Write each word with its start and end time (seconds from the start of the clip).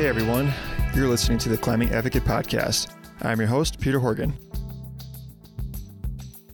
Hey 0.00 0.08
everyone, 0.08 0.50
you're 0.94 1.08
listening 1.08 1.36
to 1.40 1.50
the 1.50 1.58
Climbing 1.58 1.90
Advocate 1.90 2.24
Podcast. 2.24 2.90
I'm 3.20 3.38
your 3.38 3.48
host, 3.48 3.78
Peter 3.78 3.98
Horgan. 3.98 4.34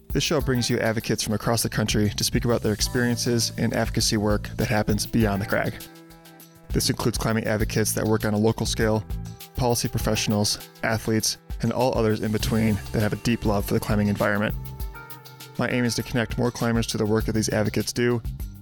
This 0.08 0.24
show 0.24 0.40
brings 0.40 0.68
you 0.68 0.80
advocates 0.80 1.22
from 1.22 1.34
across 1.34 1.62
the 1.62 1.68
country 1.68 2.10
to 2.10 2.24
speak 2.24 2.44
about 2.44 2.62
their 2.62 2.72
experiences 2.72 3.52
and 3.56 3.72
advocacy 3.72 4.16
work 4.16 4.48
that 4.56 4.66
happens 4.66 5.06
beyond 5.06 5.40
the 5.40 5.46
crag. 5.46 5.74
This 6.70 6.90
includes 6.90 7.18
climbing 7.18 7.44
advocates 7.44 7.92
that 7.92 8.04
work 8.04 8.24
on 8.24 8.34
a 8.34 8.36
local 8.36 8.66
scale, 8.66 9.06
policy 9.54 9.86
professionals, 9.86 10.68
athletes, 10.82 11.38
and 11.62 11.72
all 11.72 11.96
others 11.96 12.22
in 12.22 12.32
between 12.32 12.76
that 12.90 13.00
have 13.00 13.12
a 13.12 13.22
deep 13.22 13.44
love 13.44 13.64
for 13.64 13.74
the 13.74 13.80
climbing 13.80 14.08
environment. 14.08 14.56
My 15.56 15.68
aim 15.68 15.84
is 15.84 15.94
to 15.94 16.02
connect 16.02 16.36
more 16.36 16.50
climbers 16.50 16.88
to 16.88 16.98
the 16.98 17.06
work 17.06 17.26
that 17.26 17.36
these 17.36 17.50
advocates 17.50 17.92
do 17.92 18.20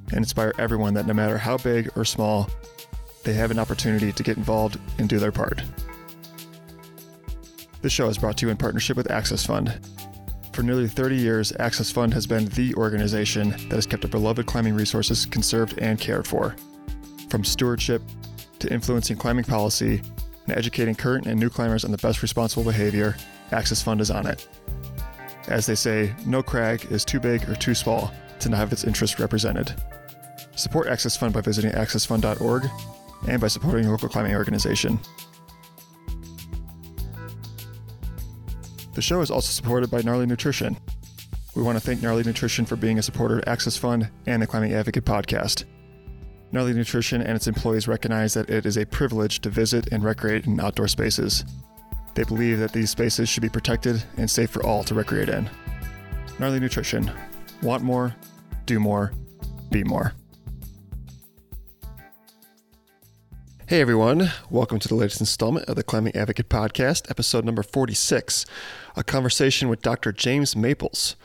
and 0.09 0.18
inspire 0.18 0.52
everyone 0.59 0.92
that 0.92 1.06
no 1.06 1.14
matter 1.14 1.38
how 1.38 1.56
big 1.56 1.90
or 1.96 2.04
small, 2.04 2.51
they 3.24 3.33
have 3.33 3.51
an 3.51 3.59
opportunity 3.59 4.12
to 4.12 4.23
get 4.23 4.37
involved 4.37 4.78
and 4.98 5.09
do 5.09 5.19
their 5.19 5.32
part. 5.32 5.62
This 7.82 7.92
show 7.92 8.09
is 8.09 8.19
brought 8.19 8.37
to 8.38 8.46
you 8.46 8.51
in 8.51 8.56
partnership 8.56 8.96
with 8.96 9.10
Access 9.10 9.45
Fund. 9.45 9.78
For 10.52 10.62
nearly 10.62 10.88
30 10.88 11.16
years, 11.16 11.52
Access 11.59 11.91
Fund 11.91 12.15
has 12.15 12.27
been 12.27 12.46
the 12.46 12.74
organization 12.77 13.51
that 13.51 13.73
has 13.73 13.87
kept 13.87 14.05
our 14.05 14.10
beloved 14.10 14.46
climbing 14.46 14.74
resources 14.74 15.27
conserved 15.27 15.79
and 15.79 15.98
cared 15.98 16.27
for. 16.27 16.55
From 17.29 17.45
stewardship 17.45 18.01
to 18.60 18.73
influencing 18.73 19.16
climbing 19.16 19.45
policy 19.45 20.01
and 20.46 20.56
educating 20.56 20.95
current 20.95 21.27
and 21.27 21.38
new 21.38 21.51
climbers 21.51 21.84
on 21.84 21.91
the 21.91 21.98
best 21.98 22.23
responsible 22.23 22.65
behavior, 22.65 23.16
Access 23.52 23.82
Fund 23.82 24.01
is 24.01 24.10
on 24.10 24.27
it. 24.27 24.48
As 25.48 25.66
they 25.66 25.74
say, 25.74 26.15
no 26.24 26.43
crag 26.43 26.87
is 26.91 27.04
too 27.04 27.20
big 27.20 27.46
or 27.48 27.54
too 27.54 27.74
small 27.74 28.12
to 28.41 28.48
not 28.48 28.56
have 28.59 28.73
its 28.73 28.85
interests 28.85 29.18
represented. 29.18 29.74
Support 30.57 30.87
Access 30.87 31.16
Fund 31.16 31.35
by 31.35 31.41
visiting 31.41 31.73
accessfund.org 31.73 32.70
and 33.26 33.40
by 33.40 33.48
supporting 33.48 33.84
your 33.84 33.92
local 33.92 34.08
climbing 34.08 34.34
organization. 34.34 34.98
The 38.94 39.02
show 39.02 39.20
is 39.20 39.30
also 39.30 39.50
supported 39.50 39.90
by 39.90 40.02
Gnarly 40.02 40.26
Nutrition. 40.26 40.76
We 41.56 41.62
want 41.62 41.76
to 41.76 41.84
thank 41.84 42.02
Gnarly 42.02 42.22
Nutrition 42.22 42.64
for 42.64 42.76
being 42.76 42.98
a 42.98 43.02
supporter 43.02 43.38
of 43.38 43.45
Access 43.48 43.76
Fund 43.76 44.08
and 44.26 44.40
the 44.40 44.46
Climbing 44.46 44.72
Advocate 44.72 45.04
podcast. 45.04 45.64
Gnarly 46.52 46.72
Nutrition 46.72 47.20
and 47.20 47.34
its 47.34 47.48
employees 47.48 47.88
recognize 47.88 48.34
that 48.34 48.50
it 48.50 48.66
is 48.66 48.76
a 48.76 48.86
privilege 48.86 49.40
to 49.40 49.50
visit 49.50 49.88
and 49.92 50.04
recreate 50.04 50.46
in 50.46 50.60
outdoor 50.60 50.86
spaces. 50.86 51.45
They 52.14 52.22
believe 52.22 52.60
that 52.60 52.72
these 52.72 52.90
spaces 52.90 53.28
should 53.28 53.42
be 53.42 53.48
protected 53.48 54.02
and 54.16 54.30
safe 54.30 54.50
for 54.50 54.64
all 54.64 54.84
to 54.84 54.95
recreate 54.95 55.28
in. 55.28 55.50
Gnarly 56.38 56.60
Nutrition. 56.60 57.10
Want 57.62 57.82
more, 57.82 58.14
do 58.66 58.78
more, 58.78 59.12
be 59.70 59.82
more. 59.82 60.12
Hey 63.66 63.80
everyone, 63.80 64.31
welcome 64.50 64.78
to 64.78 64.88
the 64.88 64.94
latest 64.94 65.20
installment 65.20 65.66
of 65.70 65.76
the 65.76 65.82
Climbing 65.82 66.15
Advocate 66.15 66.50
Podcast, 66.50 67.10
episode 67.10 67.47
number 67.47 67.62
46, 67.62 68.44
a 68.94 69.03
conversation 69.03 69.70
with 69.70 69.81
Dr. 69.81 70.12
James 70.12 70.54
Maples. 70.54 71.16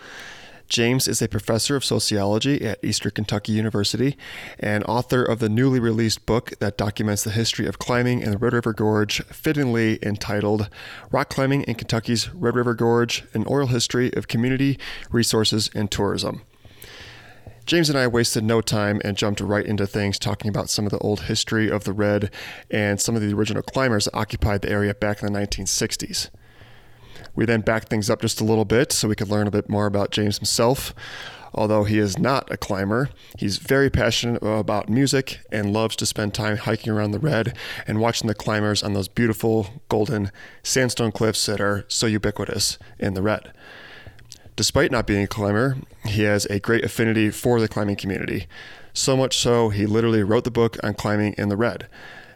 James 0.70 1.10
is 1.10 1.22
a 1.22 1.28
professor 1.28 1.76
of 1.76 1.84
sociology 1.84 2.64
at 2.64 2.82
Eastern 2.82 3.12
Kentucky 3.12 3.52
University 3.52 4.16
and 4.58 4.86
author 4.86 5.22
of 5.22 5.40
the 5.40 5.50
newly 5.50 5.82
released 5.82 6.26
book 6.26 6.54
that 6.60 6.78
documents 6.78 7.26
the 7.26 7.32
history 7.32 7.67
of 7.67 7.78
climbing 7.78 8.22
in 8.22 8.32
the 8.32 8.38
Red 8.38 8.54
River 8.54 8.72
Gorge, 8.72 9.22
fittingly 9.26 10.00
entitled 10.02 10.70
Rock 11.12 11.30
Climbing 11.30 11.64
in 11.64 11.76
Kentucky's 11.76 12.34
Red 12.34 12.56
River 12.56 12.73
Gorge 12.73 13.26
An 13.34 13.44
Oral 13.48 13.67
History 13.67 14.14
of 14.14 14.30
Community, 14.30 14.80
Resources, 15.12 15.70
and 15.76 15.92
Tourism. 15.92 16.44
James 17.70 17.88
and 17.88 18.00
I 18.00 18.08
wasted 18.08 18.44
no 18.44 18.62
time 18.62 19.00
and 19.06 19.16
jumped 19.16 19.42
right 19.42 19.64
into 19.64 19.86
things 19.86 20.17
talking 20.17 20.50
about 20.50 20.72
some 20.72 20.88
of 20.88 20.92
the 20.92 20.98
old 20.98 21.25
history 21.25 21.70
of 21.70 21.83
the 21.83 21.94
Red 21.94 22.32
and 22.71 22.99
some 22.99 23.16
of 23.16 23.21
the 23.21 23.32
original 23.32 23.61
climbers 23.61 24.05
that 24.05 24.16
occupied 24.16 24.64
the 24.64 24.71
area 24.71 24.95
back 24.95 25.21
in 25.21 25.32
the 25.32 25.39
1960s. 25.39 26.32
We 27.36 27.45
then 27.45 27.61
backed 27.61 27.89
things 27.89 28.10
up 28.10 28.21
just 28.21 28.42
a 28.42 28.44
little 28.44 28.66
bit 28.66 28.92
so 28.92 29.08
we 29.08 29.14
could 29.14 29.30
learn 29.30 29.45
a 29.45 29.52
bit 29.52 29.70
more 29.70 29.86
about 29.86 30.10
James 30.10 30.39
himself. 30.39 30.95
Although 31.54 31.83
he 31.83 31.99
is 31.99 32.17
not 32.17 32.52
a 32.52 32.58
climber, 32.58 33.11
he's 33.38 33.58
very 33.58 33.92
passionate 33.92 34.42
about 34.42 34.89
music 34.89 35.42
and 35.52 35.71
loves 35.71 35.95
to 35.98 36.08
spend 36.08 36.33
time 36.33 36.58
hiking 36.58 36.92
around 36.92 37.11
the 37.11 37.20
red 37.20 37.55
and 37.86 37.99
watching 37.99 38.27
the 38.27 38.33
climbers 38.33 38.82
on 38.82 38.94
those 38.94 39.08
beautiful 39.08 39.83
golden 39.89 40.32
sandstone 40.64 41.11
cliffs 41.11 41.45
that 41.45 41.61
are 41.61 41.86
so 41.88 42.08
ubiquitous 42.08 42.80
in 42.98 43.14
the 43.14 43.21
red. 43.21 43.54
Despite 44.59 44.92
not 44.92 45.08
being 45.08 45.23
a 45.23 45.27
climber, 45.27 45.77
he 46.03 46.23
has 46.23 46.43
a 46.47 46.59
great 46.59 46.83
affinity 46.83 47.30
for 47.30 47.61
the 47.61 47.70
climbing 47.70 47.95
community. 47.95 48.45
So 48.92 49.15
much 49.15 49.37
so, 49.37 49.70
he 49.70 49.86
literally 49.86 50.21
wrote 50.21 50.43
the 50.43 50.52
book 50.52 50.75
on 50.83 50.95
climbing 50.95 51.33
in 51.37 51.47
the 51.47 51.55
red. 51.55 51.87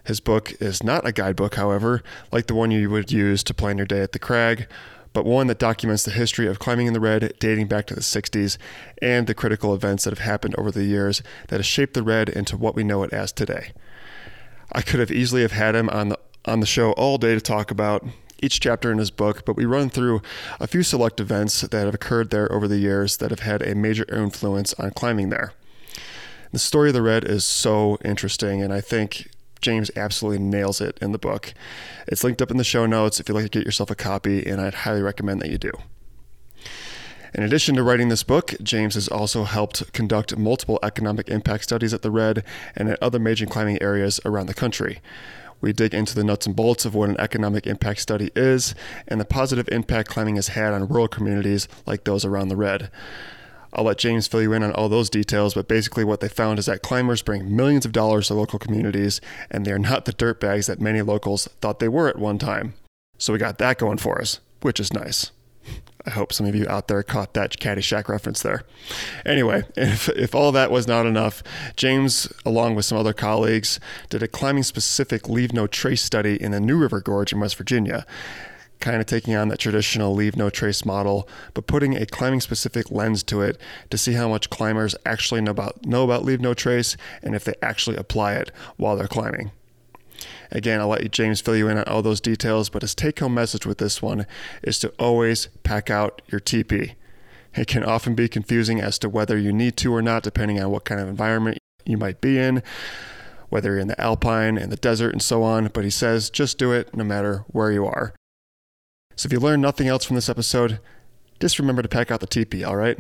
His 0.06 0.22
book 0.22 0.54
is 0.62 0.82
not 0.82 1.06
a 1.06 1.12
guidebook, 1.12 1.56
however, 1.56 2.02
like 2.32 2.48
the 2.48 2.56
one 2.56 2.72
you 2.72 2.90
would 2.90 3.12
use 3.12 3.44
to 3.44 3.54
plan 3.54 3.76
your 3.76 3.86
day 3.86 4.00
at 4.00 4.14
the 4.14 4.20
crag, 4.20 4.68
but 5.12 5.26
one 5.26 5.48
that 5.48 5.60
documents 5.60 6.04
the 6.04 6.12
history 6.12 6.48
of 6.48 6.60
climbing 6.60 6.88
in 6.88 6.94
the 6.94 7.02
red 7.02 7.34
dating 7.40 7.68
back 7.68 7.88
to 7.88 7.94
the 7.94 8.00
60s 8.00 8.58
and 9.02 9.28
the 9.28 9.36
critical 9.36 9.76
events 9.76 10.06
that 10.06 10.12
have 10.12 10.26
happened 10.26 10.56
over 10.58 10.72
the 10.72 10.86
years 10.86 11.22
that 11.50 11.58
have 11.58 11.66
shaped 11.66 11.94
the 11.94 12.04
red 12.04 12.30
into 12.30 12.56
what 12.56 12.74
we 12.74 12.86
know 12.86 13.04
it 13.04 13.12
as 13.12 13.34
today. 13.34 13.74
I 14.72 14.82
could 14.82 15.02
have 15.02 15.12
easily 15.12 15.42
have 15.42 15.52
had 15.52 15.76
him 15.76 15.90
on 15.90 16.08
the 16.08 16.20
on 16.46 16.60
the 16.60 16.66
show 16.66 16.92
all 16.94 17.18
day 17.18 17.34
to 17.34 17.42
talk 17.42 17.72
about 17.72 18.06
each 18.44 18.60
chapter 18.60 18.92
in 18.92 18.98
his 18.98 19.12
book, 19.12 19.46
but 19.46 19.56
we 19.56 19.66
run 19.66 19.90
through 19.90 20.22
a 20.60 20.68
few 20.68 20.84
select 20.84 21.20
events 21.20 21.62
that 21.62 21.86
have 21.86 21.96
occurred 21.96 22.30
there 22.30 22.52
over 22.52 22.68
the 22.68 22.78
years 22.78 23.18
that 23.18 23.30
have 23.30 23.40
had 23.40 23.62
a 23.62 23.74
major 23.74 24.06
influence 24.14 24.74
on 24.76 24.92
climbing 24.92 25.30
there. 25.30 25.54
The 26.52 26.60
story 26.60 26.90
of 26.90 26.94
the 26.94 27.02
red 27.02 27.24
is 27.24 27.44
so 27.46 27.98
interesting, 28.06 28.62
and 28.62 28.72
I 28.72 28.82
think 28.82 29.32
James 29.62 29.90
absolutely 29.96 30.44
nails 30.44 30.82
it 30.82 31.00
in 31.02 31.14
the 31.14 31.18
book. 31.18 31.54
It's 32.08 32.24
linked 32.24 32.42
up 32.42 32.52
in 32.52 32.58
the 32.58 32.64
show 32.64 32.86
notes 32.86 33.20
if 33.20 33.28
you'd 33.28 33.36
like 33.36 33.46
to 33.46 33.60
get 33.60 33.66
yourself 33.66 33.90
a 33.90 33.96
copy, 33.96 34.46
and 34.46 34.62
I'd 34.62 34.74
highly 34.76 35.02
recommend 35.02 35.42
that 35.42 35.50
you 35.50 35.58
do. 35.58 35.72
In 37.36 37.42
addition 37.42 37.74
to 37.76 37.84
writing 37.84 38.10
this 38.10 38.22
book, 38.22 38.54
James 38.62 38.94
has 38.94 39.08
also 39.08 39.46
helped 39.46 39.92
conduct 39.92 40.38
multiple 40.38 40.78
economic 40.84 41.30
impact 41.30 41.64
studies 41.64 41.92
at 41.92 42.04
the 42.04 42.12
Red 42.12 42.44
and 42.76 42.90
at 42.90 43.02
other 43.02 43.18
major 43.18 43.48
climbing 43.48 43.82
areas 43.82 44.20
around 44.24 44.46
the 44.46 44.54
country. 44.54 45.02
We 45.64 45.72
dig 45.72 45.94
into 45.94 46.14
the 46.14 46.26
nuts 46.26 46.46
and 46.46 46.54
bolts 46.54 46.84
of 46.84 46.94
what 46.94 47.08
an 47.08 47.16
economic 47.20 47.66
impact 47.66 48.02
study 48.02 48.32
is 48.36 48.76
and 49.08 49.18
the 49.18 49.24
positive 49.24 49.70
impact 49.70 50.10
climbing 50.10 50.36
has 50.36 50.50
had 50.50 50.74
on 50.74 50.90
rural 50.90 51.08
communities 51.08 51.70
like 51.86 52.04
those 52.04 52.26
around 52.26 52.50
the 52.50 52.58
Red. 52.58 52.92
I'll 53.72 53.86
let 53.86 53.98
James 53.98 54.28
fill 54.28 54.42
you 54.42 54.52
in 54.52 54.62
on 54.62 54.74
all 54.74 54.90
those 54.90 55.10
details, 55.10 55.54
but 55.54 55.70
basically, 55.70 56.04
what 56.04 56.20
they 56.20 56.28
found 56.28 56.60
is 56.60 56.66
that 56.66 56.82
climbers 56.82 57.22
bring 57.22 57.56
millions 57.56 57.86
of 57.86 57.94
dollars 57.94 58.28
to 58.28 58.34
local 58.34 58.60
communities, 58.60 59.22
and 59.50 59.66
they 59.66 59.72
are 59.72 59.80
not 59.80 60.04
the 60.04 60.12
dirtbags 60.12 60.68
that 60.68 60.82
many 60.82 61.02
locals 61.02 61.48
thought 61.62 61.80
they 61.80 61.88
were 61.88 62.10
at 62.10 62.20
one 62.20 62.38
time. 62.38 62.74
So 63.18 63.32
we 63.32 63.40
got 63.40 63.58
that 63.60 63.78
going 63.78 64.00
for 64.00 64.20
us, 64.20 64.42
which 64.62 64.82
is 64.82 64.92
nice. 64.92 65.32
I 66.06 66.10
hope 66.10 66.34
some 66.34 66.46
of 66.46 66.56
you 66.56 66.68
out 66.68 66.88
there 66.90 67.02
caught 67.02 67.34
that 67.34 67.60
Caddyshack 67.60 68.10
reference 68.10 68.42
there. 68.42 68.64
Anyway, 69.26 69.64
if, 69.78 70.10
if 70.10 70.36
all 70.36 70.52
that 70.52 70.70
was 70.70 70.88
not 70.88 71.06
enough, 71.06 71.42
James, 71.78 72.32
along 72.46 72.76
with 72.76 72.86
some 72.86 72.98
other 72.98 73.14
colleagues, 73.14 73.80
did 74.10 74.22
a 74.22 74.28
climbing 74.28 74.64
specific 74.64 75.30
leave 75.30 75.54
no 75.54 75.66
trace 75.66 76.02
study 76.02 76.42
in 76.42 76.52
the 76.52 76.60
New 76.60 76.78
River 76.78 77.00
Gorge 77.00 77.32
in 77.32 77.40
West 77.40 77.56
Virginia 77.56 78.06
kind 78.80 79.00
of 79.00 79.06
taking 79.06 79.34
on 79.34 79.48
that 79.48 79.60
traditional 79.60 80.14
leave 80.14 80.36
no 80.36 80.50
trace 80.50 80.84
model, 80.84 81.26
but 81.54 81.68
putting 81.68 81.96
a 81.96 82.06
climbing 82.06 82.42
specific 82.42 82.92
lens 82.92 83.24
to 83.24 83.42
it 83.42 83.58
to 83.90 83.98
see 83.98 84.12
how 84.12 84.28
much 84.28 84.50
climbers 84.50 84.94
actually 85.06 85.40
know 85.40 85.52
about 85.52 85.86
know 85.86 86.04
about 86.04 86.26
leave 86.26 86.42
no 86.42 86.54
trace 86.54 86.98
and 87.22 87.34
if 87.34 87.46
they 87.46 87.54
actually 87.62 87.96
apply 87.96 88.34
it 88.34 88.52
while 88.76 88.98
they're 88.98 89.08
climbing. 89.08 89.52
Again, 90.54 90.80
I'll 90.80 90.88
let 90.88 91.02
you 91.02 91.10
James 91.10 91.42
fill 91.42 91.58
you 91.58 91.68
in 91.68 91.78
on 91.80 91.84
all 91.86 92.04
those 92.04 92.22
details, 92.22 92.70
but 92.70 92.84
his 92.84 92.94
take 92.94 93.20
home 93.20 93.34
message 93.34 93.66
with 93.66 93.80
this 93.80 94.04
one 94.04 94.28
is 94.62 94.78
to 94.80 94.90
always 95.00 95.48
pack 95.64 95.90
out 95.90 96.22
your 96.28 96.40
TP. 96.40 96.94
It 97.56 97.68
can 97.68 97.84
often 97.84 98.14
be 98.14 98.28
confusing 98.30 98.80
as 98.80 99.00
to 99.00 99.10
whether 99.10 99.36
you 99.38 99.52
need 99.52 99.78
to 99.78 99.94
or 99.94 100.02
not, 100.04 100.22
depending 100.22 100.62
on 100.62 100.70
what 100.70 100.86
kind 100.86 101.02
of 101.02 101.08
environment 101.08 101.58
you 101.86 101.98
might 101.98 102.22
be 102.22 102.38
in, 102.38 102.62
whether 103.50 103.72
you're 103.72 103.80
in 103.80 103.88
the 103.88 104.00
alpine, 104.00 104.58
in 104.58 104.70
the 104.70 104.76
desert, 104.76 105.12
and 105.12 105.24
so 105.24 105.42
on. 105.42 105.68
But 105.74 105.84
he 105.84 105.90
says 105.90 106.30
just 106.30 106.60
do 106.60 106.72
it 106.72 106.96
no 106.96 107.04
matter 107.04 107.46
where 107.48 107.72
you 107.72 107.88
are. 107.88 108.14
So 109.16 109.28
if 109.28 109.34
you 109.34 109.40
learn 109.40 109.60
nothing 109.60 109.88
else 109.88 110.06
from 110.06 110.16
this 110.16 110.30
episode, 110.30 110.80
just 111.40 111.58
remember 111.58 111.82
to 111.82 111.90
pack 111.90 112.12
out 112.12 112.20
the 112.20 112.28
teepee, 112.28 112.64
all 112.64 112.76
right? 112.76 113.00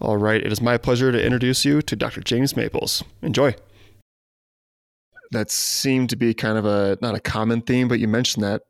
All 0.00 0.16
right, 0.16 0.44
it 0.44 0.50
is 0.50 0.60
my 0.60 0.78
pleasure 0.78 1.12
to 1.12 1.24
introduce 1.24 1.64
you 1.64 1.80
to 1.82 1.94
Dr. 1.94 2.22
James 2.22 2.56
Maples. 2.56 3.04
Enjoy. 3.22 3.54
That 5.32 5.50
seemed 5.50 6.10
to 6.10 6.16
be 6.16 6.34
kind 6.34 6.58
of 6.58 6.64
a 6.64 6.98
not 7.00 7.14
a 7.14 7.20
common 7.20 7.62
theme, 7.62 7.88
but 7.88 8.00
you 8.00 8.08
mentioned 8.08 8.44
that 8.44 8.62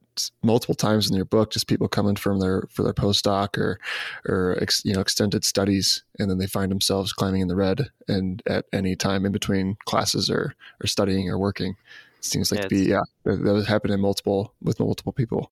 multiple 0.43 0.75
times 0.75 1.09
in 1.09 1.17
your 1.17 1.25
book 1.25 1.51
just 1.53 1.67
people 1.67 1.89
coming 1.89 2.17
from 2.17 2.41
their 2.41 2.65
for 2.69 2.83
their 2.83 2.93
postdoc 2.93 3.57
or 3.57 3.79
or 4.27 4.59
ex, 4.61 4.85
you 4.85 4.93
know 4.93 5.01
extended 5.01 5.45
studies 5.45 6.03
and 6.19 6.31
then 6.31 6.37
they 6.37 6.47
find 6.47 6.71
themselves 6.71 7.13
climbing 7.13 7.41
in 7.41 7.49
the 7.49 7.57
red 7.57 7.91
and 8.09 8.43
at 8.47 8.67
any 8.73 8.95
time 8.95 9.25
in 9.25 9.33
between 9.33 9.77
classes 9.87 10.29
or 10.29 10.55
or 10.83 10.87
studying 10.87 11.31
or 11.31 11.39
working. 11.39 11.77
It 12.19 12.25
seems 12.25 12.51
like 12.51 12.59
yeah, 12.59 12.63
to 12.65 12.69
be 12.69 12.83
yeah 12.91 13.03
that, 13.25 13.43
that 13.43 13.53
was 13.53 13.67
happening 13.67 14.01
multiple 14.01 14.53
with 14.63 14.81
multiple 14.81 15.13
people 15.13 15.51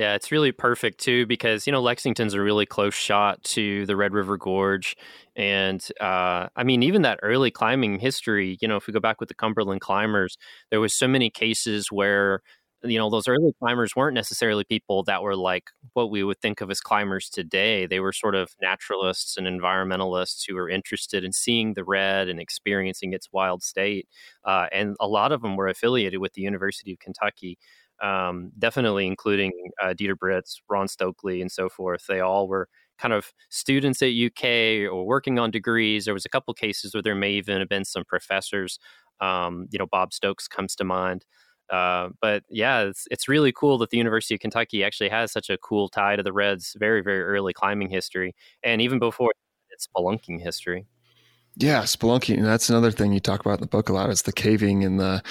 Yeah, 0.00 0.14
it's 0.14 0.32
really 0.32 0.50
perfect 0.52 0.98
too 0.98 1.26
because 1.26 1.66
you 1.66 1.72
know 1.72 1.82
Lexington's 1.82 2.32
a 2.32 2.40
really 2.40 2.64
close 2.64 2.94
shot 2.94 3.42
to 3.44 3.84
the 3.84 3.96
Red 3.96 4.14
River 4.14 4.38
Gorge, 4.38 4.96
and 5.36 5.86
uh, 6.00 6.48
I 6.56 6.64
mean 6.64 6.82
even 6.82 7.02
that 7.02 7.20
early 7.22 7.50
climbing 7.50 7.98
history. 7.98 8.56
You 8.62 8.68
know, 8.68 8.76
if 8.76 8.86
we 8.86 8.94
go 8.94 9.00
back 9.00 9.20
with 9.20 9.28
the 9.28 9.34
Cumberland 9.34 9.82
climbers, 9.82 10.38
there 10.70 10.80
was 10.80 10.94
so 10.94 11.06
many 11.06 11.28
cases 11.28 11.92
where 11.92 12.40
you 12.82 12.98
know 12.98 13.10
those 13.10 13.28
early 13.28 13.52
climbers 13.60 13.94
weren't 13.94 14.14
necessarily 14.14 14.64
people 14.64 15.02
that 15.04 15.22
were 15.22 15.36
like 15.36 15.64
what 15.92 16.10
we 16.10 16.24
would 16.24 16.40
think 16.40 16.62
of 16.62 16.70
as 16.70 16.80
climbers 16.80 17.28
today 17.28 17.84
they 17.86 18.00
were 18.00 18.10
sort 18.12 18.34
of 18.34 18.50
naturalists 18.62 19.36
and 19.36 19.46
environmentalists 19.46 20.44
who 20.48 20.54
were 20.54 20.70
interested 20.70 21.22
in 21.22 21.30
seeing 21.30 21.74
the 21.74 21.84
red 21.84 22.26
and 22.30 22.40
experiencing 22.40 23.12
its 23.12 23.28
wild 23.32 23.62
state 23.62 24.08
uh, 24.46 24.66
and 24.72 24.96
a 25.00 25.06
lot 25.06 25.30
of 25.30 25.42
them 25.42 25.56
were 25.56 25.68
affiliated 25.68 26.20
with 26.20 26.32
the 26.32 26.40
university 26.40 26.92
of 26.94 26.98
kentucky 27.00 27.58
um, 28.02 28.50
definitely 28.58 29.06
including 29.06 29.52
uh, 29.82 29.88
dieter 29.98 30.18
britz 30.18 30.60
ron 30.68 30.88
stokely 30.88 31.40
and 31.40 31.50
so 31.52 31.68
forth. 31.68 32.06
They 32.08 32.20
all 32.20 32.48
were 32.48 32.68
kind 32.98 33.14
of 33.14 33.32
students 33.50 34.02
at 34.02 34.08
uk 34.12 34.44
or 34.44 35.06
working 35.06 35.38
on 35.38 35.50
degrees. 35.50 36.04
There 36.04 36.14
was 36.14 36.24
a 36.26 36.28
couple 36.30 36.52
cases 36.54 36.94
where 36.94 37.02
there 37.02 37.14
may 37.14 37.32
even 37.32 37.58
have 37.60 37.68
been 37.68 37.84
some 37.84 38.04
professors 38.04 38.78
um, 39.20 39.66
you 39.70 39.78
know 39.78 39.86
bob 39.86 40.12
stokes 40.12 40.48
comes 40.48 40.74
to 40.76 40.84
mind. 40.84 41.24
Uh, 41.70 42.08
but 42.20 42.42
yeah, 42.50 42.80
it's 42.82 43.06
it's 43.10 43.28
really 43.28 43.52
cool 43.52 43.78
that 43.78 43.90
the 43.90 43.96
University 43.98 44.34
of 44.34 44.40
Kentucky 44.40 44.82
actually 44.84 45.08
has 45.08 45.30
such 45.32 45.50
a 45.50 45.58
cool 45.58 45.88
tie 45.88 46.16
to 46.16 46.22
the 46.22 46.32
Reds' 46.32 46.76
very 46.78 47.00
very 47.02 47.22
early 47.22 47.52
climbing 47.52 47.90
history, 47.90 48.34
and 48.64 48.80
even 48.82 48.98
before 48.98 49.30
its 49.70 49.86
spelunking 49.88 50.40
history. 50.42 50.86
Yeah, 51.56 51.82
spelunking. 51.82 52.38
and 52.38 52.46
That's 52.46 52.70
another 52.70 52.90
thing 52.90 53.12
you 53.12 53.20
talk 53.20 53.40
about 53.40 53.54
in 53.54 53.60
the 53.60 53.66
book 53.66 53.88
a 53.88 53.92
lot 53.92 54.10
is 54.10 54.22
the 54.22 54.32
caving 54.32 54.84
and 54.84 54.98
the 54.98 55.22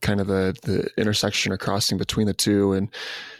kind 0.00 0.20
of 0.20 0.26
the, 0.26 0.56
the 0.62 0.88
intersection 0.96 1.52
or 1.52 1.58
crossing 1.58 1.98
between 1.98 2.26
the 2.26 2.34
two 2.34 2.72
and 2.72 2.88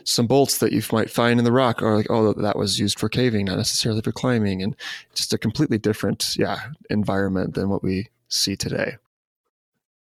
some 0.05 0.27
bolts 0.27 0.59
that 0.59 0.73
you 0.73 0.83
might 0.93 1.11
find 1.11 1.41
in 1.41 1.45
the 1.45 1.53
rock 1.53 1.83
are 1.83 1.97
like, 1.97 2.07
oh, 2.11 2.33
that 2.35 2.57
was 2.57 2.79
used 2.79 2.99
for 2.99 3.09
caving, 3.09 3.47
not 3.47 3.57
necessarily 3.57 4.03
for 4.03 4.13
climbing. 4.13 4.63
And 4.63 4.77
just 5.15 5.33
a 5.33 5.39
completely 5.39 5.79
different, 5.79 6.37
yeah, 6.37 6.59
environment 6.91 7.55
than 7.55 7.69
what 7.69 7.83
we 7.83 8.09
see 8.29 8.55
today. 8.55 8.97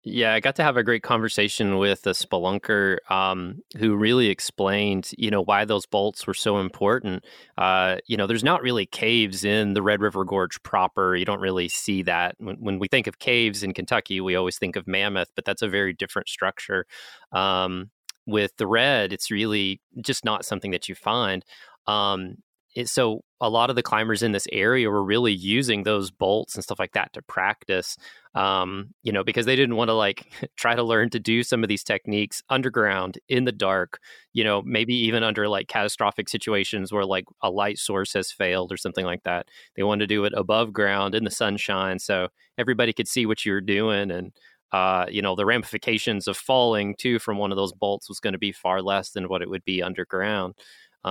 Yeah, 0.06 0.34
I 0.34 0.40
got 0.40 0.56
to 0.56 0.62
have 0.62 0.76
a 0.76 0.82
great 0.82 1.02
conversation 1.02 1.78
with 1.78 2.06
a 2.06 2.10
spelunker 2.10 2.98
um, 3.10 3.62
who 3.78 3.96
really 3.96 4.28
explained, 4.28 5.10
you 5.16 5.30
know, 5.30 5.40
why 5.40 5.64
those 5.64 5.86
bolts 5.86 6.26
were 6.26 6.34
so 6.34 6.58
important. 6.58 7.24
Uh, 7.56 7.96
you 8.06 8.18
know, 8.18 8.26
there's 8.26 8.44
not 8.44 8.60
really 8.60 8.84
caves 8.84 9.44
in 9.44 9.72
the 9.72 9.80
Red 9.80 10.02
River 10.02 10.26
Gorge 10.26 10.62
proper. 10.62 11.16
You 11.16 11.24
don't 11.24 11.40
really 11.40 11.70
see 11.70 12.02
that. 12.02 12.34
When, 12.36 12.56
when, 12.56 12.78
we 12.78 12.86
think 12.86 13.06
of 13.06 13.18
caves 13.18 13.62
in 13.62 13.72
Kentucky, 13.72 14.20
we 14.20 14.36
always 14.36 14.58
think 14.58 14.76
of 14.76 14.86
Mammoth, 14.86 15.30
but 15.34 15.46
that's 15.46 15.62
a 15.62 15.68
very 15.68 15.94
different 15.94 16.28
structure. 16.28 16.84
Um, 17.32 17.90
with 18.26 18.54
the 18.58 18.66
red, 18.66 19.10
it's 19.10 19.30
really 19.30 19.80
just 20.02 20.22
not 20.22 20.44
something 20.44 20.72
that 20.72 20.86
you 20.86 20.94
find. 20.94 21.46
Um, 21.86 22.36
it, 22.74 22.88
so 22.88 23.22
a 23.40 23.48
lot 23.48 23.70
of 23.70 23.76
the 23.76 23.82
climbers 23.82 24.22
in 24.22 24.32
this 24.32 24.46
area 24.52 24.90
were 24.90 25.04
really 25.04 25.32
using 25.32 25.82
those 25.82 26.10
bolts 26.10 26.54
and 26.54 26.64
stuff 26.64 26.78
like 26.78 26.92
that 26.92 27.12
to 27.12 27.22
practice 27.22 27.96
um, 28.34 28.88
you 29.02 29.12
know 29.12 29.22
because 29.22 29.46
they 29.46 29.56
didn't 29.56 29.76
want 29.76 29.88
to 29.88 29.94
like 29.94 30.32
try 30.56 30.74
to 30.74 30.82
learn 30.82 31.10
to 31.10 31.20
do 31.20 31.42
some 31.42 31.62
of 31.62 31.68
these 31.68 31.84
techniques 31.84 32.42
underground 32.48 33.18
in 33.28 33.44
the 33.44 33.52
dark 33.52 33.98
you 34.32 34.42
know 34.42 34.62
maybe 34.62 34.94
even 34.94 35.22
under 35.22 35.48
like 35.48 35.68
catastrophic 35.68 36.28
situations 36.28 36.92
where 36.92 37.04
like 37.04 37.24
a 37.42 37.50
light 37.50 37.78
source 37.78 38.12
has 38.12 38.32
failed 38.32 38.72
or 38.72 38.76
something 38.76 39.04
like 39.04 39.22
that. 39.24 39.48
They 39.76 39.82
wanted 39.82 40.08
to 40.08 40.14
do 40.14 40.24
it 40.24 40.32
above 40.36 40.72
ground 40.72 41.14
in 41.14 41.24
the 41.24 41.30
sunshine 41.30 41.98
so 41.98 42.28
everybody 42.58 42.92
could 42.92 43.08
see 43.08 43.26
what 43.26 43.44
you 43.44 43.52
were 43.52 43.60
doing 43.60 44.10
and 44.10 44.32
uh, 44.72 45.06
you 45.08 45.22
know 45.22 45.36
the 45.36 45.46
ramifications 45.46 46.26
of 46.26 46.36
falling 46.36 46.96
too 46.98 47.20
from 47.20 47.38
one 47.38 47.52
of 47.52 47.56
those 47.56 47.72
bolts 47.72 48.08
was 48.08 48.18
going 48.18 48.32
to 48.32 48.38
be 48.38 48.50
far 48.50 48.82
less 48.82 49.10
than 49.10 49.28
what 49.28 49.40
it 49.40 49.48
would 49.48 49.64
be 49.64 49.80
underground 49.80 50.54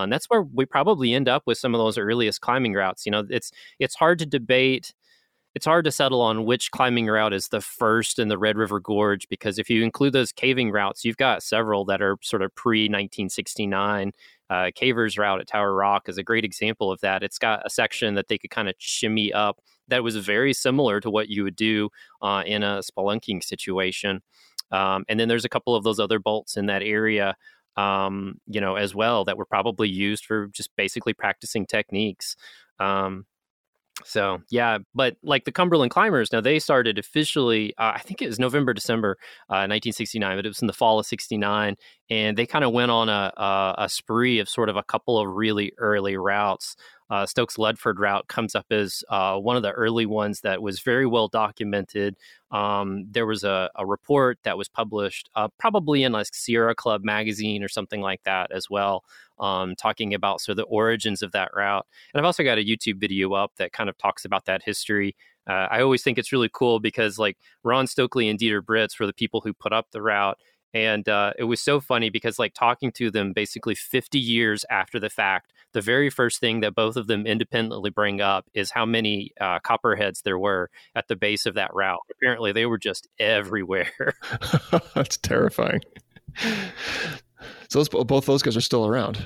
and 0.01 0.11
that's 0.11 0.25
where 0.25 0.41
we 0.41 0.65
probably 0.65 1.13
end 1.13 1.29
up 1.29 1.43
with 1.45 1.57
some 1.57 1.75
of 1.75 1.79
those 1.79 1.97
earliest 1.97 2.41
climbing 2.41 2.73
routes. 2.73 3.05
You 3.05 3.11
know, 3.11 3.23
it's 3.29 3.51
it's 3.79 3.95
hard 3.95 4.19
to 4.19 4.25
debate. 4.25 4.93
It's 5.55 5.65
hard 5.65 5.85
to 5.85 5.91
settle 5.91 6.21
on 6.21 6.45
which 6.45 6.71
climbing 6.71 7.05
route 7.05 7.31
is 7.31 7.49
the 7.49 7.61
first 7.61 8.17
in 8.17 8.27
the 8.27 8.39
Red 8.39 8.57
River 8.57 8.79
Gorge 8.79 9.29
because 9.29 9.59
if 9.59 9.69
you 9.69 9.83
include 9.83 10.13
those 10.13 10.31
caving 10.31 10.71
routes, 10.71 11.05
you've 11.05 11.17
got 11.17 11.43
several 11.43 11.85
that 11.85 12.01
are 12.01 12.17
sort 12.23 12.41
of 12.41 12.53
pre 12.55 12.85
1969. 12.85 14.11
Uh, 14.49 14.71
Caver's 14.75 15.17
route 15.17 15.39
at 15.39 15.47
Tower 15.47 15.73
Rock 15.73 16.09
is 16.09 16.17
a 16.17 16.23
great 16.23 16.43
example 16.43 16.91
of 16.91 16.99
that. 17.01 17.23
It's 17.23 17.37
got 17.37 17.65
a 17.65 17.69
section 17.69 18.15
that 18.15 18.27
they 18.27 18.37
could 18.37 18.49
kind 18.49 18.67
of 18.67 18.75
shimmy 18.77 19.31
up 19.31 19.61
that 19.87 20.03
was 20.03 20.15
very 20.15 20.53
similar 20.53 20.99
to 21.01 21.09
what 21.09 21.29
you 21.29 21.43
would 21.43 21.55
do 21.55 21.89
uh, 22.21 22.43
in 22.45 22.63
a 22.63 22.81
spelunking 22.81 23.43
situation. 23.43 24.21
Um, 24.71 25.05
and 25.07 25.19
then 25.19 25.27
there's 25.27 25.45
a 25.45 25.49
couple 25.49 25.75
of 25.75 25.83
those 25.83 25.99
other 25.99 26.19
bolts 26.19 26.57
in 26.57 26.65
that 26.67 26.81
area 26.81 27.35
um, 27.77 28.35
you 28.47 28.61
know, 28.61 28.75
as 28.75 28.93
well 28.93 29.25
that 29.25 29.37
were 29.37 29.45
probably 29.45 29.89
used 29.89 30.25
for 30.25 30.47
just 30.47 30.69
basically 30.77 31.13
practicing 31.13 31.65
techniques. 31.65 32.35
Um, 32.79 33.25
so 34.05 34.39
yeah, 34.49 34.79
but 34.95 35.17
like 35.21 35.45
the 35.45 35.51
Cumberland 35.51 35.91
Climbers, 35.91 36.31
now 36.31 36.41
they 36.41 36.57
started 36.57 36.97
officially. 36.97 37.73
Uh, 37.77 37.93
I 37.95 37.99
think 37.99 38.21
it 38.21 38.27
was 38.27 38.39
November, 38.39 38.73
December, 38.73 39.17
uh, 39.49 39.69
1969, 39.69 40.37
but 40.37 40.45
it 40.45 40.49
was 40.49 40.61
in 40.61 40.67
the 40.67 40.73
fall 40.73 40.99
of 40.99 41.05
'69, 41.05 41.75
and 42.09 42.37
they 42.37 42.47
kind 42.47 42.65
of 42.65 42.73
went 42.73 42.89
on 42.89 43.07
a, 43.07 43.31
a, 43.37 43.75
a 43.79 43.89
spree 43.89 44.39
of 44.39 44.49
sort 44.49 44.69
of 44.69 44.75
a 44.75 44.83
couple 44.83 45.19
of 45.19 45.27
really 45.27 45.73
early 45.77 46.17
routes 46.17 46.75
uh, 47.09 47.25
Stokes 47.25 47.57
Ledford 47.57 47.99
route 47.99 48.27
comes 48.27 48.55
up 48.55 48.65
as 48.71 49.03
uh, 49.09 49.37
one 49.37 49.55
of 49.55 49.63
the 49.63 49.71
early 49.71 50.05
ones 50.05 50.41
that 50.41 50.61
was 50.61 50.79
very 50.79 51.05
well 51.05 51.27
documented. 51.27 52.15
Um, 52.51 53.05
there 53.09 53.25
was 53.25 53.43
a, 53.43 53.69
a, 53.75 53.85
report 53.85 54.37
that 54.43 54.57
was 54.57 54.69
published 54.69 55.29
uh, 55.35 55.47
probably 55.57 56.03
in 56.03 56.11
like 56.11 56.27
Sierra 56.31 56.75
Club 56.75 57.03
magazine 57.03 57.63
or 57.63 57.67
something 57.67 57.99
like 57.99 58.21
that 58.23 58.51
as 58.51 58.69
well, 58.69 59.03
um, 59.39 59.75
talking 59.75 60.13
about 60.13 60.39
so 60.39 60.53
the 60.53 60.63
origins 60.63 61.23
of 61.23 61.31
that 61.31 61.49
route. 61.55 61.85
And 62.13 62.19
I've 62.19 62.25
also 62.25 62.43
got 62.43 62.59
a 62.59 62.63
YouTube 62.63 62.99
video 62.99 63.33
up 63.33 63.53
that 63.57 63.73
kind 63.73 63.89
of 63.89 63.97
talks 63.97 64.23
about 64.23 64.45
that 64.45 64.61
history. 64.63 65.15
Uh, 65.47 65.67
I 65.69 65.81
always 65.81 66.03
think 66.03 66.17
it's 66.17 66.31
really 66.31 66.49
cool 66.53 66.79
because 66.79 67.19
like 67.19 67.37
Ron 67.63 67.87
Stokely 67.87 68.29
and 68.29 68.39
Dieter 68.39 68.63
Britz 68.63 68.99
were 68.99 69.07
the 69.07 69.13
people 69.13 69.41
who 69.41 69.53
put 69.53 69.73
up 69.73 69.87
the 69.91 70.01
route 70.01 70.37
and 70.73 71.07
uh, 71.07 71.33
it 71.37 71.43
was 71.43 71.61
so 71.61 71.79
funny 71.79 72.09
because 72.09 72.39
like 72.39 72.53
talking 72.53 72.91
to 72.93 73.11
them 73.11 73.33
basically 73.33 73.75
50 73.75 74.19
years 74.19 74.65
after 74.69 74.99
the 74.99 75.09
fact 75.09 75.53
the 75.73 75.81
very 75.81 76.09
first 76.09 76.39
thing 76.39 76.59
that 76.59 76.75
both 76.75 76.95
of 76.95 77.07
them 77.07 77.25
independently 77.25 77.89
bring 77.89 78.21
up 78.21 78.49
is 78.53 78.71
how 78.71 78.85
many 78.85 79.31
uh, 79.41 79.59
copperheads 79.59 80.21
there 80.21 80.37
were 80.37 80.69
at 80.95 81.07
the 81.07 81.15
base 81.15 81.45
of 81.45 81.55
that 81.55 81.73
route 81.73 81.99
apparently 82.11 82.51
they 82.51 82.65
were 82.65 82.77
just 82.77 83.07
everywhere 83.19 83.91
that's 84.95 85.17
terrifying 85.17 85.81
so 87.69 87.79
those, 87.79 87.89
both 87.89 88.25
those 88.25 88.41
guys 88.41 88.57
are 88.57 88.61
still 88.61 88.85
around 88.85 89.25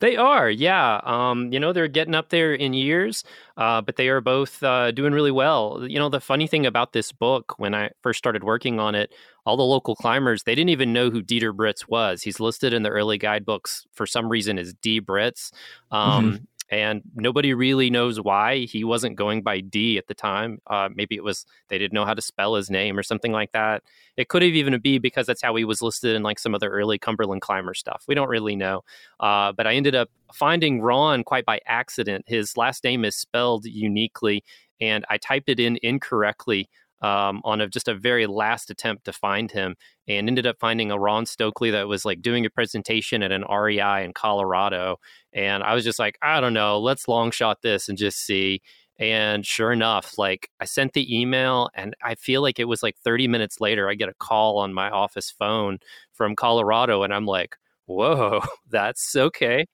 they 0.00 0.16
are, 0.16 0.50
yeah. 0.50 1.00
Um, 1.04 1.52
you 1.52 1.60
know, 1.60 1.72
they're 1.72 1.88
getting 1.88 2.14
up 2.14 2.28
there 2.28 2.52
in 2.52 2.74
years, 2.74 3.24
uh, 3.56 3.80
but 3.80 3.96
they 3.96 4.08
are 4.08 4.20
both 4.20 4.62
uh, 4.62 4.90
doing 4.90 5.12
really 5.12 5.30
well. 5.30 5.86
You 5.86 5.98
know, 5.98 6.08
the 6.08 6.20
funny 6.20 6.46
thing 6.46 6.66
about 6.66 6.92
this 6.92 7.12
book, 7.12 7.54
when 7.58 7.74
I 7.74 7.90
first 8.02 8.18
started 8.18 8.44
working 8.44 8.78
on 8.78 8.94
it, 8.94 9.12
all 9.46 9.56
the 9.56 9.62
local 9.64 9.94
climbers, 9.94 10.42
they 10.42 10.54
didn't 10.54 10.70
even 10.70 10.92
know 10.92 11.10
who 11.10 11.22
Dieter 11.22 11.54
Britz 11.54 11.88
was. 11.88 12.22
He's 12.22 12.40
listed 12.40 12.72
in 12.72 12.82
the 12.82 12.90
early 12.90 13.16
guidebooks 13.18 13.86
for 13.92 14.06
some 14.06 14.28
reason 14.28 14.58
as 14.58 14.74
D. 14.74 14.98
Britz. 14.98 15.52
Um, 15.90 16.32
mm-hmm 16.32 16.44
and 16.68 17.02
nobody 17.14 17.54
really 17.54 17.90
knows 17.90 18.20
why 18.20 18.60
he 18.60 18.82
wasn't 18.82 19.16
going 19.16 19.42
by 19.42 19.60
D 19.60 19.98
at 19.98 20.08
the 20.08 20.14
time. 20.14 20.60
Uh, 20.66 20.88
maybe 20.92 21.14
it 21.14 21.22
was 21.22 21.46
they 21.68 21.78
didn't 21.78 21.92
know 21.92 22.04
how 22.04 22.14
to 22.14 22.22
spell 22.22 22.56
his 22.56 22.70
name 22.70 22.98
or 22.98 23.02
something 23.02 23.32
like 23.32 23.52
that. 23.52 23.82
It 24.16 24.28
could 24.28 24.42
have 24.42 24.52
even 24.52 24.78
be 24.80 24.98
because 24.98 25.26
that's 25.26 25.42
how 25.42 25.54
he 25.54 25.64
was 25.64 25.80
listed 25.80 26.16
in 26.16 26.22
like 26.22 26.38
some 26.38 26.54
of 26.54 26.60
the 26.60 26.66
early 26.66 26.98
Cumberland 26.98 27.42
climber 27.42 27.74
stuff. 27.74 28.04
We 28.08 28.14
don't 28.14 28.28
really 28.28 28.56
know. 28.56 28.82
Uh, 29.20 29.52
but 29.52 29.66
I 29.66 29.74
ended 29.74 29.94
up 29.94 30.10
finding 30.32 30.80
Ron 30.80 31.22
quite 31.22 31.44
by 31.44 31.60
accident. 31.66 32.24
His 32.26 32.56
last 32.56 32.82
name 32.82 33.04
is 33.04 33.14
spelled 33.14 33.64
uniquely, 33.64 34.42
and 34.80 35.04
I 35.08 35.18
typed 35.18 35.48
it 35.48 35.60
in 35.60 35.78
incorrectly 35.82 36.68
um, 37.02 37.40
on 37.44 37.60
a, 37.60 37.68
just 37.68 37.88
a 37.88 37.94
very 37.94 38.26
last 38.26 38.70
attempt 38.70 39.04
to 39.04 39.12
find 39.12 39.50
him 39.50 39.76
and 40.08 40.28
ended 40.28 40.46
up 40.46 40.56
finding 40.58 40.90
a 40.90 40.98
Ron 40.98 41.26
Stokely 41.26 41.70
that 41.70 41.88
was 41.88 42.04
like 42.04 42.22
doing 42.22 42.46
a 42.46 42.50
presentation 42.50 43.22
at 43.22 43.32
an 43.32 43.44
REI 43.50 44.04
in 44.04 44.12
Colorado. 44.12 44.98
And 45.32 45.62
I 45.62 45.74
was 45.74 45.84
just 45.84 45.98
like, 45.98 46.18
I 46.22 46.40
don't 46.40 46.54
know, 46.54 46.78
let's 46.78 47.08
long 47.08 47.30
shot 47.30 47.62
this 47.62 47.88
and 47.88 47.98
just 47.98 48.24
see. 48.24 48.62
And 48.98 49.44
sure 49.44 49.72
enough, 49.72 50.16
like 50.16 50.48
I 50.58 50.64
sent 50.64 50.94
the 50.94 51.20
email, 51.20 51.68
and 51.74 51.94
I 52.02 52.14
feel 52.14 52.40
like 52.40 52.58
it 52.58 52.64
was 52.64 52.82
like 52.82 52.96
30 53.04 53.28
minutes 53.28 53.60
later, 53.60 53.90
I 53.90 53.94
get 53.94 54.08
a 54.08 54.14
call 54.14 54.58
on 54.58 54.72
my 54.72 54.88
office 54.88 55.30
phone 55.30 55.80
from 56.14 56.34
Colorado, 56.34 57.02
and 57.02 57.12
I'm 57.12 57.26
like, 57.26 57.56
whoa, 57.84 58.40
that's 58.70 59.14
okay 59.14 59.66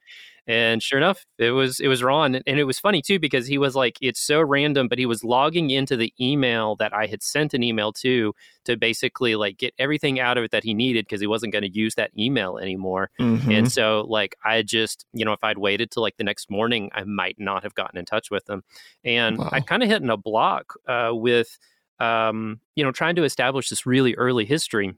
and 0.47 0.83
sure 0.83 0.99
enough 0.99 1.25
it 1.39 1.53
was 1.53 1.79
it 1.79 1.89
was 1.89 2.03
ron 2.03 2.35
and 2.35 2.59
it 2.59 2.65
was 2.65 2.79
funny 2.79 3.01
too 3.01 3.19
because 3.19 3.47
he 3.47 3.59
was 3.59 3.77
like 3.77 3.97
it's 4.01 4.21
so 4.21 4.41
random 4.41 4.89
but 4.89 4.99
he 4.99 5.07
was 5.07 5.23
logging 5.23 5.71
into 5.71 5.97
the 5.97 6.13
email 6.21 6.75
that 6.77 6.93
i 6.93 7.07
had 7.07 7.23
sent 7.23 7.55
an 7.55 7.63
email 7.63 7.93
to 7.93 8.35
to 8.65 8.77
basically 8.77 9.37
like 9.37 9.57
get 9.57 9.73
everything 9.79 10.19
out 10.19 10.37
of 10.37 10.45
it 10.45 10.51
that 10.51 10.65
he 10.65 10.75
needed 10.75 11.05
because 11.05 11.21
he 11.21 11.27
wasn't 11.27 11.53
going 11.53 11.63
to 11.63 11.73
use 11.73 11.95
that 11.95 12.11
email 12.19 12.59
anymore 12.59 13.11
mm-hmm. 13.21 13.51
and 13.51 13.71
so 13.71 14.05
like 14.09 14.35
i 14.45 14.63
just 14.63 15.07
you 15.13 15.25
know 15.25 15.33
if 15.33 15.45
i'd 15.45 15.59
waited 15.59 15.91
till 15.91 16.03
like 16.03 16.17
the 16.17 16.25
next 16.25 16.51
morning 16.51 16.91
i 16.95 17.05
might 17.05 17.37
not 17.39 17.63
have 17.63 17.75
gotten 17.75 17.99
in 17.99 18.05
touch 18.05 18.31
with 18.31 18.49
him 18.49 18.63
and 19.05 19.39
wow. 19.39 19.49
i 19.53 19.61
kind 19.61 19.83
of 19.83 19.89
hit 19.89 20.03
in 20.03 20.11
a 20.11 20.17
block 20.17 20.75
uh, 20.89 21.11
with 21.13 21.59
um, 22.01 22.59
you 22.75 22.83
know 22.83 22.91
trying 22.91 23.15
to 23.15 23.23
establish 23.23 23.69
this 23.69 23.87
really 23.87 24.15
early 24.17 24.45
history 24.45 24.95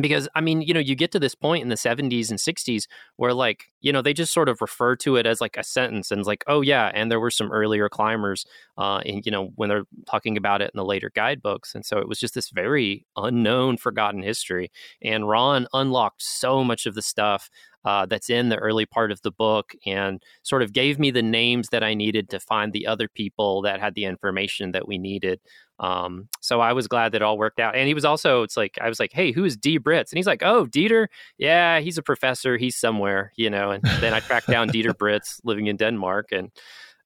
because 0.00 0.28
I 0.34 0.40
mean, 0.40 0.62
you 0.62 0.74
know, 0.74 0.80
you 0.80 0.94
get 0.94 1.12
to 1.12 1.18
this 1.18 1.34
point 1.34 1.62
in 1.62 1.68
the 1.68 1.74
70s 1.74 2.30
and 2.30 2.38
60s 2.38 2.84
where 3.16 3.32
like, 3.32 3.64
you 3.80 3.92
know, 3.92 4.02
they 4.02 4.12
just 4.12 4.32
sort 4.32 4.48
of 4.48 4.60
refer 4.60 4.96
to 4.96 5.16
it 5.16 5.26
as 5.26 5.40
like 5.40 5.56
a 5.56 5.64
sentence 5.64 6.10
and 6.10 6.24
like, 6.26 6.44
oh 6.46 6.60
yeah, 6.60 6.90
and 6.94 7.10
there 7.10 7.20
were 7.20 7.30
some 7.30 7.50
earlier 7.50 7.88
climbers 7.88 8.44
uh 8.76 8.98
and 9.06 9.24
you 9.24 9.32
know, 9.32 9.50
when 9.56 9.68
they're 9.68 9.84
talking 10.06 10.36
about 10.36 10.60
it 10.60 10.70
in 10.72 10.78
the 10.78 10.84
later 10.84 11.10
guidebooks. 11.14 11.74
And 11.74 11.84
so 11.84 11.98
it 11.98 12.08
was 12.08 12.20
just 12.20 12.34
this 12.34 12.50
very 12.50 13.06
unknown, 13.16 13.76
forgotten 13.78 14.22
history. 14.22 14.70
And 15.02 15.28
Ron 15.28 15.66
unlocked 15.72 16.22
so 16.22 16.62
much 16.62 16.86
of 16.86 16.94
the 16.94 17.02
stuff 17.02 17.50
uh, 17.84 18.06
that's 18.06 18.30
in 18.30 18.48
the 18.48 18.56
early 18.56 18.86
part 18.86 19.12
of 19.12 19.22
the 19.22 19.30
book 19.30 19.72
and 19.86 20.22
sort 20.42 20.62
of 20.62 20.72
gave 20.72 20.98
me 20.98 21.10
the 21.10 21.22
names 21.22 21.68
that 21.68 21.82
I 21.82 21.94
needed 21.94 22.28
to 22.30 22.40
find 22.40 22.72
the 22.72 22.86
other 22.86 23.08
people 23.08 23.62
that 23.62 23.80
had 23.80 23.94
the 23.94 24.04
information 24.04 24.72
that 24.72 24.88
we 24.88 24.98
needed. 24.98 25.40
Um, 25.80 26.28
so 26.40 26.60
I 26.60 26.72
was 26.72 26.88
glad 26.88 27.12
that 27.12 27.22
all 27.22 27.38
worked 27.38 27.60
out. 27.60 27.76
And 27.76 27.86
he 27.86 27.94
was 27.94 28.04
also, 28.04 28.42
it's 28.42 28.56
like, 28.56 28.78
I 28.80 28.88
was 28.88 28.98
like, 28.98 29.12
hey, 29.12 29.30
who 29.30 29.44
is 29.44 29.56
D. 29.56 29.78
Britz? 29.78 30.10
And 30.10 30.18
he's 30.18 30.26
like, 30.26 30.42
oh, 30.42 30.66
Dieter. 30.66 31.06
Yeah, 31.38 31.78
he's 31.78 31.98
a 31.98 32.02
professor. 32.02 32.56
He's 32.56 32.76
somewhere, 32.76 33.32
you 33.36 33.48
know. 33.48 33.70
And 33.70 33.84
then 34.00 34.12
I 34.12 34.20
tracked 34.20 34.48
down 34.48 34.70
Dieter 34.70 34.96
Britz 34.96 35.40
living 35.44 35.68
in 35.68 35.76
Denmark. 35.76 36.32
And 36.32 36.50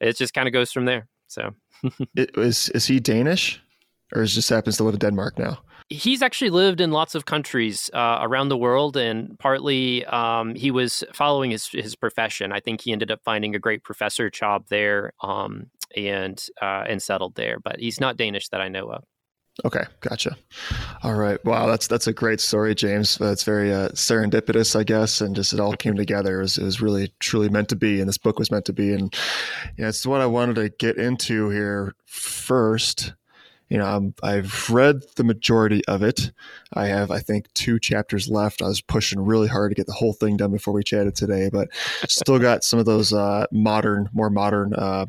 it 0.00 0.16
just 0.16 0.32
kind 0.32 0.48
of 0.48 0.54
goes 0.54 0.72
from 0.72 0.86
there. 0.86 1.06
So 1.28 1.50
it 2.16 2.34
was, 2.36 2.70
is 2.70 2.86
he 2.86 2.98
Danish 2.98 3.62
or 4.14 4.22
is 4.22 4.34
just 4.34 4.48
happens 4.48 4.78
to 4.78 4.84
live 4.84 4.94
in 4.94 5.00
Denmark 5.00 5.38
now? 5.38 5.58
He's 5.92 6.22
actually 6.22 6.50
lived 6.50 6.80
in 6.80 6.90
lots 6.90 7.14
of 7.14 7.26
countries 7.26 7.90
uh, 7.92 8.18
around 8.20 8.48
the 8.48 8.56
world, 8.56 8.96
and 8.96 9.38
partly 9.38 10.04
um, 10.06 10.54
he 10.54 10.70
was 10.70 11.04
following 11.12 11.50
his 11.50 11.68
his 11.68 11.94
profession. 11.94 12.52
I 12.52 12.60
think 12.60 12.80
he 12.80 12.92
ended 12.92 13.10
up 13.10 13.20
finding 13.24 13.54
a 13.54 13.58
great 13.58 13.84
professor 13.84 14.30
job 14.30 14.66
there, 14.68 15.12
um, 15.22 15.70
and 15.96 16.44
uh, 16.60 16.84
and 16.88 17.02
settled 17.02 17.34
there. 17.34 17.58
But 17.60 17.78
he's 17.78 18.00
not 18.00 18.16
Danish 18.16 18.48
that 18.48 18.60
I 18.60 18.68
know 18.68 18.90
of. 18.90 19.04
Okay, 19.66 19.84
gotcha. 20.00 20.34
All 21.02 21.14
right. 21.14 21.42
Wow, 21.44 21.66
that's 21.66 21.86
that's 21.86 22.06
a 22.06 22.12
great 22.12 22.40
story, 22.40 22.74
James. 22.74 23.18
That's 23.18 23.44
very 23.44 23.72
uh, 23.72 23.90
serendipitous, 23.90 24.74
I 24.74 24.82
guess, 24.82 25.20
and 25.20 25.36
just 25.36 25.52
it 25.52 25.60
all 25.60 25.74
came 25.74 25.94
together. 25.94 26.38
It 26.38 26.42
was, 26.42 26.58
it 26.58 26.64
was 26.64 26.80
really 26.80 27.12
truly 27.20 27.50
meant 27.50 27.68
to 27.68 27.76
be, 27.76 28.00
and 28.00 28.08
this 28.08 28.16
book 28.16 28.38
was 28.38 28.50
meant 28.50 28.64
to 28.66 28.72
be. 28.72 28.94
And 28.94 29.14
yeah, 29.76 29.88
it's 29.88 30.06
what 30.06 30.22
I 30.22 30.26
wanted 30.26 30.56
to 30.56 30.70
get 30.70 30.96
into 30.96 31.50
here 31.50 31.94
first. 32.06 33.12
You 33.72 33.78
know, 33.78 34.12
i 34.22 34.32
have 34.32 34.68
read 34.68 35.00
the 35.16 35.24
majority 35.24 35.82
of 35.86 36.02
it. 36.02 36.30
I 36.74 36.88
have, 36.88 37.10
I 37.10 37.20
think, 37.20 37.50
two 37.54 37.80
chapters 37.80 38.28
left. 38.28 38.60
I 38.60 38.66
was 38.66 38.82
pushing 38.82 39.24
really 39.24 39.48
hard 39.48 39.70
to 39.70 39.74
get 39.74 39.86
the 39.86 39.94
whole 39.94 40.12
thing 40.12 40.36
done 40.36 40.52
before 40.52 40.74
we 40.74 40.82
chatted 40.82 41.14
today, 41.14 41.48
but 41.50 41.68
still 42.06 42.38
got 42.38 42.64
some 42.64 42.78
of 42.78 42.84
those 42.84 43.14
uh, 43.14 43.46
modern, 43.50 44.10
more 44.12 44.28
modern 44.28 44.74
uh, 44.74 45.06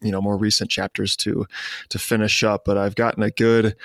you 0.00 0.10
know 0.10 0.20
more 0.20 0.36
recent 0.36 0.68
chapters 0.68 1.14
to 1.14 1.46
to 1.90 1.96
finish 1.96 2.42
up 2.42 2.64
but 2.64 2.76
i've 2.76 2.96
gotten 2.96 3.22
a 3.22 3.30
good 3.30 3.76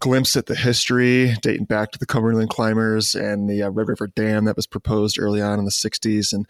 glimpse 0.00 0.34
at 0.34 0.46
the 0.46 0.56
history 0.56 1.36
dating 1.40 1.66
back 1.66 1.92
to 1.92 1.98
the 1.98 2.06
Cumberland 2.06 2.50
climbers 2.50 3.14
and 3.14 3.48
the 3.48 3.62
uh, 3.62 3.70
Red 3.70 3.88
River 3.88 4.08
Dam 4.08 4.46
that 4.46 4.56
was 4.56 4.66
proposed 4.66 5.18
early 5.20 5.42
on 5.42 5.58
in 5.58 5.66
the 5.66 5.70
60s. 5.70 6.32
And 6.32 6.46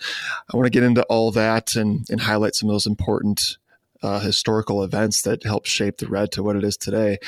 I 0.50 0.56
want 0.56 0.66
to 0.66 0.70
get 0.70 0.84
into 0.84 1.02
all 1.06 1.32
that 1.32 1.74
and, 1.74 2.06
and 2.08 2.20
highlight 2.20 2.54
some 2.54 2.68
of 2.68 2.74
those 2.74 2.86
important 2.86 3.58
uh, 4.02 4.20
historical 4.20 4.82
events 4.82 5.22
that 5.22 5.44
helped 5.44 5.68
shape 5.68 5.98
the 5.98 6.08
Red 6.08 6.32
to 6.32 6.42
what 6.42 6.56
it 6.56 6.64
is 6.64 6.76
today 6.76 7.18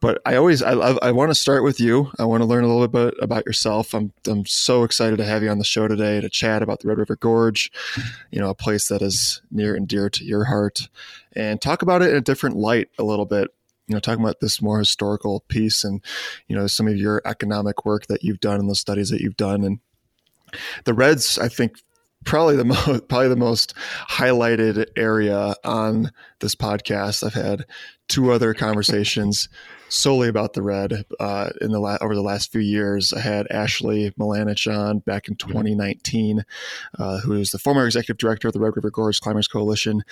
but 0.00 0.20
I 0.24 0.36
always 0.36 0.62
I 0.62 0.72
love, 0.72 0.98
I 1.02 1.12
want 1.12 1.30
to 1.30 1.34
start 1.34 1.62
with 1.62 1.78
you. 1.78 2.10
I 2.18 2.24
want 2.24 2.40
to 2.40 2.46
learn 2.46 2.64
a 2.64 2.68
little 2.68 2.88
bit 2.88 3.14
about 3.20 3.44
yourself. 3.44 3.94
I'm 3.94 4.12
I'm 4.26 4.46
so 4.46 4.82
excited 4.82 5.18
to 5.18 5.24
have 5.24 5.42
you 5.42 5.50
on 5.50 5.58
the 5.58 5.64
show 5.64 5.86
today 5.88 6.20
to 6.20 6.28
chat 6.30 6.62
about 6.62 6.80
the 6.80 6.88
Red 6.88 6.98
River 6.98 7.16
Gorge, 7.16 7.70
you 8.30 8.40
know, 8.40 8.48
a 8.48 8.54
place 8.54 8.88
that 8.88 9.02
is 9.02 9.42
near 9.50 9.74
and 9.74 9.86
dear 9.86 10.08
to 10.08 10.24
your 10.24 10.44
heart, 10.44 10.88
and 11.34 11.60
talk 11.60 11.82
about 11.82 12.02
it 12.02 12.10
in 12.10 12.16
a 12.16 12.22
different 12.22 12.56
light 12.56 12.88
a 12.98 13.04
little 13.04 13.26
bit. 13.26 13.48
You 13.88 13.94
know, 13.94 14.00
talking 14.00 14.24
about 14.24 14.40
this 14.40 14.62
more 14.62 14.78
historical 14.78 15.40
piece 15.48 15.84
and 15.84 16.02
you 16.48 16.56
know 16.56 16.66
some 16.66 16.88
of 16.88 16.96
your 16.96 17.20
economic 17.26 17.84
work 17.84 18.06
that 18.06 18.24
you've 18.24 18.40
done 18.40 18.58
and 18.58 18.70
the 18.70 18.74
studies 18.74 19.10
that 19.10 19.20
you've 19.20 19.36
done 19.36 19.64
and 19.64 19.80
the 20.84 20.94
Reds. 20.94 21.38
I 21.38 21.48
think 21.48 21.82
probably 22.24 22.56
the 22.56 22.64
most 22.64 23.08
probably 23.08 23.28
the 23.28 23.36
most 23.36 23.74
highlighted 24.08 24.86
area 24.96 25.54
on 25.64 26.10
this 26.40 26.54
podcast. 26.54 27.24
I've 27.24 27.34
had 27.34 27.64
two 28.08 28.32
other 28.32 28.54
conversations 28.54 29.48
solely 29.88 30.28
about 30.28 30.52
the 30.52 30.62
red 30.62 31.04
uh, 31.18 31.50
in 31.60 31.72
the 31.72 31.78
la- 31.78 31.98
over 32.00 32.14
the 32.14 32.22
last 32.22 32.52
few 32.52 32.60
years. 32.60 33.12
I 33.12 33.20
had 33.20 33.46
Ashley 33.50 34.10
Milanich 34.18 34.72
on 34.72 35.00
back 35.00 35.28
in 35.28 35.36
2019, 35.36 36.44
uh, 36.98 37.20
who 37.20 37.34
is 37.34 37.50
the 37.50 37.58
former 37.58 37.86
executive 37.86 38.18
director 38.18 38.48
of 38.48 38.54
the 38.54 38.60
Red 38.60 38.76
River 38.76 38.90
Gorge 38.90 39.20
Climbers 39.20 39.48
Coalition. 39.48 40.02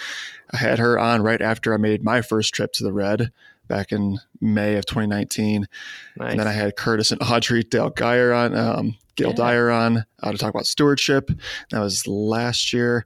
I 0.52 0.56
had 0.58 0.78
her 0.78 0.98
on 0.98 1.22
right 1.22 1.40
after 1.40 1.74
I 1.74 1.76
made 1.76 2.02
my 2.02 2.22
first 2.22 2.54
trip 2.54 2.72
to 2.74 2.84
the 2.84 2.92
red 2.92 3.30
back 3.68 3.92
in 3.92 4.18
May 4.40 4.76
of 4.76 4.86
2019, 4.86 5.68
nice. 6.16 6.30
and 6.30 6.40
then 6.40 6.48
I 6.48 6.52
had 6.52 6.74
Curtis 6.74 7.12
and 7.12 7.22
Audrey 7.22 7.62
Dale 7.62 7.90
Geyer 7.90 8.32
on. 8.32 8.56
Um, 8.56 8.96
Gail 9.18 9.30
yeah. 9.30 9.34
Dyer 9.34 9.70
on 9.70 10.06
uh, 10.22 10.32
to 10.32 10.38
talk 10.38 10.54
about 10.54 10.66
stewardship. 10.66 11.30
That 11.70 11.80
was 11.80 12.06
last 12.06 12.72
year. 12.72 13.04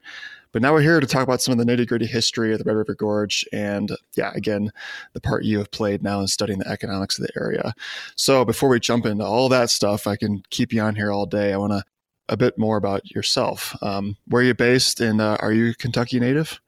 But 0.53 0.61
now 0.61 0.75
we're 0.75 0.83
here 0.83 1.01
to 1.01 1.07
talk 1.07 1.23
about 1.23 1.41
some 1.41 1.59
of 1.59 1.59
the 1.59 1.65
nitty 1.65 1.89
gritty 1.89 2.05
history 2.05 2.53
of 2.53 2.59
the 2.59 2.65
Red 2.65 2.77
River 2.77 2.95
Gorge 2.95 3.43
and, 3.55 3.91
yeah, 4.17 4.33
again, 4.35 4.71
the 5.15 5.21
part 5.21 5.45
you 5.45 5.57
have 5.57 5.71
played 5.71 6.03
now 6.03 6.21
in 6.21 6.29
studying 6.29 6.59
the 6.59 6.69
economics 6.69 7.19
of 7.19 7.27
the 7.27 7.33
area. 7.41 7.73
So 8.17 8.45
before 8.45 8.69
we 8.69 8.79
jump 8.79 9.07
into 9.07 9.25
all 9.25 9.49
that 9.49 9.71
stuff, 9.71 10.07
I 10.07 10.17
can 10.17 10.43
keep 10.51 10.75
you 10.75 10.83
on 10.83 10.95
here 10.95 11.11
all 11.11 11.25
day. 11.25 11.55
I 11.55 11.57
want 11.57 11.73
to 11.73 11.83
a 12.29 12.37
bit 12.37 12.59
more 12.59 12.77
about 12.77 13.11
yourself. 13.11 13.75
Um, 13.83 14.17
where 14.27 14.43
are 14.43 14.47
you 14.47 14.55
based, 14.55 15.01
and 15.01 15.21
uh, 15.21 15.37
are 15.41 15.53
you 15.53 15.75
Kentucky 15.75 16.21
native? 16.21 16.61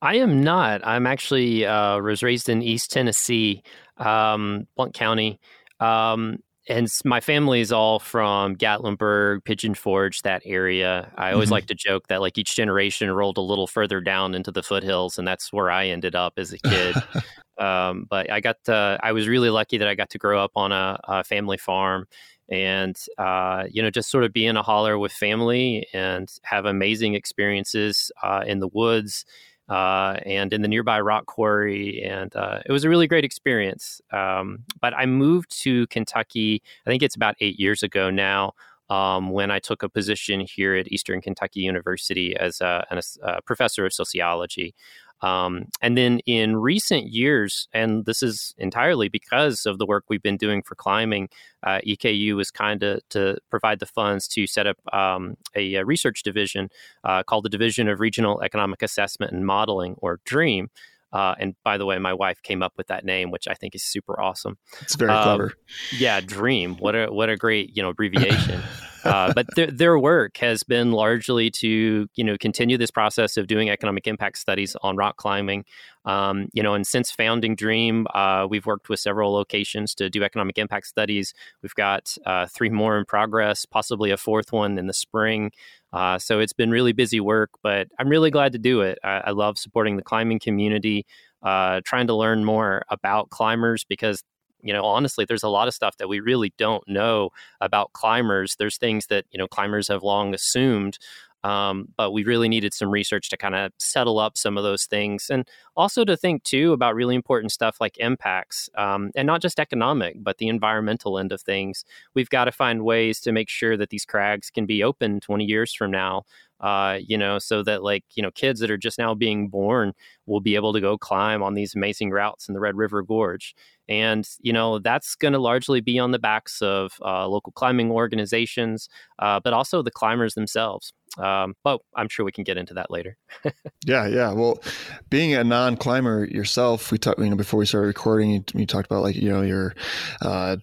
I 0.00 0.16
am 0.16 0.42
not. 0.42 0.84
I'm 0.84 1.06
actually 1.06 1.64
uh, 1.64 2.00
was 2.00 2.22
raised 2.22 2.48
in 2.48 2.60
East 2.60 2.90
Tennessee, 2.90 3.62
um, 3.98 4.66
Blount 4.76 4.94
County. 4.94 5.40
Um, 5.78 6.42
and 6.68 6.88
my 7.04 7.20
family 7.20 7.60
is 7.60 7.72
all 7.72 7.98
from 7.98 8.54
Gatlinburg, 8.56 9.44
Pigeon 9.44 9.74
Forge, 9.74 10.22
that 10.22 10.42
area. 10.44 11.12
I 11.16 11.32
always 11.32 11.46
mm-hmm. 11.46 11.54
like 11.54 11.66
to 11.66 11.74
joke 11.74 12.06
that 12.08 12.20
like 12.20 12.38
each 12.38 12.54
generation 12.54 13.10
rolled 13.10 13.36
a 13.36 13.42
little 13.42 13.66
further 13.66 14.00
down 14.00 14.34
into 14.34 14.52
the 14.52 14.62
foothills, 14.62 15.18
and 15.18 15.26
that's 15.26 15.52
where 15.52 15.70
I 15.70 15.88
ended 15.88 16.14
up 16.14 16.34
as 16.36 16.52
a 16.52 16.58
kid. 16.58 16.94
um, 17.58 18.06
but 18.08 18.30
I 18.30 18.40
got 18.40 18.62
to, 18.64 18.98
I 19.02 19.12
was 19.12 19.26
really 19.26 19.50
lucky 19.50 19.78
that 19.78 19.88
I 19.88 19.94
got 19.94 20.10
to 20.10 20.18
grow 20.18 20.42
up 20.42 20.52
on 20.54 20.70
a, 20.70 21.00
a 21.04 21.24
family 21.24 21.58
farm, 21.58 22.06
and 22.48 22.96
uh, 23.18 23.64
you 23.68 23.82
know 23.82 23.90
just 23.90 24.10
sort 24.10 24.22
of 24.22 24.32
be 24.32 24.46
in 24.46 24.56
a 24.56 24.62
holler 24.62 24.98
with 24.98 25.12
family 25.12 25.86
and 25.92 26.28
have 26.42 26.64
amazing 26.64 27.14
experiences 27.14 28.12
uh, 28.22 28.44
in 28.46 28.60
the 28.60 28.68
woods 28.68 29.24
uh, 29.68 30.16
and 30.26 30.52
in 30.52 30.62
the 30.62 30.68
nearby 30.68 31.00
rock 31.00 31.26
quarry. 31.26 32.02
And 32.02 32.34
uh, 32.36 32.60
it 32.66 32.72
was 32.72 32.84
a 32.84 32.88
really 32.88 33.06
great 33.06 33.24
experience. 33.24 34.00
Um, 34.12 34.64
but 34.80 34.94
I 34.94 35.06
moved 35.06 35.50
to 35.62 35.86
Kentucky, 35.88 36.62
I 36.86 36.90
think 36.90 37.02
it's 37.02 37.16
about 37.16 37.36
eight 37.40 37.58
years 37.58 37.82
ago 37.82 38.10
now. 38.10 38.52
Um, 38.90 39.30
when 39.30 39.50
I 39.50 39.58
took 39.58 39.82
a 39.82 39.88
position 39.88 40.40
here 40.40 40.74
at 40.74 40.92
Eastern 40.92 41.22
Kentucky 41.22 41.60
University 41.60 42.36
as 42.36 42.60
a, 42.60 42.84
a 43.22 43.40
professor 43.40 43.86
of 43.86 43.94
sociology. 43.94 44.74
Um, 45.22 45.66
and 45.80 45.96
then 45.96 46.18
in 46.26 46.56
recent 46.56 47.06
years, 47.12 47.68
and 47.72 48.04
this 48.04 48.22
is 48.22 48.54
entirely 48.58 49.08
because 49.08 49.66
of 49.66 49.78
the 49.78 49.86
work 49.86 50.04
we've 50.08 50.22
been 50.22 50.36
doing 50.36 50.62
for 50.62 50.74
climbing, 50.74 51.28
uh, 51.62 51.80
EKU 51.86 52.34
was 52.34 52.50
kind 52.50 52.82
of 52.82 53.00
to 53.10 53.38
provide 53.48 53.78
the 53.78 53.86
funds 53.86 54.26
to 54.28 54.46
set 54.46 54.66
up 54.66 54.78
um, 54.92 55.36
a, 55.54 55.76
a, 55.76 55.84
research 55.84 56.24
division 56.24 56.68
uh, 57.04 57.22
called 57.22 57.44
the 57.44 57.48
Division 57.48 57.88
of 57.88 58.00
Regional 58.00 58.42
Economic 58.42 58.82
Assessment 58.82 59.32
and 59.32 59.46
Modeling, 59.46 59.94
or 59.98 60.20
DREAM. 60.24 60.70
Uh, 61.12 61.34
and 61.38 61.54
by 61.62 61.76
the 61.76 61.86
way, 61.86 61.98
my 61.98 62.12
wife 62.12 62.42
came 62.42 62.62
up 62.62 62.72
with 62.76 62.86
that 62.86 63.04
name, 63.04 63.30
which 63.30 63.46
I 63.46 63.54
think 63.54 63.74
is 63.74 63.82
super 63.82 64.20
awesome. 64.20 64.56
It's 64.80 64.96
very 64.96 65.12
um, 65.12 65.22
clever. 65.22 65.52
Yeah, 65.96 66.20
Dream. 66.20 66.76
What 66.78 66.96
a 66.96 67.06
what 67.08 67.28
a 67.28 67.36
great 67.36 67.76
you 67.76 67.82
know 67.82 67.90
abbreviation. 67.90 68.62
uh, 69.04 69.32
but 69.34 69.46
their, 69.56 69.70
their 69.70 69.98
work 69.98 70.36
has 70.38 70.62
been 70.62 70.92
largely 70.92 71.50
to 71.50 72.08
you 72.14 72.24
know 72.24 72.36
continue 72.38 72.76
this 72.78 72.90
process 72.90 73.36
of 73.36 73.46
doing 73.46 73.70
economic 73.70 74.06
impact 74.06 74.38
studies 74.38 74.76
on 74.82 74.96
rock 74.96 75.16
climbing. 75.16 75.64
Um, 76.04 76.48
you 76.52 76.62
know, 76.62 76.74
and 76.74 76.86
since 76.86 77.10
founding 77.10 77.54
Dream, 77.54 78.06
uh, 78.14 78.46
we've 78.50 78.66
worked 78.66 78.88
with 78.88 78.98
several 78.98 79.32
locations 79.32 79.94
to 79.96 80.10
do 80.10 80.24
economic 80.24 80.58
impact 80.58 80.86
studies. 80.86 81.32
We've 81.62 81.74
got 81.74 82.16
uh, 82.26 82.46
three 82.46 82.70
more 82.70 82.98
in 82.98 83.04
progress, 83.04 83.64
possibly 83.64 84.10
a 84.10 84.16
fourth 84.16 84.52
one 84.52 84.78
in 84.78 84.86
the 84.86 84.94
spring. 84.94 85.52
Uh, 85.92 86.18
so 86.18 86.40
it's 86.40 86.54
been 86.54 86.70
really 86.70 86.92
busy 86.92 87.20
work, 87.20 87.50
but 87.62 87.88
I'm 87.98 88.08
really 88.08 88.30
glad 88.30 88.52
to 88.52 88.58
do 88.58 88.80
it. 88.80 88.98
I, 89.04 89.22
I 89.26 89.30
love 89.30 89.58
supporting 89.58 89.96
the 89.96 90.02
climbing 90.02 90.40
community, 90.40 91.06
uh, 91.42 91.82
trying 91.84 92.06
to 92.06 92.14
learn 92.14 92.44
more 92.44 92.82
about 92.88 93.30
climbers 93.30 93.84
because 93.84 94.24
you 94.62 94.72
know 94.72 94.84
honestly 94.84 95.24
there's 95.24 95.42
a 95.42 95.48
lot 95.48 95.68
of 95.68 95.74
stuff 95.74 95.96
that 95.98 96.08
we 96.08 96.20
really 96.20 96.52
don't 96.58 96.86
know 96.88 97.30
about 97.60 97.92
climbers. 97.92 98.56
There's 98.58 98.78
things 98.78 99.06
that 99.06 99.24
you 99.30 99.38
know 99.38 99.48
climbers 99.48 99.88
have 99.88 100.02
long 100.02 100.34
assumed 100.34 100.98
um, 101.44 101.88
but 101.96 102.12
we 102.12 102.24
really 102.24 102.48
needed 102.48 102.72
some 102.72 102.90
research 102.90 103.28
to 103.30 103.36
kind 103.36 103.54
of 103.54 103.72
settle 103.78 104.18
up 104.18 104.36
some 104.36 104.56
of 104.56 104.62
those 104.62 104.84
things. 104.86 105.26
And 105.30 105.48
also 105.76 106.04
to 106.04 106.16
think 106.16 106.44
too 106.44 106.72
about 106.72 106.94
really 106.94 107.14
important 107.14 107.52
stuff 107.52 107.78
like 107.80 107.98
impacts 107.98 108.68
um, 108.76 109.10
and 109.16 109.26
not 109.26 109.42
just 109.42 109.58
economic 109.58 110.16
but 110.22 110.38
the 110.38 110.48
environmental 110.48 111.18
end 111.18 111.32
of 111.32 111.42
things. 111.42 111.84
We've 112.14 112.30
got 112.30 112.44
to 112.44 112.52
find 112.52 112.84
ways 112.84 113.20
to 113.20 113.32
make 113.32 113.48
sure 113.48 113.76
that 113.76 113.90
these 113.90 114.04
crags 114.04 114.50
can 114.50 114.66
be 114.66 114.82
open 114.82 115.20
20 115.20 115.44
years 115.44 115.74
from 115.74 115.90
now 115.90 116.24
uh, 116.62 116.98
you 117.04 117.18
know, 117.18 117.38
so 117.38 117.62
that 117.64 117.82
like, 117.82 118.04
you 118.14 118.22
know, 118.22 118.30
kids 118.30 118.60
that 118.60 118.70
are 118.70 118.78
just 118.78 118.98
now 118.98 119.14
being 119.14 119.48
born 119.48 119.92
will 120.26 120.40
be 120.40 120.54
able 120.54 120.72
to 120.72 120.80
go 120.80 120.96
climb 120.96 121.42
on 121.42 121.54
these 121.54 121.74
amazing 121.74 122.10
routes 122.10 122.48
in 122.48 122.54
the 122.54 122.60
Red 122.60 122.76
River 122.76 123.02
Gorge. 123.02 123.54
And, 123.88 124.26
you 124.40 124.52
know, 124.52 124.78
that's 124.78 125.16
going 125.16 125.32
to 125.32 125.40
largely 125.40 125.80
be 125.80 125.98
on 125.98 126.12
the 126.12 126.18
backs 126.20 126.62
of 126.62 126.92
uh, 127.04 127.26
local 127.26 127.52
climbing 127.52 127.90
organizations, 127.90 128.88
uh, 129.18 129.40
but 129.42 129.52
also 129.52 129.82
the 129.82 129.90
climbers 129.90 130.34
themselves. 130.34 130.92
Um, 131.18 131.54
but 131.64 131.80
I'm 131.96 132.08
sure 132.08 132.24
we 132.24 132.32
can 132.32 132.44
get 132.44 132.56
into 132.56 132.74
that 132.74 132.90
later. 132.90 133.18
yeah, 133.84 134.06
yeah. 134.06 134.32
Well, 134.32 134.62
being 135.10 135.34
a 135.34 135.44
non-climber 135.44 136.26
yourself, 136.26 136.92
we 136.92 136.98
talked, 136.98 137.18
you 137.18 137.28
know, 137.28 137.36
before 137.36 137.58
we 137.58 137.66
started 137.66 137.88
recording, 137.88 138.30
you, 138.30 138.44
you 138.54 138.66
talked 138.66 138.86
about 138.86 139.02
like, 139.02 139.16
you 139.16 139.28
know, 139.28 139.42
your 139.42 139.74
uh, 140.22 140.56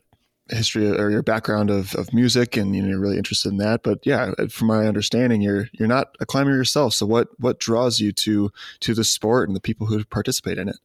history 0.51 0.89
or 0.89 1.10
your 1.10 1.24
background 1.24 1.70
of, 1.70 1.96
of 1.96 2.13
music 2.13 2.58
and 2.58 2.75
you 2.75 2.82
know 2.82 2.89
you're 2.89 3.00
really 3.00 3.18
interested 3.18 3.50
in 3.50 3.58
that. 3.58 3.84
But 3.84 4.00
yeah 4.03 4.32
from 4.50 4.68
my 4.68 4.88
understanding 4.88 5.41
you're 5.41 5.70
you're 5.74 5.88
not 5.88 6.15
a 6.20 6.25
climber 6.25 6.56
yourself. 6.56 6.94
So 6.94 7.06
what 7.06 7.27
what 7.39 7.60
draws 7.60 8.00
you 8.00 8.12
to 8.13 8.51
to 8.82 8.94
the 8.94 9.03
sport 9.03 9.50
and 9.50 9.56
the 9.56 9.62
people 9.62 9.88
who 9.88 10.03
participate 10.06 10.58
in 10.58 10.70
it? 10.70 10.77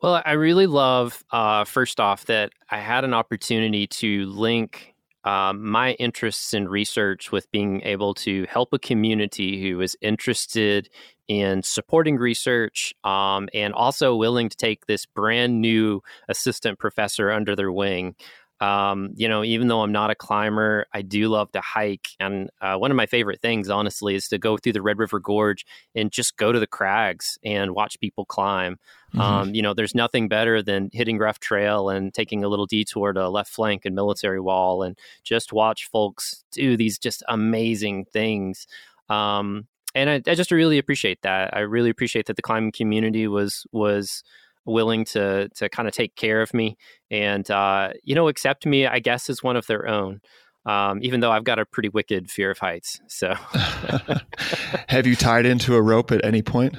Well 0.00 0.22
i 0.24 0.32
really 0.32 0.66
love 0.66 1.24
uh, 1.30 1.64
first 1.64 2.00
off 2.00 2.24
that 2.26 2.52
i 2.70 2.78
had 2.78 3.04
an 3.04 3.14
opportunity 3.14 3.86
to 3.86 4.26
link 4.26 4.94
um, 5.24 5.68
my 5.68 5.92
interests 5.92 6.54
in 6.54 6.68
research 6.68 7.30
with 7.30 7.50
being 7.52 7.82
able 7.82 8.14
to 8.14 8.46
help 8.48 8.72
a 8.72 8.78
community 8.78 9.62
who 9.62 9.80
is 9.80 9.96
interested 10.00 10.88
in 11.28 11.62
supporting 11.62 12.16
research 12.16 12.94
um, 13.04 13.48
and 13.52 13.74
also 13.74 14.16
willing 14.16 14.48
to 14.48 14.56
take 14.56 14.86
this 14.86 15.06
brand 15.06 15.60
new 15.60 16.02
assistant 16.28 16.78
professor 16.78 17.30
under 17.30 17.54
their 17.54 17.70
wing 17.70 18.14
um, 18.60 19.10
you 19.16 19.26
know, 19.26 19.42
even 19.42 19.68
though 19.68 19.80
I'm 19.80 19.92
not 19.92 20.10
a 20.10 20.14
climber, 20.14 20.86
I 20.92 21.00
do 21.00 21.28
love 21.28 21.50
to 21.52 21.60
hike. 21.60 22.08
And 22.20 22.50
uh, 22.60 22.76
one 22.76 22.90
of 22.90 22.96
my 22.96 23.06
favorite 23.06 23.40
things, 23.40 23.70
honestly, 23.70 24.14
is 24.14 24.28
to 24.28 24.38
go 24.38 24.58
through 24.58 24.74
the 24.74 24.82
Red 24.82 24.98
River 24.98 25.18
Gorge 25.18 25.64
and 25.94 26.12
just 26.12 26.36
go 26.36 26.52
to 26.52 26.60
the 26.60 26.66
crags 26.66 27.38
and 27.42 27.74
watch 27.74 27.98
people 28.00 28.26
climb. 28.26 28.78
Mm-hmm. 29.14 29.20
Um, 29.20 29.54
you 29.54 29.62
know, 29.62 29.72
there's 29.72 29.94
nothing 29.94 30.28
better 30.28 30.62
than 30.62 30.90
hitting 30.92 31.16
rough 31.16 31.40
trail 31.40 31.88
and 31.88 32.12
taking 32.12 32.44
a 32.44 32.48
little 32.48 32.66
detour 32.66 33.14
to 33.14 33.28
left 33.30 33.50
flank 33.50 33.86
and 33.86 33.94
military 33.94 34.40
wall 34.40 34.82
and 34.82 34.98
just 35.24 35.52
watch 35.52 35.88
folks 35.90 36.44
do 36.52 36.76
these 36.76 36.98
just 36.98 37.22
amazing 37.28 38.04
things. 38.12 38.66
Um, 39.08 39.66
and 39.94 40.10
I, 40.10 40.14
I 40.26 40.34
just 40.34 40.50
really 40.52 40.78
appreciate 40.78 41.22
that. 41.22 41.56
I 41.56 41.60
really 41.60 41.90
appreciate 41.90 42.26
that 42.26 42.36
the 42.36 42.42
climbing 42.42 42.72
community 42.72 43.26
was 43.26 43.66
was 43.72 44.22
willing 44.64 45.04
to 45.04 45.48
to 45.50 45.68
kind 45.68 45.88
of 45.88 45.94
take 45.94 46.14
care 46.16 46.42
of 46.42 46.52
me 46.54 46.76
and 47.10 47.50
uh, 47.50 47.90
you 48.02 48.14
know 48.14 48.28
accept 48.28 48.66
me 48.66 48.86
i 48.86 48.98
guess 48.98 49.30
as 49.30 49.42
one 49.42 49.56
of 49.56 49.66
their 49.66 49.86
own 49.86 50.20
um, 50.66 50.98
even 51.02 51.20
though 51.20 51.30
i've 51.30 51.44
got 51.44 51.58
a 51.58 51.66
pretty 51.66 51.88
wicked 51.88 52.30
fear 52.30 52.50
of 52.50 52.58
heights 52.58 53.00
so 53.08 53.34
have 54.88 55.06
you 55.06 55.16
tied 55.16 55.46
into 55.46 55.74
a 55.74 55.82
rope 55.82 56.12
at 56.12 56.24
any 56.24 56.42
point 56.42 56.76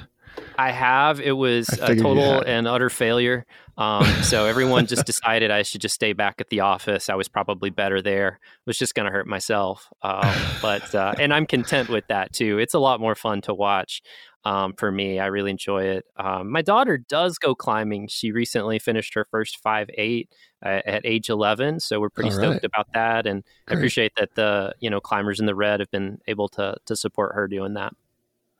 I 0.58 0.70
have. 0.70 1.20
It 1.20 1.32
was 1.32 1.68
a 1.68 1.96
total 1.96 2.40
and 2.40 2.66
utter 2.66 2.90
failure. 2.90 3.46
Um, 3.76 4.04
so 4.22 4.46
everyone 4.46 4.86
just 4.86 5.06
decided 5.06 5.50
I 5.50 5.62
should 5.62 5.80
just 5.80 5.94
stay 5.94 6.12
back 6.12 6.40
at 6.40 6.50
the 6.50 6.60
office. 6.60 7.08
I 7.08 7.14
was 7.14 7.28
probably 7.28 7.70
better 7.70 8.02
there. 8.02 8.38
Was 8.66 8.78
just 8.78 8.94
going 8.94 9.06
to 9.06 9.12
hurt 9.12 9.26
myself. 9.26 9.88
Um, 10.02 10.34
but 10.60 10.94
uh, 10.94 11.14
and 11.18 11.32
I'm 11.32 11.46
content 11.46 11.88
with 11.88 12.06
that 12.08 12.32
too. 12.32 12.58
It's 12.58 12.74
a 12.74 12.78
lot 12.78 13.00
more 13.00 13.14
fun 13.14 13.40
to 13.42 13.54
watch 13.54 14.02
um, 14.44 14.74
for 14.74 14.90
me. 14.90 15.18
I 15.18 15.26
really 15.26 15.50
enjoy 15.50 15.84
it. 15.84 16.04
Um, 16.16 16.50
my 16.50 16.62
daughter 16.62 16.98
does 16.98 17.38
go 17.38 17.54
climbing. 17.54 18.08
She 18.08 18.32
recently 18.32 18.78
finished 18.78 19.14
her 19.14 19.26
first 19.30 19.58
five 19.58 19.88
eight 19.94 20.30
uh, 20.64 20.80
at 20.84 21.04
age 21.04 21.28
eleven, 21.28 21.80
so 21.80 22.00
we're 22.00 22.10
pretty 22.10 22.30
All 22.30 22.36
stoked 22.36 22.54
right. 22.54 22.64
about 22.64 22.88
that. 22.94 23.26
And 23.26 23.44
Great. 23.66 23.76
I 23.76 23.78
appreciate 23.78 24.12
that 24.16 24.34
the 24.34 24.74
you 24.80 24.90
know 24.90 25.00
climbers 25.00 25.40
in 25.40 25.46
the 25.46 25.54
red 25.54 25.80
have 25.80 25.90
been 25.90 26.18
able 26.26 26.48
to 26.50 26.76
to 26.86 26.96
support 26.96 27.34
her 27.34 27.46
doing 27.48 27.74
that. 27.74 27.94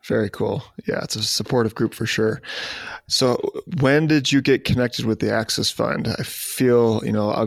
Very 0.05 0.31
cool. 0.31 0.65
Yeah, 0.87 1.01
it's 1.03 1.15
a 1.15 1.23
supportive 1.23 1.75
group 1.77 1.95
for 1.95 2.07
sure. 2.07 2.43
So, 3.07 3.37
when 3.81 4.09
did 4.09 4.33
you 4.33 4.43
get 4.43 4.65
connected 4.65 5.05
with 5.05 5.21
the 5.21 5.33
Access 5.33 5.71
Fund? 5.71 6.09
I 6.09 6.23
feel 6.23 7.03
you 7.05 7.12
know. 7.12 7.31
I, 7.31 7.47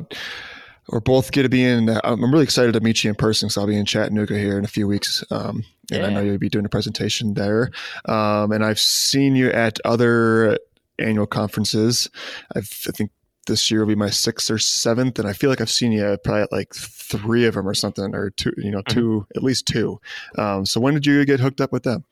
we're 0.90 1.00
both 1.00 1.32
going 1.32 1.44
to 1.44 1.50
be 1.50 1.64
in. 1.64 1.90
I'm 2.04 2.32
really 2.32 2.44
excited 2.44 2.74
to 2.74 2.80
meet 2.80 3.04
you 3.04 3.10
in 3.10 3.16
person 3.16 3.48
because 3.48 3.58
I'll 3.58 3.68
be 3.68 3.78
in 3.78 3.86
Chattanooga 3.86 4.38
here 4.38 4.58
in 4.58 4.66
a 4.66 4.70
few 4.70 4.88
weeks. 4.88 5.24
Um, 5.32 5.64
and 5.92 6.02
yeah. 6.02 6.08
I 6.08 6.10
know 6.12 6.22
you'll 6.22 6.38
be 6.38 6.50
doing 6.50 6.66
a 6.66 6.70
presentation 6.70 7.34
there. 7.34 7.72
Um, 8.06 8.52
and 8.52 8.64
I've 8.64 8.80
seen 8.80 9.36
you 9.36 9.50
at 9.52 9.80
other 9.86 10.58
annual 11.00 11.28
conferences. 11.28 12.10
I've, 12.56 12.70
I 12.88 12.92
think 12.92 13.12
this 13.48 13.70
year 13.70 13.82
will 13.82 13.88
be 13.88 13.96
my 13.96 14.10
sixth 14.10 14.50
or 14.50 14.58
seventh, 14.58 15.20
and 15.20 15.28
I 15.28 15.34
feel 15.34 15.50
like 15.50 15.62
I've 15.62 15.70
seen 15.70 15.92
you 15.92 16.18
probably 16.24 16.42
at 16.42 16.52
like 16.52 16.74
three 16.74 17.46
of 17.46 17.54
them 17.54 17.68
or 17.68 17.74
something, 17.74 18.16
or 18.16 18.32
two, 18.32 18.54
you 18.58 18.72
know, 18.72 18.82
2 18.88 19.00
mm-hmm. 19.00 19.38
at 19.38 19.44
least 19.44 19.68
two. 19.68 20.00
Um, 20.38 20.66
so 20.66 20.80
when 20.80 20.94
did 20.96 21.06
you 21.06 21.24
get 21.26 21.40
hooked 21.40 21.62
up 21.62 21.72
with 21.72 21.84
them? 21.84 22.06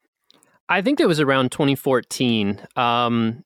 I 0.70 0.82
think 0.82 1.00
it 1.00 1.08
was 1.08 1.20
around 1.20 1.52
2014. 1.52 2.60
Um, 2.76 3.44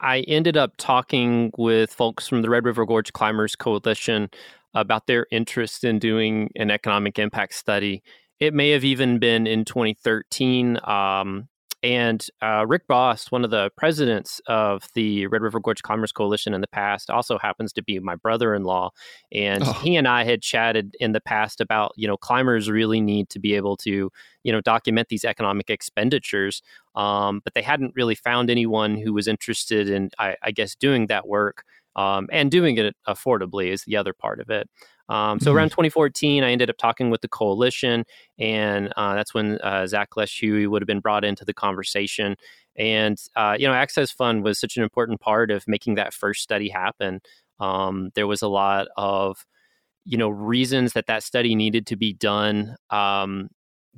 I 0.00 0.20
ended 0.20 0.56
up 0.56 0.72
talking 0.78 1.52
with 1.58 1.92
folks 1.92 2.26
from 2.26 2.42
the 2.42 2.48
Red 2.48 2.64
River 2.64 2.86
Gorge 2.86 3.12
Climbers 3.12 3.54
Coalition 3.54 4.30
about 4.74 5.06
their 5.06 5.26
interest 5.30 5.84
in 5.84 5.98
doing 5.98 6.50
an 6.56 6.70
economic 6.70 7.18
impact 7.18 7.54
study. 7.54 8.02
It 8.40 8.54
may 8.54 8.70
have 8.70 8.84
even 8.84 9.18
been 9.18 9.46
in 9.46 9.64
2013. 9.64 10.78
Um, 10.84 11.48
and 11.84 12.26
uh, 12.40 12.64
Rick 12.66 12.88
Bost, 12.88 13.30
one 13.30 13.44
of 13.44 13.50
the 13.50 13.70
presidents 13.76 14.40
of 14.46 14.88
the 14.94 15.26
Red 15.26 15.42
River 15.42 15.60
Gorge 15.60 15.82
Climbers 15.82 16.12
Coalition 16.12 16.54
in 16.54 16.62
the 16.62 16.66
past, 16.66 17.10
also 17.10 17.36
happens 17.36 17.74
to 17.74 17.82
be 17.82 17.98
my 17.98 18.16
brother-in-law. 18.16 18.88
And 19.32 19.62
oh. 19.62 19.72
he 19.74 19.94
and 19.96 20.08
I 20.08 20.24
had 20.24 20.40
chatted 20.40 20.96
in 20.98 21.12
the 21.12 21.20
past 21.20 21.60
about, 21.60 21.92
you 21.96 22.08
know, 22.08 22.16
climbers 22.16 22.70
really 22.70 23.02
need 23.02 23.28
to 23.28 23.38
be 23.38 23.54
able 23.54 23.76
to, 23.78 24.10
you 24.44 24.52
know, 24.52 24.62
document 24.62 25.08
these 25.10 25.26
economic 25.26 25.68
expenditures. 25.68 26.62
Um, 26.94 27.42
but 27.44 27.52
they 27.52 27.62
hadn't 27.62 27.92
really 27.94 28.14
found 28.14 28.48
anyone 28.48 28.96
who 28.96 29.12
was 29.12 29.28
interested 29.28 29.90
in, 29.90 30.08
I, 30.18 30.36
I 30.42 30.52
guess, 30.52 30.74
doing 30.74 31.08
that 31.08 31.28
work 31.28 31.64
um, 31.96 32.28
and 32.32 32.50
doing 32.50 32.76
it 32.76 32.94
affordably 33.06 33.68
is 33.68 33.84
the 33.84 33.96
other 33.96 34.12
part 34.12 34.40
of 34.40 34.50
it. 34.50 34.68
Um, 35.08 35.38
so 35.38 35.50
mm-hmm. 35.50 35.58
around 35.58 35.68
2014, 35.70 36.42
I 36.42 36.50
ended 36.50 36.70
up 36.70 36.76
talking 36.78 37.10
with 37.10 37.20
the 37.20 37.28
coalition, 37.28 38.04
and 38.38 38.92
uh, 38.96 39.14
that's 39.14 39.34
when 39.34 39.58
uh, 39.60 39.86
Zach 39.86 40.16
Lesch-Huie 40.16 40.66
would 40.66 40.80
have 40.80 40.86
been 40.86 41.00
brought 41.00 41.24
into 41.24 41.44
the 41.44 41.54
conversation. 41.54 42.36
And 42.76 43.18
uh, 43.36 43.56
you 43.58 43.66
know, 43.66 43.74
Access 43.74 44.10
Fund 44.10 44.42
was 44.42 44.58
such 44.58 44.76
an 44.76 44.82
important 44.82 45.20
part 45.20 45.50
of 45.50 45.68
making 45.68 45.96
that 45.96 46.14
first 46.14 46.42
study 46.42 46.68
happen. 46.68 47.20
Um, 47.60 48.10
there 48.14 48.26
was 48.26 48.42
a 48.42 48.48
lot 48.48 48.88
of 48.96 49.44
you 50.06 50.18
know 50.18 50.28
reasons 50.28 50.92
that 50.94 51.06
that 51.06 51.22
study 51.22 51.54
needed 51.54 51.86
to 51.86 51.96
be 51.96 52.12
done 52.12 52.76
um, 52.90 53.48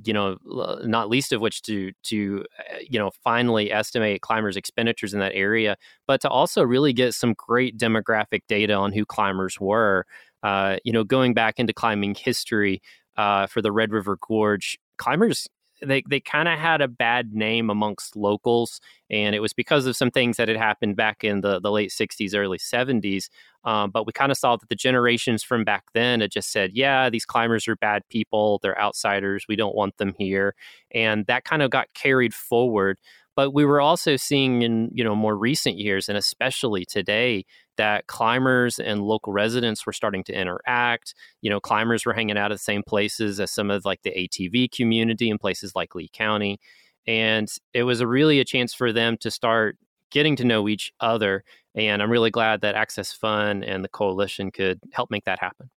you 0.03 0.13
know, 0.13 0.37
not 0.83 1.09
least 1.09 1.33
of 1.33 1.41
which 1.41 1.61
to 1.63 1.91
to 2.03 2.45
uh, 2.59 2.77
you 2.87 2.99
know 2.99 3.11
finally 3.23 3.71
estimate 3.71 4.21
climbers' 4.21 4.57
expenditures 4.57 5.13
in 5.13 5.19
that 5.19 5.33
area, 5.33 5.75
but 6.05 6.21
to 6.21 6.29
also 6.29 6.63
really 6.63 6.93
get 6.93 7.13
some 7.13 7.33
great 7.37 7.77
demographic 7.77 8.41
data 8.47 8.73
on 8.73 8.91
who 8.91 9.05
climbers 9.05 9.59
were. 9.59 10.05
Uh, 10.43 10.77
you 10.83 10.93
know, 10.93 11.03
going 11.03 11.33
back 11.33 11.59
into 11.59 11.73
climbing 11.73 12.15
history 12.15 12.81
uh, 13.17 13.47
for 13.47 13.61
the 13.61 13.71
Red 13.71 13.91
River 13.91 14.17
Gorge, 14.21 14.77
climbers 14.97 15.47
they 15.85 16.03
they 16.09 16.19
kind 16.19 16.47
of 16.47 16.57
had 16.59 16.81
a 16.81 16.87
bad 16.87 17.33
name 17.33 17.69
amongst 17.69 18.15
locals, 18.15 18.79
and 19.09 19.35
it 19.35 19.39
was 19.39 19.53
because 19.53 19.85
of 19.85 19.95
some 19.95 20.11
things 20.11 20.37
that 20.37 20.47
had 20.47 20.57
happened 20.57 20.95
back 20.95 21.23
in 21.23 21.41
the 21.41 21.59
the 21.59 21.71
late 21.71 21.91
'60s, 21.91 22.35
early 22.35 22.57
'70s. 22.57 23.29
Um, 23.63 23.91
but 23.91 24.05
we 24.05 24.13
kind 24.13 24.31
of 24.31 24.37
saw 24.37 24.55
that 24.55 24.69
the 24.69 24.75
generations 24.75 25.43
from 25.43 25.63
back 25.63 25.83
then 25.93 26.21
had 26.21 26.31
just 26.31 26.51
said, 26.51 26.71
"Yeah, 26.73 27.09
these 27.09 27.25
climbers 27.25 27.67
are 27.67 27.75
bad 27.75 28.03
people. 28.09 28.59
They're 28.61 28.79
outsiders. 28.79 29.45
We 29.47 29.55
don't 29.55 29.75
want 29.75 29.97
them 29.97 30.13
here," 30.17 30.55
and 30.91 31.25
that 31.27 31.43
kind 31.45 31.61
of 31.61 31.69
got 31.71 31.87
carried 31.93 32.33
forward. 32.33 32.97
But 33.35 33.51
we 33.53 33.65
were 33.65 33.81
also 33.81 34.15
seeing 34.15 34.63
in 34.63 34.89
you 34.93 35.03
know 35.03 35.15
more 35.15 35.37
recent 35.37 35.77
years, 35.77 36.09
and 36.09 36.17
especially 36.17 36.85
today, 36.85 37.45
that 37.77 38.07
climbers 38.07 38.79
and 38.79 39.01
local 39.01 39.33
residents 39.33 39.85
were 39.85 39.93
starting 39.93 40.23
to 40.25 40.33
interact. 40.33 41.13
You 41.41 41.49
know, 41.49 41.59
climbers 41.59 42.05
were 42.05 42.13
hanging 42.13 42.37
out 42.37 42.51
at 42.51 42.55
the 42.55 42.63
same 42.63 42.83
places 42.83 43.39
as 43.39 43.51
some 43.51 43.71
of 43.71 43.85
like 43.85 44.01
the 44.03 44.11
ATV 44.11 44.71
community 44.71 45.29
in 45.29 45.37
places 45.37 45.73
like 45.75 45.95
Lee 45.95 46.09
County. 46.11 46.59
And 47.07 47.47
it 47.73 47.83
was 47.83 48.01
a 48.01 48.07
really 48.07 48.39
a 48.39 48.45
chance 48.45 48.73
for 48.73 48.91
them 48.91 49.17
to 49.17 49.31
start 49.31 49.77
getting 50.11 50.35
to 50.37 50.45
know 50.45 50.67
each 50.67 50.91
other. 50.99 51.43
And 51.75 52.01
I'm 52.01 52.11
really 52.11 52.31
glad 52.31 52.61
that 52.61 52.75
Access 52.75 53.13
Fund 53.13 53.63
and 53.63 53.83
the 53.83 53.89
coalition 53.89 54.51
could 54.51 54.79
help 54.91 55.09
make 55.09 55.25
that 55.25 55.39
happen. 55.39 55.69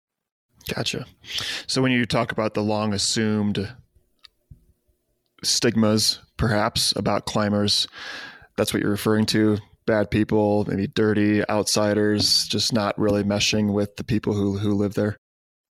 Gotcha. 0.74 1.06
So 1.66 1.82
when 1.82 1.92
you 1.92 2.04
talk 2.06 2.32
about 2.32 2.54
the 2.54 2.62
long 2.62 2.92
assumed 2.92 3.72
stigmas, 5.42 6.20
perhaps, 6.36 6.94
about 6.96 7.26
climbers, 7.26 7.86
that's 8.56 8.74
what 8.74 8.82
you're 8.82 8.90
referring 8.90 9.26
to 9.26 9.58
bad 9.90 10.11
people, 10.11 10.64
maybe 10.68 10.87
dirty 10.87 11.46
outsiders, 11.48 12.46
just 12.46 12.72
not 12.72 12.96
really 12.96 13.24
meshing 13.24 13.72
with 13.72 13.96
the 13.96 14.05
people 14.05 14.33
who 14.33 14.57
who 14.57 14.74
live 14.74 14.94
there. 14.94 15.16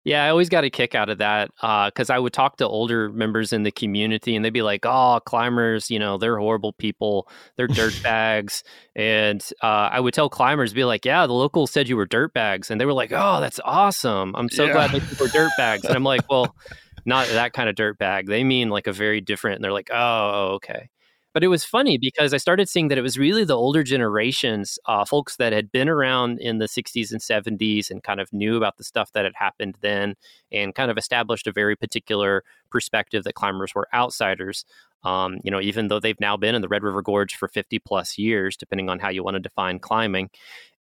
Yeah, 0.04 0.24
I 0.24 0.30
always 0.30 0.48
got 0.48 0.64
a 0.64 0.70
kick 0.70 0.96
out 0.96 1.10
of 1.10 1.18
that 1.18 1.50
because 1.58 2.10
uh, 2.10 2.14
I 2.14 2.20
would 2.20 2.32
talk 2.32 2.58
to 2.58 2.68
older 2.68 3.10
members 3.10 3.52
in 3.52 3.64
the 3.64 3.72
community 3.72 4.36
and 4.36 4.44
they'd 4.44 4.54
be 4.54 4.62
like, 4.62 4.86
"Oh, 4.86 5.20
climbers, 5.26 5.92
you 5.92 6.00
know, 6.00 6.18
they're 6.18 6.38
horrible 6.38 6.74
people. 6.74 7.30
They're 7.58 7.68
dirt 7.80 8.00
bags." 8.02 8.64
and 8.96 9.44
uh, 9.62 9.90
I 9.92 10.00
would 10.00 10.14
tell 10.14 10.30
climbers, 10.30 10.74
be 10.74 10.84
like, 10.84 11.06
"Yeah, 11.06 11.28
the 11.28 11.34
locals 11.34 11.72
said 11.72 11.88
you 11.88 11.98
were 11.98 12.06
dirt 12.06 12.34
bags," 12.34 12.72
and 12.72 12.82
they 12.82 12.86
were 12.86 12.94
like, 12.94 13.12
"Oh, 13.14 13.40
that's 13.40 13.60
awesome! 13.64 14.36
I'm 14.36 14.50
so 14.50 14.66
yeah. 14.66 14.74
glad 14.74 14.92
that 14.92 15.02
you 15.12 15.18
were 15.20 15.32
dirt 15.32 15.52
bags." 15.58 15.86
And 15.86 15.96
I'm 15.96 16.04
like, 16.04 16.30
"Well." 16.30 16.56
not 17.08 17.26
that 17.30 17.54
kind 17.54 17.70
of 17.70 17.76
dirt 17.76 17.98
bag. 17.98 18.28
They 18.28 18.44
mean 18.44 18.70
like 18.70 18.86
a 18.86 18.92
very 18.92 19.22
different. 19.22 19.56
And 19.56 19.64
they're 19.64 19.72
like, 19.72 19.90
oh, 19.94 20.56
okay. 20.56 20.90
But 21.38 21.44
it 21.44 21.50
was 21.50 21.64
funny 21.64 22.00
because 22.00 22.34
I 22.34 22.38
started 22.38 22.68
seeing 22.68 22.88
that 22.88 22.98
it 22.98 23.04
was 23.04 23.20
really 23.20 23.44
the 23.44 23.56
older 23.56 23.84
generations, 23.84 24.80
uh, 24.88 25.06
folks 25.06 25.36
that 25.36 25.54
had 25.54 25.72
been 25.72 25.88
around 25.88 26.40
in 26.42 26.58
the 26.58 26.66
60s 26.66 27.12
and 27.12 27.22
70s 27.22 27.92
and 27.92 28.02
kind 28.02 28.20
of 28.20 28.34
knew 28.34 28.58
about 28.58 28.78
the 28.78 28.84
stuff 28.84 29.12
that 29.12 29.24
had 29.24 29.36
happened 29.36 29.78
then 29.82 30.16
and 30.52 30.74
kind 30.74 30.90
of 30.90 30.98
established 30.98 31.46
a 31.46 31.52
very 31.52 31.76
particular 31.76 32.44
perspective 32.72 33.24
that 33.24 33.36
climbers 33.36 33.76
were 33.76 33.88
outsiders. 33.94 34.66
Um, 35.04 35.38
you 35.44 35.52
know, 35.52 35.62
even 35.62 35.90
though 35.90 36.00
they've 36.00 36.20
now 36.20 36.38
been 36.38 36.56
in 36.56 36.64
the 36.64 36.68
Red 36.68 36.82
River 36.82 37.04
Gorge 37.04 37.36
for 37.36 37.48
50 37.48 37.78
plus 37.78 38.18
years, 38.18 38.58
depending 38.58 38.90
on 38.90 38.98
how 38.98 39.10
you 39.10 39.24
want 39.24 39.36
to 39.36 39.40
define 39.40 39.78
climbing. 39.78 40.32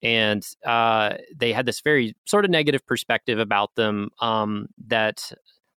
And 0.04 0.46
uh, 0.64 1.16
they 1.34 1.52
had 1.52 1.66
this 1.66 1.80
very 1.80 2.14
sort 2.26 2.44
of 2.44 2.52
negative 2.52 2.86
perspective 2.86 3.40
about 3.40 3.74
them 3.74 4.10
um, 4.20 4.68
that 4.86 5.32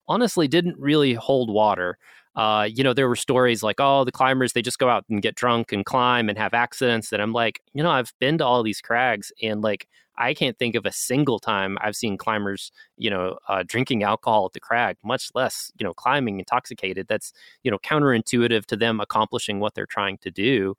honestly 0.07 0.47
didn't 0.47 0.77
really 0.77 1.15
hold 1.15 1.51
water. 1.51 1.97
Uh, 2.37 2.69
you 2.71 2.83
know, 2.83 2.93
there 2.93 3.09
were 3.09 3.15
stories 3.15 3.63
like, 3.63 3.77
oh, 3.79 4.03
the 4.03 4.11
climbers, 4.11 4.53
they 4.53 4.61
just 4.61 4.77
go 4.77 4.87
out 4.87 5.03
and 5.09 5.23
get 5.23 5.33
drunk 5.33 5.71
and 5.71 5.83
climb 5.85 6.29
and 6.29 6.37
have 6.37 6.53
accidents. 6.53 7.11
And 7.11 7.19
I'm 7.19 7.33
like, 7.33 7.61
you 7.73 7.81
know, 7.81 7.89
I've 7.89 8.13
been 8.19 8.37
to 8.37 8.45
all 8.45 8.61
these 8.61 8.79
crags 8.79 9.31
and 9.41 9.63
like, 9.63 9.87
I 10.19 10.35
can't 10.35 10.57
think 10.57 10.75
of 10.75 10.85
a 10.85 10.91
single 10.91 11.39
time 11.39 11.77
I've 11.81 11.95
seen 11.95 12.15
climbers, 12.17 12.71
you 12.95 13.09
know, 13.09 13.37
uh, 13.47 13.63
drinking 13.65 14.03
alcohol 14.03 14.45
at 14.45 14.53
the 14.53 14.59
crag, 14.59 14.97
much 15.03 15.29
less, 15.33 15.71
you 15.79 15.83
know, 15.83 15.93
climbing 15.95 16.37
intoxicated. 16.37 17.07
That's, 17.07 17.33
you 17.63 17.71
know, 17.71 17.79
counterintuitive 17.79 18.65
to 18.67 18.75
them 18.75 18.99
accomplishing 18.99 19.59
what 19.59 19.73
they're 19.73 19.87
trying 19.87 20.19
to 20.19 20.31
do. 20.31 20.75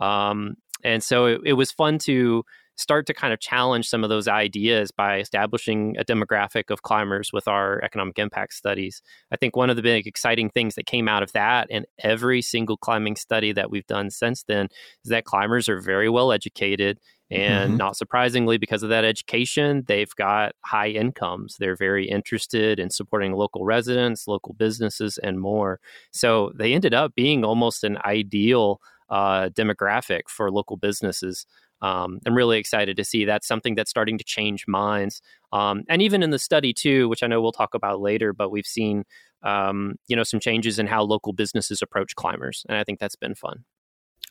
Um, 0.00 0.56
and 0.82 1.02
so 1.02 1.26
it, 1.26 1.40
it 1.44 1.52
was 1.52 1.70
fun 1.70 1.98
to 2.00 2.44
start 2.76 3.06
to 3.06 3.14
kind 3.14 3.32
of 3.32 3.40
challenge 3.40 3.88
some 3.88 4.02
of 4.02 4.10
those 4.10 4.28
ideas 4.28 4.90
by 4.90 5.18
establishing 5.18 5.96
a 5.98 6.04
demographic 6.04 6.70
of 6.70 6.82
climbers 6.82 7.30
with 7.32 7.46
our 7.46 7.82
economic 7.84 8.18
impact 8.18 8.54
studies. 8.54 9.02
I 9.30 9.36
think 9.36 9.56
one 9.56 9.70
of 9.70 9.76
the 9.76 9.82
big 9.82 10.06
exciting 10.06 10.50
things 10.50 10.74
that 10.74 10.86
came 10.86 11.08
out 11.08 11.22
of 11.22 11.32
that 11.32 11.68
and 11.70 11.86
every 11.98 12.42
single 12.42 12.76
climbing 12.76 13.16
study 13.16 13.52
that 13.52 13.70
we've 13.70 13.86
done 13.86 14.10
since 14.10 14.44
then 14.44 14.68
is 15.04 15.10
that 15.10 15.24
climbers 15.24 15.68
are 15.68 15.80
very 15.80 16.08
well 16.08 16.32
educated 16.32 16.98
and 17.32 17.70
mm-hmm. 17.70 17.76
not 17.78 17.96
surprisingly, 17.96 18.58
because 18.58 18.82
of 18.82 18.90
that 18.90 19.06
education, 19.06 19.84
they've 19.88 20.14
got 20.16 20.52
high 20.66 20.88
incomes. 20.88 21.56
They're 21.58 21.76
very 21.76 22.06
interested 22.06 22.78
in 22.78 22.90
supporting 22.90 23.32
local 23.32 23.64
residents, 23.64 24.28
local 24.28 24.52
businesses, 24.52 25.16
and 25.16 25.40
more. 25.40 25.80
So 26.10 26.52
they 26.54 26.74
ended 26.74 26.92
up 26.92 27.14
being 27.14 27.42
almost 27.42 27.84
an 27.84 27.96
ideal 28.04 28.80
uh, 29.08 29.48
demographic 29.48 30.22
for 30.28 30.50
local 30.50 30.76
businesses 30.76 31.46
um, 31.82 32.20
I'm 32.26 32.34
really 32.34 32.58
excited 32.58 32.96
to 32.96 33.04
see 33.04 33.24
that's 33.24 33.46
something 33.46 33.74
that's 33.74 33.90
starting 33.90 34.16
to 34.18 34.24
change 34.24 34.66
minds. 34.66 35.20
Um, 35.52 35.82
and 35.88 36.00
even 36.00 36.22
in 36.22 36.30
the 36.30 36.38
study 36.38 36.72
too, 36.72 37.08
which 37.08 37.22
I 37.22 37.26
know 37.26 37.42
we'll 37.42 37.52
talk 37.52 37.74
about 37.74 38.00
later, 38.00 38.32
but 38.32 38.50
we've 38.50 38.66
seen 38.66 39.04
um, 39.42 39.96
you 40.06 40.16
know 40.16 40.22
some 40.22 40.40
changes 40.40 40.78
in 40.78 40.86
how 40.86 41.02
local 41.02 41.32
businesses 41.32 41.82
approach 41.82 42.14
climbers, 42.14 42.64
and 42.68 42.78
I 42.78 42.84
think 42.84 43.00
that's 43.00 43.16
been 43.16 43.34
fun. 43.34 43.64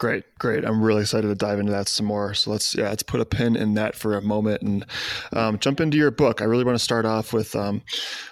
Great, 0.02 0.24
great. 0.40 0.66
I'm 0.66 0.82
really 0.82 1.02
excited 1.02 1.28
to 1.28 1.36
dive 1.36 1.60
into 1.60 1.72
that 1.74 1.88
some 1.88 2.08
more. 2.08 2.34
So 2.34 2.50
let's 2.50 2.74
yeah, 2.74 2.90
let's 2.90 3.04
put 3.04 3.22
a 3.22 3.26
pin 3.26 3.56
in 3.56 3.76
that 3.76 3.94
for 3.94 4.18
a 4.18 4.22
moment 4.22 4.64
and 4.64 4.84
um, 5.32 5.60
jump 5.60 5.80
into 5.80 5.96
your 5.96 6.10
book. 6.10 6.42
I 6.42 6.46
really 6.46 6.64
want 6.64 6.74
to 6.74 6.84
start 6.84 7.06
off 7.06 7.34
with 7.34 7.56
um, 7.56 7.84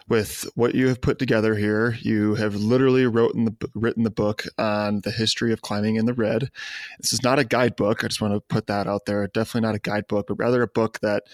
with 0.07 0.49
what 0.55 0.73
you 0.73 0.87
have 0.87 0.99
put 0.99 1.19
together 1.19 1.53
here. 1.53 1.95
You 2.01 2.33
have 2.33 2.55
literally 2.55 3.05
written 3.05 3.45
the 3.45 3.69
written 3.75 4.01
the 4.01 4.09
book 4.09 4.45
on 4.57 5.01
the 5.01 5.11
history 5.11 5.53
of 5.53 5.61
climbing 5.61 5.97
in 5.97 6.07
the 6.07 6.15
red. 6.15 6.49
This 7.01 7.13
is 7.13 7.21
not 7.21 7.37
a 7.37 7.45
guidebook. 7.45 8.03
I 8.03 8.07
just 8.07 8.19
want 8.19 8.33
to 8.33 8.41
put 8.41 8.65
that 8.65 8.87
out 8.87 9.05
there. 9.05 9.27
Definitely 9.27 9.67
not 9.67 9.75
a 9.75 9.79
guidebook, 9.79 10.25
but 10.25 10.39
rather 10.39 10.63
a 10.63 10.67
book 10.67 10.99
that 11.01 11.25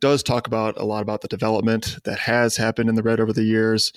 does 0.00 0.22
talk 0.22 0.46
about 0.46 0.78
a 0.78 0.84
lot 0.84 1.02
about 1.02 1.20
the 1.20 1.28
development 1.28 1.98
that 2.04 2.20
has 2.20 2.56
happened 2.56 2.88
in 2.88 2.94
the 2.94 3.02
red 3.02 3.20
over 3.20 3.32
the 3.32 3.44
years 3.44 3.92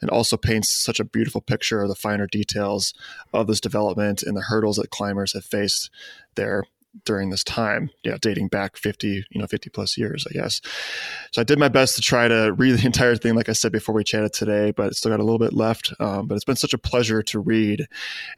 and 0.00 0.10
also 0.10 0.36
paints 0.36 0.72
such 0.72 1.00
a 1.00 1.04
beautiful 1.04 1.40
picture 1.40 1.82
of 1.82 1.88
the 1.88 1.94
finer 1.94 2.26
details 2.26 2.94
of 3.32 3.46
this 3.46 3.60
development 3.60 4.22
and 4.22 4.36
the 4.36 4.42
hurdles 4.42 4.76
that 4.76 4.90
climbers 4.90 5.32
have 5.32 5.44
faced 5.44 5.90
there 6.34 6.64
during 7.04 7.30
this 7.30 7.44
time, 7.44 7.90
yeah, 8.02 8.16
dating 8.20 8.48
back 8.48 8.76
50, 8.76 9.26
you 9.30 9.40
know, 9.40 9.46
50 9.46 9.70
plus 9.70 9.96
years, 9.96 10.26
I 10.28 10.32
guess. 10.32 10.60
So 11.32 11.40
I 11.40 11.44
did 11.44 11.58
my 11.58 11.68
best 11.68 11.96
to 11.96 12.02
try 12.02 12.28
to 12.28 12.52
read 12.56 12.78
the 12.78 12.86
entire 12.86 13.16
thing, 13.16 13.34
like 13.34 13.48
I 13.48 13.52
said 13.52 13.72
before 13.72 13.94
we 13.94 14.04
chatted 14.04 14.32
today, 14.32 14.72
but 14.72 14.88
it's 14.88 14.98
still 14.98 15.10
got 15.10 15.20
a 15.20 15.24
little 15.24 15.38
bit 15.38 15.52
left. 15.52 15.92
Um, 16.00 16.26
but 16.26 16.34
it's 16.34 16.44
been 16.44 16.56
such 16.56 16.74
a 16.74 16.78
pleasure 16.78 17.22
to 17.22 17.38
read. 17.38 17.86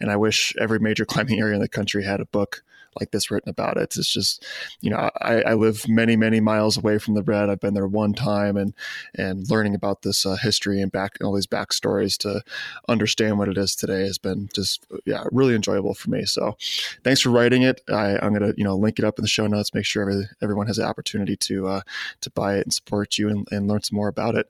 And 0.01 0.11
I 0.11 0.17
wish 0.17 0.55
every 0.61 0.79
major 0.79 1.05
climbing 1.07 1.41
area 1.41 1.55
in 1.55 1.61
the 1.61 1.69
country 1.69 2.05
had 2.05 2.21
a 2.21 2.27
book 2.27 2.63
like 2.99 3.11
this 3.11 3.31
written 3.31 3.51
about 3.51 3.77
it. 3.77 3.97
It's 3.97 4.13
just, 4.13 4.45
you 4.81 4.91
know, 4.91 5.11
I, 5.21 5.43
I 5.43 5.55
live 5.55 5.89
many, 5.89 6.17
many 6.17 6.41
miles 6.41 6.77
away 6.77 6.99
from 6.99 7.15
the 7.15 7.23
red. 7.23 7.49
I've 7.49 7.61
been 7.61 7.75
there 7.75 7.87
one 7.87 8.15
time 8.15 8.57
and, 8.57 8.75
and 9.15 9.49
learning 9.51 9.75
about 9.75 10.03
this 10.03 10.27
uh, 10.27 10.37
history 10.37 10.81
and 10.81 10.91
back, 10.91 11.17
all 11.23 11.35
these 11.35 11.47
backstories 11.47 12.19
to 12.19 12.43
understand 12.89 13.39
what 13.39 13.49
it 13.49 13.57
is 13.57 13.75
today 13.75 14.03
has 14.03 14.19
been 14.19 14.49
just, 14.55 14.85
yeah, 15.05 15.25
really 15.31 15.55
enjoyable 15.55 15.95
for 15.95 16.11
me. 16.11 16.25
So 16.25 16.57
thanks 17.05 17.21
for 17.21 17.31
writing 17.31 17.63
it. 17.63 17.81
I, 17.89 18.25
am 18.25 18.35
going 18.35 18.53
to, 18.53 18.55
you 18.57 18.65
know, 18.65 18.77
link 18.77 18.99
it 18.99 19.05
up 19.05 19.19
in 19.19 19.23
the 19.23 19.29
show 19.29 19.47
notes, 19.47 19.75
make 19.75 19.85
sure 19.85 20.03
every, 20.03 20.29
everyone 20.43 20.67
has 20.67 20.77
the 20.77 20.85
opportunity 20.85 21.37
to, 21.37 21.69
uh, 21.69 21.81
to 22.23 22.31
buy 22.31 22.57
it 22.57 22.67
and 22.67 22.73
support 22.73 23.19
you 23.19 23.29
and, 23.29 23.47
and 23.51 23.69
learn 23.69 23.83
some 23.83 23.97
more 23.97 24.09
about 24.09 24.35
it. 24.35 24.49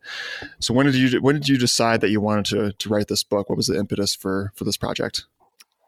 So 0.61 0.73
when 0.75 0.87
did 0.87 0.95
you, 0.95 1.21
when 1.21 1.35
did 1.35 1.49
you 1.49 1.59
decide 1.59 2.01
that 2.01 2.11
you 2.11 2.21
wanted 2.21 2.47
to, 2.47 2.73
to 2.73 2.89
write 2.89 3.09
this 3.09 3.23
book? 3.23 3.49
What 3.49 3.57
was 3.57 3.67
the 3.67 3.79
impetus 3.79 4.15
for, 4.15 4.53
for 4.55 4.65
this 4.65 4.77
project? 4.77 5.27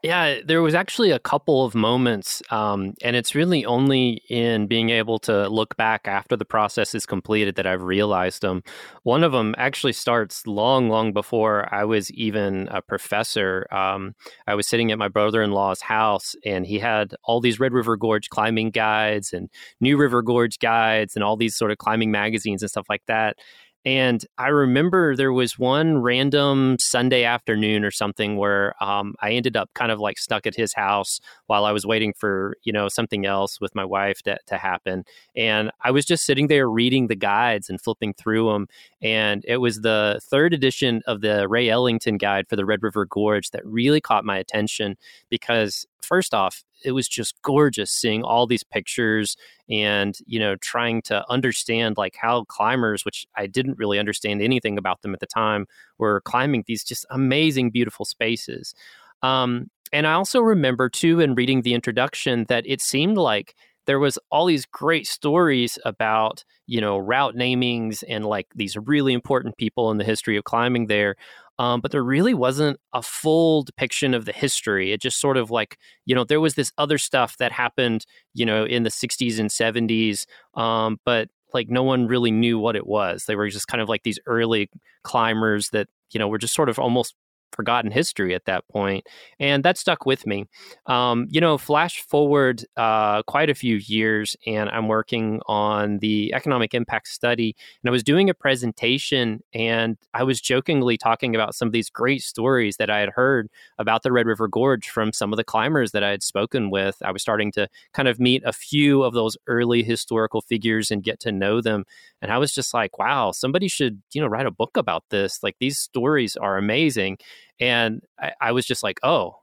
Yeah, 0.05 0.39
there 0.45 0.61
was 0.61 0.75
actually 0.75 1.11
a 1.11 1.19
couple 1.19 1.63
of 1.63 1.73
moments, 1.75 2.41
um, 2.51 2.93
and 3.01 3.15
it's 3.15 3.35
really 3.35 3.63
only 3.63 4.21
in 4.27 4.67
being 4.67 4.89
able 4.89 5.17
to 5.19 5.47
look 5.47 5.77
back 5.77 6.09
after 6.09 6.35
the 6.35 6.43
process 6.43 6.93
is 6.93 7.05
completed 7.05 7.55
that 7.55 7.65
I've 7.65 7.83
realized 7.83 8.41
them. 8.41 8.63
One 9.03 9.23
of 9.23 9.31
them 9.31 9.55
actually 9.57 9.93
starts 9.93 10.45
long, 10.45 10.89
long 10.89 11.13
before 11.13 11.73
I 11.73 11.85
was 11.85 12.11
even 12.11 12.67
a 12.69 12.81
professor. 12.81 13.65
Um, 13.71 14.13
I 14.45 14.55
was 14.55 14.67
sitting 14.67 14.91
at 14.91 14.97
my 14.97 15.07
brother 15.07 15.41
in 15.41 15.51
law's 15.51 15.79
house, 15.79 16.35
and 16.45 16.65
he 16.67 16.79
had 16.79 17.15
all 17.23 17.39
these 17.39 17.61
Red 17.61 17.71
River 17.71 17.95
Gorge 17.95 18.27
climbing 18.29 18.71
guides 18.71 19.31
and 19.31 19.49
New 19.79 19.95
River 19.95 20.21
Gorge 20.21 20.59
guides 20.59 21.15
and 21.15 21.23
all 21.23 21.37
these 21.37 21.55
sort 21.55 21.71
of 21.71 21.77
climbing 21.77 22.11
magazines 22.11 22.61
and 22.61 22.69
stuff 22.69 22.87
like 22.89 23.03
that. 23.07 23.37
And 23.85 24.25
I 24.37 24.47
remember 24.47 25.15
there 25.15 25.33
was 25.33 25.59
one 25.59 25.97
random 25.97 26.77
Sunday 26.79 27.25
afternoon 27.25 27.83
or 27.83 27.91
something 27.91 28.37
where 28.37 28.81
um, 28.81 29.13
I 29.19 29.31
ended 29.31 29.57
up 29.57 29.69
kind 29.75 29.91
of 29.91 29.99
like 29.99 30.17
stuck 30.17 30.47
at 30.47 30.55
his 30.55 30.73
house 30.73 31.19
while 31.47 31.65
I 31.65 31.71
was 31.73 31.85
waiting 31.85 32.13
for, 32.13 32.55
you 32.63 32.71
know, 32.71 32.87
something 32.87 33.25
else 33.25 33.59
with 33.59 33.75
my 33.75 33.83
wife 33.83 34.21
to, 34.23 34.37
to 34.47 34.57
happen. 34.57 35.03
And 35.35 35.69
I 35.81 35.91
was 35.91 36.05
just 36.05 36.25
sitting 36.25 36.47
there 36.47 36.69
reading 36.69 37.07
the 37.07 37.15
guides 37.15 37.69
and 37.69 37.81
flipping 37.81 38.13
through 38.13 38.53
them. 38.53 38.67
And 39.01 39.43
it 39.45 39.57
was 39.57 39.81
the 39.81 40.21
third 40.23 40.53
edition 40.53 41.01
of 41.05 41.19
the 41.19 41.49
Ray 41.49 41.69
Ellington 41.69 42.17
guide 42.17 42.47
for 42.47 42.55
the 42.55 42.65
Red 42.65 42.83
River 42.83 43.05
Gorge 43.05 43.49
that 43.49 43.65
really 43.65 43.99
caught 43.99 44.23
my 44.23 44.37
attention 44.37 44.95
because, 45.29 45.85
first 46.01 46.33
off, 46.33 46.63
it 46.83 46.91
was 46.91 47.07
just 47.07 47.41
gorgeous 47.41 47.91
seeing 47.91 48.23
all 48.23 48.47
these 48.47 48.63
pictures 48.63 49.35
and 49.69 50.17
you 50.25 50.39
know 50.39 50.55
trying 50.57 51.01
to 51.01 51.23
understand 51.29 51.97
like 51.97 52.15
how 52.15 52.43
climbers 52.45 53.05
which 53.05 53.25
i 53.35 53.47
didn't 53.47 53.77
really 53.77 53.99
understand 53.99 54.41
anything 54.41 54.77
about 54.77 55.01
them 55.01 55.13
at 55.13 55.19
the 55.19 55.27
time 55.27 55.65
were 55.97 56.21
climbing 56.21 56.63
these 56.67 56.83
just 56.83 57.05
amazing 57.09 57.69
beautiful 57.69 58.05
spaces. 58.05 58.73
Um, 59.21 59.69
and 59.91 60.07
i 60.07 60.13
also 60.13 60.41
remember 60.41 60.89
too 60.89 61.19
in 61.19 61.35
reading 61.35 61.61
the 61.61 61.73
introduction 61.73 62.45
that 62.49 62.65
it 62.67 62.81
seemed 62.81 63.17
like 63.17 63.55
there 63.85 63.99
was 63.99 64.17
all 64.31 64.45
these 64.45 64.65
great 64.65 65.07
stories 65.07 65.77
about 65.85 66.43
you 66.67 66.79
know 66.79 66.97
route 66.97 67.35
namings 67.35 68.03
and 68.07 68.25
like 68.25 68.47
these 68.55 68.77
really 68.77 69.13
important 69.13 69.57
people 69.57 69.91
in 69.91 69.97
the 69.97 70.03
history 70.03 70.37
of 70.37 70.43
climbing 70.43 70.87
there 70.87 71.15
um, 71.59 71.81
but 71.81 71.91
there 71.91 72.03
really 72.03 72.33
wasn't 72.33 72.79
a 72.93 73.01
full 73.01 73.63
depiction 73.63 74.13
of 74.13 74.25
the 74.25 74.31
history. 74.31 74.91
It 74.91 75.01
just 75.01 75.19
sort 75.19 75.37
of 75.37 75.51
like, 75.51 75.77
you 76.05 76.15
know, 76.15 76.23
there 76.23 76.41
was 76.41 76.55
this 76.55 76.71
other 76.77 76.97
stuff 76.97 77.37
that 77.37 77.51
happened, 77.51 78.05
you 78.33 78.45
know, 78.45 78.65
in 78.65 78.83
the 78.83 78.89
60s 78.89 79.39
and 79.39 79.49
70s, 79.49 80.25
um, 80.59 80.99
but 81.05 81.29
like 81.53 81.69
no 81.69 81.83
one 81.83 82.07
really 82.07 82.31
knew 82.31 82.57
what 82.57 82.75
it 82.75 82.87
was. 82.87 83.25
They 83.25 83.35
were 83.35 83.49
just 83.49 83.67
kind 83.67 83.81
of 83.81 83.89
like 83.89 84.03
these 84.03 84.19
early 84.25 84.69
climbers 85.03 85.69
that, 85.69 85.87
you 86.11 86.19
know, 86.19 86.27
were 86.27 86.39
just 86.39 86.55
sort 86.55 86.69
of 86.69 86.79
almost 86.79 87.15
forgotten 87.53 87.91
history 87.91 88.33
at 88.35 88.45
that 88.45 88.67
point, 88.67 89.05
and 89.39 89.63
that 89.63 89.77
stuck 89.77 90.05
with 90.05 90.25
me. 90.25 90.45
Um, 90.85 91.27
you 91.29 91.39
know, 91.39 91.57
flash 91.57 92.01
forward 92.01 92.63
uh, 92.77 93.23
quite 93.23 93.49
a 93.49 93.55
few 93.55 93.77
years, 93.77 94.35
and 94.45 94.69
I'm 94.69 94.87
working 94.87 95.41
on 95.47 95.99
the 95.99 96.33
economic 96.33 96.73
impact 96.73 97.07
study, 97.07 97.55
and 97.83 97.89
I 97.89 97.91
was 97.91 98.03
doing 98.03 98.29
a 98.29 98.33
presentation, 98.33 99.41
and 99.53 99.97
I 100.13 100.23
was 100.23 100.41
jokingly 100.41 100.97
talking 100.97 101.35
about 101.35 101.55
some 101.55 101.67
of 101.67 101.71
these 101.71 101.89
great 101.89 102.21
stories 102.21 102.77
that 102.77 102.89
I 102.89 102.99
had 102.99 103.09
heard 103.09 103.49
about 103.77 104.03
the 104.03 104.11
Red 104.11 104.25
River 104.25 104.47
Gorge 104.47 104.89
from 104.89 105.13
some 105.13 105.33
of 105.33 105.37
the 105.37 105.43
climbers 105.43 105.91
that 105.91 106.03
I 106.03 106.09
had 106.09 106.23
spoken 106.23 106.69
with. 106.69 106.97
I 107.03 107.11
was 107.11 107.21
starting 107.21 107.51
to 107.53 107.67
kind 107.93 108.07
of 108.07 108.19
meet 108.19 108.43
a 108.45 108.53
few 108.53 109.03
of 109.03 109.13
those 109.13 109.37
early 109.47 109.83
historical 109.83 110.41
figures 110.41 110.91
and 110.91 111.03
get 111.03 111.19
to 111.21 111.31
know 111.31 111.61
them, 111.61 111.85
and 112.21 112.31
I 112.31 112.37
was 112.37 112.53
just 112.53 112.73
like, 112.73 112.97
wow, 112.97 113.31
somebody 113.31 113.67
should 113.67 114.01
you 114.13 114.21
know 114.21 114.27
write 114.27 114.45
a 114.45 114.51
book 114.51 114.77
about 114.77 115.03
this. 115.09 115.43
Like 115.43 115.55
these 115.59 115.79
stories 115.79 116.35
are 116.35 116.57
amazing 116.57 117.17
and 117.63 118.01
I, 118.19 118.33
I 118.41 118.51
was 118.51 118.65
just 118.65 118.83
like, 118.83 118.99
oh, 119.03 119.37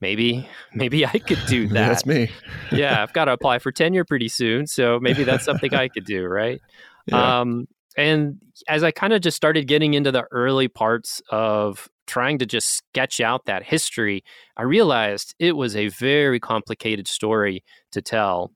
maybe 0.00 0.48
maybe 0.74 1.04
I 1.04 1.18
could 1.18 1.40
do 1.46 1.66
that. 1.68 1.88
that's 1.88 2.06
me. 2.06 2.30
yeah, 2.72 3.02
I've 3.02 3.12
got 3.12 3.26
to 3.26 3.32
apply 3.32 3.58
for 3.58 3.72
tenure 3.72 4.04
pretty 4.04 4.28
soon, 4.28 4.66
so 4.66 4.98
maybe 5.00 5.24
that's 5.24 5.44
something 5.44 5.74
I 5.74 5.88
could 5.88 6.04
do, 6.04 6.24
right? 6.24 6.60
Yeah. 7.06 7.40
Um, 7.40 7.68
and 7.98 8.40
as 8.66 8.82
I 8.82 8.90
kind 8.90 9.12
of 9.12 9.20
just 9.20 9.36
started 9.36 9.68
getting 9.68 9.92
into 9.92 10.10
the 10.10 10.24
early 10.30 10.68
parts 10.68 11.20
of 11.28 11.86
trying 12.06 12.38
to 12.38 12.46
just 12.46 12.78
sketch 12.78 13.20
out 13.20 13.44
that 13.44 13.62
history, 13.62 14.24
I 14.56 14.62
realized 14.62 15.34
it 15.38 15.54
was 15.54 15.76
a 15.76 15.88
very 15.88 16.40
complicated 16.40 17.06
story 17.06 17.62
to 17.92 18.00
tell 18.00 18.52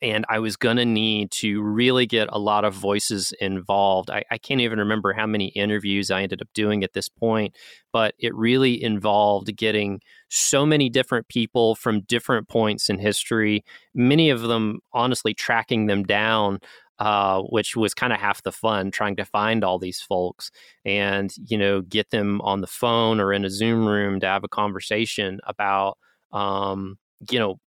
and 0.00 0.24
I 0.28 0.38
was 0.38 0.56
going 0.56 0.76
to 0.76 0.84
need 0.84 1.30
to 1.32 1.60
really 1.62 2.06
get 2.06 2.28
a 2.30 2.38
lot 2.38 2.64
of 2.64 2.74
voices 2.74 3.32
involved. 3.40 4.10
I, 4.10 4.24
I, 4.30 4.38
can't 4.38 4.60
even 4.60 4.78
remember 4.78 5.12
how 5.12 5.26
many 5.26 5.48
interviews 5.48 6.10
I 6.10 6.22
ended 6.22 6.40
up 6.40 6.48
doing 6.54 6.82
at 6.84 6.92
this 6.92 7.08
point, 7.08 7.56
but 7.92 8.14
it 8.18 8.34
really 8.34 8.82
involved 8.82 9.54
getting 9.56 10.00
so 10.28 10.64
many 10.64 10.88
different 10.88 11.28
people 11.28 11.74
from 11.74 12.02
different 12.02 12.48
points 12.48 12.88
in 12.88 12.98
history, 12.98 13.64
many 13.94 14.30
of 14.30 14.42
them 14.42 14.80
honestly 14.92 15.34
tracking 15.34 15.86
them 15.86 16.02
down. 16.02 16.58
Uh, 16.98 17.40
which 17.48 17.74
was 17.74 17.94
kind 17.94 18.12
of 18.12 18.20
half 18.20 18.44
the 18.44 18.52
fun 18.52 18.90
trying 18.92 19.16
to 19.16 19.24
find 19.24 19.64
all 19.64 19.76
these 19.76 20.00
folks 20.00 20.52
and 20.84 21.34
you 21.48 21.58
know 21.58 21.80
get 21.80 22.10
them 22.10 22.40
on 22.42 22.60
the 22.60 22.66
phone 22.66 23.18
or 23.18 23.32
in 23.32 23.44
a 23.44 23.50
zoom 23.50 23.84
room 23.88 24.20
to 24.20 24.26
have 24.26 24.44
a 24.44 24.48
conversation 24.48 25.40
about 25.48 25.98
um, 26.32 26.96
you 27.28 27.40
know 27.40 27.58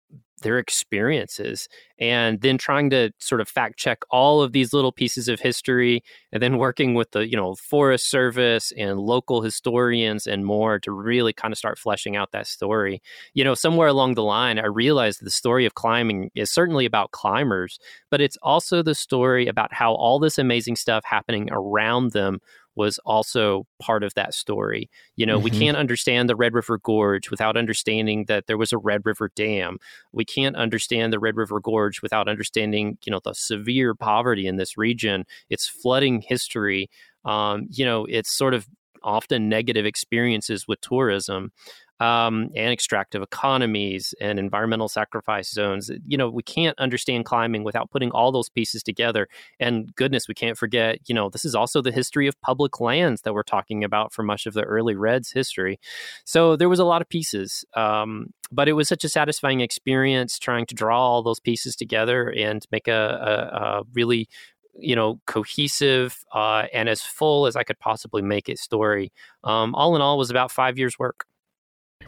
their 0.44 0.59
experiences 0.59 1.68
and 1.98 2.42
then 2.42 2.59
trying 2.59 2.90
to 2.90 3.11
sort 3.18 3.40
of 3.40 3.48
fact 3.48 3.79
check 3.79 4.00
all 4.11 4.42
of 4.42 4.53
these 4.53 4.72
little 4.72 4.92
pieces 4.92 5.27
of 5.27 5.40
history 5.40 6.03
and 6.33 6.42
then 6.42 6.59
working 6.59 6.92
with 6.94 7.11
the 7.12 7.27
you 7.27 7.37
know 7.37 7.55
forest 7.55 8.11
service 8.11 8.72
and 8.77 9.00
local 9.00 9.40
historians 9.40 10.27
and 10.27 10.44
more 10.44 10.79
to 10.79 10.92
really 10.92 11.33
kind 11.33 11.50
of 11.50 11.59
start 11.59 11.79
fleshing 11.79 12.14
out 12.14 12.31
that 12.33 12.46
story. 12.46 13.00
You 13.33 13.42
know 13.42 13.55
somewhere 13.55 13.88
along 13.88 14.14
the 14.14 14.22
line 14.22 14.59
i 14.59 14.66
realized 14.66 15.24
the 15.24 15.31
story 15.31 15.64
of 15.64 15.74
climbing 15.74 16.31
is 16.35 16.53
certainly 16.53 16.85
about 16.85 17.11
climbers 17.12 17.79
but 18.11 18.20
it's 18.20 18.37
also 18.42 18.83
the 18.83 18.94
story 18.94 19.46
about 19.46 19.72
how 19.72 19.94
all 19.94 20.18
this 20.18 20.38
amazing 20.38 20.77
stuff 20.77 21.05
happening 21.05 21.48
around 21.53 22.12
them 22.12 22.38
was 22.76 22.98
also 23.04 23.66
part 23.80 24.02
of 24.02 24.14
that 24.14 24.34
story. 24.34 24.90
You 25.16 25.26
know, 25.26 25.37
mm-hmm. 25.37 25.44
we 25.44 25.50
can't 25.50 25.76
understand 25.76 26.28
the 26.28 26.37
Red 26.37 26.54
River 26.54 26.78
Gorge 26.78 27.30
without 27.30 27.56
understanding 27.56 28.24
that 28.26 28.46
there 28.46 28.58
was 28.58 28.72
a 28.72 28.78
Red 28.78 29.02
River 29.04 29.30
Dam. 29.34 29.78
We 30.12 30.24
can't 30.24 30.56
understand 30.56 31.12
the 31.12 31.18
Red 31.18 31.37
River 31.37 31.60
Gorge 31.60 32.02
without 32.02 32.28
understanding, 32.28 32.98
you 33.04 33.10
know, 33.10 33.20
the 33.22 33.34
severe 33.34 33.94
poverty 33.94 34.46
in 34.46 34.56
this 34.56 34.76
region, 34.76 35.24
its 35.50 35.68
flooding 35.68 36.20
history. 36.20 36.90
Um, 37.24 37.66
you 37.70 37.84
know, 37.84 38.06
it's 38.06 38.37
sort 38.37 38.54
of 38.54 38.66
often 39.02 39.48
negative 39.48 39.84
experiences 39.87 40.66
with 40.66 40.80
tourism 40.80 41.52
um, 42.00 42.50
and 42.54 42.72
extractive 42.72 43.22
economies 43.22 44.14
and 44.20 44.38
environmental 44.38 44.88
sacrifice 44.88 45.50
zones. 45.50 45.90
You 46.07 46.18
know, 46.18 46.28
we 46.28 46.42
can't 46.42 46.78
understand 46.78 47.24
climbing 47.24 47.64
without 47.64 47.90
putting 47.90 48.11
all 48.11 48.33
those 48.33 48.48
pieces 48.48 48.83
together. 48.83 49.28
And 49.61 49.94
goodness, 49.94 50.26
we 50.26 50.35
can't 50.35 50.59
forget, 50.59 50.98
you 51.07 51.14
know, 51.14 51.28
this 51.30 51.44
is 51.44 51.54
also 51.54 51.80
the 51.80 51.92
history 51.92 52.26
of 52.26 52.40
public 52.40 52.80
lands 52.80 53.22
that 53.22 53.33
we're 53.33 53.42
talking 53.42 53.85
about 53.85 54.12
for 54.12 54.22
much 54.22 54.46
of 54.46 54.54
the 54.54 54.62
early 54.62 54.94
Reds 54.94 55.30
history. 55.30 55.78
So 56.24 56.57
there 56.57 56.68
was 56.68 56.80
a 56.80 56.85
lot 56.85 57.02
of 57.02 57.09
pieces. 57.09 57.64
Um, 57.74 58.33
but 58.50 58.68
it 58.68 58.74
was 58.74 58.88
such 58.88 59.04
a 59.04 59.09
satisfying 59.09 59.61
experience 59.61 60.38
trying 60.38 60.66
to 60.66 60.74
draw 60.74 61.00
all 61.00 61.22
those 61.22 61.40
pieces 61.40 61.76
together 61.76 62.28
and 62.30 62.64
make 62.70 62.88
a, 62.88 62.92
a, 62.92 63.57
a 63.57 63.83
really 63.92 64.28
you 64.76 64.96
know 64.96 65.20
cohesive 65.26 66.24
uh, 66.33 66.64
and 66.72 66.88
as 66.88 67.00
full 67.00 67.46
as 67.46 67.57
I 67.57 67.62
could 67.62 67.78
possibly 67.78 68.22
make 68.22 68.48
it 68.48 68.59
story. 68.59 69.12
Um, 69.44 69.74
all 69.74 69.94
in 69.96 70.02
all, 70.02 70.18
was 70.18 70.30
about 70.30 70.50
five 70.50 70.78
years 70.78 70.98
work 70.98 71.26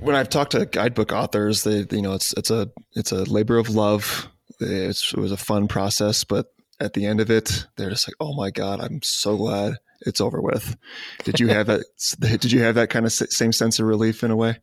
when 0.00 0.14
I've 0.16 0.28
talked 0.28 0.52
to 0.52 0.66
guidebook 0.66 1.12
authors, 1.12 1.64
they 1.64 1.86
you 1.90 2.02
know 2.02 2.14
it's 2.14 2.32
it's 2.34 2.50
a 2.50 2.70
it's 2.92 3.12
a 3.12 3.24
labor 3.24 3.58
of 3.58 3.70
love. 3.70 4.28
It's, 4.58 5.12
it 5.12 5.18
was 5.18 5.32
a 5.32 5.36
fun 5.36 5.68
process, 5.68 6.24
but 6.24 6.46
at 6.80 6.94
the 6.94 7.06
end 7.06 7.20
of 7.20 7.30
it, 7.30 7.66
they're 7.76 7.90
just 7.90 8.08
like, 8.08 8.16
"Oh 8.20 8.34
my 8.34 8.50
god, 8.50 8.80
I'm 8.80 9.00
so 9.02 9.36
glad 9.36 9.74
it's 10.00 10.20
over 10.20 10.40
with." 10.40 10.76
Did 11.24 11.40
you 11.40 11.48
have 11.48 11.66
that? 11.66 11.84
did 12.20 12.52
you 12.52 12.60
have 12.62 12.76
that 12.76 12.90
kind 12.90 13.06
of 13.06 13.12
same 13.12 13.52
sense 13.52 13.78
of 13.78 13.86
relief 13.86 14.22
in 14.24 14.30
a 14.30 14.36
way? 14.36 14.58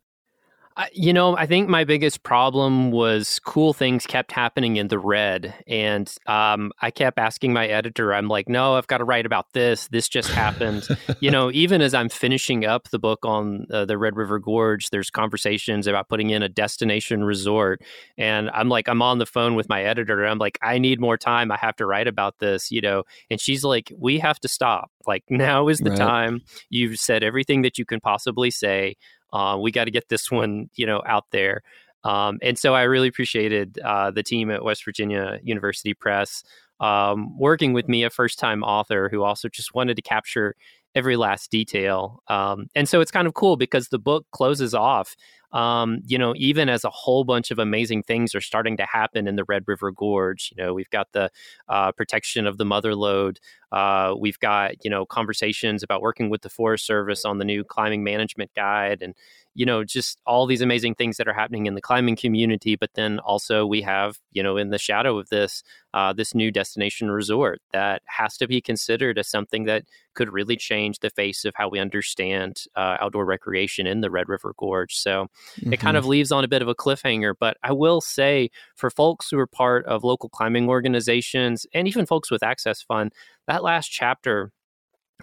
You 0.94 1.14
know, 1.14 1.38
I 1.38 1.46
think 1.46 1.70
my 1.70 1.84
biggest 1.84 2.24
problem 2.24 2.92
was 2.92 3.40
cool 3.40 3.74
things 3.74 4.08
kept 4.08 4.32
happening 4.32 4.78
in 4.78 4.88
the 4.88 4.98
red. 4.98 5.54
And 5.68 6.12
um, 6.26 6.72
I 6.82 6.90
kept 6.90 7.20
asking 7.20 7.54
my 7.54 7.68
editor, 7.68 8.14
I'm 8.14 8.28
like, 8.28 8.50
no, 8.50 8.76
I've 8.76 8.88
got 8.88 8.98
to 8.98 9.04
write 9.04 9.26
about 9.26 9.54
this. 9.54 9.88
This 9.90 10.10
just 10.10 10.30
happened. 10.30 10.88
you 11.20 11.30
know, 11.30 11.52
even 11.54 11.82
as 11.82 11.94
I'm 11.94 12.10
finishing 12.10 12.66
up 12.66 12.90
the 12.90 13.00
book 13.00 13.20
on 13.24 13.68
uh, 13.72 13.86
the 13.86 13.98
Red 13.98 14.16
River 14.16 14.40
Gorge, 14.40 14.90
there's 14.90 15.10
conversations 15.10 15.86
about 15.86 16.10
putting 16.10 16.32
in 16.32 16.42
a 16.42 16.50
destination 16.50 17.24
resort. 17.24 17.82
And 18.18 18.50
I'm 18.52 18.70
like, 18.70 18.88
I'm 18.88 19.02
on 19.02 19.20
the 19.20 19.26
phone 19.26 19.56
with 19.56 19.70
my 19.70 19.84
editor. 19.84 20.22
And 20.22 20.32
I'm 20.32 20.40
like, 20.40 20.58
I 20.62 20.80
need 20.80 21.00
more 21.00 21.18
time. 21.18 21.52
I 21.52 21.58
have 21.58 21.76
to 21.78 21.86
write 21.86 22.08
about 22.08 22.40
this, 22.40 22.72
you 22.72 22.82
know. 22.82 23.04
And 23.30 23.40
she's 23.40 23.64
like, 23.64 23.92
we 23.98 24.18
have 24.20 24.40
to 24.40 24.48
stop. 24.48 24.90
Like, 25.06 25.24
now 25.30 25.68
is 25.68 25.80
the 25.80 25.92
right. 25.92 26.00
time. 26.00 26.42
You've 26.70 27.00
said 27.00 27.24
everything 27.24 27.62
that 27.62 27.78
you 27.78 27.86
can 27.86 28.00
possibly 28.00 28.50
say. 28.50 28.96
Uh, 29.34 29.58
we 29.58 29.72
got 29.72 29.86
to 29.86 29.91
get 29.91 30.08
this 30.08 30.32
one, 30.32 30.69
you 30.76 30.86
know, 30.86 31.02
out 31.06 31.26
there. 31.32 31.62
Um, 32.06 32.39
and 32.41 32.58
so 32.58 32.74
I 32.74 32.84
really 32.84 33.08
appreciated 33.08 33.80
uh, 33.84 34.12
the 34.12 34.24
team 34.24 34.52
at 34.52 34.63
West 34.63 34.86
Virginia 34.86 35.39
University 35.43 35.93
Press 35.93 36.43
um, 36.80 37.38
working 37.38 37.74
with 37.74 37.88
me, 37.88 38.04
a 38.04 38.10
first 38.10 38.39
time 38.39 38.63
author 38.63 39.10
who 39.10 39.24
also 39.24 39.48
just 39.48 39.74
wanted 39.74 39.96
to 39.96 40.02
capture 40.02 40.56
every 40.96 41.15
last 41.15 41.50
detail. 41.50 42.22
Um, 42.28 42.67
and 42.76 42.88
so 42.88 43.02
it's 43.02 43.12
kind 43.12 43.28
of 43.28 43.34
cool 43.34 43.58
because 43.58 43.88
the 43.88 44.00
book 44.00 44.26
closes 44.32 44.74
off 44.74 45.15
um, 45.54 46.00
you 46.06 46.18
know, 46.18 46.34
even 46.36 46.68
as 46.68 46.84
a 46.84 46.89
whole 46.89 47.24
bunch 47.24 47.52
of 47.52 47.60
amazing 47.60 48.04
things 48.04 48.36
are 48.36 48.42
starting 48.42 48.76
to 48.78 48.86
happen 48.86 49.28
in 49.28 49.36
the 49.36 49.46
Red 49.46 49.63
River 49.68 49.92
Gorge. 49.92 50.52
You 50.56 50.63
know, 50.63 50.74
we've 50.74 50.89
got 50.89 51.12
the 51.13 51.30
uh, 51.70 51.92
protection 51.92 52.48
of 52.48 52.58
the 52.58 52.66
mother 52.66 52.96
lode. 52.96 53.39
Uh, 53.72 54.13
we've 54.20 54.39
got, 54.39 54.84
you 54.84 54.89
know, 54.89 55.06
conversations 55.06 55.84
about 55.84 56.02
working 56.02 56.30
with 56.30 56.42
the 56.42 56.50
Forest 56.50 56.86
Service 56.86 57.26
on 57.26 57.38
the 57.38 57.46
new 57.46 57.63
climbing 57.63 58.04
management 58.04 58.52
guide 58.56 59.02
and, 59.02 59.16
you 59.56 59.66
know, 59.66 59.84
just 59.84 60.20
all 60.28 60.46
these 60.46 60.62
amazing 60.62 60.94
things 60.94 61.18
that 61.18 61.28
are 61.28 61.34
happening 61.34 61.66
in 61.66 61.74
the 61.74 61.82
climbing 61.82 62.16
community. 62.16 62.76
But 62.76 62.92
then 62.94 63.20
also 63.20 63.66
we 63.66 63.82
have, 63.82 64.20
you 64.32 64.44
know, 64.44 64.58
in 64.58 64.70
the 64.70 64.78
shadow 64.78 65.18
of 65.18 65.30
this, 65.30 65.63
uh, 65.94 66.13
this 66.13 66.36
new 66.36 66.52
destination 66.52 67.10
resort 67.10 67.62
that 67.72 68.04
has 68.06 68.38
to 68.38 68.48
be 68.48 68.62
considered 68.62 69.18
as 69.18 69.28
something 69.28 69.66
that 69.66 69.86
could 70.13 70.32
really 70.32 70.56
change 70.56 71.00
the 71.00 71.10
face 71.10 71.44
of 71.44 71.54
how 71.56 71.68
we 71.68 71.80
understand 71.80 72.66
uh, 72.76 72.98
outdoor 73.00 73.26
recreation 73.26 73.88
in 73.88 74.02
the 74.02 74.12
Red 74.12 74.30
River 74.30 74.54
Gorge. 74.58 74.96
So 74.96 75.28
mm-hmm. 75.58 75.74
it 75.74 75.80
kind 75.80 75.98
of 75.98 76.04
mm-hmm. 76.04 76.12
leaves 76.12 76.32
on 76.32 76.44
a 76.44 76.48
bit 76.48 76.62
of 76.62 76.68
a 76.68 76.76
cliffhanger. 76.76 77.34
But 77.40 77.58
I 77.64 77.72
will 77.72 78.02
say, 78.02 78.50
for 78.76 78.90
folks 78.90 79.30
who 79.30 79.40
are 79.40 79.48
part 79.48 79.86
of 79.86 80.04
local 80.04 80.30
climbing 80.30 80.70
organizations 80.70 81.66
and 81.74 81.88
even 81.88 82.06
folks 82.06 82.32
with 82.32 82.44
Access 82.44 82.82
Fund, 82.82 83.14
that 83.48 83.64
last 83.64 83.88
chapter 83.88 84.52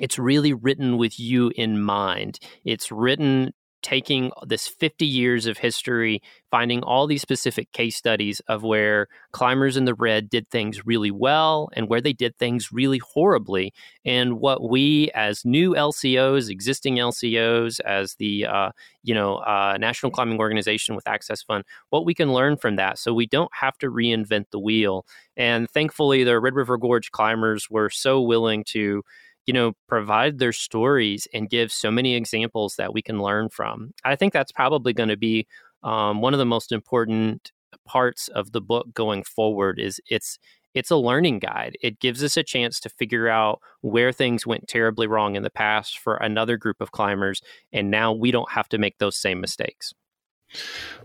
it's 0.00 0.18
really 0.18 0.52
written 0.52 0.96
with 0.96 1.20
you 1.20 1.52
in 1.56 1.80
mind. 1.80 2.38
It's 2.64 2.90
written 2.90 3.52
taking 3.82 4.30
this 4.46 4.68
50 4.68 5.06
years 5.06 5.46
of 5.46 5.58
history, 5.58 6.22
finding 6.50 6.82
all 6.82 7.06
these 7.06 7.22
specific 7.22 7.70
case 7.72 7.96
studies 7.96 8.40
of 8.48 8.62
where 8.62 9.08
climbers 9.32 9.76
in 9.76 9.84
the 9.84 9.94
red 9.94 10.28
did 10.28 10.48
things 10.50 10.84
really 10.86 11.10
well 11.10 11.68
and 11.74 11.88
where 11.88 12.00
they 12.00 12.12
did 12.12 12.36
things 12.38 12.72
really 12.72 12.98
horribly, 12.98 13.72
and 14.04 14.40
what 14.40 14.68
we 14.68 15.10
as 15.14 15.44
new 15.44 15.74
LCOs, 15.74 16.50
existing 16.50 16.96
LCOs, 16.96 17.80
as 17.80 18.14
the 18.14 18.46
uh, 18.46 18.70
you 19.02 19.14
know 19.14 19.36
uh, 19.36 19.76
National 19.78 20.12
Climbing 20.12 20.38
Organization 20.38 20.94
with 20.94 21.06
Access 21.08 21.42
Fund, 21.42 21.64
what 21.90 22.04
we 22.04 22.14
can 22.14 22.32
learn 22.32 22.56
from 22.56 22.76
that, 22.76 22.98
so 22.98 23.14
we 23.14 23.26
don't 23.26 23.50
have 23.54 23.78
to 23.78 23.90
reinvent 23.90 24.46
the 24.50 24.58
wheel. 24.58 25.06
And 25.36 25.70
thankfully, 25.70 26.24
the 26.24 26.38
Red 26.38 26.54
River 26.54 26.76
Gorge 26.76 27.10
climbers 27.10 27.70
were 27.70 27.90
so 27.90 28.20
willing 28.20 28.64
to 28.64 29.02
you 29.46 29.54
know, 29.54 29.72
provide 29.88 30.38
their 30.38 30.52
stories 30.52 31.26
and 31.32 31.50
give 31.50 31.72
so 31.72 31.90
many 31.90 32.14
examples 32.14 32.76
that 32.76 32.92
we 32.92 33.02
can 33.02 33.20
learn 33.20 33.48
from. 33.48 33.92
I 34.04 34.16
think 34.16 34.32
that's 34.32 34.52
probably 34.52 34.92
going 34.92 35.08
to 35.08 35.16
be 35.16 35.46
um, 35.82 36.20
one 36.20 36.34
of 36.34 36.38
the 36.38 36.44
most 36.44 36.72
important 36.72 37.52
parts 37.86 38.28
of 38.28 38.52
the 38.52 38.60
book 38.60 38.92
going 38.92 39.22
forward 39.22 39.78
is 39.78 40.00
it's 40.08 40.38
it's 40.72 40.90
a 40.90 40.96
learning 40.96 41.40
guide. 41.40 41.76
It 41.82 41.98
gives 41.98 42.22
us 42.22 42.36
a 42.36 42.44
chance 42.44 42.78
to 42.80 42.88
figure 42.88 43.28
out 43.28 43.60
where 43.80 44.12
things 44.12 44.46
went 44.46 44.68
terribly 44.68 45.08
wrong 45.08 45.34
in 45.34 45.42
the 45.42 45.50
past 45.50 45.98
for 45.98 46.14
another 46.16 46.56
group 46.56 46.80
of 46.80 46.92
climbers, 46.92 47.42
and 47.72 47.90
now 47.90 48.12
we 48.12 48.30
don't 48.30 48.52
have 48.52 48.68
to 48.68 48.78
make 48.78 48.98
those 48.98 49.16
same 49.16 49.40
mistakes. 49.40 49.92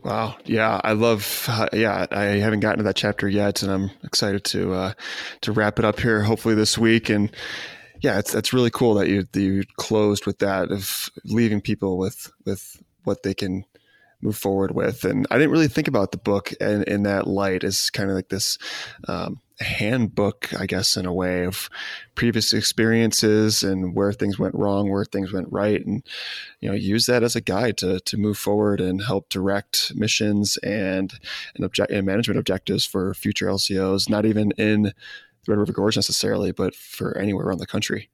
Wow. 0.04 0.36
Yeah, 0.46 0.82
I 0.84 0.94
love. 0.94 1.46
Uh, 1.48 1.70
yeah, 1.74 2.06
I 2.12 2.24
haven't 2.24 2.60
gotten 2.62 2.80
to 2.80 2.84
that 2.84 2.96
chapter 2.96 3.28
yet, 3.28 3.64
and 3.64 3.72
I'm 3.72 3.92
excited 4.04 4.44
to 4.46 4.74
uh, 4.74 4.94
to 5.42 5.52
wrap 5.52 5.80
it 5.80 5.86
up 5.86 6.00
here. 6.00 6.22
Hopefully 6.22 6.56
this 6.56 6.78
week, 6.78 7.10
and 7.10 7.32
yeah, 8.02 8.20
it's 8.20 8.32
that's 8.32 8.54
really 8.54 8.72
cool 8.72 8.96
that 8.96 9.08
you 9.08 9.24
that 9.32 9.42
you 9.42 9.64
closed 9.78 10.26
with 10.26 10.40
that 10.40 10.72
of 10.72 11.10
leaving 11.26 11.62
people 11.62 11.98
with 11.98 12.32
with 12.46 12.82
what 13.04 13.24
they 13.24 13.34
can 13.34 13.66
move 14.22 14.38
forward 14.38 14.72
with. 14.72 15.04
And 15.06 15.28
I 15.30 15.38
didn't 15.38 15.52
really 15.52 15.68
think 15.68 15.88
about 15.88 16.12
the 16.12 16.18
book 16.18 16.52
in, 16.54 16.84
in 16.84 17.04
that 17.04 17.28
light 17.28 17.64
as 17.64 17.90
kind 17.90 18.10
of 18.10 18.16
like 18.16 18.30
this 18.30 18.58
um, 19.08 19.40
handbook, 19.60 20.54
I 20.60 20.66
guess, 20.66 20.98
in 20.98 21.06
a 21.06 21.14
way 21.14 21.46
of 21.46 21.70
previous 22.16 22.54
experiences 22.54 23.64
and 23.64 23.96
where 23.96 24.12
things 24.12 24.38
went 24.40 24.56
wrong, 24.56 24.90
where 24.90 25.06
things 25.06 25.32
went 25.32 25.48
right, 25.52 25.86
and 25.86 26.04
you 26.60 26.70
know, 26.70 26.76
use 26.76 27.06
that 27.06 27.24
as 27.24 27.36
a 27.36 27.42
guide 27.42 27.78
to 27.78 28.00
to 28.02 28.18
move 28.18 28.38
forward 28.38 28.82
and 28.82 29.04
help 29.04 29.30
direct 29.30 29.94
missions 29.96 30.58
and 30.58 31.14
object 31.62 31.92
and 31.92 32.06
management 32.06 32.40
objectives 32.40 32.86
for 32.86 33.14
future 33.14 33.48
LCOs. 33.48 34.10
Not 34.10 34.26
even 34.26 34.52
in 34.52 34.94
the 35.46 35.52
Red 35.52 35.60
River 35.60 35.74
Gorge 35.74 35.96
necessarily, 35.96 36.52
but 36.52 36.76
for 36.76 37.18
anywhere 37.18 37.46
around 37.46 37.60
the 37.60 37.68
country. 37.68 38.10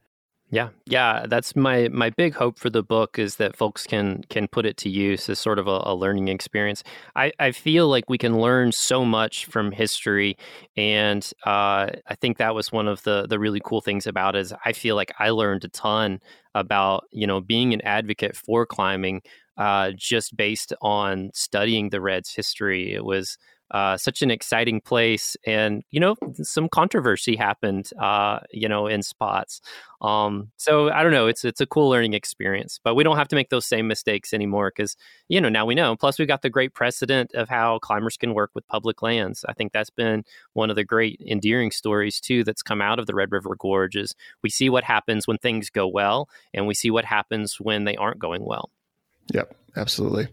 Yeah, 0.54 0.68
yeah, 0.86 1.28
that's 1.30 1.56
my 1.56 1.88
my 1.88 2.10
big 2.10 2.34
hope 2.34 2.60
for 2.60 2.70
the 2.70 2.84
book 2.84 3.18
is 3.18 3.38
that 3.38 3.56
folks 3.56 3.88
can 3.88 4.24
can 4.30 4.50
put 4.50 4.66
it 4.66 4.76
to 4.78 4.90
use 4.90 5.30
as 5.30 5.40
sort 5.40 5.60
of 5.60 5.68
a, 5.68 5.82
a, 5.86 5.96
learning 5.96 6.28
experience. 6.28 6.84
I, 7.16 7.32
I 7.40 7.52
feel 7.52 7.88
like 7.88 8.10
we 8.10 8.18
can 8.18 8.38
learn 8.38 8.74
so 8.74 9.06
much 9.06 9.46
from 9.46 9.72
history, 9.72 10.38
and 10.76 11.24
uh, 11.46 11.92
I 12.06 12.16
think 12.20 12.38
that 12.38 12.54
was 12.54 12.70
one 12.70 12.90
of 12.90 13.02
the 13.04 13.28
the 13.30 13.40
really 13.40 13.62
cool 13.64 13.80
things 13.80 14.06
about 14.06 14.36
it. 14.36 14.40
Is 14.40 14.54
I 14.66 14.74
feel 14.74 14.98
like 14.98 15.14
I 15.20 15.30
learned 15.30 15.64
a 15.64 15.70
ton 15.70 16.20
about 16.54 17.06
you 17.12 17.26
know 17.26 17.40
being 17.40 17.74
an 17.74 17.80
advocate 17.84 18.36
for 18.36 18.66
climbing 18.66 19.22
uh, 19.56 19.92
just 19.96 20.36
based 20.36 20.74
on 20.82 21.32
studying 21.34 21.92
the 21.92 22.02
Reds' 22.02 22.36
history. 22.36 22.94
It 22.94 23.06
was 23.06 23.38
uh, 23.72 23.96
such 23.96 24.22
an 24.22 24.30
exciting 24.30 24.82
place, 24.82 25.38
and 25.46 25.84
you 25.92 26.00
know, 26.00 26.16
some 26.34 26.68
controversy 26.68 27.36
happened, 27.38 27.90
uh, 28.00 28.40
you 28.52 28.68
know, 28.68 28.88
in 28.88 29.02
spots. 29.02 29.62
Um, 30.02 30.52
so 30.58 30.90
I 30.90 31.04
don't 31.04 31.14
know. 31.14 31.28
It's 31.28 31.46
it's 31.46 31.62
a 31.62 31.66
cool 31.66 31.90
learning 31.90 32.14
experience, 32.14 32.80
but 32.84 32.96
we 32.96 33.04
don't 33.04 33.18
have 33.18 33.30
to 33.30 33.36
make 33.36 33.50
those 33.50 33.66
same 33.66 33.88
mistakes 33.88 34.34
anymore 34.34 34.74
because 34.76 34.98
you 35.30 35.40
know 35.40 35.48
now 35.48 35.66
we 35.66 35.76
know. 35.76 35.96
Plus, 35.96 36.20
we've 36.20 36.28
got 36.28 36.42
the 36.42 36.50
great 36.50 36.74
precedent 36.74 37.34
of 37.34 37.48
how 37.48 37.80
climbers 37.80 38.18
can 38.18 38.34
work 38.34 38.52
with 38.54 38.68
public 38.68 39.02
lands. 39.02 39.46
I 39.48 39.54
think 39.54 39.72
that's 39.72 39.90
been 39.90 40.26
one 40.54 40.70
of 40.70 40.76
the 40.76 40.84
great 40.84 41.22
endearing 41.26 41.72
stories 41.72 42.20
too 42.20 42.44
that's 42.44 42.64
come 42.64 42.82
out 42.82 43.00
of 43.00 43.06
the 43.06 43.16
Red 43.16 43.32
River 43.32 43.56
Gorge. 43.58 43.96
Is 43.96 44.16
we 44.44 44.50
see 44.50 44.70
what 44.70 44.84
happens 44.84 45.28
when 45.28 45.38
things 45.38 45.70
go 45.70 45.88
well, 45.88 46.28
and 46.54 46.68
we 46.68 46.74
see 46.74 46.92
what 46.92 47.06
happens 47.06 47.58
when 47.60 47.86
they 47.86 47.96
aren't 47.96 48.20
going 48.20 48.44
well. 48.44 48.70
Yep, 49.34 49.56
absolutely. 49.78 50.28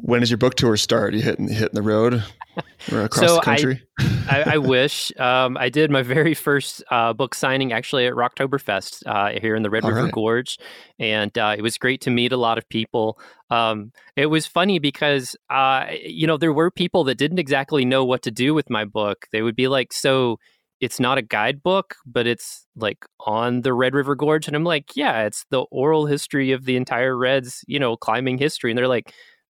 When 0.00 0.20
does 0.20 0.30
your 0.30 0.38
book 0.38 0.54
tour 0.54 0.76
start? 0.76 1.14
You 1.14 1.22
hitting 1.22 1.48
hitting 1.48 1.74
the 1.74 1.82
road 1.82 2.22
or 2.92 3.02
across 3.02 3.28
so 3.28 3.34
the 3.36 3.40
country? 3.42 3.82
I, 3.98 4.42
I, 4.42 4.54
I 4.54 4.58
wish 4.58 5.12
um, 5.18 5.56
I 5.56 5.68
did 5.68 5.90
my 5.90 6.02
very 6.02 6.34
first 6.34 6.82
uh, 6.90 7.12
book 7.12 7.34
signing 7.34 7.72
actually 7.72 8.06
at 8.06 8.14
Rocktoberfest 8.14 9.02
uh, 9.06 9.40
here 9.40 9.54
in 9.54 9.62
the 9.62 9.70
Red 9.70 9.84
All 9.84 9.90
River 9.90 10.04
right. 10.04 10.12
Gorge, 10.12 10.58
and 10.98 11.36
uh, 11.36 11.54
it 11.56 11.62
was 11.62 11.78
great 11.78 12.00
to 12.02 12.10
meet 12.10 12.32
a 12.32 12.36
lot 12.36 12.58
of 12.58 12.68
people. 12.68 13.18
Um, 13.50 13.92
it 14.16 14.26
was 14.26 14.46
funny 14.46 14.78
because 14.78 15.36
uh, 15.50 15.86
you 16.02 16.26
know 16.26 16.36
there 16.36 16.52
were 16.52 16.70
people 16.70 17.04
that 17.04 17.18
didn't 17.18 17.38
exactly 17.38 17.84
know 17.84 18.04
what 18.04 18.22
to 18.22 18.30
do 18.30 18.54
with 18.54 18.70
my 18.70 18.84
book. 18.84 19.26
They 19.32 19.42
would 19.42 19.56
be 19.56 19.68
like, 19.68 19.92
"So 19.92 20.38
it's 20.80 21.00
not 21.00 21.18
a 21.18 21.22
guidebook, 21.22 21.96
but 22.06 22.26
it's 22.26 22.66
like 22.76 23.04
on 23.20 23.62
the 23.62 23.72
Red 23.72 23.94
River 23.94 24.14
Gorge," 24.14 24.46
and 24.46 24.56
I'm 24.56 24.64
like, 24.64 24.96
"Yeah, 24.96 25.22
it's 25.24 25.44
the 25.50 25.62
oral 25.70 26.06
history 26.06 26.52
of 26.52 26.64
the 26.64 26.76
entire 26.76 27.16
Reds, 27.16 27.64
you 27.66 27.78
know, 27.78 27.96
climbing 27.96 28.38
history," 28.38 28.70
and 28.70 28.78
they're 28.78 28.88
like 28.88 29.12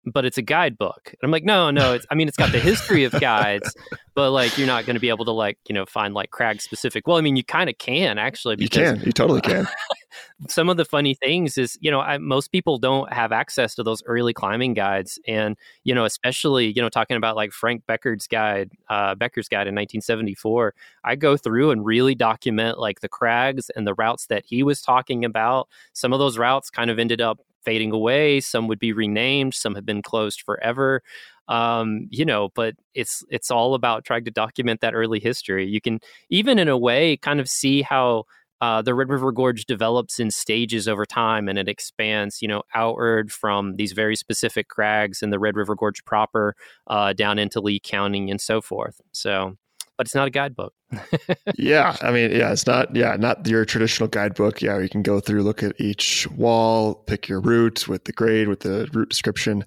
but 0.05 0.25
it's 0.25 0.37
a 0.37 0.41
guidebook. 0.41 1.01
And 1.05 1.19
I'm 1.23 1.31
like, 1.31 1.43
no, 1.43 1.71
no, 1.71 1.93
it's 1.93 2.05
I 2.09 2.15
mean 2.15 2.27
it's 2.27 2.37
got 2.37 2.51
the 2.51 2.59
history 2.59 3.03
of 3.03 3.11
guides, 3.19 3.73
but 4.15 4.31
like 4.31 4.57
you're 4.57 4.67
not 4.67 4.85
going 4.85 4.95
to 4.95 4.99
be 4.99 5.09
able 5.09 5.25
to 5.25 5.31
like, 5.31 5.57
you 5.67 5.75
know, 5.75 5.85
find 5.85 6.13
like 6.13 6.31
crag 6.31 6.61
specific. 6.61 7.07
Well, 7.07 7.17
I 7.17 7.21
mean 7.21 7.35
you 7.35 7.43
kind 7.43 7.69
of 7.69 7.77
can 7.77 8.17
actually 8.17 8.55
You 8.59 8.69
can. 8.69 9.01
You 9.01 9.11
totally 9.11 9.41
can. 9.41 9.67
some 10.47 10.69
of 10.69 10.77
the 10.77 10.85
funny 10.85 11.13
things 11.13 11.57
is, 11.57 11.77
you 11.81 11.91
know, 11.91 11.99
I, 11.99 12.17
most 12.17 12.51
people 12.51 12.77
don't 12.77 13.11
have 13.11 13.31
access 13.31 13.75
to 13.75 13.83
those 13.83 14.01
early 14.05 14.33
climbing 14.33 14.73
guides 14.73 15.19
and, 15.27 15.57
you 15.83 15.93
know, 15.93 16.05
especially, 16.05 16.71
you 16.75 16.81
know, 16.81 16.89
talking 16.89 17.17
about 17.17 17.35
like 17.35 17.51
Frank 17.51 17.85
Becker's 17.85 18.27
guide, 18.27 18.71
uh, 18.89 19.15
Becker's 19.15 19.47
guide 19.47 19.67
in 19.67 19.75
1974, 19.75 20.73
I 21.03 21.15
go 21.15 21.37
through 21.37 21.71
and 21.71 21.85
really 21.85 22.15
document 22.15 22.79
like 22.79 23.01
the 23.01 23.09
crags 23.09 23.69
and 23.75 23.85
the 23.85 23.93
routes 23.93 24.27
that 24.27 24.45
he 24.45 24.63
was 24.63 24.81
talking 24.81 25.25
about. 25.25 25.67
Some 25.93 26.13
of 26.13 26.19
those 26.19 26.37
routes 26.37 26.69
kind 26.69 26.89
of 26.89 26.99
ended 26.99 27.21
up 27.21 27.39
fading 27.63 27.91
away. 27.91 28.39
Some 28.39 28.67
would 28.67 28.79
be 28.79 28.93
renamed. 28.93 29.53
Some 29.53 29.75
have 29.75 29.85
been 29.85 30.01
closed 30.01 30.41
forever. 30.41 31.01
Um, 31.47 32.07
you 32.11 32.25
know, 32.25 32.49
but 32.53 32.75
it's 32.93 33.23
it's 33.29 33.49
all 33.49 33.73
about 33.73 34.05
trying 34.05 34.25
to 34.25 34.31
document 34.31 34.81
that 34.81 34.93
early 34.93 35.19
history. 35.19 35.67
You 35.67 35.81
can 35.81 35.99
even 36.29 36.59
in 36.59 36.67
a 36.67 36.77
way 36.77 37.17
kind 37.17 37.39
of 37.39 37.49
see 37.49 37.81
how 37.81 38.25
uh, 38.61 38.81
the 38.81 38.93
Red 38.93 39.09
River 39.09 39.31
Gorge 39.31 39.65
develops 39.65 40.19
in 40.19 40.31
stages 40.31 40.87
over 40.87 41.05
time 41.05 41.47
and 41.47 41.57
it 41.57 41.69
expands, 41.69 42.41
you 42.41 42.47
know, 42.47 42.63
outward 42.75 43.31
from 43.31 43.77
these 43.77 43.93
very 43.93 44.15
specific 44.15 44.67
crags 44.67 45.21
in 45.21 45.29
the 45.29 45.39
Red 45.39 45.55
River 45.55 45.75
Gorge 45.75 46.03
proper 46.03 46.55
uh, 46.87 47.13
down 47.13 47.39
into 47.39 47.61
Lee 47.61 47.79
County 47.79 48.29
and 48.29 48.41
so 48.41 48.61
forth. 48.61 48.99
So 49.11 49.55
but 49.99 50.07
it's 50.07 50.15
not 50.15 50.29
a 50.29 50.31
guidebook. 50.31 50.73
yeah, 51.57 51.93
I 52.01 52.11
mean, 52.11 52.31
yeah, 52.31 52.53
it's 52.53 52.65
not. 52.65 52.95
Yeah, 52.95 53.17
not 53.17 53.45
your 53.45 53.65
traditional 53.65 54.07
guidebook. 54.07 54.61
Yeah, 54.61 54.79
you 54.79 54.87
can 54.87 55.01
go 55.01 55.19
through, 55.19 55.43
look 55.43 55.61
at 55.61 55.75
each 55.77 56.25
wall, 56.31 56.95
pick 56.95 57.27
your 57.27 57.41
route 57.41 57.85
with 57.85 58.05
the 58.05 58.13
grade, 58.13 58.47
with 58.47 58.61
the 58.61 58.87
route 58.93 59.09
description, 59.09 59.65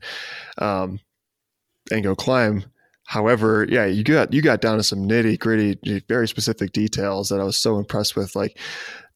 um, 0.57 1.01
and 1.91 2.03
go 2.03 2.15
climb. 2.17 2.65
However, 3.09 3.67
yeah, 3.69 3.85
you 3.85 4.03
got 4.05 4.33
you 4.33 4.41
got 4.41 4.63
down 4.63 4.79
to 4.79 4.83
some 4.83 5.07
nitty 5.07 5.39
gritty, 5.39 6.03
very 6.09 6.27
specific 6.27 6.73
details 6.73 7.29
that 7.29 7.39
I 7.39 7.45
was 7.45 7.61
so 7.61 7.77
impressed 7.77 8.17
with. 8.17 8.35
Like 8.35 8.59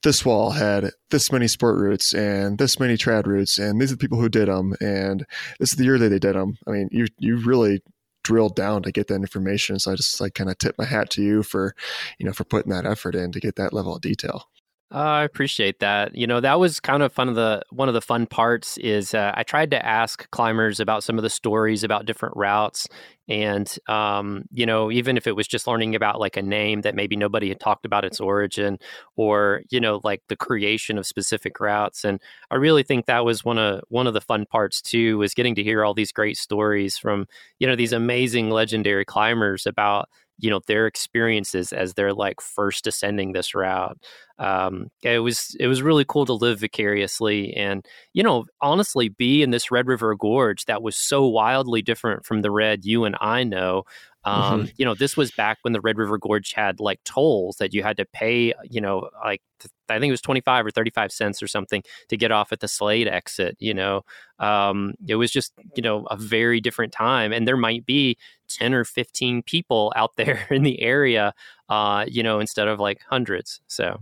this 0.03 0.23
wall 0.23 0.51
had 0.51 0.91
this 1.11 1.33
many 1.33 1.49
sport 1.49 1.79
routes 1.79 2.13
and 2.13 2.59
this 2.59 2.79
many 2.79 2.99
trad 2.99 3.27
routes, 3.27 3.57
and 3.59 3.81
these 3.81 3.91
are 3.91 3.95
the 3.95 4.01
people 4.01 4.21
who 4.21 4.29
did 4.29 4.49
them, 4.49 4.75
and 4.83 5.25
this 5.61 5.71
is 5.71 5.77
the 5.77 5.85
year 5.85 5.97
that 5.97 6.11
they 6.11 6.19
did 6.19 6.35
them. 6.35 6.59
I 6.67 6.73
mean, 6.73 6.91
you 6.93 7.07
you 7.19 7.39
really 7.39 7.81
drilled 8.27 8.57
down 8.57 8.83
to 8.83 8.91
get 8.91 9.07
that 9.07 9.15
information. 9.15 9.79
So 9.79 9.93
I 9.93 9.95
just 9.95 10.21
like 10.21 10.35
kind 10.35 10.51
of 10.51 10.59
tip 10.59 10.75
my 10.79 10.85
hat 10.85 11.11
to 11.11 11.23
you 11.23 11.45
for, 11.45 11.77
you 12.19 12.27
know, 12.27 12.33
for 12.33 12.43
putting 12.43 12.73
that 12.73 12.85
effort 12.85 13.15
in 13.15 13.31
to 13.31 13.39
get 13.39 13.55
that 13.55 13.73
level 13.73 13.95
of 13.95 14.01
detail. 14.01 14.49
Uh, 14.93 14.99
I 14.99 15.25
appreciate 15.25 15.79
that. 15.81 16.15
You 16.17 16.27
know, 16.27 16.41
that 16.41 16.59
was 16.59 16.81
kind 16.81 17.03
of 17.03 17.13
fun 17.13 17.29
of 17.29 17.37
the 17.37 17.63
one 17.71 17.89
of 17.89 17.95
the 17.95 18.01
fun 18.01 18.27
parts 18.27 18.79
is 18.79 19.15
uh, 19.15 19.33
I 19.35 19.45
tried 19.45 19.71
to 19.71 19.87
ask 19.87 20.29
climbers 20.31 20.81
about 20.81 21.05
some 21.05 21.19
of 21.19 21.23
the 21.23 21.31
stories 21.31 21.85
about 21.85 22.07
different 22.07 22.37
routes, 22.37 22.89
and 23.29 23.77
um, 23.89 24.45
you 24.53 24.67
know, 24.67 24.91
even 24.91 25.17
if 25.17 25.27
it 25.27 25.37
was 25.37 25.49
just 25.49 25.67
learning 25.67 25.95
about 25.95 26.21
like 26.21 26.37
a 26.37 26.43
name 26.43 26.83
that 26.83 26.95
maybe 26.95 27.17
nobody 27.17 27.49
had 27.49 27.61
talked 27.61 27.85
about 27.85 28.05
its 28.05 28.21
origin, 28.21 28.79
or 29.17 29.63
you 29.71 29.81
know, 29.81 30.01
like 30.05 30.23
the 30.29 30.37
creation 30.37 30.99
of 30.99 31.07
specific 31.07 31.59
routes. 31.61 32.05
And 32.05 32.21
I 32.51 32.57
really 32.57 32.83
think 32.83 33.07
that 33.07 33.25
was 33.25 33.45
one 33.45 33.59
of 33.59 33.83
one 33.89 34.07
of 34.07 34.15
the 34.15 34.21
fun 34.21 34.47
parts 34.47 34.81
too 34.81 35.19
was 35.19 35.35
getting 35.35 35.55
to 35.57 35.63
hear 35.63 35.85
all 35.85 35.95
these 35.95 36.13
great 36.13 36.37
stories 36.37 36.97
from 36.97 37.27
you 37.59 37.67
know 37.67 37.77
these 37.77 37.93
amazing 37.93 38.51
legendary 38.51 39.05
climbers 39.05 39.67
about 39.67 40.09
you 40.39 40.51
know 40.51 40.61
their 40.67 40.87
experiences 40.87 41.73
as 41.73 41.95
they're 41.95 42.15
like 42.15 42.41
first 42.41 42.87
ascending 42.87 43.33
this 43.33 43.55
route 43.55 43.99
um, 44.39 44.89
it 45.03 45.21
was 45.21 45.57
it 45.59 45.67
was 45.67 45.83
really 45.83 46.05
cool 46.07 46.27
to 46.27 46.33
live 46.33 46.61
vicariously 46.61 47.55
and 47.55 47.85
you 48.13 48.23
know 48.23 48.45
honestly 48.61 49.09
be 49.09 49.43
in 49.43 49.51
this 49.51 49.71
red 49.71 49.87
river 49.87 50.15
gorge 50.15 50.65
that 50.67 50.83
was 50.83 50.97
so 50.97 51.27
wildly 51.27 51.83
different 51.83 52.25
from 52.25 52.43
the 52.43 52.51
red 52.51 52.85
you 52.85 53.05
and 53.05 53.17
i 53.21 53.43
know 53.43 53.85
um, 54.27 54.63
mm-hmm. 54.63 54.71
You 54.77 54.85
know, 54.85 54.95
this 54.95 55.17
was 55.17 55.31
back 55.31 55.59
when 55.63 55.73
the 55.73 55.81
Red 55.81 55.99
River 55.99 56.19
Gorge 56.19 56.53
had 56.53 56.81
like 56.81 56.99
tolls 57.05 57.59
that 57.59 57.73
you 57.73 57.85
had 57.85 57.97
to 57.99 58.05
pay, 58.05 58.53
you 58.65 58.81
know, 58.81 59.09
like 59.25 59.41
I 59.89 60.01
think 60.01 60.11
it 60.11 60.11
was 60.11 60.21
25 60.21 60.67
or 60.67 60.71
35 60.73 61.13
cents 61.13 61.41
or 61.41 61.47
something 61.47 61.85
to 62.09 62.17
get 62.17 62.33
off 62.33 62.51
at 62.51 62.59
the 62.59 62.67
Slade 62.67 63.07
exit. 63.07 63.57
You 63.61 63.73
know, 63.73 64.03
um, 64.41 64.95
it 65.07 65.15
was 65.15 65.31
just, 65.31 65.53
you 65.77 65.83
know, 65.83 66.07
a 66.11 66.17
very 66.17 66.61
different 66.61 66.93
time. 66.93 67.33
And 67.33 67.47
there 67.47 67.57
might 67.57 67.87
be 67.87 68.19
10 68.49 68.75
or 68.75 68.85
15 68.85 69.43
people 69.43 69.93
out 69.97 70.17
there 70.17 70.47
in 70.51 70.63
the 70.63 70.81
area, 70.81 71.35
uh, 71.69 72.05
you 72.09 72.23
know, 72.23 72.41
instead 72.41 72.69
of 72.69 72.79
like 72.81 73.01
hundreds. 73.09 73.61
So, 73.67 73.99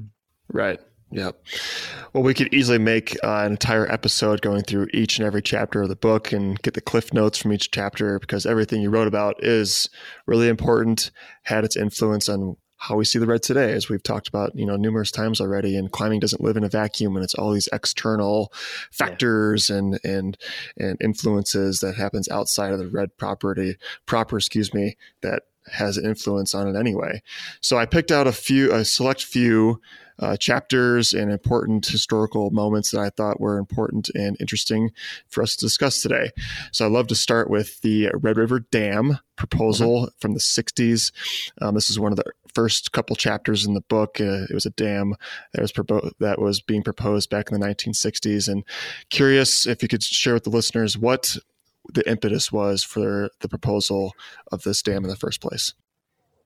right. 0.52 0.80
Yep. 1.10 1.46
Well, 2.12 2.24
we 2.24 2.34
could 2.34 2.52
easily 2.52 2.78
make 2.78 3.16
uh, 3.22 3.44
an 3.44 3.52
entire 3.52 3.90
episode 3.90 4.42
going 4.42 4.62
through 4.62 4.88
each 4.92 5.18
and 5.18 5.26
every 5.26 5.42
chapter 5.42 5.82
of 5.82 5.88
the 5.88 5.94
book 5.94 6.32
and 6.32 6.60
get 6.62 6.74
the 6.74 6.80
cliff 6.80 7.14
notes 7.14 7.38
from 7.38 7.52
each 7.52 7.70
chapter 7.70 8.18
because 8.18 8.46
everything 8.46 8.82
you 8.82 8.90
wrote 8.90 9.06
about 9.06 9.36
is 9.38 9.88
really 10.26 10.48
important, 10.48 11.12
had 11.44 11.64
its 11.64 11.76
influence 11.76 12.28
on 12.28 12.56
how 12.84 12.96
we 12.96 13.04
see 13.06 13.18
the 13.18 13.26
red 13.26 13.42
today, 13.42 13.72
as 13.72 13.88
we've 13.88 14.02
talked 14.02 14.28
about, 14.28 14.54
you 14.54 14.66
know, 14.66 14.76
numerous 14.76 15.10
times 15.10 15.40
already. 15.40 15.74
And 15.74 15.90
climbing 15.90 16.20
doesn't 16.20 16.42
live 16.42 16.58
in 16.58 16.64
a 16.64 16.68
vacuum, 16.68 17.16
and 17.16 17.24
it's 17.24 17.34
all 17.34 17.50
these 17.50 17.68
external 17.72 18.52
factors 18.90 19.70
yeah. 19.70 19.76
and 19.76 20.00
and 20.04 20.38
and 20.76 21.00
influences 21.00 21.80
that 21.80 21.94
happens 21.94 22.28
outside 22.28 22.72
of 22.72 22.78
the 22.78 22.88
red 22.88 23.16
property 23.16 23.76
proper, 24.04 24.36
excuse 24.36 24.74
me, 24.74 24.98
that 25.22 25.44
has 25.72 25.96
an 25.96 26.04
influence 26.04 26.54
on 26.54 26.68
it 26.68 26.78
anyway. 26.78 27.22
So 27.62 27.78
I 27.78 27.86
picked 27.86 28.12
out 28.12 28.26
a 28.26 28.32
few, 28.32 28.70
a 28.70 28.84
select 28.84 29.24
few 29.24 29.80
uh, 30.18 30.36
chapters 30.36 31.14
and 31.14 31.32
important 31.32 31.86
historical 31.86 32.50
moments 32.50 32.90
that 32.90 33.00
I 33.00 33.08
thought 33.08 33.40
were 33.40 33.56
important 33.56 34.10
and 34.14 34.36
interesting 34.40 34.90
for 35.28 35.42
us 35.42 35.56
to 35.56 35.64
discuss 35.64 36.02
today. 36.02 36.30
So 36.70 36.84
I'd 36.84 36.92
love 36.92 37.06
to 37.08 37.16
start 37.16 37.48
with 37.48 37.80
the 37.80 38.10
Red 38.14 38.36
River 38.36 38.60
Dam 38.60 39.18
proposal 39.36 40.02
mm-hmm. 40.02 40.18
from 40.20 40.34
the 40.34 40.40
60s. 40.40 41.12
Um, 41.62 41.74
this 41.74 41.88
is 41.88 41.98
one 41.98 42.12
of 42.12 42.16
the 42.16 42.30
first 42.54 42.92
couple 42.92 43.16
chapters 43.16 43.66
in 43.66 43.74
the 43.74 43.80
book. 43.82 44.20
Uh, 44.20 44.44
it 44.48 44.54
was 44.54 44.66
a 44.66 44.70
dam 44.70 45.14
that 45.52 45.62
was 45.62 45.72
propo- 45.72 46.12
that 46.20 46.40
was 46.40 46.60
being 46.60 46.82
proposed 46.82 47.30
back 47.30 47.50
in 47.50 47.58
the 47.58 47.66
1960s. 47.66 48.48
And 48.48 48.64
curious 49.10 49.66
if 49.66 49.82
you 49.82 49.88
could 49.88 50.02
share 50.02 50.34
with 50.34 50.44
the 50.44 50.50
listeners 50.50 50.96
what 50.96 51.36
the 51.92 52.08
impetus 52.08 52.50
was 52.50 52.82
for 52.82 53.28
the 53.40 53.48
proposal 53.48 54.14
of 54.50 54.62
this 54.62 54.82
dam 54.82 55.04
in 55.04 55.10
the 55.10 55.16
first 55.16 55.40
place. 55.40 55.74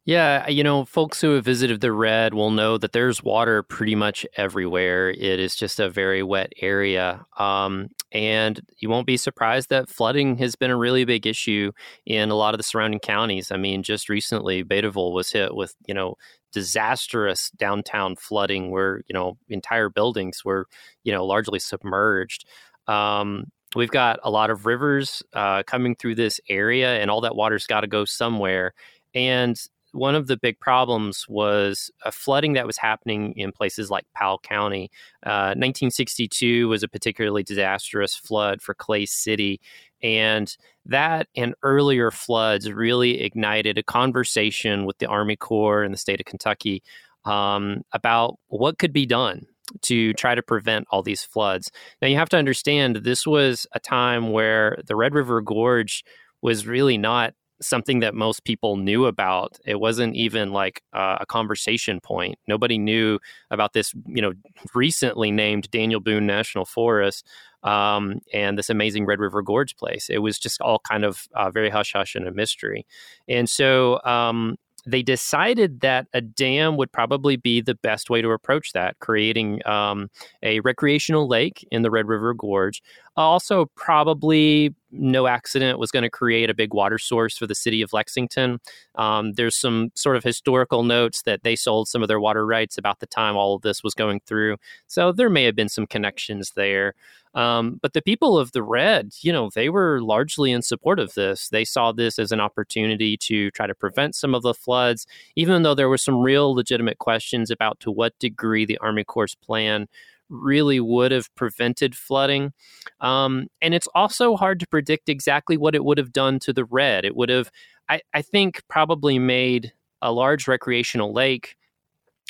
Yeah, 0.08 0.48
you 0.48 0.64
know, 0.64 0.86
folks 0.86 1.20
who 1.20 1.34
have 1.34 1.44
visited 1.44 1.82
the 1.82 1.92
Red 1.92 2.32
will 2.32 2.50
know 2.50 2.78
that 2.78 2.92
there's 2.92 3.22
water 3.22 3.62
pretty 3.62 3.94
much 3.94 4.24
everywhere. 4.38 5.10
It 5.10 5.38
is 5.38 5.54
just 5.54 5.78
a 5.78 5.90
very 5.90 6.22
wet 6.22 6.50
area. 6.62 7.26
Um, 7.36 7.88
and 8.10 8.58
you 8.78 8.88
won't 8.88 9.06
be 9.06 9.18
surprised 9.18 9.68
that 9.68 9.90
flooding 9.90 10.38
has 10.38 10.56
been 10.56 10.70
a 10.70 10.78
really 10.78 11.04
big 11.04 11.26
issue 11.26 11.72
in 12.06 12.30
a 12.30 12.36
lot 12.36 12.54
of 12.54 12.58
the 12.58 12.64
surrounding 12.64 13.00
counties. 13.00 13.52
I 13.52 13.58
mean, 13.58 13.82
just 13.82 14.08
recently, 14.08 14.64
Beattyville 14.64 15.12
was 15.12 15.30
hit 15.30 15.54
with, 15.54 15.74
you 15.86 15.92
know, 15.92 16.14
disastrous 16.52 17.50
downtown 17.50 18.16
flooding 18.16 18.70
where, 18.70 19.02
you 19.08 19.12
know, 19.12 19.36
entire 19.50 19.90
buildings 19.90 20.42
were, 20.42 20.68
you 21.04 21.12
know, 21.12 21.26
largely 21.26 21.58
submerged. 21.58 22.46
Um, 22.86 23.44
we've 23.76 23.90
got 23.90 24.20
a 24.22 24.30
lot 24.30 24.48
of 24.48 24.64
rivers 24.64 25.22
uh, 25.34 25.64
coming 25.64 25.94
through 25.96 26.14
this 26.14 26.40
area, 26.48 26.98
and 26.98 27.10
all 27.10 27.20
that 27.20 27.36
water's 27.36 27.66
got 27.66 27.82
to 27.82 27.86
go 27.86 28.06
somewhere. 28.06 28.72
And 29.14 29.60
one 29.92 30.14
of 30.14 30.26
the 30.26 30.36
big 30.36 30.60
problems 30.60 31.24
was 31.28 31.90
a 32.04 32.12
flooding 32.12 32.52
that 32.54 32.66
was 32.66 32.76
happening 32.76 33.32
in 33.36 33.52
places 33.52 33.90
like 33.90 34.04
Powell 34.14 34.38
County. 34.38 34.90
Uh, 35.24 35.54
1962 35.56 36.68
was 36.68 36.82
a 36.82 36.88
particularly 36.88 37.42
disastrous 37.42 38.14
flood 38.14 38.60
for 38.60 38.74
Clay 38.74 39.06
City. 39.06 39.60
And 40.02 40.54
that 40.86 41.28
and 41.36 41.54
earlier 41.62 42.10
floods 42.10 42.70
really 42.70 43.20
ignited 43.22 43.78
a 43.78 43.82
conversation 43.82 44.84
with 44.84 44.98
the 44.98 45.06
Army 45.06 45.36
Corps 45.36 45.82
and 45.82 45.92
the 45.92 45.98
state 45.98 46.20
of 46.20 46.26
Kentucky 46.26 46.82
um, 47.24 47.82
about 47.92 48.36
what 48.48 48.78
could 48.78 48.92
be 48.92 49.06
done 49.06 49.46
to 49.82 50.12
try 50.14 50.34
to 50.34 50.42
prevent 50.42 50.86
all 50.90 51.02
these 51.02 51.22
floods. 51.22 51.70
Now, 52.00 52.08
you 52.08 52.16
have 52.16 52.30
to 52.30 52.38
understand 52.38 52.96
this 52.96 53.26
was 53.26 53.66
a 53.72 53.80
time 53.80 54.30
where 54.30 54.78
the 54.86 54.96
Red 54.96 55.14
River 55.14 55.40
Gorge 55.40 56.04
was 56.40 56.66
really 56.66 56.96
not 56.96 57.34
something 57.60 58.00
that 58.00 58.14
most 58.14 58.44
people 58.44 58.76
knew 58.76 59.06
about. 59.06 59.58
It 59.64 59.80
wasn't 59.80 60.14
even 60.14 60.52
like 60.52 60.82
uh, 60.92 61.18
a 61.20 61.26
conversation 61.26 62.00
point. 62.00 62.38
Nobody 62.46 62.78
knew 62.78 63.18
about 63.50 63.72
this, 63.72 63.92
you 64.06 64.22
know, 64.22 64.32
recently 64.74 65.30
named 65.30 65.70
Daniel 65.70 66.00
Boone 66.00 66.26
National 66.26 66.64
Forest 66.64 67.26
um, 67.62 68.20
and 68.32 68.56
this 68.58 68.70
amazing 68.70 69.06
Red 69.06 69.18
River 69.18 69.42
Gorge 69.42 69.76
place. 69.76 70.08
It 70.08 70.18
was 70.18 70.38
just 70.38 70.60
all 70.60 70.78
kind 70.80 71.04
of 71.04 71.26
uh, 71.34 71.50
very 71.50 71.70
hush 71.70 71.92
hush 71.92 72.14
and 72.14 72.26
a 72.28 72.32
mystery. 72.32 72.86
And 73.28 73.48
so 73.48 74.00
um, 74.04 74.56
they 74.86 75.02
decided 75.02 75.80
that 75.80 76.06
a 76.14 76.20
dam 76.20 76.76
would 76.76 76.92
probably 76.92 77.36
be 77.36 77.60
the 77.60 77.74
best 77.74 78.10
way 78.10 78.22
to 78.22 78.30
approach 78.30 78.72
that, 78.72 78.98
creating 79.00 79.66
um, 79.66 80.08
a 80.42 80.60
recreational 80.60 81.28
lake 81.28 81.66
in 81.70 81.82
the 81.82 81.90
Red 81.90 82.06
River 82.06 82.32
Gorge. 82.34 82.82
Also, 83.16 83.66
probably 83.74 84.74
no 84.90 85.26
accident 85.26 85.78
was 85.78 85.90
going 85.90 86.02
to 86.02 86.10
create 86.10 86.50
a 86.50 86.54
big 86.54 86.72
water 86.72 86.98
source 86.98 87.36
for 87.36 87.46
the 87.46 87.54
city 87.54 87.82
of 87.82 87.92
Lexington. 87.92 88.58
Um, 88.94 89.32
there's 89.34 89.56
some 89.56 89.90
sort 89.94 90.16
of 90.16 90.24
historical 90.24 90.82
notes 90.82 91.22
that 91.22 91.42
they 91.42 91.56
sold 91.56 91.88
some 91.88 92.02
of 92.02 92.08
their 92.08 92.20
water 92.20 92.46
rights 92.46 92.78
about 92.78 93.00
the 93.00 93.06
time 93.06 93.36
all 93.36 93.54
of 93.54 93.62
this 93.62 93.82
was 93.82 93.94
going 93.94 94.20
through. 94.26 94.56
So 94.86 95.12
there 95.12 95.30
may 95.30 95.44
have 95.44 95.56
been 95.56 95.68
some 95.68 95.86
connections 95.86 96.52
there. 96.56 96.94
Um, 97.34 97.78
but 97.82 97.92
the 97.92 98.02
people 98.02 98.38
of 98.38 98.52
the 98.52 98.62
Red, 98.62 99.12
you 99.20 99.32
know, 99.32 99.50
they 99.54 99.68
were 99.68 100.00
largely 100.00 100.50
in 100.50 100.62
support 100.62 100.98
of 100.98 101.14
this. 101.14 101.50
They 101.50 101.64
saw 101.64 101.92
this 101.92 102.18
as 102.18 102.32
an 102.32 102.40
opportunity 102.40 103.16
to 103.18 103.50
try 103.50 103.66
to 103.66 103.74
prevent 103.74 104.14
some 104.14 104.34
of 104.34 104.42
the 104.42 104.54
floods, 104.54 105.06
even 105.36 105.62
though 105.62 105.74
there 105.74 105.90
were 105.90 105.98
some 105.98 106.18
real 106.18 106.54
legitimate 106.54 106.98
questions 106.98 107.50
about 107.50 107.78
to 107.80 107.90
what 107.90 108.18
degree 108.18 108.64
the 108.64 108.78
Army 108.78 109.04
Corps 109.04 109.36
plan 109.36 109.88
really 110.28 110.80
would 110.80 111.12
have 111.12 111.34
prevented 111.34 111.94
flooding. 111.94 112.52
Um, 113.00 113.48
and 113.60 113.74
it's 113.74 113.88
also 113.94 114.36
hard 114.36 114.60
to 114.60 114.66
predict 114.66 115.08
exactly 115.08 115.56
what 115.56 115.74
it 115.74 115.84
would 115.84 115.98
have 115.98 116.12
done 116.12 116.38
to 116.40 116.52
the 116.52 116.64
Red. 116.64 117.04
It 117.04 117.16
would 117.16 117.28
have, 117.28 117.50
I, 117.88 118.00
I 118.12 118.22
think, 118.22 118.62
probably 118.68 119.18
made 119.18 119.72
a 120.00 120.12
large 120.12 120.46
recreational 120.46 121.12
lake 121.12 121.56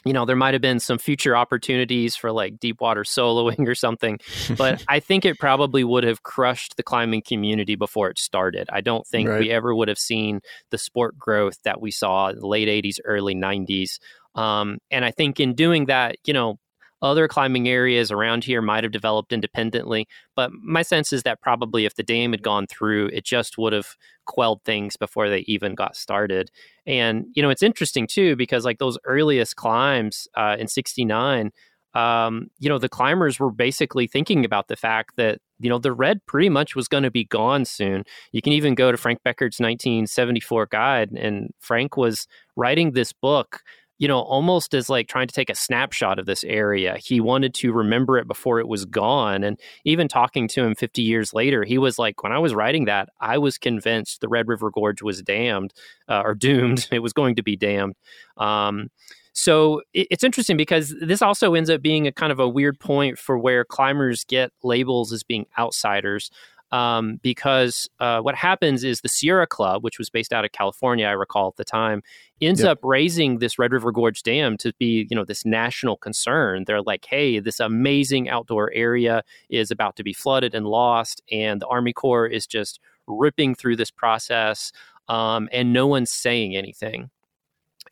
you 0.05 0.12
know, 0.12 0.24
there 0.24 0.36
might 0.36 0.55
have 0.55 0.62
been 0.62 0.78
some 0.78 0.99
future 0.99 1.36
opportunities 1.36 2.14
for 2.14 2.30
like 2.30 2.59
deep 2.59 2.80
water 2.80 3.03
soloing 3.03 3.66
or 3.66 3.74
something, 3.74 4.18
but 4.57 4.82
I 4.88 5.01
think 5.01 5.24
it 5.24 5.38
probably 5.38 5.82
would 5.82 6.05
have 6.05 6.22
crushed 6.22 6.76
the 6.76 6.82
climbing 6.82 7.22
community 7.22 7.74
before 7.74 8.09
it 8.09 8.18
started. 8.18 8.68
I 8.72 8.80
don't 8.80 9.07
think 9.07 9.28
right. 9.28 9.40
we 9.40 9.51
ever 9.51 9.74
would 9.74 9.88
have 9.88 9.99
seen 9.99 10.40
the 10.70 10.78
sport 10.78 11.18
growth 11.18 11.59
that 11.64 11.80
we 11.80 11.90
saw 11.90 12.28
in 12.28 12.38
the 12.38 12.46
late 12.46 12.68
80s, 12.68 12.99
early 13.05 13.34
90s. 13.34 13.99
Um, 14.34 14.78
and 14.90 15.05
I 15.05 15.11
think 15.11 15.40
in 15.40 15.55
doing 15.55 15.86
that, 15.86 16.16
you 16.24 16.32
know, 16.32 16.59
other 17.03 17.28
climbing 17.28 17.68
areas 17.68 18.11
around 18.11 18.44
here 18.44 18.61
might 18.61 18.84
have 18.84 18.92
developed 18.92 19.32
independently, 19.32 20.07
but 20.34 20.51
my 20.53 20.82
sense 20.82 21.12
is 21.12 21.22
that 21.22 21.40
probably 21.40 21.84
if 21.84 21.94
the 21.94 22.03
dam 22.03 22.32
had 22.32 22.42
gone 22.42 22.66
through, 22.66 23.07
it 23.12 23.24
just 23.24 23.59
would 23.59 23.72
have 23.72 23.96
quelled 24.26 24.62
things 24.64 24.96
before 24.96 25.28
they 25.28 25.40
even 25.40 25.74
got 25.74 25.96
started. 25.96 26.51
And, 26.86 27.26
you 27.34 27.42
know, 27.42 27.51
it's 27.51 27.62
interesting 27.62 28.07
too, 28.07 28.36
because 28.36 28.64
like 28.64 28.78
those 28.78 28.99
earliest 29.05 29.57
climbs 29.57 30.26
uh, 30.36 30.57
in 30.59 30.68
69, 30.68 31.51
um, 31.94 32.49
you 32.59 32.68
know, 32.68 32.78
the 32.78 32.88
climbers 32.88 33.40
were 33.40 33.51
basically 33.51 34.07
thinking 34.07 34.44
about 34.44 34.68
the 34.68 34.76
fact 34.76 35.16
that, 35.16 35.38
you 35.59 35.70
know, 35.70 35.78
the 35.78 35.92
red 35.92 36.24
pretty 36.26 36.49
much 36.49 36.76
was 36.76 36.86
going 36.86 37.03
to 37.03 37.11
be 37.11 37.24
gone 37.24 37.64
soon. 37.64 38.05
You 38.30 38.42
can 38.42 38.53
even 38.53 38.74
go 38.74 38.92
to 38.92 38.99
Frank 38.99 39.22
Becker's 39.24 39.59
1974 39.59 40.66
guide, 40.66 41.11
and 41.12 41.51
Frank 41.59 41.96
was 41.96 42.28
writing 42.57 42.92
this 42.92 43.12
book 43.12 43.62
you 43.99 44.07
know, 44.07 44.20
almost 44.20 44.74
as 44.74 44.88
like 44.88 45.09
trying 45.09 45.26
to 45.26 45.34
take 45.34 45.51
a 45.51 45.55
snapshot 45.55 46.18
of 46.18 46.26
this 46.26 46.44
area. 46.44 46.96
He 46.99 47.20
wanted 47.20 47.53
to 47.55 47.72
remember 47.72 48.16
it 48.16 48.28
before 48.28 48.61
it 48.61 48.68
was 48.68 48.84
gone. 48.84 49.42
And 49.42 49.59
even 49.84 50.07
talking 50.09 50.46
to 50.49 50.64
him 50.64 50.74
50 50.74 51.03
years 51.03 51.34
later, 51.34 51.64
he 51.64 51.78
was 51.78 51.99
like, 51.99 52.22
when 52.22 52.32
I 52.32 52.38
was 52.38 52.55
writing 52.55 52.84
that, 52.84 53.09
I 53.20 53.38
was 53.38 53.59
convinced 53.59 54.20
the 54.20 54.28
Red 54.28 54.49
River 54.49 54.70
Gorge 54.70 55.03
was 55.03 55.20
damned 55.22 55.74
uh, 56.09 56.22
or 56.24 56.34
doomed. 56.34 56.88
It 56.99 57.01
was 57.01 57.12
going 57.12 57.36
to 57.36 57.42
be 57.42 57.55
damned. 57.55 57.94
Um, 58.38 58.88
so 59.32 59.82
it's 59.94 60.24
interesting 60.24 60.57
because 60.57 60.94
this 61.01 61.22
also 61.22 61.55
ends 61.55 61.70
up 61.70 61.80
being 61.80 62.09
a 62.09 62.12
kind 62.12 62.32
of 62.32 62.40
a 62.40 62.49
weird 62.49 62.80
point 62.80 63.18
for 63.18 63.38
where 63.38 63.64
climbers 63.64 64.24
get 64.24 64.51
labels 64.64 65.12
as 65.12 65.22
being 65.22 65.46
outsiders 65.57 66.30
um, 66.70 67.18
because 67.22 67.88
uh, 68.00 68.20
what 68.20 68.34
happens 68.34 68.84
is 68.84 69.00
the 69.00 69.08
Sierra 69.08 69.46
Club, 69.46 69.82
which 69.82 69.98
was 69.98 70.10
based 70.10 70.32
out 70.32 70.44
of 70.44 70.52
California, 70.52 71.06
I 71.06 71.12
recall 71.12 71.48
at 71.48 71.56
the 71.56 71.64
time, 71.64 72.02
ends 72.40 72.60
yep. 72.60 72.72
up 72.72 72.78
raising 72.82 73.38
this 73.38 73.58
Red 73.58 73.72
River 73.72 73.92
Gorge 73.92 74.22
Dam 74.22 74.56
to 74.58 74.72
be, 74.78 75.06
you 75.10 75.16
know, 75.16 75.24
this 75.24 75.44
national 75.44 75.96
concern. 75.96 76.64
They're 76.66 76.82
like, 76.82 77.06
hey, 77.06 77.38
this 77.38 77.60
amazing 77.60 78.28
outdoor 78.28 78.72
area 78.72 79.22
is 79.48 79.70
about 79.70 79.96
to 79.96 80.02
be 80.02 80.12
flooded 80.12 80.54
and 80.54 80.66
lost, 80.66 81.22
and 81.30 81.60
the 81.60 81.66
Army 81.66 81.92
Corps 81.92 82.26
is 82.26 82.46
just 82.46 82.80
ripping 83.06 83.54
through 83.54 83.76
this 83.76 83.90
process, 83.90 84.72
um, 85.08 85.48
and 85.52 85.72
no 85.72 85.86
one's 85.86 86.10
saying 86.10 86.56
anything 86.56 87.10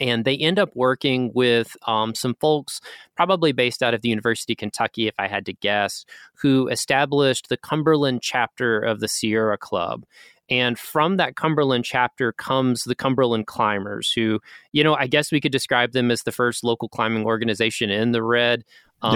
and 0.00 0.24
they 0.24 0.36
end 0.36 0.58
up 0.58 0.70
working 0.74 1.30
with 1.34 1.76
um, 1.86 2.14
some 2.14 2.34
folks, 2.40 2.80
probably 3.16 3.52
based 3.52 3.82
out 3.82 3.94
of 3.94 4.02
the 4.02 4.08
University 4.08 4.52
of 4.54 4.58
Kentucky, 4.58 5.08
if 5.08 5.14
I 5.18 5.28
had 5.28 5.46
to 5.46 5.52
guess, 5.52 6.04
who 6.34 6.68
established 6.68 7.48
the 7.48 7.56
Cumberland 7.56 8.22
chapter 8.22 8.80
of 8.80 9.00
the 9.00 9.08
Sierra 9.08 9.58
Club. 9.58 10.04
And 10.48 10.78
from 10.78 11.16
that 11.16 11.34
Cumberland 11.34 11.84
chapter 11.84 12.32
comes 12.32 12.84
the 12.84 12.94
Cumberland 12.94 13.46
Climbers, 13.46 14.12
who, 14.12 14.40
you 14.72 14.84
know, 14.84 14.94
I 14.94 15.08
guess 15.08 15.32
we 15.32 15.40
could 15.40 15.52
describe 15.52 15.92
them 15.92 16.10
as 16.10 16.22
the 16.22 16.32
first 16.32 16.62
local 16.62 16.88
climbing 16.88 17.24
organization 17.24 17.90
in 17.90 18.12
the 18.12 18.22
Red. 18.22 18.64
Um, 19.02 19.12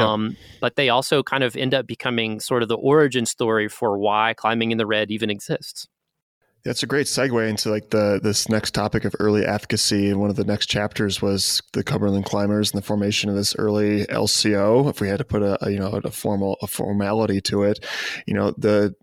But 0.60 0.76
they 0.76 0.88
also 0.88 1.22
kind 1.22 1.44
of 1.44 1.56
end 1.56 1.72
up 1.72 1.86
becoming 1.86 2.40
sort 2.40 2.62
of 2.62 2.68
the 2.68 2.76
origin 2.76 3.26
story 3.26 3.68
for 3.68 3.96
why 3.96 4.34
climbing 4.36 4.72
in 4.72 4.78
the 4.78 4.86
Red 4.86 5.10
even 5.10 5.30
exists. 5.30 5.86
That's 6.64 6.82
a 6.82 6.86
great 6.86 7.06
segue 7.06 7.48
into 7.48 7.70
like 7.70 7.90
the 7.90 8.20
this 8.22 8.48
next 8.48 8.72
topic 8.74 9.04
of 9.04 9.14
early 9.18 9.44
advocacy, 9.46 10.10
and 10.10 10.20
one 10.20 10.28
of 10.28 10.36
the 10.36 10.44
next 10.44 10.66
chapters 10.66 11.22
was 11.22 11.62
the 11.72 11.82
Cumberland 11.82 12.26
Climbers 12.26 12.70
and 12.72 12.82
the 12.82 12.86
formation 12.86 13.30
of 13.30 13.36
this 13.36 13.56
early 13.56 14.04
LCO. 14.06 14.88
If 14.90 15.00
we 15.00 15.08
had 15.08 15.18
to 15.18 15.24
put 15.24 15.42
a, 15.42 15.64
a 15.64 15.70
you 15.70 15.78
know 15.78 16.00
a 16.04 16.10
formal 16.10 16.58
a 16.60 16.66
formality 16.66 17.40
to 17.42 17.62
it, 17.62 17.84
you 18.26 18.34
know 18.34 18.52
the 18.58 18.94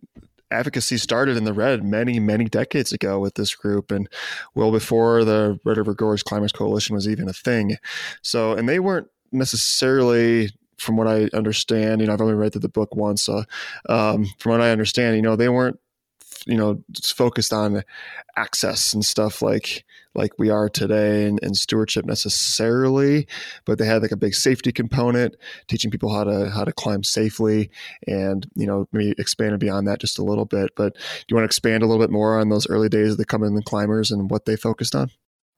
advocacy 0.51 0.97
started 0.97 1.35
in 1.35 1.45
the 1.45 1.53
red 1.53 1.83
many 1.83 2.19
many 2.19 2.45
decades 2.45 2.93
ago 2.93 3.19
with 3.19 3.35
this 3.35 3.55
group, 3.55 3.91
and 3.91 4.07
well 4.53 4.71
before 4.71 5.23
the 5.25 5.59
Red 5.65 5.77
River 5.77 5.95
Gorge 5.95 6.23
Climbers 6.23 6.51
Coalition 6.51 6.95
was 6.95 7.07
even 7.07 7.27
a 7.27 7.33
thing. 7.33 7.77
So, 8.21 8.53
and 8.53 8.69
they 8.69 8.79
weren't 8.79 9.07
necessarily 9.31 10.51
from 10.77 10.95
what 10.95 11.07
I 11.07 11.27
understand, 11.33 12.01
you 12.01 12.07
know, 12.07 12.13
I've 12.13 12.21
only 12.21 12.35
read 12.35 12.53
the 12.53 12.69
book 12.69 12.95
once. 12.95 13.23
So, 13.23 13.43
um, 13.89 14.27
from 14.37 14.51
what 14.51 14.61
I 14.61 14.69
understand, 14.69 15.15
you 15.15 15.23
know, 15.23 15.35
they 15.35 15.49
weren't 15.49 15.79
you 16.47 16.57
know 16.57 16.81
focused 17.03 17.53
on 17.53 17.83
access 18.35 18.93
and 18.93 19.03
stuff 19.05 19.41
like 19.41 19.83
like 20.15 20.31
we 20.39 20.49
are 20.49 20.67
today 20.67 21.27
and, 21.27 21.39
and, 21.43 21.55
stewardship 21.55 22.03
necessarily 22.05 23.27
but 23.65 23.77
they 23.77 23.85
had 23.85 24.01
like 24.01 24.11
a 24.11 24.17
big 24.17 24.33
safety 24.33 24.71
component 24.71 25.35
teaching 25.67 25.91
people 25.91 26.11
how 26.11 26.23
to 26.23 26.49
how 26.49 26.63
to 26.63 26.71
climb 26.71 27.03
safely 27.03 27.69
and 28.07 28.47
you 28.55 28.65
know 28.65 28.87
maybe 28.91 29.13
expand 29.17 29.59
beyond 29.59 29.87
that 29.87 29.99
just 29.99 30.19
a 30.19 30.23
little 30.23 30.45
bit. 30.45 30.71
But 30.75 30.93
do 30.93 31.25
you 31.29 31.35
want 31.35 31.43
to 31.43 31.47
expand 31.47 31.83
a 31.83 31.85
little 31.85 32.03
bit 32.03 32.11
more 32.11 32.39
on 32.39 32.49
those 32.49 32.69
early 32.69 32.89
days 32.89 33.11
of 33.11 33.17
the 33.17 33.25
Cumberland 33.25 33.65
climbers 33.65 34.11
and 34.11 34.29
what 34.29 34.45
they 34.45 34.55
focused 34.55 34.95
on 34.95 35.11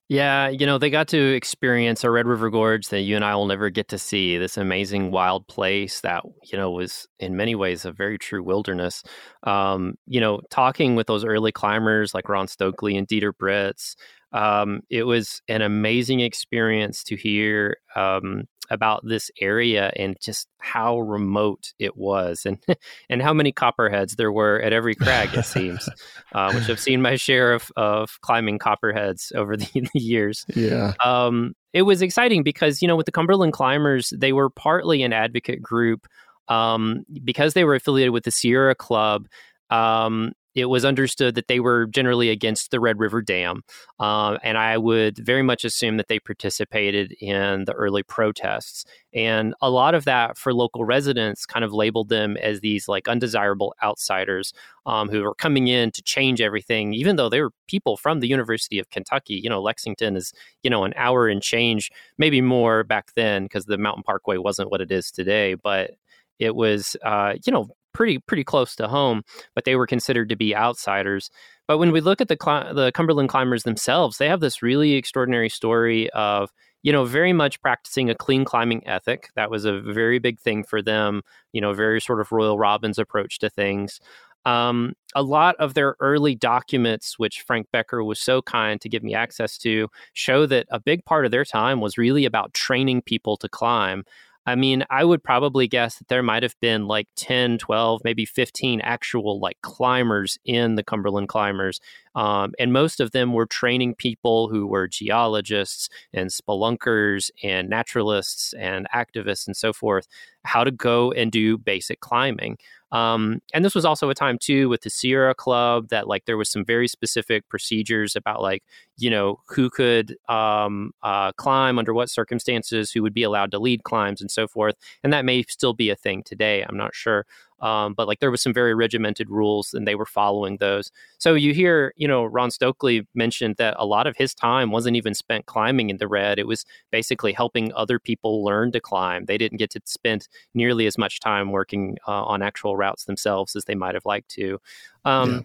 Yeah, 0.10 0.50
you 0.50 0.66
know, 0.66 0.80
they 0.80 0.90
got 0.90 1.08
to 1.10 1.36
experience 1.36 2.04
a 2.04 2.10
Red 2.10 2.26
River 2.26 2.50
Gorge 2.50 2.88
that 2.88 3.02
you 3.02 3.16
and 3.16 3.24
I 3.24 3.36
will 3.36 3.46
never 3.46 3.70
get 3.70 3.90
to 3.90 4.00
see. 4.00 4.40
This 4.40 4.58
amazing 4.58 5.12
wild 5.12 5.48
place 5.48 6.02
that, 6.02 6.24
you 6.52 6.58
know, 6.58 6.72
was 6.72 7.08
in 7.20 7.36
many 7.38 7.54
ways 7.54 7.86
a 7.86 7.92
very 7.92 8.18
true 8.18 8.42
wilderness. 8.42 9.04
Um, 9.44 9.94
you 10.08 10.20
know, 10.20 10.42
talking 10.50 10.96
with 10.96 11.06
those 11.06 11.24
early 11.24 11.52
climbers 11.52 12.16
like 12.16 12.28
Ron 12.28 12.48
Stokely 12.48 12.98
and 12.98 13.08
Dieter 13.08 13.32
Britz, 13.38 13.96
um, 14.34 14.82
it 14.90 15.04
was 15.04 15.44
an 15.48 15.62
amazing 15.62 16.22
experience 16.22 17.04
to 17.04 17.16
hear 17.16 17.78
um, 17.96 18.46
about 18.70 19.02
this 19.06 19.32
area 19.42 19.92
and 19.96 20.18
just 20.22 20.48
how 20.60 21.00
remote 21.00 21.74
it 21.80 21.98
was 21.98 22.46
and 22.46 22.58
and 23.10 23.22
how 23.22 23.34
many 23.34 23.52
copperheads 23.52 24.16
there 24.16 24.32
were 24.32 24.60
at 24.62 24.74
every 24.74 24.96
crag 24.96 25.34
it 25.34 25.46
seems 25.46 25.90
uh, 26.34 26.52
which 26.54 26.70
i've 26.70 26.80
seen 26.80 27.02
my 27.02 27.16
share 27.16 27.54
of, 27.54 27.72
of 27.76 28.20
climbing 28.22 28.60
copperheads 28.60 29.32
over 29.36 29.58
the, 29.58 29.68
the 29.94 30.00
years. 30.00 30.46
Yeah. 30.56 30.94
Um, 31.04 31.54
it 31.74 31.84
was 31.84 32.02
exciting 32.02 32.44
because 32.44 32.82
you 32.82 32.88
know 32.88 32.96
with 32.96 33.06
the 33.06 33.12
cumberland 33.12 33.54
climbers 33.54 34.12
they 34.16 34.34
were 34.34 34.50
partly 34.50 35.04
an 35.04 35.14
advocate 35.14 35.62
group 35.62 36.08
um, 36.48 37.06
because 37.24 37.54
they 37.54 37.64
were 37.64 37.76
affiliated 37.76 38.12
with 38.12 38.24
the 38.24 38.32
sierra 38.32 38.76
club 38.76 39.28
um, 39.70 40.32
it 40.60 40.66
was 40.66 40.86
understood 40.86 41.36
that 41.36 41.48
they 41.48 41.60
were 41.60 41.86
generally 41.88 42.30
against 42.30 42.72
the 42.72 42.80
Red 42.80 43.00
River 43.00 43.22
Dam. 43.22 43.64
Uh, 44.00 44.38
and 44.44 44.58
I 44.58 44.78
would 44.78 45.18
very 45.18 45.42
much 45.42 45.64
assume 45.64 45.98
that 45.98 46.08
they 46.08 46.20
participated 46.20 47.14
in 47.22 47.66
the 47.66 47.74
early 47.74 48.04
protests. 48.04 48.86
And 49.14 49.56
a 49.62 49.70
lot 49.70 49.96
of 49.96 50.06
that 50.06 50.38
for 50.38 50.54
local 50.54 50.86
residents 50.86 51.46
kind 51.46 51.66
of 51.66 51.74
labeled 51.74 52.10
them 52.10 52.38
as 52.38 52.60
these 52.60 52.88
like 52.88 53.08
undesirable 53.08 53.74
outsiders 53.82 54.54
um, 54.86 55.10
who 55.10 55.24
were 55.24 55.36
coming 55.36 55.68
in 55.68 55.92
to 55.92 56.02
change 56.02 56.42
everything, 56.42 56.94
even 56.94 57.16
though 57.16 57.30
they 57.30 57.42
were 57.42 57.52
people 57.68 57.98
from 57.98 58.20
the 58.20 58.28
University 58.28 58.80
of 58.80 58.90
Kentucky. 58.90 59.36
You 59.36 59.50
know, 59.50 59.62
Lexington 59.62 60.16
is, 60.16 60.34
you 60.64 60.70
know, 60.70 60.84
an 60.84 60.94
hour 60.96 61.28
and 61.28 61.42
change, 61.42 61.92
maybe 62.18 62.42
more 62.42 62.84
back 62.84 63.14
then 63.16 63.44
because 63.44 63.66
the 63.66 63.78
Mountain 63.78 64.04
Parkway 64.04 64.38
wasn't 64.38 64.72
what 64.72 64.82
it 64.82 64.92
is 64.92 65.12
today. 65.12 65.56
But 65.56 65.92
it 66.40 66.56
was, 66.56 66.96
uh, 67.04 67.36
you 67.46 67.52
know, 67.52 67.70
pretty 67.94 68.20
pretty 68.20 68.44
close 68.44 68.76
to 68.78 68.88
home, 68.88 69.24
but 69.56 69.66
they 69.66 69.76
were 69.76 69.88
considered 69.88 70.30
to 70.30 70.36
be 70.36 70.56
outsiders. 70.56 71.30
But 71.68 71.78
when 71.78 71.92
we 71.92 72.02
look 72.02 72.22
at 72.22 72.28
the 72.28 72.38
the 72.74 72.92
Cumberland 72.94 73.30
climbers 73.30 73.64
themselves, 73.64 74.18
they 74.18 74.28
have 74.28 74.40
this 74.40 74.62
really 74.64 74.94
extraordinary 74.94 75.50
story 75.50 76.10
of 76.12 76.52
you 76.82 76.92
know 76.92 77.06
very 77.06 77.34
much 77.34 77.62
practicing 77.62 78.10
a 78.10 78.16
clean 78.16 78.46
climbing 78.46 78.88
ethic. 78.88 79.30
That 79.36 79.52
was 79.52 79.66
a 79.66 79.80
very 79.82 80.20
big 80.20 80.40
thing 80.40 80.64
for 80.64 80.82
them. 80.82 81.22
You 81.54 81.62
know, 81.62 81.74
very 81.74 82.02
sort 82.02 82.22
of 82.22 82.32
Royal 82.32 82.58
Robbins 82.58 82.98
approach 83.00 83.40
to 83.40 83.50
things. 83.50 84.00
Um, 84.46 84.94
a 85.16 85.22
lot 85.22 85.56
of 85.58 85.74
their 85.74 85.96
early 86.00 86.34
documents, 86.34 87.20
which 87.20 87.42
Frank 87.42 87.68
Becker 87.72 88.04
was 88.04 88.20
so 88.20 88.42
kind 88.42 88.80
to 88.82 88.90
give 88.90 89.04
me 89.04 89.14
access 89.14 89.58
to, 89.60 89.90
show 90.14 90.46
that 90.46 90.66
a 90.72 90.80
big 90.80 91.04
part 91.06 91.26
of 91.26 91.32
their 91.32 91.46
time 91.46 91.82
was 91.82 91.98
really 91.98 92.26
about 92.26 92.54
training 92.54 93.02
people 93.02 93.38
to 93.38 93.50
climb. 93.50 94.04
I 94.46 94.56
mean, 94.56 94.84
I 94.90 95.04
would 95.04 95.24
probably 95.24 95.68
guess 95.68 95.98
that 95.98 96.08
there 96.08 96.24
might 96.24 96.44
have 96.44 96.56
been 96.60 96.88
like 96.88 97.08
10, 97.18 97.58
12, 97.60 98.02
maybe 98.04 98.26
15 98.26 98.82
actual 98.82 99.40
like 99.40 99.58
climbers 99.62 100.38
in 100.44 100.76
the 100.76 100.84
Cumberland 100.84 101.30
Climbers. 101.30 101.80
Um, 102.20 102.52
and 102.60 102.74
most 102.74 103.00
of 103.00 103.12
them 103.12 103.32
were 103.32 103.46
training 103.46 103.96
people 103.96 104.50
who 104.50 104.68
were 104.68 104.90
geologists 104.90 105.88
and 106.12 106.30
spelunkers 106.30 107.32
and 107.42 107.70
naturalists 107.70 108.54
and 108.60 108.90
activists 108.94 109.48
and 109.48 109.56
so 109.56 109.72
forth 109.72 110.06
how 110.44 110.66
to 110.66 110.72
go 110.72 111.14
and 111.14 111.32
do 111.32 111.58
basic 111.58 112.02
climbing. 112.02 112.58
Um, 112.92 113.40
and 113.54 113.64
this 113.64 113.74
was 113.74 113.86
also 113.86 114.10
a 114.10 114.16
time 114.16 114.38
too 114.38 114.68
with 114.68 114.82
the 114.82 114.90
Sierra 114.90 115.34
Club 115.34 115.88
that 115.90 116.10
like 116.10 116.26
there 116.26 116.36
was 116.36 116.50
some 116.50 116.66
very 116.66 116.90
specific 116.90 117.48
procedures 117.48 118.18
about 118.18 118.42
like 118.42 118.64
you 118.98 119.10
know 119.10 119.40
who 119.48 119.70
could 119.70 120.18
um, 120.28 120.92
uh, 121.02 121.32
climb 121.34 121.80
under 121.80 121.94
what 121.94 122.10
circumstances, 122.10 122.92
who 122.92 123.02
would 123.02 123.14
be 123.14 123.24
allowed 123.24 123.52
to 123.52 123.60
lead 123.60 123.84
climbs 123.84 124.20
and 124.20 124.30
so 124.30 124.46
forth. 124.46 124.76
And 125.06 125.14
that 125.14 125.24
may 125.24 125.44
still 125.44 125.74
be 125.74 125.90
a 125.90 125.96
thing 125.96 126.22
today. 126.24 126.66
I'm 126.68 126.76
not 126.76 126.94
sure. 126.94 127.26
Um, 127.62 127.94
but 127.94 128.08
like 128.08 128.20
there 128.20 128.32
was 128.32 128.42
some 128.42 128.54
very 128.54 128.74
regimented 128.74 129.30
rules 129.30 129.74
and 129.74 129.88
they 129.88 129.96
were 129.96 130.06
following 130.06 130.58
those. 130.58 130.92
So 131.18 131.34
you 131.34 131.54
hear, 131.54 131.94
you 131.98 132.08
know, 132.08 132.26
Ron 132.26 132.52
Stokely 132.52 133.08
mentioned 133.14 133.56
that 133.58 133.76
a 133.78 133.86
lot 133.86 134.08
of 134.08 134.16
his 134.18 134.34
time 134.34 134.72
wasn't 134.72 134.96
even 134.96 135.14
spent 135.14 135.46
climbing 135.46 135.90
in 135.90 135.98
the 135.98 136.08
red. 136.08 136.40
It 136.40 136.48
was 136.48 136.66
basically 136.92 137.34
helping 137.34 137.74
other 137.74 138.00
people 138.00 138.44
learn 138.44 138.72
to 138.72 138.80
climb. 138.80 139.26
They 139.26 139.38
didn't 139.38 139.58
get 139.58 139.72
to 139.72 139.82
spend 139.86 140.28
nearly 140.54 140.86
as 140.88 140.98
much 140.98 141.20
time 141.20 141.52
working 141.52 141.98
uh, 142.08 142.24
on 142.24 142.42
actual 142.42 142.78
routes 142.78 143.06
themselves 143.06 143.56
as 143.56 143.66
they 143.66 143.76
might 143.76 143.96
have 143.96 144.06
liked 144.06 144.30
to. 144.30 144.60
Um, 145.06 145.32
yeah. 145.32 145.42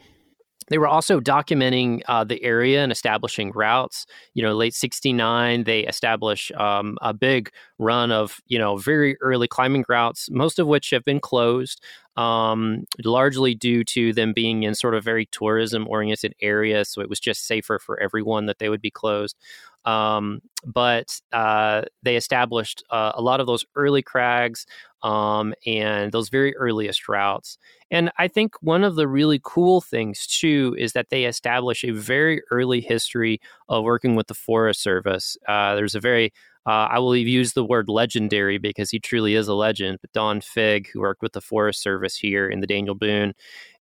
They 0.69 0.79
were 0.79 0.89
also 0.89 1.21
documenting 1.21 2.03
uh, 2.07 2.25
the 2.25 2.43
area 2.43 2.83
and 2.83 2.91
establishing 2.91 3.53
routes. 3.53 4.07
You 4.35 4.43
know, 4.43 4.55
late 4.55 4.75
'69, 4.75 5.65
they 5.65 5.81
establish 5.81 6.51
um, 6.57 6.99
a 7.03 7.13
big 7.13 7.51
run 7.79 8.13
of 8.13 8.41
you 8.47 8.59
know 8.59 8.77
very 8.77 9.17
early 9.21 9.49
climbing 9.49 9.85
routes, 9.89 10.29
most 10.31 10.59
of 10.59 10.67
which 10.67 10.91
have 10.91 11.05
been 11.05 11.21
closed, 11.21 11.83
um, 12.17 12.85
largely 13.05 13.55
due 13.55 13.85
to 13.85 14.13
them 14.13 14.33
being 14.33 14.63
in 14.63 14.75
sort 14.75 14.95
of 14.95 15.05
very 15.05 15.27
tourism-oriented 15.27 16.35
areas. 16.41 16.89
So 16.89 17.01
it 17.01 17.09
was 17.09 17.21
just 17.21 17.47
safer 17.47 17.79
for 17.79 18.01
everyone 18.01 18.47
that 18.47 18.59
they 18.59 18.69
would 18.69 18.83
be 18.83 18.91
closed. 18.91 19.37
Um, 19.85 20.41
but 20.65 21.21
uh, 21.33 21.83
they 22.03 22.17
established 22.17 22.83
uh, 22.91 23.13
a 23.15 23.21
lot 23.21 23.41
of 23.41 23.47
those 23.47 23.65
early 23.77 24.03
crags 24.03 24.67
um, 25.05 25.55
and 25.67 26.11
those 26.11 26.31
very 26.31 26.57
earliest 26.57 27.09
routes. 27.09 27.59
And 27.91 28.11
I 28.19 28.27
think 28.27 28.55
one 28.63 28.83
of 28.83 28.97
the 28.97 29.07
really 29.07 29.39
cool 29.45 29.81
things 29.81 30.27
too 30.27 30.75
is 30.79 30.95
that 30.95 31.11
they 31.11 31.27
establish 31.27 31.85
a 31.85 31.91
very 31.91 32.43
early 32.51 32.81
history 32.81 33.41
of 33.69 33.85
working 33.85 34.17
with 34.17 34.27
the 34.27 34.35
Forest 34.35 34.83
Service. 34.83 35.37
Uh, 35.47 35.75
there's 35.77 35.95
a 35.95 36.01
very 36.01 36.33
uh, 36.67 36.89
I 36.91 36.99
will 36.99 37.15
use 37.15 37.53
the 37.53 37.65
word 37.65 37.91
legendary 37.91 38.57
because 38.57 38.91
he 38.91 38.99
truly 38.99 39.35
is 39.35 39.49
a 39.49 39.55
legend. 39.55 39.99
But 40.01 40.13
Don 40.13 40.41
Figg, 40.41 40.89
who 40.91 41.01
worked 41.01 41.21
with 41.21 41.35
the 41.35 41.43
Forest 41.43 41.83
Service 41.83 42.17
here 42.17 42.49
in 42.49 42.61
the 42.61 42.67
Daniel 42.67 42.95
Boone, 42.95 43.35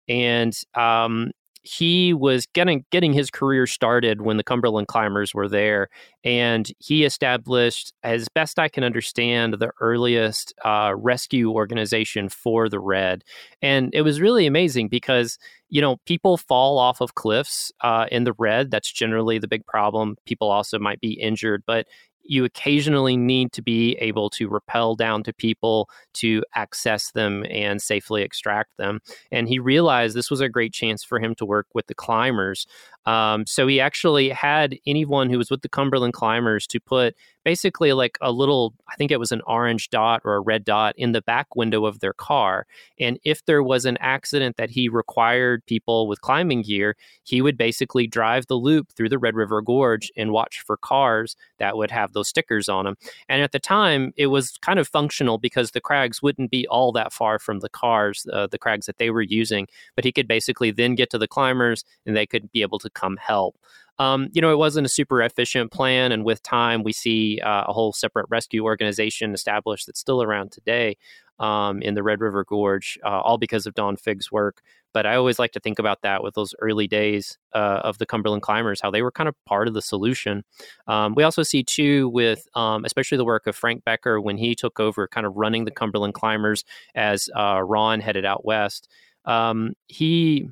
and 0.10 0.54
um, 0.76 1.32
he 1.64 2.14
was 2.14 2.46
getting 2.48 2.86
getting 2.92 3.14
his 3.14 3.32
career 3.32 3.66
started 3.66 4.22
when 4.22 4.38
the 4.38 4.44
Cumberland 4.44 4.88
Climbers 4.88 5.34
were 5.34 5.48
there, 5.48 5.88
and 6.24 6.70
he 6.80 7.06
established, 7.06 7.94
as 8.04 8.28
best 8.36 8.60
I 8.60 8.68
can 8.68 8.84
understand, 8.84 9.56
the 9.56 9.72
earliest 9.80 10.54
uh, 10.66 10.94
rescue 10.96 11.52
organization 11.52 12.28
for 12.28 12.68
the 12.68 12.80
Red, 12.80 13.24
and 13.62 13.90
it 13.94 14.02
was 14.02 14.20
really 14.20 14.46
amazing 14.46 14.90
because 14.90 15.38
you 15.70 15.80
know 15.80 15.98
people 16.06 16.38
fall 16.38 16.78
off 16.78 17.00
of 17.00 17.16
cliffs 17.16 17.72
uh, 17.82 18.08
in 18.12 18.26
the 18.26 18.34
Red. 18.38 18.70
That's 18.70 18.92
generally 18.92 19.40
the 19.40 19.48
big 19.48 19.66
problem. 19.66 20.18
People 20.26 20.52
also 20.52 20.78
might 20.80 21.00
be 21.00 21.14
injured, 21.14 21.64
but 21.66 21.88
you 22.24 22.46
occasionally 22.46 23.18
need 23.18 23.52
to 23.54 23.62
be 23.62 23.96
able 23.96 24.30
to 24.32 24.48
rappel 24.48 24.96
down 24.96 25.24
to 25.24 25.34
people 25.34 25.90
to 26.14 26.44
access 26.56 27.12
them 27.12 27.46
and 27.50 27.82
safely 27.82 28.22
extract 28.24 28.78
them. 28.78 29.00
And 29.32 29.48
he 29.48 29.60
realized 29.60 30.16
this 30.16 30.32
was 30.32 30.42
a 30.42 30.50
great 30.50 30.74
chance 30.74 31.04
for 31.04 31.20
him 31.20 31.36
to 31.36 31.46
work 31.46 31.68
with 31.74 31.88
the 31.88 31.96
climbers. 31.96 32.66
Um, 33.06 33.46
so 33.46 33.68
he 33.68 33.80
actually 33.80 34.30
had 34.30 34.78
anyone 34.86 35.30
who 35.30 35.38
was 35.38 35.52
with 35.52 35.62
the 35.62 35.70
Cumberland 35.70 36.14
climbers 36.14 36.66
to 36.68 36.80
put 36.80 37.16
basically 37.44 37.94
like 37.94 38.18
a 38.22 38.32
little, 38.32 38.74
I 38.90 38.96
think 38.96 39.12
it 39.12 39.20
was 39.20 39.32
an 39.32 39.42
orange 39.46 39.90
dot 39.90 40.22
or 40.24 40.36
a 40.36 40.40
red 40.40 40.64
dot 40.64 40.96
in 40.98 41.12
the 41.12 41.22
back 41.22 41.56
window 41.56 41.86
of 41.86 42.00
their 42.00 42.14
car. 42.14 42.66
And 43.00 43.20
if 43.24 43.46
there 43.46 43.62
was 43.62 43.86
an 43.86 43.98
accident 44.00 44.58
that 44.58 44.70
he 44.70 44.88
required 44.88 45.66
people 45.66 46.08
with 46.08 46.22
climbing 46.22 46.62
gear, 46.62 46.96
he 47.24 47.42
would 47.42 47.58
basically 47.58 48.08
drive 48.08 48.48
the 48.48 48.56
loop 48.56 48.92
through 48.94 49.10
the 49.10 49.20
Red 49.20 49.36
River 49.36 49.62
Gorge 49.62 50.12
and 50.16 50.32
watch 50.32 50.62
for 50.66 50.78
cars 50.78 51.36
that 51.58 51.78
would 51.78 51.92
have 51.92 52.14
those 52.14 52.30
stickers 52.30 52.70
on 52.70 52.86
them. 52.86 52.96
And 53.28 53.42
at 53.42 53.52
the 53.52 53.60
time, 53.60 54.14
it 54.16 54.28
was 54.28 54.58
kind 54.62 54.80
of 54.80 54.88
functional 54.88 55.38
because 55.38 55.72
the 55.72 55.82
crags 55.82 56.22
wouldn't 56.22 56.52
be 56.52 56.68
all 56.68 56.92
that 56.94 57.12
far 57.12 57.40
from 57.40 57.60
the 57.60 57.70
cars, 57.70 58.26
uh, 58.32 58.48
the 58.48 58.58
crags 58.58 58.86
that 58.86 58.98
they 58.98 59.10
were 59.10 59.22
using. 59.22 59.68
But 59.96 60.06
he 60.06 60.12
could 60.12 60.28
basically 60.28 60.72
then 60.72 60.96
get 60.96 61.10
to 61.12 61.18
the 61.18 61.28
climbers 61.28 61.84
and 62.06 62.16
they 62.16 62.26
could 62.26 62.52
be 62.52 62.62
able 62.62 62.80
to 62.80 62.90
come 62.94 63.18
help. 63.18 63.58
Um, 64.00 64.30
you 64.34 64.42
know, 64.42 64.52
it 64.52 64.58
wasn't 64.58 64.86
a 64.86 64.90
super 64.90 65.22
efficient 65.22 65.72
plan, 65.72 66.12
and 66.12 66.26
with 66.26 66.42
time, 66.42 66.84
we 66.84 66.94
see 66.94 67.40
uh, 67.42 67.66
a 67.68 67.74
whole 67.74 67.94
separate 67.94 68.26
rescue 68.30 68.64
organization 68.64 69.34
established 69.34 69.86
that's 69.86 70.00
still 70.00 70.24
around 70.24 70.52
today 70.52 70.98
um, 71.40 71.82
in 71.82 71.94
the 71.94 72.04
Red 72.04 72.22
River 72.22 72.44
Gorge, 72.44 72.98
uh, 73.04 73.22
all 73.22 73.38
because 73.38 73.66
of 73.66 73.74
Don 73.76 73.96
Figg's 73.96 74.32
work. 74.32 74.62
But 74.94 75.06
I 75.08 75.16
always 75.16 75.40
like 75.40 75.52
to 75.54 75.60
think 75.60 75.80
about 75.80 76.04
that 76.04 76.24
with 76.24 76.36
those 76.36 76.54
early 76.60 76.88
days 76.88 77.38
uh, 77.54 77.82
of 77.84 77.98
the 77.98 78.06
Cumberland 78.06 78.44
climbers, 78.44 78.80
how 78.82 78.92
they 78.92 79.02
were 79.02 79.12
kind 79.12 79.28
of 79.28 79.36
part 79.46 79.68
of 79.68 79.74
the 79.74 79.82
solution. 79.82 80.44
Um, 80.88 81.16
we 81.16 81.24
also 81.24 81.42
see 81.42 81.64
too 81.64 82.10
with, 82.10 82.48
um, 82.56 82.86
especially 82.86 83.18
the 83.18 83.26
work 83.26 83.48
of 83.48 83.56
Frank 83.56 83.84
Becker 83.84 84.22
when 84.22 84.38
he 84.38 84.54
took 84.54 84.80
over, 84.80 85.08
kind 85.08 85.26
of 85.26 85.36
running 85.36 85.66
the 85.66 85.72
Cumberland 85.72 86.14
climbers 86.14 86.64
as 86.94 87.28
uh, 87.36 87.62
Ron 87.64 88.02
headed 88.02 88.26
out 88.26 88.46
west. 88.46 88.88
Um, 89.26 89.74
he 89.88 90.50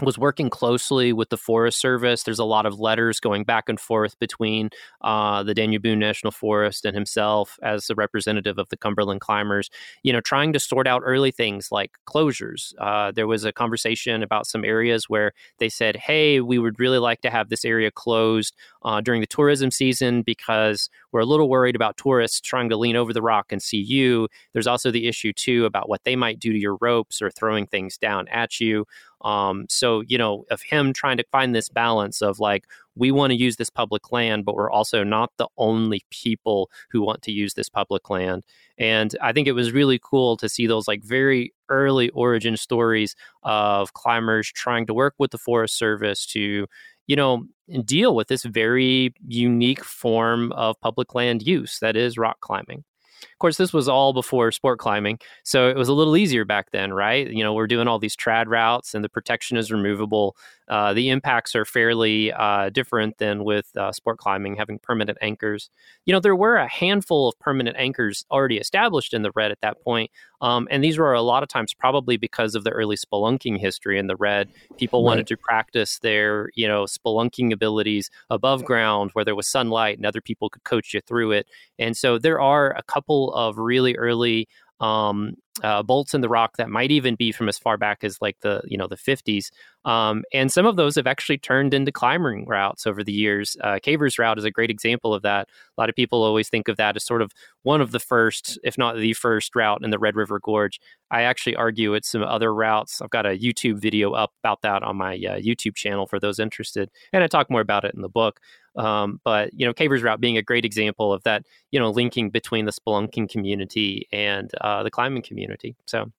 was 0.00 0.18
working 0.18 0.48
closely 0.48 1.12
with 1.12 1.30
the 1.30 1.36
Forest 1.36 1.80
Service. 1.80 2.22
There's 2.22 2.38
a 2.38 2.44
lot 2.44 2.66
of 2.66 2.78
letters 2.78 3.20
going 3.20 3.44
back 3.44 3.68
and 3.68 3.80
forth 3.80 4.18
between 4.18 4.70
uh, 5.00 5.42
the 5.42 5.54
Daniel 5.54 5.80
Boone 5.80 5.98
National 5.98 6.30
Forest 6.30 6.84
and 6.84 6.94
himself 6.94 7.58
as 7.62 7.90
a 7.90 7.94
representative 7.94 8.58
of 8.58 8.68
the 8.68 8.76
Cumberland 8.76 9.20
climbers, 9.20 9.70
you 10.02 10.12
know, 10.12 10.20
trying 10.20 10.52
to 10.52 10.60
sort 10.60 10.86
out 10.86 11.02
early 11.04 11.30
things 11.30 11.72
like 11.72 11.92
closures. 12.06 12.72
Uh, 12.78 13.10
there 13.10 13.26
was 13.26 13.44
a 13.44 13.52
conversation 13.52 14.22
about 14.22 14.46
some 14.46 14.64
areas 14.64 15.08
where 15.08 15.32
they 15.58 15.68
said, 15.68 15.96
hey, 15.96 16.40
we 16.40 16.58
would 16.58 16.78
really 16.78 16.98
like 16.98 17.20
to 17.22 17.30
have 17.30 17.48
this 17.48 17.64
area 17.64 17.90
closed 17.90 18.54
uh, 18.82 19.00
during 19.00 19.20
the 19.20 19.26
tourism 19.26 19.70
season 19.70 20.22
because 20.22 20.88
we're 21.12 21.20
a 21.20 21.26
little 21.26 21.48
worried 21.48 21.76
about 21.76 21.96
tourists 21.96 22.40
trying 22.40 22.68
to 22.68 22.76
lean 22.76 22.96
over 22.96 23.12
the 23.12 23.22
rock 23.22 23.52
and 23.52 23.62
see 23.62 23.78
you. 23.78 24.28
There's 24.52 24.66
also 24.66 24.90
the 24.90 25.06
issue, 25.06 25.32
too, 25.32 25.64
about 25.64 25.88
what 25.88 26.04
they 26.04 26.16
might 26.16 26.38
do 26.38 26.52
to 26.52 26.58
your 26.58 26.76
ropes 26.80 27.22
or 27.22 27.30
throwing 27.30 27.66
things 27.66 27.96
down 27.96 28.28
at 28.28 28.60
you. 28.60 28.86
Um, 29.22 29.66
so, 29.68 30.02
you 30.02 30.16
know, 30.16 30.44
of 30.50 30.62
him 30.62 30.92
trying 30.92 31.16
to 31.16 31.24
find 31.32 31.54
this 31.54 31.68
balance 31.68 32.22
of 32.22 32.38
like, 32.38 32.66
we 32.94 33.10
want 33.10 33.30
to 33.32 33.36
use 33.36 33.56
this 33.56 33.70
public 33.70 34.12
land, 34.12 34.44
but 34.44 34.54
we're 34.54 34.70
also 34.70 35.02
not 35.02 35.32
the 35.38 35.48
only 35.56 36.02
people 36.10 36.70
who 36.90 37.00
want 37.00 37.22
to 37.22 37.32
use 37.32 37.54
this 37.54 37.68
public 37.68 38.10
land. 38.10 38.44
And 38.76 39.16
I 39.20 39.32
think 39.32 39.48
it 39.48 39.52
was 39.52 39.72
really 39.72 40.00
cool 40.02 40.36
to 40.36 40.48
see 40.48 40.66
those 40.66 40.86
like 40.86 41.02
very 41.02 41.52
early 41.68 42.10
origin 42.10 42.56
stories 42.56 43.16
of 43.42 43.92
climbers 43.94 44.50
trying 44.52 44.86
to 44.86 44.94
work 44.94 45.14
with 45.18 45.32
the 45.32 45.38
Forest 45.38 45.76
Service 45.76 46.26
to, 46.26 46.66
you 47.08 47.16
know, 47.16 47.44
deal 47.84 48.14
with 48.14 48.28
this 48.28 48.44
very 48.44 49.12
unique 49.26 49.84
form 49.84 50.52
of 50.52 50.80
public 50.80 51.14
land 51.14 51.42
use 51.42 51.78
that 51.80 51.96
is 51.96 52.16
rock 52.16 52.40
climbing. 52.40 52.84
Of 53.22 53.38
course, 53.40 53.56
this 53.56 53.72
was 53.72 53.88
all 53.88 54.12
before 54.12 54.52
sport 54.52 54.78
climbing, 54.78 55.18
so 55.42 55.68
it 55.68 55.76
was 55.76 55.88
a 55.88 55.92
little 55.92 56.16
easier 56.16 56.44
back 56.44 56.70
then, 56.70 56.92
right? 56.92 57.28
You 57.28 57.42
know, 57.42 57.52
we're 57.52 57.66
doing 57.66 57.88
all 57.88 57.98
these 57.98 58.16
trad 58.16 58.46
routes, 58.46 58.94
and 58.94 59.02
the 59.02 59.08
protection 59.08 59.56
is 59.56 59.72
removable. 59.72 60.36
Uh, 60.68 60.92
the 60.92 61.08
impacts 61.08 61.54
are 61.54 61.64
fairly 61.64 62.32
uh, 62.32 62.70
different 62.70 63.18
than 63.18 63.44
with 63.44 63.74
uh, 63.76 63.92
sport 63.92 64.18
climbing, 64.18 64.56
having 64.56 64.78
permanent 64.78 65.18
anchors. 65.20 65.70
You 66.04 66.12
know, 66.12 66.20
there 66.20 66.36
were 66.36 66.56
a 66.56 66.68
handful 66.68 67.28
of 67.28 67.38
permanent 67.38 67.76
anchors 67.78 68.24
already 68.30 68.58
established 68.58 69.14
in 69.14 69.22
the 69.22 69.32
red 69.34 69.50
at 69.50 69.60
that 69.62 69.82
point, 69.82 70.10
um, 70.40 70.68
and 70.70 70.84
these 70.84 70.98
were 70.98 71.14
a 71.14 71.22
lot 71.22 71.42
of 71.42 71.48
times 71.48 71.74
probably 71.74 72.16
because 72.16 72.54
of 72.54 72.64
the 72.64 72.70
early 72.70 72.96
spelunking 72.96 73.58
history 73.58 73.98
in 73.98 74.06
the 74.06 74.16
red. 74.16 74.48
People 74.76 75.02
right. 75.02 75.08
wanted 75.08 75.26
to 75.28 75.36
practice 75.36 75.98
their, 76.00 76.50
you 76.54 76.68
know, 76.68 76.84
spelunking 76.84 77.52
abilities 77.52 78.10
above 78.30 78.64
ground 78.64 79.10
where 79.14 79.24
there 79.24 79.34
was 79.34 79.48
sunlight 79.48 79.96
and 79.96 80.06
other 80.06 80.20
people 80.20 80.48
could 80.48 80.64
coach 80.64 80.94
you 80.94 81.00
through 81.00 81.32
it. 81.32 81.46
And 81.78 81.96
so 81.96 82.18
there 82.18 82.40
are 82.40 82.72
a 82.76 82.82
couple 82.82 83.32
of 83.34 83.58
really 83.58 83.96
early 83.96 84.48
um, 84.80 85.34
uh, 85.62 85.82
bolts 85.82 86.14
in 86.14 86.20
the 86.20 86.28
rock 86.28 86.56
that 86.56 86.70
might 86.70 86.90
even 86.90 87.16
be 87.16 87.32
from 87.32 87.48
as 87.48 87.58
far 87.58 87.76
back 87.76 88.04
as 88.04 88.18
like 88.20 88.36
the 88.42 88.62
you 88.66 88.78
know 88.78 88.86
the 88.86 88.96
50s 88.96 89.50
um, 89.84 90.22
and 90.32 90.52
some 90.52 90.66
of 90.66 90.76
those 90.76 90.96
have 90.96 91.06
actually 91.06 91.38
turned 91.38 91.72
into 91.72 91.90
climbing 91.90 92.44
routes 92.46 92.86
over 92.86 93.02
the 93.02 93.12
years. 93.12 93.56
Uh, 93.62 93.78
cavers 93.82 94.18
route 94.18 94.36
is 94.36 94.44
a 94.44 94.50
great 94.50 94.70
example 94.70 95.14
of 95.14 95.22
that. 95.22 95.48
A 95.48 95.80
lot 95.80 95.88
of 95.88 95.94
people 95.94 96.22
always 96.22 96.50
think 96.50 96.68
of 96.68 96.76
that 96.76 96.96
as 96.96 97.04
sort 97.04 97.22
of 97.22 97.32
one 97.62 97.80
of 97.80 97.90
the 97.90 98.00
first 98.00 98.58
if 98.64 98.76
not 98.76 98.96
the 98.96 99.14
first 99.14 99.56
route 99.56 99.82
in 99.82 99.90
the 99.90 99.98
red 99.98 100.14
river 100.14 100.40
gorge. 100.40 100.78
I 101.10 101.22
actually 101.22 101.56
argue 101.56 101.94
it's 101.94 102.10
some 102.10 102.22
other 102.22 102.54
routes. 102.54 103.00
I've 103.00 103.10
got 103.10 103.26
a 103.26 103.38
youtube 103.38 103.80
video 103.80 104.12
up 104.12 104.32
about 104.42 104.62
that 104.62 104.82
on 104.82 104.96
my 104.96 105.14
uh, 105.14 105.38
youtube 105.38 105.74
channel 105.74 106.06
for 106.06 106.20
those 106.20 106.38
interested 106.38 106.90
and 107.12 107.22
i 107.22 107.26
talk 107.26 107.50
more 107.50 107.60
about 107.60 107.84
it 107.84 107.94
in 107.94 108.02
the 108.02 108.08
book 108.08 108.40
um, 108.78 109.20
but 109.24 109.50
you 109.52 109.66
know, 109.66 109.74
Cavers 109.74 110.02
Route 110.02 110.20
being 110.20 110.38
a 110.38 110.42
great 110.42 110.64
example 110.64 111.12
of 111.12 111.22
that, 111.24 111.44
you 111.70 111.80
know, 111.80 111.90
linking 111.90 112.30
between 112.30 112.64
the 112.64 112.72
spelunking 112.72 113.28
community 113.28 114.06
and 114.12 114.50
uh, 114.60 114.82
the 114.82 114.90
climbing 114.90 115.22
community. 115.22 115.76
So, 115.86 116.10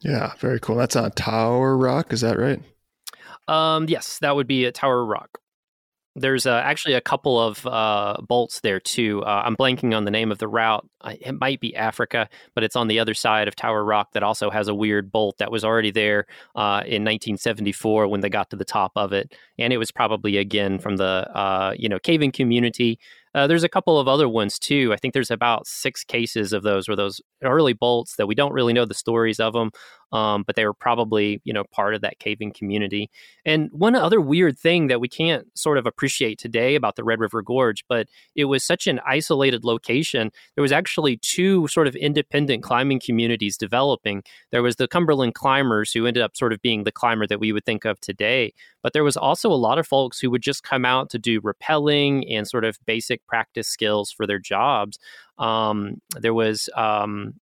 yeah, 0.00 0.34
very 0.38 0.60
cool. 0.60 0.76
That's 0.76 0.96
on 0.96 1.10
Tower 1.12 1.76
Rock, 1.76 2.12
is 2.12 2.20
that 2.20 2.38
right? 2.38 2.62
Um, 3.48 3.86
yes, 3.88 4.18
that 4.20 4.36
would 4.36 4.46
be 4.46 4.66
at 4.66 4.74
Tower 4.74 5.04
Rock. 5.04 5.40
There's 6.18 6.46
uh, 6.46 6.60
actually 6.64 6.94
a 6.94 7.00
couple 7.00 7.40
of 7.40 7.66
uh, 7.66 8.16
bolts 8.26 8.60
there 8.60 8.80
too. 8.80 9.22
Uh, 9.24 9.42
I'm 9.44 9.56
blanking 9.56 9.96
on 9.96 10.04
the 10.04 10.10
name 10.10 10.32
of 10.32 10.38
the 10.38 10.48
route. 10.48 10.86
It 11.04 11.38
might 11.40 11.60
be 11.60 11.74
Africa, 11.76 12.28
but 12.54 12.64
it's 12.64 12.76
on 12.76 12.88
the 12.88 12.98
other 12.98 13.14
side 13.14 13.48
of 13.48 13.56
Tower 13.56 13.84
Rock 13.84 14.12
that 14.12 14.22
also 14.22 14.50
has 14.50 14.68
a 14.68 14.74
weird 14.74 15.12
bolt 15.12 15.38
that 15.38 15.50
was 15.50 15.64
already 15.64 15.90
there 15.90 16.26
uh, 16.56 16.82
in 16.84 17.04
1974 17.04 18.08
when 18.08 18.20
they 18.20 18.28
got 18.28 18.50
to 18.50 18.56
the 18.56 18.64
top 18.64 18.92
of 18.96 19.12
it, 19.12 19.34
and 19.58 19.72
it 19.72 19.78
was 19.78 19.90
probably 19.90 20.36
again 20.36 20.78
from 20.78 20.96
the 20.96 21.28
uh, 21.34 21.74
you 21.76 21.88
know 21.88 21.98
caving 21.98 22.32
community 22.32 22.98
uh, 23.34 23.46
there's 23.46 23.64
a 23.64 23.68
couple 23.68 23.98
of 23.98 24.08
other 24.08 24.28
ones 24.28 24.58
too. 24.58 24.92
I 24.92 24.96
think 24.96 25.14
there's 25.14 25.30
about 25.30 25.66
six 25.66 26.02
cases 26.02 26.52
of 26.52 26.62
those 26.62 26.88
where 26.88 26.96
those 26.96 27.20
early 27.42 27.72
bolts 27.72 28.16
that 28.16 28.26
we 28.26 28.34
don't 28.34 28.52
really 28.52 28.72
know 28.72 28.84
the 28.84 28.94
stories 28.94 29.38
of 29.38 29.52
them, 29.52 29.70
um, 30.12 30.42
but 30.46 30.56
they 30.56 30.64
were 30.64 30.74
probably 30.74 31.40
you 31.44 31.52
know 31.52 31.64
part 31.64 31.94
of 31.94 32.00
that 32.00 32.18
caving 32.18 32.52
community. 32.52 33.10
And 33.44 33.70
one 33.72 33.94
other 33.94 34.20
weird 34.20 34.58
thing 34.58 34.88
that 34.88 35.00
we 35.00 35.08
can't 35.08 35.46
sort 35.58 35.78
of 35.78 35.86
appreciate 35.86 36.38
today 36.38 36.74
about 36.74 36.96
the 36.96 37.04
Red 37.04 37.20
River 37.20 37.42
Gorge, 37.42 37.84
but 37.88 38.08
it 38.34 38.46
was 38.46 38.64
such 38.64 38.86
an 38.86 39.00
isolated 39.06 39.64
location. 39.64 40.30
There 40.54 40.62
was 40.62 40.72
actually 40.72 41.18
two 41.18 41.66
sort 41.68 41.86
of 41.86 41.96
independent 41.96 42.62
climbing 42.62 43.00
communities 43.00 43.56
developing. 43.56 44.22
There 44.50 44.62
was 44.62 44.76
the 44.76 44.88
Cumberland 44.88 45.34
climbers 45.34 45.92
who 45.92 46.06
ended 46.06 46.22
up 46.22 46.36
sort 46.36 46.52
of 46.52 46.62
being 46.62 46.84
the 46.84 46.92
climber 46.92 47.26
that 47.26 47.40
we 47.40 47.52
would 47.52 47.64
think 47.64 47.84
of 47.84 48.00
today, 48.00 48.52
but 48.82 48.92
there 48.92 49.04
was 49.04 49.16
also 49.16 49.50
a 49.50 49.54
lot 49.54 49.78
of 49.78 49.86
folks 49.86 50.20
who 50.20 50.30
would 50.30 50.42
just 50.42 50.62
come 50.62 50.84
out 50.84 51.10
to 51.10 51.18
do 51.18 51.40
rappelling 51.40 52.24
and 52.30 52.46
sort 52.46 52.64
of 52.64 52.78
basic 52.86 53.26
practice 53.26 53.68
skills 53.68 54.10
for 54.10 54.26
their 54.26 54.38
jobs. 54.38 54.98
Um, 55.38 56.00
there 56.18 56.34
was 56.34 56.68
um, 56.74 57.34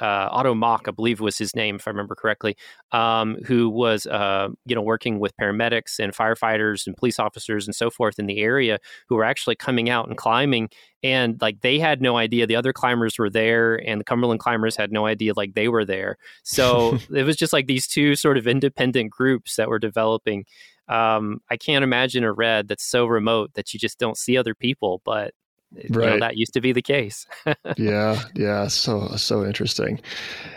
uh, 0.00 0.28
Otto 0.30 0.54
Mock, 0.54 0.86
I 0.88 0.90
believe 0.90 1.20
was 1.20 1.38
his 1.38 1.54
name, 1.54 1.76
if 1.76 1.86
I 1.86 1.90
remember 1.90 2.14
correctly, 2.14 2.56
um, 2.92 3.36
who 3.46 3.68
was 3.68 4.06
uh, 4.06 4.48
you 4.64 4.74
know 4.74 4.82
working 4.82 5.18
with 5.18 5.36
paramedics 5.36 5.98
and 5.98 6.14
firefighters 6.14 6.86
and 6.86 6.96
police 6.96 7.18
officers 7.18 7.66
and 7.66 7.74
so 7.74 7.90
forth 7.90 8.18
in 8.18 8.26
the 8.26 8.38
area 8.38 8.78
who 9.08 9.16
were 9.16 9.24
actually 9.24 9.56
coming 9.56 9.90
out 9.90 10.08
and 10.08 10.16
climbing, 10.16 10.70
and 11.02 11.40
like 11.40 11.60
they 11.60 11.78
had 11.78 12.00
no 12.00 12.16
idea 12.16 12.46
the 12.46 12.56
other 12.56 12.72
climbers 12.72 13.18
were 13.18 13.30
there, 13.30 13.76
and 13.86 14.00
the 14.00 14.04
Cumberland 14.04 14.40
climbers 14.40 14.76
had 14.76 14.92
no 14.92 15.06
idea 15.06 15.32
like 15.36 15.54
they 15.54 15.68
were 15.68 15.84
there. 15.84 16.16
So 16.42 16.98
it 17.14 17.24
was 17.24 17.36
just 17.36 17.52
like 17.52 17.66
these 17.66 17.86
two 17.86 18.16
sort 18.16 18.38
of 18.38 18.46
independent 18.46 19.10
groups 19.10 19.56
that 19.56 19.68
were 19.68 19.78
developing. 19.78 20.44
Um, 20.88 21.40
I 21.48 21.56
can't 21.56 21.84
imagine 21.84 22.24
a 22.24 22.32
red 22.32 22.66
that's 22.66 22.84
so 22.84 23.06
remote 23.06 23.54
that 23.54 23.72
you 23.72 23.78
just 23.78 24.00
don't 24.00 24.18
see 24.18 24.36
other 24.36 24.56
people, 24.56 25.00
but 25.04 25.34
right. 25.72 25.84
You 25.84 25.90
know, 25.90 26.18
that 26.20 26.36
used 26.36 26.54
to 26.54 26.60
be 26.60 26.72
the 26.72 26.82
case. 26.82 27.26
yeah, 27.76 28.22
yeah, 28.34 28.68
so 28.68 29.08
so 29.16 29.44
interesting. 29.44 30.00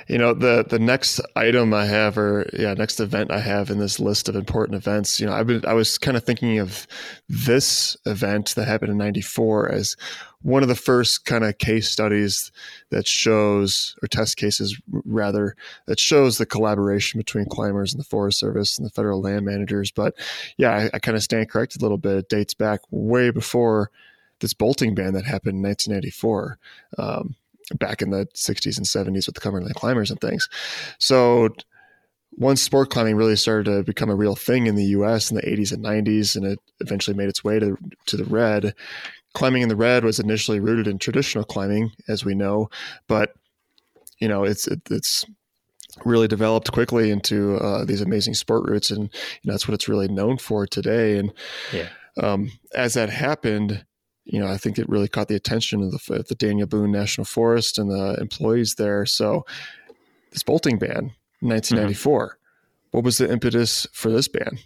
You 0.08 0.18
know, 0.18 0.34
the 0.34 0.66
the 0.68 0.80
next 0.80 1.22
item 1.36 1.74
I 1.74 1.86
have, 1.86 2.18
or 2.18 2.50
yeah, 2.54 2.74
next 2.74 3.00
event 3.00 3.32
I 3.32 3.40
have 3.40 3.70
in 3.70 3.80
this 3.80 4.00
list 4.00 4.28
of 4.28 4.36
important 4.36 4.76
events. 4.76 5.20
You 5.20 5.28
know, 5.28 5.34
I've 5.34 5.48
been 5.48 5.66
I 5.66 5.74
was 5.74 5.98
kind 5.98 6.18
of 6.18 6.24
thinking 6.24 6.60
of 6.60 6.88
this 7.30 7.96
event 8.06 8.56
that 8.56 8.68
happened 8.68 8.92
in 8.92 8.98
'94 8.98 9.72
as 9.72 9.96
one 10.42 10.62
of 10.62 10.68
the 10.68 10.76
first 10.76 11.26
kind 11.26 11.44
of 11.46 11.58
case 11.58 11.90
studies 11.90 12.52
that 12.90 13.08
shows, 13.08 13.96
or 14.04 14.08
test 14.08 14.36
cases 14.36 14.80
rather, 15.06 15.56
that 15.88 16.00
shows 16.00 16.38
the 16.38 16.46
collaboration 16.46 17.18
between 17.18 17.46
climbers 17.46 17.94
and 17.94 18.00
the 18.00 18.06
Forest 18.06 18.40
Service 18.40 18.78
and 18.78 18.86
the 18.86 18.92
federal 18.92 19.22
land 19.22 19.46
managers. 19.46 19.90
But 19.90 20.16
yeah, 20.58 20.72
I, 20.72 20.90
I 20.96 21.00
kind 21.00 21.16
of 21.16 21.24
stand 21.24 21.50
corrected 21.50 21.82
a 21.82 21.86
little 21.86 21.98
bit. 21.98 22.18
It 22.18 22.30
dates 22.30 22.54
back 22.54 22.82
way 22.92 23.30
before 23.30 23.90
this 24.40 24.54
bolting 24.54 24.96
ban 24.96 25.14
that 25.14 25.26
happened 25.26 25.58
in 25.58 25.64
1994, 25.64 26.58
um, 26.98 27.36
back 27.76 28.02
in 28.02 28.10
the 28.10 28.28
60s 28.36 28.78
and 28.78 28.86
70s 28.86 29.26
with 29.26 29.36
the 29.36 29.42
Cumberland 29.42 29.76
Climbers 29.76 30.12
and 30.12 30.20
things. 30.20 30.50
So 31.00 31.50
once 32.38 32.62
sport 32.62 32.90
climbing 32.90 33.16
really 33.16 33.36
started 33.36 33.66
to 33.66 33.84
become 33.84 34.10
a 34.10 34.16
real 34.16 34.36
thing 34.36 34.68
in 34.68 34.76
the 34.76 34.86
U.S. 34.86 35.30
in 35.30 35.36
the 35.36 35.44
80s 35.44 35.72
and 35.72 35.84
90s, 35.84 36.36
and 36.36 36.46
it 36.46 36.60
eventually 36.80 37.16
made 37.16 37.30
its 37.30 37.44
way 37.44 37.60
to 37.60 37.78
to 38.08 38.18
the 38.18 38.26
red. 38.26 38.74
Climbing 39.34 39.64
in 39.64 39.70
the 39.70 39.76
red 39.76 40.04
was 40.04 40.20
initially 40.20 40.60
rooted 40.60 40.88
in 40.88 41.00
traditional 41.00 41.44
climbing, 41.44 41.92
as 42.08 42.26
we 42.26 42.36
know, 42.36 42.70
but 43.08 43.34
you 44.20 44.28
know 44.28 44.44
it's 44.44 44.68
it, 44.68 44.82
it's 44.90 45.26
really 46.06 46.28
developed 46.28 46.72
quickly 46.72 47.12
into 47.12 47.58
uh, 47.58 47.86
these 47.86 48.02
amazing 48.02 48.34
sport 48.34 48.68
routes, 48.70 48.92
and 48.92 49.04
you 49.04 49.46
know, 49.46 49.54
that's 49.54 49.68
what 49.68 49.76
it's 49.76 49.90
really 49.90 50.08
known 50.08 50.38
for 50.38 50.66
today. 50.66 51.18
And 51.18 51.34
yeah. 51.72 51.90
um, 52.22 52.52
as 52.76 52.96
that 52.96 53.10
happened, 53.10 53.86
you 54.26 54.40
know, 54.40 54.48
I 54.48 54.58
think 54.58 54.80
it 54.80 54.90
really 54.90 55.08
caught 55.08 55.28
the 55.28 55.36
attention 55.36 55.84
of 55.84 55.92
the, 55.92 56.26
the 56.28 56.36
Daniel 56.36 56.68
Boone 56.68 56.92
National 56.92 57.26
Forest 57.26 57.78
and 57.78 57.90
the 57.90 58.18
employees 58.20 58.76
there. 58.76 59.06
So, 59.06 59.46
this 60.32 60.44
bolting 60.44 60.80
ban, 60.80 61.12
1994. 61.42 62.28
Mm-hmm. 62.28 62.38
What 62.92 63.04
was 63.04 63.18
the 63.18 63.32
impetus 63.32 63.88
for 63.92 64.12
this 64.12 64.28
ban? 64.28 64.60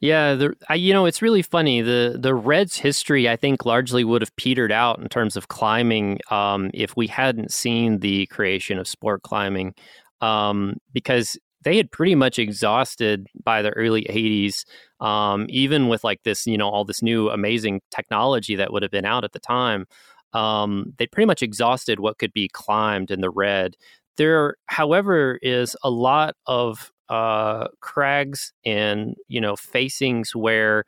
Yeah, 0.00 0.34
the, 0.34 0.54
I, 0.68 0.74
you 0.74 0.92
know, 0.92 1.06
it's 1.06 1.22
really 1.22 1.40
funny. 1.40 1.80
The 1.80 2.18
the 2.20 2.34
Reds' 2.34 2.76
history, 2.76 3.28
I 3.28 3.36
think, 3.36 3.64
largely 3.64 4.04
would 4.04 4.20
have 4.20 4.36
petered 4.36 4.70
out 4.70 4.98
in 4.98 5.08
terms 5.08 5.36
of 5.36 5.48
climbing 5.48 6.20
um, 6.30 6.70
if 6.74 6.94
we 6.96 7.06
hadn't 7.06 7.50
seen 7.50 8.00
the 8.00 8.26
creation 8.26 8.78
of 8.78 8.86
sport 8.86 9.22
climbing, 9.22 9.74
um, 10.20 10.74
because 10.92 11.38
they 11.64 11.76
had 11.76 11.90
pretty 11.90 12.14
much 12.14 12.38
exhausted 12.38 13.26
by 13.42 13.62
the 13.62 13.70
early 13.70 14.04
80s 14.10 14.64
um, 15.00 15.46
even 15.48 15.88
with 15.88 16.04
like 16.04 16.22
this 16.22 16.46
you 16.46 16.56
know 16.56 16.68
all 16.68 16.84
this 16.84 17.02
new 17.02 17.28
amazing 17.30 17.80
technology 17.90 18.56
that 18.56 18.72
would 18.72 18.82
have 18.82 18.92
been 18.92 19.04
out 19.04 19.24
at 19.24 19.32
the 19.32 19.40
time 19.40 19.86
um, 20.34 20.92
they 20.98 21.06
pretty 21.06 21.26
much 21.26 21.42
exhausted 21.42 22.00
what 22.00 22.18
could 22.18 22.32
be 22.32 22.48
climbed 22.48 23.10
in 23.10 23.20
the 23.20 23.30
red. 23.30 23.76
There 24.16 24.56
however 24.66 25.38
is 25.42 25.76
a 25.82 25.90
lot 25.90 26.34
of 26.46 26.92
uh, 27.08 27.68
crags 27.80 28.52
and 28.66 29.14
you 29.28 29.40
know 29.40 29.56
facings 29.56 30.34
where 30.34 30.84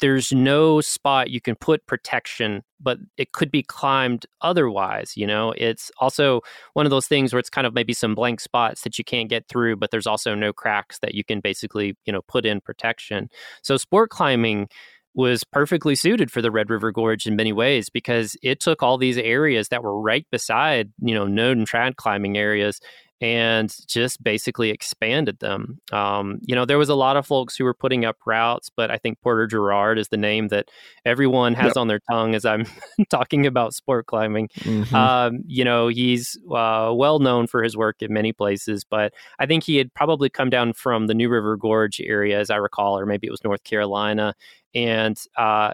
there's 0.00 0.32
no 0.32 0.80
spot 0.80 1.30
you 1.30 1.40
can 1.40 1.54
put 1.56 1.86
protection, 1.86 2.62
but 2.80 2.98
it 3.16 3.32
could 3.32 3.50
be 3.50 3.62
climbed 3.62 4.26
otherwise. 4.40 5.16
You 5.16 5.26
know, 5.26 5.54
it's 5.56 5.90
also 5.98 6.42
one 6.74 6.86
of 6.86 6.90
those 6.90 7.06
things 7.06 7.32
where 7.32 7.40
it's 7.40 7.50
kind 7.50 7.66
of 7.66 7.74
maybe 7.74 7.92
some 7.92 8.14
blank 8.14 8.40
spots 8.40 8.82
that 8.82 8.98
you 8.98 9.04
can't 9.04 9.28
get 9.28 9.48
through, 9.48 9.76
but 9.76 9.90
there's 9.90 10.06
also 10.06 10.34
no 10.34 10.52
cracks 10.52 10.98
that 11.00 11.14
you 11.14 11.24
can 11.24 11.40
basically, 11.40 11.96
you 12.04 12.12
know, 12.12 12.22
put 12.22 12.44
in 12.44 12.60
protection. 12.60 13.28
So 13.62 13.76
sport 13.76 14.10
climbing 14.10 14.68
was 15.14 15.42
perfectly 15.42 15.94
suited 15.94 16.30
for 16.30 16.42
the 16.42 16.50
Red 16.50 16.70
River 16.70 16.92
Gorge 16.92 17.26
in 17.26 17.34
many 17.34 17.52
ways 17.52 17.88
because 17.88 18.36
it 18.42 18.60
took 18.60 18.82
all 18.82 18.98
these 18.98 19.18
areas 19.18 19.68
that 19.68 19.82
were 19.82 20.00
right 20.00 20.26
beside, 20.30 20.92
you 21.00 21.14
know, 21.14 21.26
known 21.26 21.64
trad 21.64 21.96
climbing 21.96 22.36
areas 22.36 22.80
and 23.20 23.74
just 23.86 24.22
basically 24.22 24.70
expanded 24.70 25.40
them. 25.40 25.80
Um, 25.92 26.38
you 26.42 26.54
know, 26.54 26.64
there 26.64 26.78
was 26.78 26.88
a 26.88 26.94
lot 26.94 27.16
of 27.16 27.26
folks 27.26 27.56
who 27.56 27.64
were 27.64 27.74
putting 27.74 28.04
up 28.04 28.16
routes, 28.24 28.70
but 28.74 28.90
I 28.90 28.96
think 28.96 29.20
Porter 29.20 29.48
Jarrard 29.48 29.98
is 29.98 30.08
the 30.08 30.16
name 30.16 30.48
that 30.48 30.70
everyone 31.04 31.54
has 31.54 31.70
yep. 31.70 31.76
on 31.78 31.88
their 31.88 32.00
tongue 32.10 32.36
as 32.36 32.44
I'm 32.44 32.64
talking 33.10 33.46
about 33.46 33.74
sport 33.74 34.06
climbing. 34.06 34.48
Mm-hmm. 34.60 34.94
Um, 34.94 35.40
you 35.46 35.64
know, 35.64 35.88
he's 35.88 36.38
uh, 36.50 36.92
well 36.94 37.18
known 37.18 37.48
for 37.48 37.62
his 37.62 37.76
work 37.76 38.02
in 38.02 38.12
many 38.12 38.32
places, 38.32 38.84
but 38.84 39.12
I 39.40 39.46
think 39.46 39.64
he 39.64 39.76
had 39.76 39.92
probably 39.94 40.30
come 40.30 40.50
down 40.50 40.72
from 40.72 41.08
the 41.08 41.14
New 41.14 41.28
River 41.28 41.56
Gorge 41.56 42.00
area, 42.00 42.38
as 42.38 42.50
I 42.50 42.56
recall, 42.56 42.98
or 42.98 43.06
maybe 43.06 43.26
it 43.26 43.32
was 43.32 43.42
North 43.42 43.64
Carolina. 43.64 44.34
And, 44.74 45.20
uh, 45.36 45.72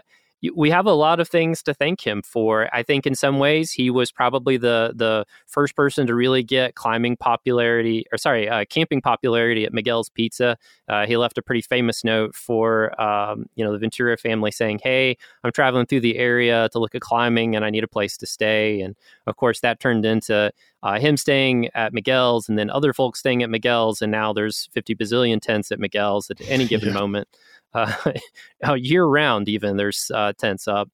we 0.55 0.69
have 0.69 0.85
a 0.85 0.93
lot 0.93 1.19
of 1.19 1.27
things 1.27 1.63
to 1.63 1.73
thank 1.73 2.05
him 2.05 2.21
for. 2.21 2.69
I 2.73 2.83
think 2.83 3.07
in 3.07 3.15
some 3.15 3.39
ways 3.39 3.71
he 3.71 3.89
was 3.89 4.11
probably 4.11 4.57
the 4.57 4.93
the 4.95 5.25
first 5.47 5.75
person 5.75 6.07
to 6.07 6.15
really 6.15 6.43
get 6.43 6.75
climbing 6.75 7.17
popularity, 7.17 8.05
or 8.11 8.17
sorry, 8.17 8.49
uh, 8.49 8.65
camping 8.69 9.01
popularity 9.01 9.65
at 9.65 9.73
Miguel's 9.73 10.09
Pizza. 10.09 10.57
Uh, 10.87 11.05
he 11.05 11.17
left 11.17 11.37
a 11.37 11.41
pretty 11.41 11.61
famous 11.61 12.03
note 12.03 12.35
for 12.35 12.99
um, 13.01 13.45
you 13.55 13.63
know 13.63 13.71
the 13.71 13.79
Ventura 13.79 14.17
family 14.17 14.51
saying, 14.51 14.79
"Hey, 14.83 15.17
I'm 15.43 15.51
traveling 15.51 15.85
through 15.85 16.01
the 16.01 16.17
area 16.17 16.69
to 16.71 16.79
look 16.79 16.95
at 16.95 17.01
climbing, 17.01 17.55
and 17.55 17.63
I 17.63 17.69
need 17.69 17.83
a 17.83 17.87
place 17.87 18.17
to 18.17 18.25
stay." 18.25 18.81
And 18.81 18.95
of 19.27 19.37
course, 19.37 19.61
that 19.61 19.79
turned 19.79 20.05
into 20.05 20.51
uh, 20.83 20.99
him 20.99 21.17
staying 21.17 21.69
at 21.73 21.93
Miguel's, 21.93 22.49
and 22.49 22.57
then 22.57 22.69
other 22.69 22.93
folks 22.93 23.19
staying 23.19 23.43
at 23.43 23.49
Miguel's, 23.49 24.01
and 24.01 24.11
now 24.11 24.33
there's 24.33 24.69
50 24.73 24.95
bazillion 24.95 25.41
tents 25.41 25.71
at 25.71 25.79
Miguel's 25.79 26.29
at 26.29 26.41
any 26.47 26.65
given 26.67 26.89
yeah. 26.89 26.93
moment 26.93 27.27
year 28.77 29.05
round. 29.05 29.49
Even 29.49 29.77
there's 29.77 30.11
uh, 30.13 30.33
tents 30.37 30.67
up. 30.67 30.89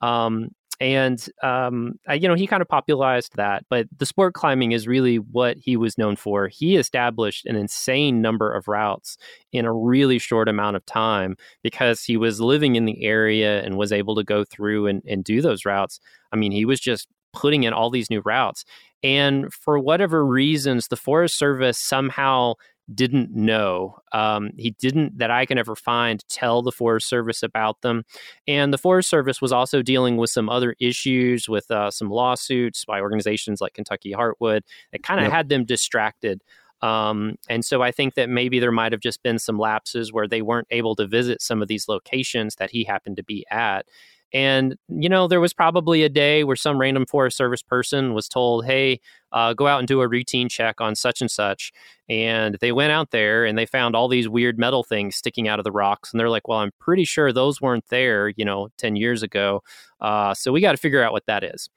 Um, 0.00 0.50
and 0.82 1.28
um, 1.44 1.94
I, 2.08 2.14
you 2.14 2.26
know 2.26 2.34
he 2.34 2.48
kind 2.48 2.60
of 2.60 2.68
popularized 2.68 3.36
that 3.36 3.64
but 3.70 3.86
the 3.96 4.04
sport 4.04 4.34
climbing 4.34 4.72
is 4.72 4.88
really 4.88 5.16
what 5.16 5.56
he 5.56 5.76
was 5.76 5.96
known 5.96 6.16
for 6.16 6.48
he 6.48 6.76
established 6.76 7.46
an 7.46 7.54
insane 7.54 8.20
number 8.20 8.52
of 8.52 8.66
routes 8.66 9.16
in 9.52 9.64
a 9.64 9.72
really 9.72 10.18
short 10.18 10.48
amount 10.48 10.74
of 10.74 10.84
time 10.84 11.36
because 11.62 12.02
he 12.02 12.16
was 12.16 12.40
living 12.40 12.74
in 12.74 12.84
the 12.84 13.04
area 13.04 13.62
and 13.62 13.76
was 13.76 13.92
able 13.92 14.16
to 14.16 14.24
go 14.24 14.44
through 14.44 14.88
and, 14.88 15.02
and 15.06 15.22
do 15.22 15.40
those 15.40 15.64
routes 15.64 16.00
i 16.32 16.36
mean 16.36 16.50
he 16.50 16.64
was 16.64 16.80
just 16.80 17.06
putting 17.32 17.62
in 17.62 17.72
all 17.72 17.88
these 17.88 18.10
new 18.10 18.20
routes 18.24 18.64
and 19.04 19.52
for 19.54 19.78
whatever 19.78 20.26
reasons 20.26 20.88
the 20.88 20.96
forest 20.96 21.38
service 21.38 21.78
somehow 21.78 22.54
didn't 22.94 23.34
know. 23.34 23.96
Um, 24.12 24.50
he 24.56 24.70
didn't, 24.72 25.18
that 25.18 25.30
I 25.30 25.46
can 25.46 25.58
ever 25.58 25.74
find, 25.74 26.26
tell 26.28 26.62
the 26.62 26.72
Forest 26.72 27.08
Service 27.08 27.42
about 27.42 27.80
them. 27.82 28.04
And 28.46 28.72
the 28.72 28.78
Forest 28.78 29.10
Service 29.10 29.40
was 29.40 29.52
also 29.52 29.82
dealing 29.82 30.16
with 30.16 30.30
some 30.30 30.48
other 30.48 30.74
issues 30.80 31.48
with 31.48 31.70
uh, 31.70 31.90
some 31.90 32.10
lawsuits 32.10 32.84
by 32.84 33.00
organizations 33.00 33.60
like 33.60 33.74
Kentucky 33.74 34.12
Heartwood 34.12 34.62
that 34.92 35.02
kind 35.02 35.20
of 35.20 35.24
yep. 35.24 35.32
had 35.32 35.48
them 35.48 35.64
distracted. 35.64 36.42
Um, 36.82 37.36
and 37.48 37.64
so 37.64 37.80
I 37.80 37.92
think 37.92 38.14
that 38.14 38.28
maybe 38.28 38.58
there 38.58 38.72
might 38.72 38.92
have 38.92 39.00
just 39.00 39.22
been 39.22 39.38
some 39.38 39.58
lapses 39.58 40.12
where 40.12 40.26
they 40.26 40.42
weren't 40.42 40.66
able 40.70 40.96
to 40.96 41.06
visit 41.06 41.40
some 41.40 41.62
of 41.62 41.68
these 41.68 41.88
locations 41.88 42.56
that 42.56 42.70
he 42.70 42.84
happened 42.84 43.16
to 43.16 43.24
be 43.24 43.46
at. 43.50 43.86
And, 44.32 44.76
you 44.88 45.08
know, 45.08 45.28
there 45.28 45.40
was 45.40 45.52
probably 45.52 46.02
a 46.02 46.08
day 46.08 46.42
where 46.44 46.56
some 46.56 46.78
random 46.78 47.04
Forest 47.06 47.36
Service 47.36 47.62
person 47.62 48.14
was 48.14 48.28
told, 48.28 48.64
hey, 48.64 49.00
uh, 49.32 49.52
go 49.52 49.66
out 49.66 49.78
and 49.78 49.88
do 49.88 50.00
a 50.00 50.08
routine 50.08 50.48
check 50.48 50.80
on 50.80 50.94
such 50.94 51.20
and 51.20 51.30
such. 51.30 51.72
And 52.08 52.56
they 52.60 52.72
went 52.72 52.92
out 52.92 53.10
there 53.10 53.44
and 53.44 53.58
they 53.58 53.66
found 53.66 53.94
all 53.94 54.08
these 54.08 54.28
weird 54.28 54.58
metal 54.58 54.84
things 54.84 55.16
sticking 55.16 55.48
out 55.48 55.58
of 55.58 55.64
the 55.64 55.72
rocks. 55.72 56.12
And 56.12 56.20
they're 56.20 56.30
like, 56.30 56.48
well, 56.48 56.58
I'm 56.58 56.72
pretty 56.78 57.04
sure 57.04 57.32
those 57.32 57.60
weren't 57.60 57.86
there, 57.88 58.28
you 58.28 58.44
know, 58.44 58.68
10 58.78 58.96
years 58.96 59.22
ago. 59.22 59.62
Uh, 60.00 60.34
so 60.34 60.52
we 60.52 60.60
got 60.60 60.72
to 60.72 60.78
figure 60.78 61.02
out 61.02 61.12
what 61.12 61.26
that 61.26 61.44
is. 61.44 61.68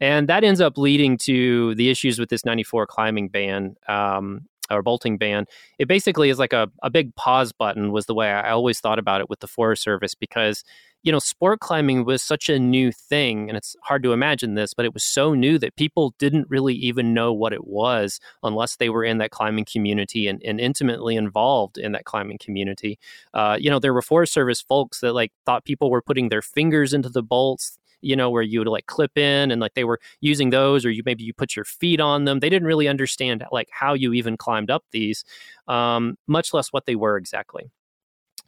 And 0.00 0.28
that 0.28 0.44
ends 0.44 0.60
up 0.60 0.76
leading 0.76 1.16
to 1.18 1.74
the 1.76 1.88
issues 1.88 2.18
with 2.18 2.28
this 2.28 2.44
94 2.44 2.86
climbing 2.88 3.28
ban. 3.28 3.76
Um, 3.88 4.48
or 4.70 4.82
bolting 4.82 5.18
ban. 5.18 5.46
It 5.78 5.86
basically 5.86 6.30
is 6.30 6.38
like 6.38 6.52
a, 6.52 6.70
a 6.82 6.88
big 6.88 7.14
pause 7.14 7.52
button, 7.52 7.92
was 7.92 8.06
the 8.06 8.14
way 8.14 8.30
I 8.30 8.50
always 8.50 8.80
thought 8.80 8.98
about 8.98 9.20
it 9.20 9.28
with 9.28 9.40
the 9.40 9.46
Forest 9.46 9.82
Service 9.82 10.14
because 10.14 10.64
you 11.02 11.10
know, 11.10 11.18
sport 11.18 11.60
climbing 11.60 12.04
was 12.04 12.22
such 12.22 12.48
a 12.48 12.58
new 12.58 12.92
thing, 12.92 13.48
and 13.48 13.56
it's 13.56 13.74
hard 13.82 14.02
to 14.04 14.12
imagine 14.12 14.54
this, 14.54 14.72
but 14.74 14.84
it 14.84 14.94
was 14.94 15.04
so 15.04 15.34
new 15.34 15.58
that 15.58 15.76
people 15.76 16.14
didn't 16.18 16.48
really 16.48 16.74
even 16.74 17.12
know 17.12 17.32
what 17.32 17.52
it 17.52 17.66
was 17.66 18.20
unless 18.42 18.76
they 18.76 18.88
were 18.88 19.04
in 19.04 19.18
that 19.18 19.30
climbing 19.30 19.64
community 19.64 20.28
and, 20.28 20.40
and 20.44 20.60
intimately 20.60 21.16
involved 21.16 21.76
in 21.76 21.92
that 21.92 22.04
climbing 22.04 22.38
community. 22.38 22.98
Uh, 23.34 23.56
you 23.58 23.68
know, 23.68 23.78
there 23.78 23.94
were 23.94 24.02
Forest 24.02 24.32
Service 24.32 24.60
folks 24.60 25.00
that 25.00 25.12
like 25.12 25.32
thought 25.44 25.64
people 25.64 25.90
were 25.90 26.02
putting 26.02 26.28
their 26.28 26.42
fingers 26.42 26.94
into 26.94 27.08
the 27.08 27.22
bolts 27.22 27.78
you 28.02 28.16
know, 28.16 28.28
where 28.28 28.42
you 28.42 28.58
would 28.58 28.68
like 28.68 28.86
clip 28.86 29.16
in 29.16 29.50
and 29.50 29.60
like 29.60 29.74
they 29.74 29.84
were 29.84 30.00
using 30.20 30.50
those, 30.50 30.84
or 30.84 30.90
you 30.90 31.02
maybe 31.06 31.22
you 31.22 31.32
put 31.32 31.54
your 31.54 31.64
feet 31.64 32.00
on 32.00 32.24
them. 32.24 32.40
They 32.40 32.50
didn't 32.50 32.66
really 32.66 32.88
understand 32.88 33.44
like 33.52 33.68
how 33.70 33.94
you 33.94 34.12
even 34.12 34.36
climbed 34.36 34.70
up 34.70 34.84
these, 34.90 35.24
um, 35.68 36.16
much 36.26 36.52
less 36.52 36.72
what 36.72 36.84
they 36.86 36.96
were 36.96 37.16
exactly. 37.16 37.70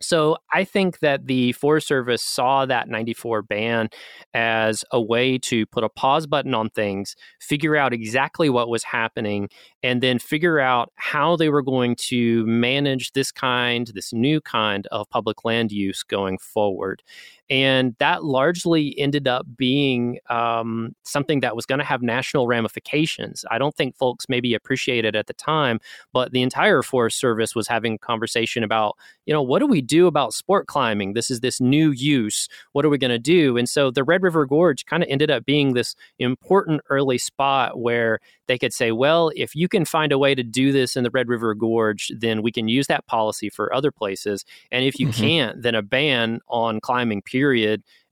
So 0.01 0.37
I 0.53 0.65
think 0.65 0.99
that 1.01 1.27
the 1.27 1.53
Forest 1.53 1.89
Service 1.89 2.23
saw 2.23 2.67
that 2.67 2.89
94 2.89 3.43
ban 3.43 3.89
as 4.35 4.85
a 4.91 5.01
way 5.01 5.39
to 5.39 5.67
put 5.67 5.85
a 5.85 5.89
pause 5.89 6.27
button 6.27 6.55
on 6.55 6.69
things, 6.71 7.15
figure 7.41 7.77
out 7.77 7.93
exactly 7.93 8.51
what 8.51 8.69
was 8.69 8.85
happening, 8.85 9.49
and 9.83 10.03
then 10.03 10.19
figure 10.19 10.59
out 10.61 10.93
how 10.97 11.37
they 11.37 11.49
were 11.49 11.63
going 11.63 11.97
to 11.97 12.45
manage 12.47 13.13
this 13.13 13.33
kind, 13.33 13.91
this 13.95 14.13
new 14.13 14.41
kind 14.41 14.87
of 14.89 15.09
public 15.11 15.45
land 15.45 15.73
use 15.73 16.03
going 16.03 16.39
forward. 16.39 17.03
And 17.51 17.95
that 17.99 18.25
largely 18.25 18.99
ended 18.99 19.29
up 19.29 19.47
being 19.57 20.19
um, 20.31 20.95
something 21.03 21.41
that 21.41 21.55
was 21.55 21.67
going 21.67 21.79
to 21.79 21.85
have 21.85 22.01
national 22.03 22.47
ramifications. 22.47 23.45
I 23.51 23.59
don't 23.59 23.75
think 23.75 23.97
folks 23.97 24.27
maybe 24.29 24.55
appreciated 24.55 25.15
at 25.15 25.27
the 25.27 25.35
time, 25.35 25.79
but 26.13 26.33
the 26.33 26.43
entire 26.43 26.83
Forest 26.83 27.19
Service 27.19 27.55
was 27.55 27.69
having 27.69 27.95
a 27.95 27.99
conversation 27.99 28.65
about, 28.65 28.97
you 29.27 29.35
know, 29.35 29.43
what 29.43 29.59
do 29.59 29.67
we 29.67 29.83
do 29.83 30.07
about 30.07 30.33
sport 30.33 30.67
climbing? 30.67 31.13
This 31.13 31.31
is 31.31 31.41
this 31.41 31.61
new 31.61 31.91
use. 31.91 32.49
What 32.73 32.85
are 32.85 32.91
we 32.91 32.99
going 32.99 33.11
to 33.11 33.19
do? 33.19 33.57
And 33.57 33.69
so 33.69 33.91
the 33.91 34.05
Red 34.05 34.23
River 34.23 34.47
Gorge 34.47 34.87
kind 34.87 35.03
of 35.03 35.09
ended 35.11 35.31
up 35.31 35.45
being 35.45 35.75
this 35.75 35.95
important 36.19 36.81
early 36.89 37.19
spot 37.19 37.79
where 37.79 38.21
they 38.47 38.59
could 38.59 38.73
say, 38.73 38.93
well, 38.93 39.31
if 39.35 39.55
you 39.55 39.69
can 39.69 39.85
find 39.85 40.13
a 40.13 40.19
way 40.19 40.35
to 40.35 40.43
do 40.43 40.73
this 40.73 40.97
in 40.97 41.05
the 41.05 41.11
Red 41.11 41.29
River 41.29 41.55
Gorge, 41.55 42.11
then 42.15 42.43
we 42.43 42.53
can 42.53 42.69
use 42.69 42.87
that 42.89 43.07
policy 43.07 43.49
for 43.49 43.75
other 43.75 43.91
places. 43.91 44.45
And 44.71 44.85
if 44.85 44.99
you 44.99 45.09
mm-hmm. 45.09 45.21
can't, 45.21 45.63
then 45.63 45.75
a 45.75 45.83
ban 45.83 46.41
on 46.49 46.81
climbing, 46.81 47.23
period, 47.23 47.35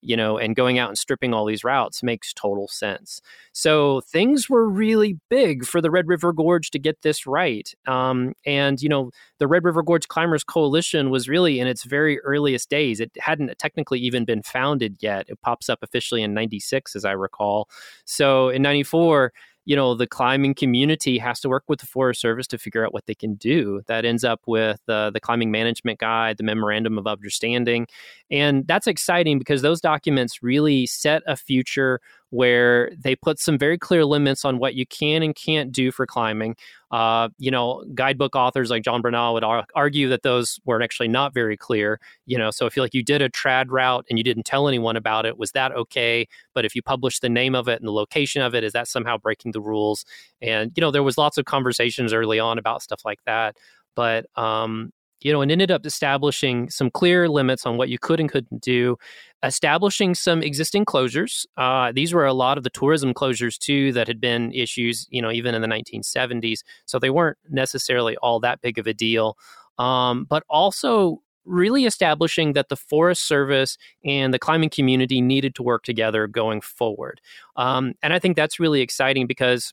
you 0.03 0.16
know, 0.16 0.37
and 0.37 0.57
going 0.57 0.78
out 0.78 0.89
and 0.89 0.99
stripping 0.99 1.33
all 1.33 1.47
these 1.47 1.62
routes 1.62 2.03
makes 2.03 2.33
total 2.33 2.66
sense. 2.66 3.20
So 3.53 4.01
things 4.01 4.51
were 4.51 4.68
really 4.68 5.18
big 5.30 5.64
for 5.64 5.80
the 5.80 5.91
Red 5.91 6.09
River 6.09 6.33
Gorge 6.33 6.70
to 6.72 6.78
get 6.78 7.03
this 7.03 7.24
right. 7.24 7.72
Um, 7.87 8.33
and, 8.45 8.83
you 8.83 8.89
know, 8.89 9.12
the 9.39 9.47
Red 9.47 9.64
River 9.64 9.83
Gorge 9.83 10.09
Climbers 10.09 10.43
Coalition 10.43 11.11
was 11.11 11.28
really 11.28 11.61
in 11.61 11.68
its 11.68 11.85
very 11.85 12.20
earliest 12.20 12.68
days. 12.68 12.99
It 12.99 13.12
hadn't 13.20 13.57
technically 13.59 14.01
even 14.01 14.24
been 14.24 14.43
founded 14.43 14.97
yet. 15.01 15.26
It 15.28 15.41
pops 15.41 15.68
up 15.68 15.78
officially 15.83 16.22
in 16.22 16.35
96, 16.35 16.97
as 16.97 17.05
I 17.05 17.12
recall. 17.12 17.68
So 18.05 18.49
in 18.49 18.61
94, 18.62 19.33
you 19.64 19.76
know 19.76 19.94
the 19.94 20.06
climbing 20.06 20.54
community 20.54 21.18
has 21.18 21.40
to 21.40 21.48
work 21.48 21.64
with 21.68 21.80
the 21.80 21.86
forest 21.86 22.20
service 22.20 22.46
to 22.48 22.58
figure 22.58 22.84
out 22.84 22.92
what 22.92 23.06
they 23.06 23.14
can 23.14 23.34
do. 23.34 23.82
That 23.86 24.04
ends 24.04 24.24
up 24.24 24.40
with 24.46 24.80
uh, 24.88 25.10
the 25.10 25.20
climbing 25.20 25.50
management 25.50 25.98
guide 25.98 26.36
the 26.36 26.44
memorandum 26.44 26.98
of 26.98 27.06
understanding 27.06 27.86
and 28.30 28.66
that's 28.66 28.86
exciting 28.86 29.38
because 29.38 29.62
those 29.62 29.80
documents 29.80 30.42
really 30.42 30.86
set 30.86 31.22
a 31.26 31.36
future 31.36 32.00
where 32.33 32.91
they 32.97 33.14
put 33.14 33.39
some 33.39 33.59
very 33.59 33.76
clear 33.76 34.07
limits 34.07 34.43
on 34.43 34.59
what 34.59 34.74
you 34.74 34.87
can 34.87 35.22
and 35.22 35.37
can't 35.37 35.70
do 35.70 35.93
for 35.93 36.07
climbing. 36.07 36.57
Uh, 36.91 37.28
you 37.37 37.51
know, 37.51 37.85
guidebook 37.95 38.35
authors 38.35 38.70
like 38.70 38.83
John 38.83 39.03
Bronaugh 39.03 39.35
would 39.35 39.45
ar- 39.45 39.66
argue 39.74 40.09
that 40.09 40.22
those 40.22 40.59
were 40.64 40.80
actually 40.80 41.09
not 41.09 41.35
very 41.35 41.59
clear. 41.59 42.01
You 42.24 42.39
know, 42.39 42.51
so 42.51 42.64
if 42.64 42.74
you 42.74 42.80
like 42.80 42.95
you 42.95 43.03
did 43.03 43.20
a 43.20 43.28
trad 43.28 43.66
route 43.68 44.07
and 44.09 44.18
you 44.18 44.24
didn't 44.24 44.45
tell 44.45 44.66
anyone 44.66 44.97
about 44.97 45.26
it, 45.26 45.37
was 45.37 45.53
that 45.53 45.72
okay? 45.72 46.26
But 46.55 46.64
if 46.64 46.74
you 46.74 46.80
published 46.80 47.20
the 47.20 47.28
name 47.28 47.55
of 47.55 47.68
it 47.68 47.80
and 47.80 47.87
the 47.87 47.93
location 47.93 48.41
of 48.41 48.55
it, 48.55 48.64
is 48.64 48.72
that 48.72 48.89
somehow 48.89 49.18
breaking 49.18 49.53
the 49.53 49.61
rules? 49.61 50.07
And 50.41 50.72
you 50.74 50.80
know, 50.80 50.91
there 50.91 51.03
was 51.03 51.18
lots 51.18 51.37
of 51.37 51.45
conversations 51.45 52.14
early 52.14 52.41
on 52.41 52.57
about 52.57 52.83
stuff 52.83 53.03
like 53.05 53.20
that. 53.26 53.59
But 53.95 54.24
um, 54.39 54.91
you 55.24 55.32
know, 55.32 55.42
and 55.42 55.50
ended 55.52 55.70
up 55.70 55.86
establishing 55.86 56.68
some 56.70 56.90
clear 56.90 57.28
limits 57.28 57.66
on 57.66 57.76
what 57.76 57.88
you 57.88 57.98
could 57.98 58.20
and 58.20 58.30
couldn't 58.30 58.60
do, 58.62 58.96
establishing 59.42 60.14
some 60.14 60.42
existing 60.42 60.84
closures. 60.84 61.46
Uh, 61.56 61.92
these 61.92 62.12
were 62.14 62.26
a 62.26 62.32
lot 62.32 62.58
of 62.58 62.64
the 62.64 62.70
tourism 62.70 63.14
closures 63.14 63.58
too 63.58 63.92
that 63.92 64.06
had 64.08 64.20
been 64.20 64.52
issues, 64.52 65.06
you 65.10 65.20
know, 65.22 65.30
even 65.30 65.54
in 65.54 65.62
the 65.62 65.68
1970s. 65.68 66.60
So 66.86 66.98
they 66.98 67.10
weren't 67.10 67.38
necessarily 67.50 68.16
all 68.18 68.40
that 68.40 68.60
big 68.60 68.78
of 68.78 68.86
a 68.86 68.94
deal. 68.94 69.36
um, 69.78 70.24
but 70.28 70.44
also 70.48 71.20
really 71.44 71.86
establishing 71.86 72.52
that 72.52 72.68
the 72.68 72.76
Forest 72.76 73.26
Service 73.26 73.76
and 74.04 74.32
the 74.32 74.38
climbing 74.38 74.70
community 74.70 75.20
needed 75.20 75.54
to 75.56 75.62
work 75.62 75.82
together 75.82 76.26
going 76.26 76.60
forward. 76.60 77.20
Um, 77.56 77.94
and 78.02 78.12
I 78.12 78.18
think 78.18 78.36
that's 78.36 78.60
really 78.60 78.80
exciting 78.80 79.26
because, 79.26 79.72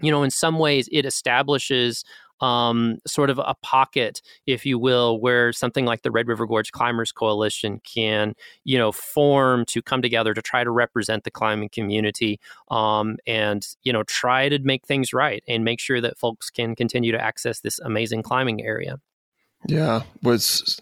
you 0.00 0.10
know, 0.10 0.22
in 0.22 0.30
some 0.30 0.58
ways 0.58 0.88
it 0.92 1.04
establishes 1.04 2.04
um, 2.40 2.98
sort 3.06 3.30
of 3.30 3.38
a 3.38 3.54
pocket, 3.62 4.22
if 4.46 4.66
you 4.66 4.78
will, 4.78 5.20
where 5.20 5.52
something 5.52 5.84
like 5.84 6.02
the 6.02 6.10
Red 6.10 6.28
River 6.28 6.46
Gorge 6.46 6.72
Climbers 6.72 7.12
Coalition 7.12 7.80
can, 7.84 8.34
you 8.64 8.78
know, 8.78 8.92
form 8.92 9.64
to 9.66 9.82
come 9.82 10.02
together 10.02 10.34
to 10.34 10.42
try 10.42 10.64
to 10.64 10.70
represent 10.70 11.24
the 11.24 11.30
climbing 11.30 11.68
community 11.68 12.38
um, 12.70 13.16
and, 13.26 13.66
you 13.82 13.92
know, 13.92 14.02
try 14.04 14.48
to 14.48 14.58
make 14.58 14.86
things 14.86 15.12
right 15.12 15.42
and 15.48 15.64
make 15.64 15.80
sure 15.80 16.00
that 16.00 16.18
folks 16.18 16.50
can 16.50 16.74
continue 16.74 17.12
to 17.12 17.22
access 17.22 17.60
this 17.60 17.78
amazing 17.80 18.22
climbing 18.22 18.62
area. 18.62 18.98
Yeah. 19.66 20.02
Was 20.22 20.80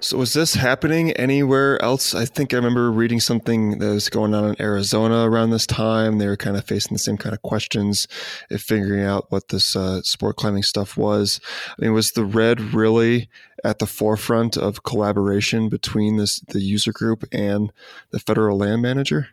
so 0.00 0.18
was 0.18 0.32
this 0.32 0.54
happening 0.54 1.12
anywhere 1.12 1.80
else? 1.82 2.14
I 2.14 2.24
think 2.24 2.52
I 2.52 2.56
remember 2.56 2.90
reading 2.90 3.20
something 3.20 3.78
that 3.78 3.88
was 3.88 4.08
going 4.08 4.34
on 4.34 4.50
in 4.50 4.62
Arizona 4.62 5.28
around 5.28 5.50
this 5.50 5.66
time. 5.66 6.18
They 6.18 6.26
were 6.26 6.36
kind 6.36 6.56
of 6.56 6.64
facing 6.64 6.94
the 6.94 7.00
same 7.00 7.16
kind 7.16 7.34
of 7.34 7.42
questions 7.42 8.06
of 8.50 8.60
figuring 8.60 9.04
out 9.04 9.30
what 9.30 9.48
this 9.48 9.74
uh, 9.74 10.02
sport 10.02 10.36
climbing 10.36 10.62
stuff 10.62 10.96
was. 10.96 11.40
I 11.70 11.84
mean, 11.84 11.92
was 11.92 12.12
the 12.12 12.24
red 12.24 12.60
really 12.60 13.28
at 13.64 13.80
the 13.80 13.86
forefront 13.86 14.56
of 14.56 14.84
collaboration 14.84 15.68
between 15.68 16.16
this 16.16 16.40
the 16.48 16.60
user 16.60 16.92
group 16.92 17.24
and 17.32 17.72
the 18.10 18.20
federal 18.20 18.58
land 18.58 18.82
manager? 18.82 19.28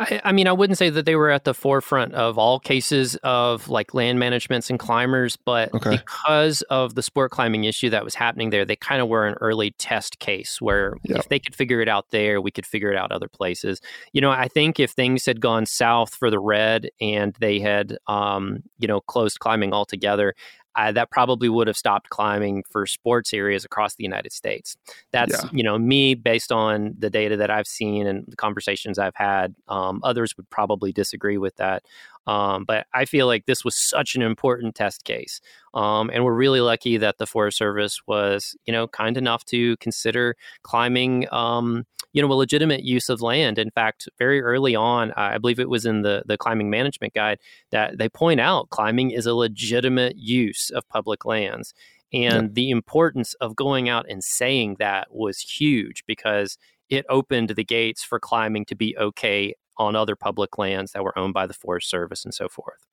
I, 0.00 0.20
I, 0.24 0.32
mean, 0.32 0.48
I 0.48 0.52
wouldn't 0.52 0.78
say 0.78 0.88
that 0.88 1.04
they 1.04 1.14
were 1.14 1.30
at 1.30 1.44
the 1.44 1.52
forefront 1.52 2.14
of 2.14 2.38
all 2.38 2.58
cases 2.58 3.16
of 3.16 3.68
like 3.68 3.92
land 3.92 4.18
managements 4.18 4.70
and 4.70 4.78
climbers, 4.78 5.36
but 5.36 5.74
okay. 5.74 5.90
because 5.90 6.62
of 6.62 6.94
the 6.94 7.02
sport 7.02 7.30
climbing 7.30 7.64
issue 7.64 7.90
that 7.90 8.02
was 8.02 8.14
happening 8.14 8.48
there, 8.48 8.64
they 8.64 8.76
kind 8.76 9.02
of 9.02 9.08
were 9.08 9.26
an 9.26 9.34
early 9.42 9.72
test 9.72 10.18
case 10.18 10.58
where 10.58 10.96
yep. 11.04 11.18
if 11.18 11.28
they 11.28 11.38
could 11.38 11.54
figure 11.54 11.82
it 11.82 11.88
out 11.88 12.10
there, 12.12 12.40
we 12.40 12.50
could 12.50 12.64
figure 12.64 12.90
it 12.90 12.96
out 12.96 13.12
other 13.12 13.28
places. 13.28 13.82
You 14.14 14.22
know, 14.22 14.30
I 14.30 14.48
think 14.48 14.80
if 14.80 14.92
things 14.92 15.26
had 15.26 15.38
gone 15.38 15.66
south 15.66 16.14
for 16.14 16.30
the 16.30 16.40
red 16.40 16.88
and 17.00 17.36
they 17.38 17.60
had, 17.60 17.98
um, 18.06 18.62
you 18.78 18.88
know, 18.88 19.02
closed 19.02 19.38
climbing 19.38 19.74
altogether, 19.74 20.34
uh, 20.76 20.92
that 20.92 21.10
probably 21.10 21.48
would 21.48 21.66
have 21.66 21.76
stopped 21.76 22.10
climbing 22.10 22.64
for 22.70 22.86
sports 22.86 23.32
areas 23.34 23.64
across 23.64 23.94
the 23.96 24.04
United 24.04 24.32
States. 24.32 24.76
That's 25.12 25.32
yeah. 25.32 25.50
you 25.52 25.62
know 25.62 25.78
me 25.78 26.14
based 26.14 26.52
on 26.52 26.94
the 26.98 27.10
data 27.10 27.36
that 27.36 27.50
I've 27.50 27.66
seen 27.66 28.06
and 28.06 28.24
the 28.28 28.36
conversations 28.36 28.98
I've 28.98 29.16
had. 29.16 29.54
Um, 29.68 30.00
others 30.04 30.36
would 30.36 30.48
probably 30.50 30.92
disagree 30.92 31.38
with 31.38 31.56
that, 31.56 31.82
um, 32.26 32.64
but 32.64 32.86
I 32.92 33.04
feel 33.04 33.26
like 33.26 33.46
this 33.46 33.64
was 33.64 33.74
such 33.74 34.14
an 34.14 34.22
important 34.22 34.74
test 34.74 35.04
case, 35.04 35.40
um, 35.74 36.10
and 36.12 36.24
we're 36.24 36.34
really 36.34 36.60
lucky 36.60 36.96
that 36.98 37.18
the 37.18 37.26
Forest 37.26 37.58
Service 37.58 38.00
was 38.06 38.56
you 38.66 38.72
know 38.72 38.86
kind 38.88 39.16
enough 39.16 39.44
to 39.46 39.76
consider 39.78 40.36
climbing 40.62 41.26
um, 41.32 41.84
you 42.12 42.22
know 42.22 42.32
a 42.32 42.34
legitimate 42.34 42.84
use 42.84 43.08
of 43.08 43.22
land. 43.22 43.58
In 43.58 43.70
fact, 43.70 44.08
very 44.18 44.40
early 44.40 44.76
on, 44.76 45.12
I 45.16 45.38
believe 45.38 45.60
it 45.60 45.70
was 45.70 45.86
in 45.86 46.02
the 46.02 46.22
the 46.26 46.38
climbing 46.38 46.70
management 46.70 47.14
guide 47.14 47.38
that 47.70 47.98
they 47.98 48.08
point 48.08 48.40
out 48.40 48.70
climbing 48.70 49.10
is 49.12 49.26
a 49.26 49.34
legitimate 49.34 50.16
use 50.16 50.70
of 50.70 50.88
public 50.88 51.24
lands. 51.24 51.74
And 52.12 52.48
yeah. 52.48 52.48
the 52.52 52.70
importance 52.70 53.34
of 53.34 53.54
going 53.54 53.88
out 53.88 54.06
and 54.08 54.22
saying 54.22 54.76
that 54.80 55.14
was 55.14 55.38
huge 55.38 56.02
because 56.06 56.58
it 56.88 57.06
opened 57.08 57.50
the 57.50 57.64
gates 57.64 58.02
for 58.02 58.18
climbing 58.18 58.64
to 58.66 58.74
be 58.74 58.96
okay 58.98 59.54
on 59.80 59.96
other 59.96 60.14
public 60.14 60.58
lands 60.58 60.92
that 60.92 61.02
were 61.02 61.18
owned 61.18 61.32
by 61.32 61.46
the 61.46 61.54
Forest 61.54 61.88
Service 61.88 62.24
and 62.24 62.34
so 62.34 62.48
forth. 62.48 62.86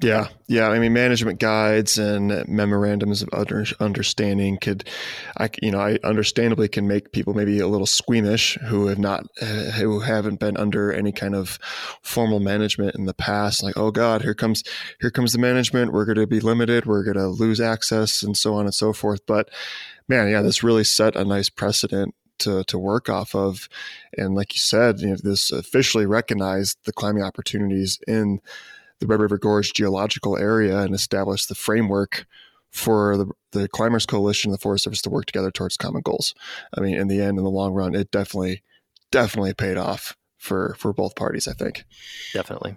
Yeah, 0.00 0.28
yeah. 0.48 0.70
I 0.70 0.78
mean, 0.78 0.94
management 0.94 1.38
guides 1.38 1.98
and 1.98 2.48
memorandums 2.48 3.20
of 3.20 3.28
under, 3.30 3.66
understanding 3.78 4.56
could, 4.56 4.88
I 5.36 5.50
you 5.60 5.70
know, 5.70 5.80
I 5.80 5.98
understandably 6.02 6.68
can 6.68 6.88
make 6.88 7.12
people 7.12 7.34
maybe 7.34 7.58
a 7.58 7.68
little 7.68 7.86
squeamish 7.86 8.56
who 8.68 8.86
have 8.86 8.98
not, 8.98 9.26
uh, 9.42 9.70
who 9.72 10.00
haven't 10.00 10.40
been 10.40 10.56
under 10.56 10.90
any 10.90 11.12
kind 11.12 11.34
of 11.34 11.58
formal 12.02 12.40
management 12.40 12.94
in 12.94 13.04
the 13.04 13.12
past. 13.12 13.62
Like, 13.62 13.76
oh 13.76 13.90
God, 13.90 14.22
here 14.22 14.34
comes, 14.34 14.64
here 14.98 15.10
comes 15.10 15.32
the 15.32 15.38
management. 15.38 15.92
We're 15.92 16.06
going 16.06 16.16
to 16.16 16.26
be 16.26 16.40
limited. 16.40 16.86
We're 16.86 17.04
going 17.04 17.18
to 17.18 17.28
lose 17.28 17.60
access, 17.60 18.22
and 18.22 18.34
so 18.34 18.54
on 18.54 18.64
and 18.64 18.74
so 18.74 18.94
forth. 18.94 19.20
But 19.26 19.50
man, 20.08 20.30
yeah, 20.30 20.40
this 20.40 20.62
really 20.62 20.84
set 20.84 21.16
a 21.16 21.24
nice 21.24 21.50
precedent 21.50 22.14
to, 22.38 22.64
to 22.64 22.78
work 22.78 23.08
off 23.08 23.34
of. 23.34 23.68
And 24.16 24.34
like 24.34 24.54
you 24.54 24.58
said, 24.58 25.00
you 25.00 25.08
know, 25.08 25.16
this 25.16 25.50
officially 25.50 26.06
recognized 26.06 26.78
the 26.84 26.92
climbing 26.92 27.22
opportunities 27.22 28.00
in 28.06 28.40
the 29.00 29.06
Red 29.06 29.20
River 29.20 29.38
Gorge 29.38 29.72
geological 29.72 30.38
area 30.38 30.78
and 30.80 30.94
established 30.94 31.48
the 31.48 31.54
framework 31.54 32.26
for 32.70 33.16
the, 33.16 33.26
the 33.52 33.68
Climbers 33.68 34.06
Coalition 34.06 34.50
and 34.50 34.58
the 34.58 34.62
Forest 34.62 34.84
Service 34.84 35.02
to 35.02 35.10
work 35.10 35.26
together 35.26 35.50
towards 35.50 35.76
common 35.76 36.02
goals. 36.02 36.34
I 36.76 36.80
mean, 36.80 36.96
in 36.96 37.08
the 37.08 37.20
end, 37.20 37.38
in 37.38 37.44
the 37.44 37.50
long 37.50 37.74
run, 37.74 37.94
it 37.94 38.10
definitely, 38.10 38.62
definitely 39.10 39.54
paid 39.54 39.76
off 39.76 40.16
for 40.38 40.74
for 40.78 40.92
both 40.92 41.14
parties. 41.14 41.46
I 41.46 41.52
think. 41.52 41.84
Definitely. 42.32 42.76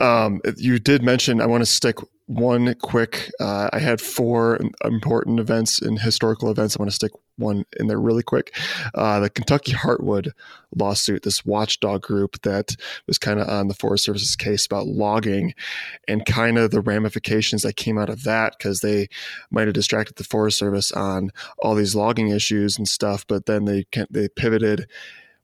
Um, 0.00 0.40
you 0.56 0.78
did 0.78 1.02
mention. 1.02 1.40
I 1.40 1.46
want 1.46 1.62
to 1.62 1.66
stick 1.66 1.96
one 2.26 2.74
quick. 2.82 3.30
Uh, 3.38 3.70
I 3.72 3.78
had 3.78 4.00
four 4.00 4.58
important 4.84 5.38
events 5.38 5.80
and 5.80 6.00
historical 6.00 6.50
events. 6.50 6.76
I 6.76 6.82
want 6.82 6.90
to 6.90 6.96
stick 6.96 7.12
one 7.36 7.64
in 7.78 7.86
there 7.86 8.00
really 8.00 8.22
quick. 8.22 8.56
Uh, 8.94 9.20
the 9.20 9.30
Kentucky 9.30 9.72
Heartwood 9.72 10.32
lawsuit, 10.74 11.22
this 11.22 11.44
watchdog 11.44 12.02
group 12.02 12.40
that 12.42 12.74
was 13.06 13.18
kind 13.18 13.38
of 13.38 13.48
on 13.48 13.68
the 13.68 13.74
Forest 13.74 14.04
Service's 14.04 14.34
case 14.34 14.66
about 14.66 14.86
logging 14.86 15.54
and 16.08 16.26
kind 16.26 16.58
of 16.58 16.70
the 16.70 16.80
ramifications 16.80 17.62
that 17.62 17.76
came 17.76 17.98
out 17.98 18.10
of 18.10 18.24
that 18.24 18.54
because 18.58 18.80
they 18.80 19.08
might 19.50 19.68
have 19.68 19.74
distracted 19.74 20.16
the 20.16 20.24
Forest 20.24 20.58
Service 20.58 20.90
on 20.92 21.30
all 21.58 21.74
these 21.74 21.94
logging 21.94 22.28
issues 22.28 22.76
and 22.76 22.88
stuff, 22.88 23.24
but 23.26 23.46
then 23.46 23.66
they 23.66 23.84
they 24.10 24.28
pivoted. 24.28 24.88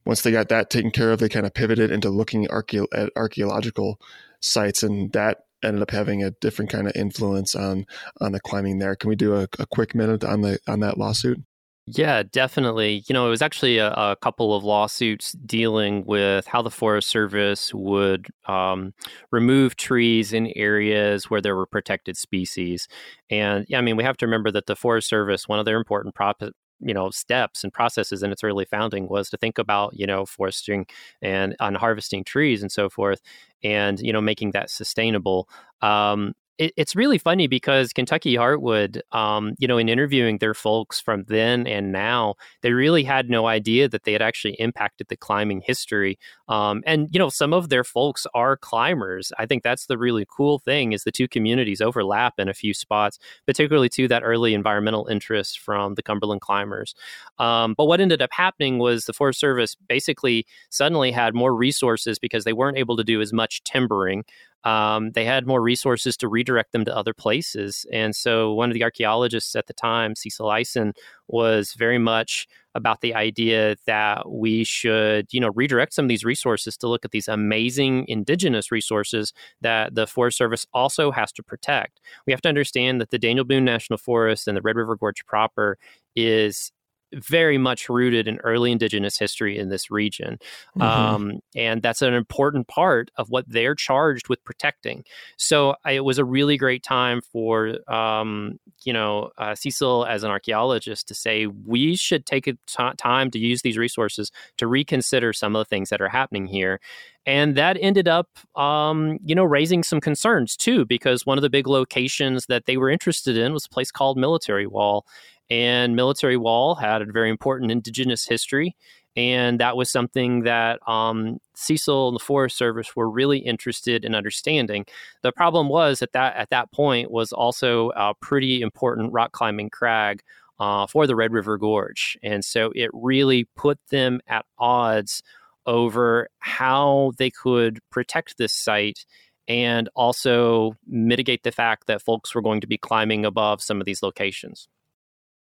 Once 0.04 0.22
they 0.22 0.30
got 0.30 0.48
that 0.48 0.70
taken 0.70 0.90
care 0.90 1.12
of, 1.12 1.20
they 1.20 1.28
kind 1.28 1.46
of 1.46 1.54
pivoted 1.54 1.90
into 1.90 2.10
looking 2.10 2.46
at 2.46 3.10
archaeological 3.16 4.00
sites, 4.40 4.82
and 4.82 5.12
that 5.12 5.44
ended 5.62 5.82
up 5.82 5.90
having 5.90 6.22
a 6.22 6.32
different 6.32 6.70
kind 6.70 6.88
of 6.88 6.96
influence 6.96 7.54
on 7.54 7.86
on 8.20 8.32
the 8.32 8.40
climbing 8.40 8.78
there. 8.78 8.96
Can 8.96 9.08
we 9.08 9.16
do 9.16 9.34
a, 9.34 9.48
a 9.58 9.66
quick 9.66 9.94
minute 9.94 10.24
on 10.24 10.40
the 10.42 10.58
on 10.66 10.80
that 10.80 10.98
lawsuit? 10.98 11.42
Yeah, 11.86 12.22
definitely. 12.22 13.02
You 13.08 13.12
know, 13.12 13.26
it 13.26 13.30
was 13.30 13.42
actually 13.42 13.78
a, 13.78 13.90
a, 13.90 14.16
couple 14.22 14.54
of 14.54 14.62
lawsuits 14.62 15.32
dealing 15.32 16.04
with 16.06 16.46
how 16.46 16.62
the 16.62 16.70
Forest 16.70 17.08
Service 17.08 17.74
would 17.74 18.28
um, 18.46 18.94
remove 19.32 19.74
trees 19.74 20.32
in 20.32 20.52
areas 20.54 21.28
where 21.28 21.40
there 21.40 21.56
were 21.56 21.66
protected 21.66 22.16
species. 22.16 22.86
And 23.30 23.66
yeah, 23.68 23.78
I 23.78 23.80
mean, 23.80 23.96
we 23.96 24.04
have 24.04 24.16
to 24.18 24.26
remember 24.26 24.52
that 24.52 24.66
the 24.66 24.76
Forest 24.76 25.08
Service, 25.08 25.48
one 25.48 25.58
of 25.58 25.64
their 25.64 25.76
important 25.76 26.14
prop- 26.14 26.42
you 26.82 26.94
know 26.94 27.10
steps 27.10 27.64
and 27.64 27.72
processes 27.72 28.22
in 28.22 28.32
its 28.32 28.44
early 28.44 28.64
founding 28.64 29.08
was 29.08 29.30
to 29.30 29.36
think 29.36 29.58
about 29.58 29.92
you 29.98 30.06
know 30.06 30.26
foresting 30.26 30.86
and 31.22 31.56
on 31.60 31.74
harvesting 31.74 32.24
trees 32.24 32.62
and 32.62 32.72
so 32.72 32.88
forth 32.90 33.20
and 33.64 34.00
you 34.00 34.12
know 34.12 34.20
making 34.20 34.50
that 34.52 34.70
sustainable. 34.70 35.48
Um, 35.80 36.34
it, 36.58 36.72
it's 36.76 36.94
really 36.94 37.18
funny 37.18 37.46
because 37.46 37.92
Kentucky 37.92 38.34
Heartwood, 38.34 39.00
um, 39.12 39.54
you 39.58 39.66
know, 39.66 39.78
in 39.78 39.88
interviewing 39.88 40.38
their 40.38 40.54
folks 40.54 41.00
from 41.00 41.24
then 41.24 41.66
and 41.66 41.92
now, 41.92 42.34
they 42.62 42.72
really 42.72 43.04
had 43.04 43.30
no 43.30 43.46
idea 43.46 43.88
that 43.88 44.04
they 44.04 44.12
had 44.12 44.22
actually 44.22 44.54
impacted 44.54 45.08
the 45.08 45.16
climbing 45.16 45.62
history. 45.64 46.18
Um, 46.48 46.82
and 46.86 47.08
you 47.12 47.18
know, 47.18 47.28
some 47.28 47.52
of 47.52 47.68
their 47.68 47.84
folks 47.84 48.26
are 48.34 48.56
climbers. 48.56 49.32
I 49.38 49.46
think 49.46 49.62
that's 49.62 49.86
the 49.86 49.98
really 49.98 50.26
cool 50.28 50.58
thing 50.58 50.92
is 50.92 51.04
the 51.04 51.12
two 51.12 51.28
communities 51.28 51.80
overlap 51.80 52.34
in 52.38 52.48
a 52.48 52.54
few 52.54 52.74
spots, 52.74 53.18
particularly 53.46 53.88
to 53.90 54.08
that 54.08 54.22
early 54.22 54.54
environmental 54.54 55.06
interest 55.06 55.58
from 55.58 55.94
the 55.94 56.02
Cumberland 56.02 56.40
climbers. 56.40 56.94
Um, 57.38 57.74
but 57.76 57.86
what 57.86 58.00
ended 58.00 58.22
up 58.22 58.30
happening 58.32 58.78
was 58.78 59.06
the 59.06 59.12
Forest 59.12 59.40
Service 59.40 59.74
basically 59.74 60.46
suddenly 60.70 61.10
had 61.10 61.34
more 61.34 61.54
resources 61.54 62.18
because 62.18 62.44
they 62.44 62.52
weren't 62.52 62.78
able 62.78 62.96
to 62.96 63.04
do 63.04 63.20
as 63.20 63.32
much 63.32 63.62
timbering 63.64 64.24
um, 64.64 65.10
they 65.12 65.24
had 65.24 65.46
more 65.46 65.60
resources 65.60 66.16
to 66.18 66.28
redirect 66.28 66.72
them 66.72 66.84
to 66.84 66.96
other 66.96 67.14
places. 67.14 67.84
And 67.92 68.14
so 68.14 68.52
one 68.52 68.70
of 68.70 68.74
the 68.74 68.84
archaeologists 68.84 69.56
at 69.56 69.66
the 69.66 69.72
time, 69.72 70.14
Cecil 70.14 70.52
Ison, 70.52 70.92
was 71.28 71.74
very 71.74 71.98
much 71.98 72.46
about 72.74 73.00
the 73.00 73.14
idea 73.14 73.76
that 73.86 74.30
we 74.30 74.64
should, 74.64 75.26
you 75.32 75.40
know, 75.40 75.50
redirect 75.54 75.92
some 75.92 76.06
of 76.06 76.08
these 76.08 76.24
resources 76.24 76.76
to 76.78 76.88
look 76.88 77.04
at 77.04 77.10
these 77.10 77.28
amazing 77.28 78.06
indigenous 78.08 78.70
resources 78.70 79.32
that 79.60 79.94
the 79.94 80.06
Forest 80.06 80.38
Service 80.38 80.66
also 80.72 81.10
has 81.10 81.32
to 81.32 81.42
protect. 81.42 82.00
We 82.26 82.32
have 82.32 82.40
to 82.42 82.48
understand 82.48 83.00
that 83.00 83.10
the 83.10 83.18
Daniel 83.18 83.44
Boone 83.44 83.64
National 83.64 83.98
Forest 83.98 84.48
and 84.48 84.56
the 84.56 84.62
Red 84.62 84.76
River 84.76 84.96
Gorge 84.96 85.24
proper 85.26 85.76
is 86.16 86.72
very 87.14 87.58
much 87.58 87.88
rooted 87.88 88.26
in 88.28 88.38
early 88.38 88.72
indigenous 88.72 89.18
history 89.18 89.58
in 89.58 89.68
this 89.68 89.90
region. 89.90 90.38
Mm-hmm. 90.76 90.82
Um, 90.82 91.40
and 91.54 91.82
that's 91.82 92.02
an 92.02 92.14
important 92.14 92.68
part 92.68 93.10
of 93.16 93.30
what 93.30 93.44
they're 93.48 93.74
charged 93.74 94.28
with 94.28 94.42
protecting. 94.44 95.04
So 95.36 95.74
I, 95.84 95.92
it 95.92 96.04
was 96.04 96.18
a 96.18 96.24
really 96.24 96.56
great 96.56 96.82
time 96.82 97.20
for, 97.20 97.78
um, 97.92 98.58
you 98.84 98.92
know, 98.92 99.30
uh, 99.38 99.54
Cecil 99.54 100.06
as 100.06 100.24
an 100.24 100.30
archaeologist 100.30 101.08
to 101.08 101.14
say 101.14 101.46
we 101.46 101.96
should 101.96 102.26
take 102.26 102.46
a 102.46 102.52
t- 102.52 102.92
time 102.96 103.30
to 103.30 103.38
use 103.38 103.62
these 103.62 103.78
resources 103.78 104.30
to 104.58 104.66
reconsider 104.66 105.32
some 105.32 105.54
of 105.54 105.60
the 105.60 105.68
things 105.68 105.90
that 105.90 106.00
are 106.00 106.08
happening 106.08 106.46
here 106.46 106.80
and 107.26 107.56
that 107.56 107.76
ended 107.80 108.08
up 108.08 108.28
um, 108.56 109.18
you 109.24 109.34
know 109.34 109.44
raising 109.44 109.82
some 109.82 110.00
concerns 110.00 110.56
too 110.56 110.84
because 110.84 111.24
one 111.26 111.38
of 111.38 111.42
the 111.42 111.50
big 111.50 111.66
locations 111.66 112.46
that 112.46 112.66
they 112.66 112.76
were 112.76 112.90
interested 112.90 113.36
in 113.36 113.52
was 113.52 113.66
a 113.66 113.68
place 113.68 113.90
called 113.90 114.16
military 114.16 114.66
wall 114.66 115.06
and 115.52 115.94
military 115.94 116.38
wall 116.38 116.74
had 116.74 117.02
a 117.02 117.04
very 117.04 117.28
important 117.28 117.70
indigenous 117.70 118.24
history 118.24 118.74
and 119.14 119.60
that 119.60 119.76
was 119.76 119.90
something 119.92 120.44
that 120.44 120.78
um, 120.88 121.38
Cecil 121.54 122.08
and 122.08 122.14
the 122.14 122.24
Forest 122.24 122.56
Service 122.56 122.96
were 122.96 123.10
really 123.10 123.38
interested 123.38 124.06
in 124.06 124.14
understanding. 124.14 124.86
The 125.22 125.32
problem 125.32 125.68
was 125.68 125.98
that 125.98 126.12
that 126.12 126.36
at 126.36 126.48
that 126.48 126.72
point 126.72 127.10
was 127.10 127.30
also 127.30 127.90
a 127.90 128.14
pretty 128.14 128.62
important 128.62 129.12
rock 129.12 129.32
climbing 129.32 129.68
crag 129.68 130.22
uh, 130.58 130.86
for 130.86 131.06
the 131.06 131.14
Red 131.14 131.32
River 131.32 131.58
Gorge, 131.58 132.16
and 132.22 132.42
so 132.42 132.72
it 132.74 132.88
really 132.94 133.44
put 133.54 133.78
them 133.90 134.20
at 134.28 134.46
odds 134.58 135.22
over 135.66 136.28
how 136.38 137.12
they 137.18 137.30
could 137.30 137.80
protect 137.90 138.38
this 138.38 138.54
site 138.54 139.04
and 139.46 139.90
also 139.94 140.74
mitigate 140.86 141.42
the 141.42 141.52
fact 141.52 141.86
that 141.86 142.00
folks 142.00 142.34
were 142.34 142.42
going 142.42 142.60
to 142.60 142.66
be 142.66 142.78
climbing 142.78 143.26
above 143.26 143.60
some 143.60 143.80
of 143.80 143.84
these 143.84 144.02
locations. 144.02 144.68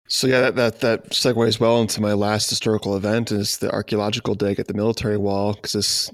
So 0.07 0.27
yeah, 0.27 0.41
that, 0.41 0.55
that 0.55 0.79
that 0.81 1.09
segues 1.11 1.59
well 1.59 1.81
into 1.81 2.01
my 2.01 2.13
last 2.13 2.49
historical 2.49 2.95
event 2.95 3.31
is 3.31 3.57
the 3.57 3.71
archaeological 3.71 4.35
dig 4.35 4.59
at 4.59 4.67
the 4.67 4.73
military 4.73 5.17
wall 5.17 5.53
because 5.53 5.73
this 5.73 6.11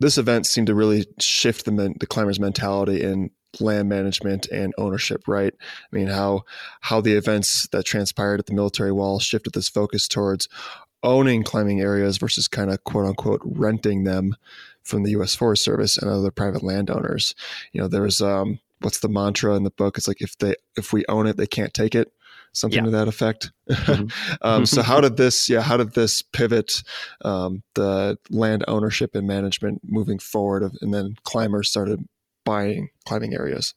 this 0.00 0.18
event 0.18 0.46
seemed 0.46 0.66
to 0.66 0.74
really 0.74 1.06
shift 1.20 1.64
the 1.64 1.72
men, 1.72 1.94
the 2.00 2.06
climbers' 2.06 2.40
mentality 2.40 3.02
in 3.02 3.30
land 3.60 3.88
management 3.88 4.46
and 4.48 4.74
ownership. 4.76 5.26
Right? 5.26 5.54
I 5.60 5.96
mean 5.96 6.08
how 6.08 6.42
how 6.80 7.00
the 7.00 7.14
events 7.14 7.66
that 7.68 7.84
transpired 7.84 8.40
at 8.40 8.46
the 8.46 8.54
military 8.54 8.92
wall 8.92 9.18
shifted 9.20 9.54
this 9.54 9.68
focus 9.68 10.06
towards 10.06 10.48
owning 11.02 11.44
climbing 11.44 11.80
areas 11.80 12.18
versus 12.18 12.48
kind 12.48 12.70
of 12.70 12.82
quote 12.84 13.06
unquote 13.06 13.42
renting 13.44 14.04
them 14.04 14.36
from 14.82 15.02
the 15.02 15.12
U.S. 15.12 15.34
Forest 15.34 15.64
Service 15.64 15.96
and 15.96 16.10
other 16.10 16.30
private 16.30 16.62
landowners. 16.62 17.34
You 17.72 17.80
know, 17.80 17.88
there's 17.88 18.20
um, 18.20 18.60
what's 18.80 19.00
the 19.00 19.08
mantra 19.08 19.54
in 19.54 19.64
the 19.64 19.70
book? 19.70 19.96
It's 19.96 20.08
like 20.08 20.20
if 20.20 20.36
they 20.38 20.56
if 20.76 20.92
we 20.92 21.04
own 21.08 21.26
it, 21.26 21.36
they 21.36 21.46
can't 21.46 21.72
take 21.72 21.94
it. 21.94 22.12
Something 22.54 22.84
yeah. 22.84 22.84
to 22.84 22.90
that 22.92 23.08
effect. 23.08 23.52
Mm-hmm. 23.68 24.36
um, 24.42 24.64
so 24.66 24.82
how 24.82 25.00
did 25.00 25.16
this? 25.16 25.48
Yeah, 25.48 25.60
how 25.60 25.76
did 25.76 25.94
this 25.94 26.22
pivot 26.22 26.82
um, 27.24 27.62
the 27.74 28.16
land 28.30 28.64
ownership 28.68 29.14
and 29.14 29.26
management 29.26 29.80
moving 29.84 30.18
forward? 30.18 30.62
Of, 30.62 30.76
and 30.80 30.94
then 30.94 31.16
climbers 31.24 31.68
started 31.68 32.00
buying 32.44 32.90
climbing 33.04 33.34
areas. 33.34 33.74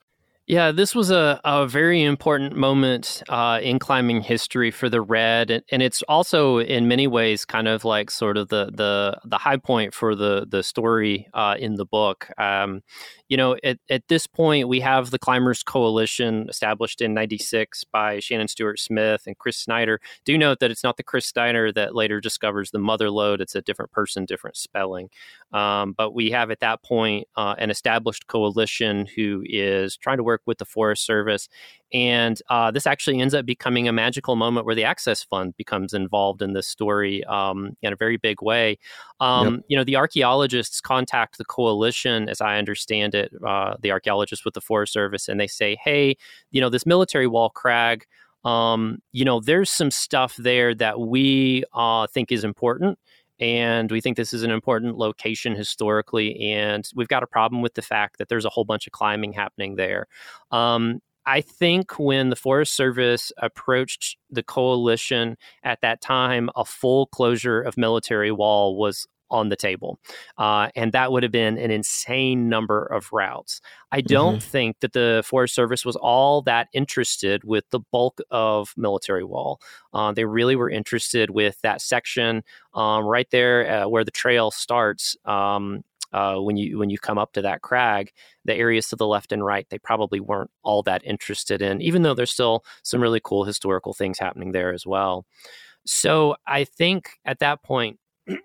Yeah, 0.47 0.71
this 0.71 0.95
was 0.95 1.11
a, 1.11 1.41
a 1.43 1.67
very 1.67 2.01
important 2.01 2.55
moment 2.55 3.21
uh, 3.27 3.59
in 3.61 3.79
climbing 3.79 4.21
history 4.21 4.71
for 4.71 4.87
the 4.87 5.01
red, 5.01 5.51
and, 5.51 5.61
and, 5.73 5.83
it's 5.83 6.01
also 6.03 6.59
in 6.59 6.87
many 6.87 7.05
ways 7.05 7.43
kind 7.43 7.67
of 7.67 7.83
like 7.83 8.09
sort 8.09 8.37
of 8.37 8.47
the 8.47 8.71
the 8.73 9.19
the 9.25 9.37
high 9.37 9.57
point 9.57 9.93
for 9.93 10.15
the 10.15 10.47
the 10.49 10.63
story 10.63 11.27
uh, 11.33 11.57
in 11.59 11.75
the 11.75 11.85
book. 11.85 12.29
Um, 12.37 12.81
you 13.29 13.37
know, 13.37 13.57
at, 13.63 13.77
at 13.89 14.07
this 14.07 14.25
point, 14.25 14.67
we 14.67 14.79
have 14.79 15.11
the 15.11 15.19
Climbers 15.19 15.63
Coalition 15.63 16.47
established 16.49 17.01
in 17.01 17.13
96 17.13 17.83
by 17.85 18.19
Shannon 18.19 18.47
Stewart 18.47 18.79
Smith 18.79 19.23
and 19.27 19.37
Chris 19.37 19.57
Snyder. 19.57 19.99
Do 20.25 20.37
note 20.37 20.59
that 20.59 20.71
it's 20.71 20.83
not 20.83 20.97
the 20.97 21.03
Chris 21.03 21.25
Snyder 21.25 21.71
that 21.73 21.95
later 21.95 22.21
discovers 22.21 22.71
the 22.71 22.79
mother 22.79 23.09
lode, 23.09 23.41
it's 23.41 23.55
a 23.55 23.61
different 23.61 23.91
person, 23.91 24.25
different 24.25 24.55
spelling. 24.55 25.09
Um, 25.51 25.93
but 25.93 26.13
we 26.13 26.31
have 26.31 26.51
at 26.51 26.61
that 26.61 26.83
point 26.83 27.27
uh, 27.35 27.55
an 27.57 27.69
established 27.69 28.27
coalition 28.27 29.05
who 29.15 29.43
is 29.45 29.97
trying 29.97 30.17
to 30.17 30.23
work 30.23 30.41
with 30.45 30.57
the 30.57 30.65
Forest 30.65 31.05
Service 31.05 31.49
and 31.93 32.41
uh, 32.49 32.69
this 32.71 32.85
actually 32.85 33.21
ends 33.21 33.33
up 33.33 33.45
becoming 33.45 33.87
a 33.87 33.93
magical 33.93 34.35
moment 34.35 34.65
where 34.65 34.75
the 34.75 34.83
Access 34.83 35.23
Fund 35.23 35.55
becomes 35.55 35.93
involved 35.93 36.41
in 36.41 36.53
this 36.53 36.67
story 36.67 37.23
um, 37.25 37.77
in 37.81 37.93
a 37.93 37.95
very 37.95 38.17
big 38.17 38.41
way. 38.41 38.77
Um, 39.21 39.55
yep. 39.55 39.63
You 39.69 39.77
know, 39.77 39.83
the 39.85 39.95
archaeologists 39.95 40.81
contact 40.81 41.37
the 41.37 41.45
coalition, 41.45 42.27
as 42.27 42.41
I 42.41 42.57
understand 42.57 43.15
it, 43.15 43.16
uh, 43.45 43.75
the 43.81 43.91
archaeologists 43.91 44.45
with 44.45 44.53
the 44.53 44.61
Forest 44.61 44.93
Service, 44.93 45.27
and 45.27 45.39
they 45.39 45.47
say, 45.47 45.77
hey, 45.83 46.15
you 46.51 46.61
know, 46.61 46.69
this 46.69 46.85
military 46.85 47.27
wall 47.27 47.49
crag. 47.49 48.05
Um, 48.45 48.99
you 49.11 49.25
know, 49.25 49.41
there's 49.41 49.69
some 49.69 49.91
stuff 49.91 50.37
there 50.37 50.73
that 50.75 50.99
we 51.01 51.65
uh, 51.73 52.07
think 52.07 52.31
is 52.31 52.45
important 52.45 52.97
and 53.39 53.91
we 53.91 53.99
think 53.99 54.15
this 54.15 54.33
is 54.33 54.43
an 54.43 54.51
important 54.51 54.97
location 54.97 55.53
historically 55.53 56.51
and 56.51 56.89
we've 56.95 57.07
got 57.07 57.23
a 57.23 57.27
problem 57.27 57.61
with 57.61 57.73
the 57.73 57.81
fact 57.81 58.17
that 58.17 58.29
there's 58.29 58.45
a 58.45 58.49
whole 58.49 58.63
bunch 58.63 58.87
of 58.87 58.93
climbing 58.93 59.33
happening 59.33 59.75
there 59.75 60.07
um, 60.51 61.01
I 61.27 61.41
think 61.41 61.99
when 61.99 62.29
the 62.29 62.37
Forest 62.37 62.73
Service 62.73 63.33
approached 63.37 64.17
the 64.29 64.43
coalition 64.43 65.35
at 65.61 65.81
that 65.81 65.99
time, 65.99 66.49
a 66.55 66.63
full 66.63 67.07
closure 67.07 67.61
of 67.61 67.77
military 67.77 68.31
wall 68.31 68.77
was 68.77 69.05
on 69.29 69.49
the 69.49 69.55
table. 69.55 69.99
Uh, 70.37 70.69
and 70.75 70.91
that 70.91 71.11
would 71.11 71.23
have 71.23 71.31
been 71.31 71.57
an 71.57 71.71
insane 71.71 72.49
number 72.49 72.85
of 72.85 73.09
routes. 73.11 73.61
I 73.91 74.01
don't 74.01 74.37
mm-hmm. 74.37 74.49
think 74.49 74.79
that 74.81 74.93
the 74.93 75.23
Forest 75.25 75.55
Service 75.55 75.85
was 75.85 75.95
all 75.95 76.41
that 76.43 76.67
interested 76.73 77.43
with 77.43 77.65
the 77.69 77.79
bulk 77.91 78.19
of 78.31 78.73
military 78.77 79.23
wall. 79.23 79.61
Uh, 79.93 80.11
they 80.11 80.25
really 80.25 80.55
were 80.55 80.69
interested 80.69 81.29
with 81.29 81.59
that 81.61 81.81
section 81.81 82.43
um, 82.73 83.05
right 83.05 83.29
there 83.31 83.83
uh, 83.83 83.87
where 83.87 84.03
the 84.03 84.11
trail 84.11 84.51
starts. 84.51 85.15
Um, 85.25 85.83
uh, 86.13 86.37
when 86.37 86.55
you 86.55 86.77
when 86.77 86.89
you 86.89 86.97
come 86.97 87.17
up 87.17 87.33
to 87.33 87.41
that 87.41 87.61
crag, 87.61 88.11
the 88.45 88.55
areas 88.55 88.87
to 88.87 88.95
the 88.95 89.05
left 89.05 89.31
and 89.31 89.43
right 89.43 89.67
they 89.69 89.77
probably 89.77 90.19
weren't 90.19 90.51
all 90.63 90.81
that 90.83 91.03
interested 91.03 91.61
in, 91.61 91.81
even 91.81 92.01
though 92.01 92.13
there's 92.13 92.31
still 92.31 92.63
some 92.83 93.01
really 93.01 93.19
cool 93.23 93.43
historical 93.43 93.93
things 93.93 94.17
happening 94.17 94.51
there 94.51 94.73
as 94.73 94.85
well. 94.85 95.25
So 95.85 96.35
I 96.45 96.63
think 96.63 97.11
at 97.25 97.39
that 97.39 97.63
point, 97.63 97.99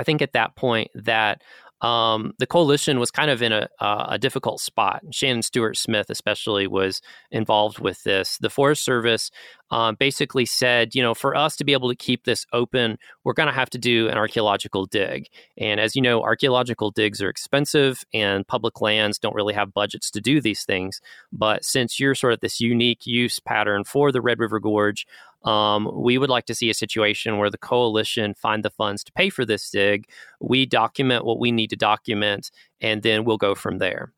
I 0.00 0.04
think 0.04 0.22
at 0.22 0.32
that 0.32 0.56
point 0.56 0.90
that 0.94 1.42
um, 1.80 2.34
the 2.38 2.46
coalition 2.46 2.98
was 2.98 3.10
kind 3.10 3.30
of 3.30 3.40
in 3.40 3.52
a, 3.52 3.68
a 3.80 4.18
difficult 4.18 4.60
spot. 4.60 5.02
Shannon 5.10 5.42
Stewart 5.42 5.76
Smith, 5.76 6.10
especially, 6.10 6.66
was 6.66 7.00
involved 7.30 7.78
with 7.78 8.02
this. 8.02 8.36
The 8.38 8.50
Forest 8.50 8.84
Service 8.84 9.30
um, 9.70 9.94
basically 9.98 10.44
said, 10.44 10.94
you 10.94 11.02
know, 11.02 11.14
for 11.14 11.34
us 11.34 11.56
to 11.56 11.64
be 11.64 11.72
able 11.72 11.88
to 11.88 11.96
keep 11.96 12.24
this 12.24 12.44
open, 12.52 12.98
we're 13.24 13.32
going 13.32 13.48
to 13.48 13.54
have 13.54 13.70
to 13.70 13.78
do 13.78 14.08
an 14.08 14.18
archaeological 14.18 14.84
dig. 14.86 15.28
And 15.56 15.80
as 15.80 15.96
you 15.96 16.02
know, 16.02 16.22
archaeological 16.22 16.90
digs 16.90 17.22
are 17.22 17.30
expensive, 17.30 18.04
and 18.12 18.46
public 18.46 18.80
lands 18.82 19.18
don't 19.18 19.34
really 19.34 19.54
have 19.54 19.72
budgets 19.72 20.10
to 20.10 20.20
do 20.20 20.40
these 20.40 20.64
things. 20.64 21.00
But 21.32 21.64
since 21.64 21.98
you're 21.98 22.14
sort 22.14 22.34
of 22.34 22.40
this 22.40 22.60
unique 22.60 23.06
use 23.06 23.38
pattern 23.40 23.84
for 23.84 24.12
the 24.12 24.20
Red 24.20 24.38
River 24.38 24.60
Gorge, 24.60 25.06
um, 25.44 25.90
we 25.94 26.18
would 26.18 26.30
like 26.30 26.46
to 26.46 26.54
see 26.54 26.70
a 26.70 26.74
situation 26.74 27.38
where 27.38 27.50
the 27.50 27.58
coalition 27.58 28.34
find 28.34 28.64
the 28.64 28.70
funds 28.70 29.02
to 29.04 29.12
pay 29.12 29.30
for 29.30 29.44
this 29.44 29.70
dig. 29.70 30.08
We 30.40 30.66
document 30.66 31.24
what 31.24 31.38
we 31.38 31.50
need 31.50 31.70
to 31.70 31.76
document, 31.76 32.50
and 32.80 33.02
then 33.02 33.24
we'll 33.24 33.38
go 33.38 33.54
from 33.54 33.78
there. 33.78 34.12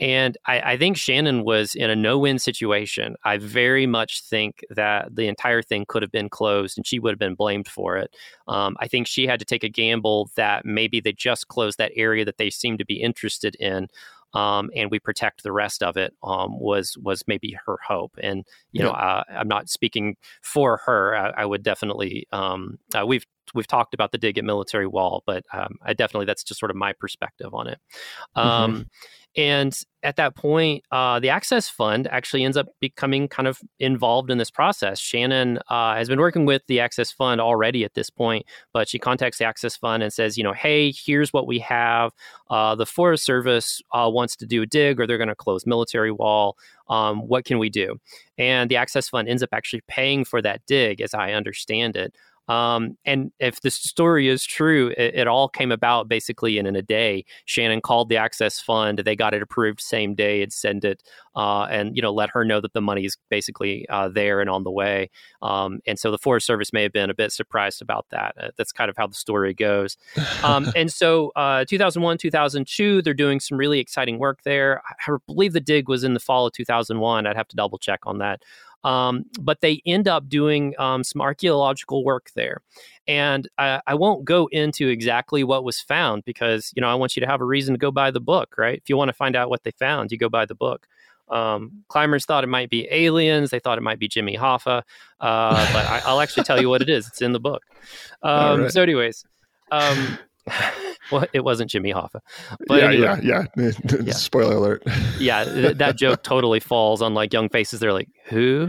And 0.00 0.38
I, 0.46 0.60
I, 0.60 0.76
think 0.76 0.96
Shannon 0.96 1.42
was 1.42 1.74
in 1.74 1.90
a 1.90 1.96
no 1.96 2.18
win 2.18 2.38
situation. 2.38 3.16
I 3.24 3.36
very 3.36 3.84
much 3.84 4.22
think 4.22 4.64
that 4.70 5.14
the 5.14 5.26
entire 5.26 5.60
thing 5.60 5.86
could 5.88 6.02
have 6.02 6.12
been 6.12 6.28
closed 6.28 6.78
and 6.78 6.86
she 6.86 7.00
would 7.00 7.10
have 7.10 7.18
been 7.18 7.34
blamed 7.34 7.66
for 7.66 7.96
it. 7.96 8.14
Um, 8.46 8.76
I 8.78 8.86
think 8.86 9.08
she 9.08 9.26
had 9.26 9.40
to 9.40 9.44
take 9.44 9.64
a 9.64 9.68
gamble 9.68 10.30
that 10.36 10.64
maybe 10.64 11.00
they 11.00 11.12
just 11.12 11.48
closed 11.48 11.78
that 11.78 11.90
area 11.96 12.24
that 12.24 12.38
they 12.38 12.48
seem 12.48 12.78
to 12.78 12.84
be 12.84 13.02
interested 13.02 13.56
in 13.56 13.88
um, 14.34 14.70
and 14.74 14.90
we 14.90 14.98
protect 14.98 15.42
the 15.42 15.52
rest 15.52 15.82
of 15.82 15.96
it 15.96 16.14
um, 16.22 16.58
was 16.58 16.96
was 16.98 17.24
maybe 17.26 17.56
her 17.66 17.78
hope. 17.86 18.12
And 18.22 18.44
you 18.72 18.80
yeah. 18.80 18.86
know, 18.86 18.92
uh, 18.92 19.24
I'm 19.30 19.48
not 19.48 19.68
speaking 19.68 20.16
for 20.42 20.80
her. 20.86 21.16
I, 21.16 21.42
I 21.42 21.46
would 21.46 21.62
definitely 21.62 22.26
um, 22.32 22.78
uh, 22.94 23.06
we've 23.06 23.26
we've 23.54 23.66
talked 23.66 23.94
about 23.94 24.12
the 24.12 24.18
dig 24.18 24.38
at 24.38 24.44
military 24.44 24.86
wall, 24.86 25.22
but 25.26 25.44
um, 25.52 25.76
I 25.82 25.94
definitely 25.94 26.26
that's 26.26 26.44
just 26.44 26.60
sort 26.60 26.70
of 26.70 26.76
my 26.76 26.92
perspective 26.92 27.54
on 27.54 27.68
it. 27.68 27.78
Mm-hmm. 28.36 28.82
And 29.38 29.72
at 30.02 30.16
that 30.16 30.34
point, 30.34 30.84
uh, 30.90 31.20
the 31.20 31.28
Access 31.28 31.68
Fund 31.68 32.08
actually 32.08 32.42
ends 32.42 32.56
up 32.56 32.66
becoming 32.80 33.28
kind 33.28 33.46
of 33.46 33.60
involved 33.78 34.32
in 34.32 34.38
this 34.38 34.50
process. 34.50 34.98
Shannon 34.98 35.60
uh, 35.68 35.94
has 35.94 36.08
been 36.08 36.18
working 36.18 36.44
with 36.44 36.62
the 36.66 36.80
Access 36.80 37.12
Fund 37.12 37.40
already 37.40 37.84
at 37.84 37.94
this 37.94 38.10
point, 38.10 38.46
but 38.72 38.88
she 38.88 38.98
contacts 38.98 39.38
the 39.38 39.44
Access 39.44 39.76
Fund 39.76 40.02
and 40.02 40.12
says, 40.12 40.36
you 40.36 40.42
know, 40.42 40.52
hey, 40.52 40.90
here's 40.90 41.32
what 41.32 41.46
we 41.46 41.60
have. 41.60 42.10
Uh, 42.50 42.74
the 42.74 42.84
Forest 42.84 43.24
Service 43.24 43.80
uh, 43.92 44.10
wants 44.12 44.34
to 44.36 44.46
do 44.46 44.62
a 44.62 44.66
dig 44.66 44.98
or 44.98 45.06
they're 45.06 45.18
going 45.18 45.28
to 45.28 45.36
close 45.36 45.64
military 45.64 46.10
wall. 46.10 46.56
Um, 46.88 47.20
what 47.28 47.44
can 47.44 47.60
we 47.60 47.70
do? 47.70 48.00
And 48.38 48.68
the 48.68 48.76
Access 48.76 49.08
Fund 49.08 49.28
ends 49.28 49.44
up 49.44 49.50
actually 49.52 49.82
paying 49.86 50.24
for 50.24 50.42
that 50.42 50.62
dig, 50.66 51.00
as 51.00 51.14
I 51.14 51.32
understand 51.32 51.94
it. 51.94 52.12
Um, 52.48 52.96
and 53.04 53.30
if 53.38 53.60
the 53.60 53.70
story 53.70 54.28
is 54.28 54.44
true, 54.44 54.88
it, 54.96 55.14
it, 55.14 55.26
all 55.28 55.48
came 55.48 55.70
about 55.70 56.08
basically 56.08 56.58
in, 56.58 56.66
in 56.66 56.76
a 56.76 56.82
day. 56.82 57.24
Shannon 57.44 57.82
called 57.82 58.08
the 58.08 58.16
Access 58.16 58.58
Fund. 58.58 59.00
They 59.00 59.14
got 59.14 59.34
it 59.34 59.42
approved 59.42 59.80
same 59.80 60.14
day 60.14 60.42
and 60.42 60.50
send 60.50 60.84
it, 60.84 61.02
uh, 61.36 61.64
and 61.64 61.94
you 61.94 62.00
know 62.00 62.12
let 62.12 62.30
her 62.30 62.44
know 62.44 62.60
that 62.60 62.72
the 62.72 62.80
money 62.80 63.04
is 63.04 63.16
basically 63.28 63.86
uh, 63.90 64.08
there 64.08 64.40
and 64.40 64.48
on 64.48 64.64
the 64.64 64.70
way. 64.70 65.10
Um, 65.42 65.80
and 65.86 65.98
so 65.98 66.10
the 66.10 66.18
Forest 66.18 66.46
Service 66.46 66.72
may 66.72 66.82
have 66.82 66.92
been 66.92 67.10
a 67.10 67.14
bit 67.14 67.32
surprised 67.32 67.82
about 67.82 68.06
that. 68.10 68.34
Uh, 68.40 68.48
that's 68.56 68.72
kind 68.72 68.88
of 68.88 68.96
how 68.96 69.06
the 69.06 69.14
story 69.14 69.52
goes. 69.52 69.98
Um, 70.42 70.72
and 70.76 70.90
so 70.90 71.32
uh, 71.36 71.66
2001, 71.66 72.16
2002, 72.18 73.02
they're 73.02 73.12
doing 73.12 73.40
some 73.40 73.58
really 73.58 73.78
exciting 73.78 74.18
work 74.18 74.42
there. 74.44 74.82
I 75.06 75.16
believe 75.26 75.52
the 75.52 75.60
dig 75.60 75.88
was 75.88 76.02
in 76.02 76.14
the 76.14 76.20
fall 76.20 76.46
of 76.46 76.54
2001. 76.54 77.26
I'd 77.26 77.36
have 77.36 77.48
to 77.48 77.56
double 77.56 77.78
check 77.78 78.00
on 78.04 78.18
that. 78.18 78.42
Um, 78.84 79.24
but 79.40 79.60
they 79.60 79.82
end 79.84 80.06
up 80.06 80.28
doing 80.28 80.74
um, 80.78 81.02
some 81.02 81.20
archaeological 81.20 82.04
work 82.04 82.30
there. 82.34 82.62
And 83.06 83.48
I, 83.58 83.80
I, 83.86 83.94
won't 83.94 84.24
go 84.24 84.48
into 84.52 84.88
exactly 84.88 85.42
what 85.42 85.64
was 85.64 85.80
found 85.80 86.24
because, 86.24 86.72
you 86.76 86.80
know, 86.80 86.88
I 86.88 86.94
want 86.94 87.16
you 87.16 87.20
to 87.20 87.26
have 87.26 87.40
a 87.40 87.44
reason 87.44 87.74
to 87.74 87.78
go 87.78 87.90
buy 87.90 88.10
the 88.10 88.20
book, 88.20 88.54
right? 88.56 88.78
If 88.78 88.88
you 88.88 88.96
want 88.96 89.08
to 89.08 89.14
find 89.14 89.34
out 89.34 89.50
what 89.50 89.64
they 89.64 89.72
found, 89.72 90.12
you 90.12 90.18
go 90.18 90.28
buy 90.28 90.46
the 90.46 90.54
book. 90.54 90.86
Um, 91.28 91.84
climbers 91.88 92.24
thought 92.24 92.44
it 92.44 92.48
might 92.48 92.70
be 92.70 92.86
aliens. 92.90 93.50
They 93.50 93.58
thought 93.58 93.78
it 93.78 93.82
might 93.82 93.98
be 93.98 94.08
Jimmy 94.08 94.36
Hoffa. 94.36 94.82
Uh, 95.20 95.72
but 95.72 95.86
I, 95.86 96.12
will 96.12 96.20
actually 96.20 96.44
tell 96.44 96.60
you 96.60 96.68
what 96.68 96.82
it 96.82 96.88
is. 96.88 97.06
It's 97.08 97.22
in 97.22 97.32
the 97.32 97.40
book. 97.40 97.62
Um, 98.20 98.62
right. 98.62 98.72
So, 98.72 98.82
anyways, 98.82 99.24
um, 99.70 100.18
well, 101.10 101.24
it 101.32 101.44
wasn't 101.44 101.70
Jimmy 101.70 101.92
Hoffa. 101.92 102.20
But 102.66 102.82
yeah, 102.82 102.88
anyway, 102.88 103.20
yeah, 103.22 103.44
yeah, 103.56 103.70
yeah. 104.02 104.12
Spoiler 104.12 104.56
alert. 104.56 104.82
yeah, 105.18 105.44
th- 105.44 105.76
that 105.78 105.96
joke 105.96 106.22
totally 106.22 106.60
falls 106.60 107.02
on 107.02 107.14
like 107.14 107.32
young 107.32 107.48
faces. 107.48 107.80
They're 107.80 107.92
like, 107.92 108.08
who? 108.24 108.66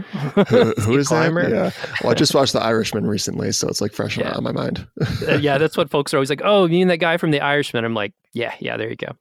who, 0.48 0.72
who 0.72 0.96
is 0.98 1.08
climber? 1.08 1.48
that? 1.48 1.50
Yeah. 1.50 1.86
Well, 2.02 2.12
I 2.12 2.14
just 2.14 2.34
watched 2.34 2.52
The 2.52 2.62
Irishman 2.62 3.06
recently, 3.06 3.52
so 3.52 3.68
it's 3.68 3.80
like 3.80 3.92
fresh 3.92 4.16
yeah. 4.16 4.32
on 4.32 4.42
my 4.42 4.52
mind. 4.52 4.86
uh, 5.28 5.34
yeah, 5.34 5.58
that's 5.58 5.76
what 5.76 5.90
folks 5.90 6.14
are 6.14 6.16
always 6.18 6.30
like. 6.30 6.42
Oh, 6.44 6.64
you 6.64 6.70
mean 6.70 6.88
that 6.88 6.98
guy 6.98 7.16
from 7.16 7.30
The 7.30 7.40
Irishman? 7.40 7.84
I'm 7.84 7.94
like, 7.94 8.12
yeah, 8.32 8.54
yeah, 8.60 8.76
there 8.76 8.88
you 8.88 8.96
go. 8.96 9.12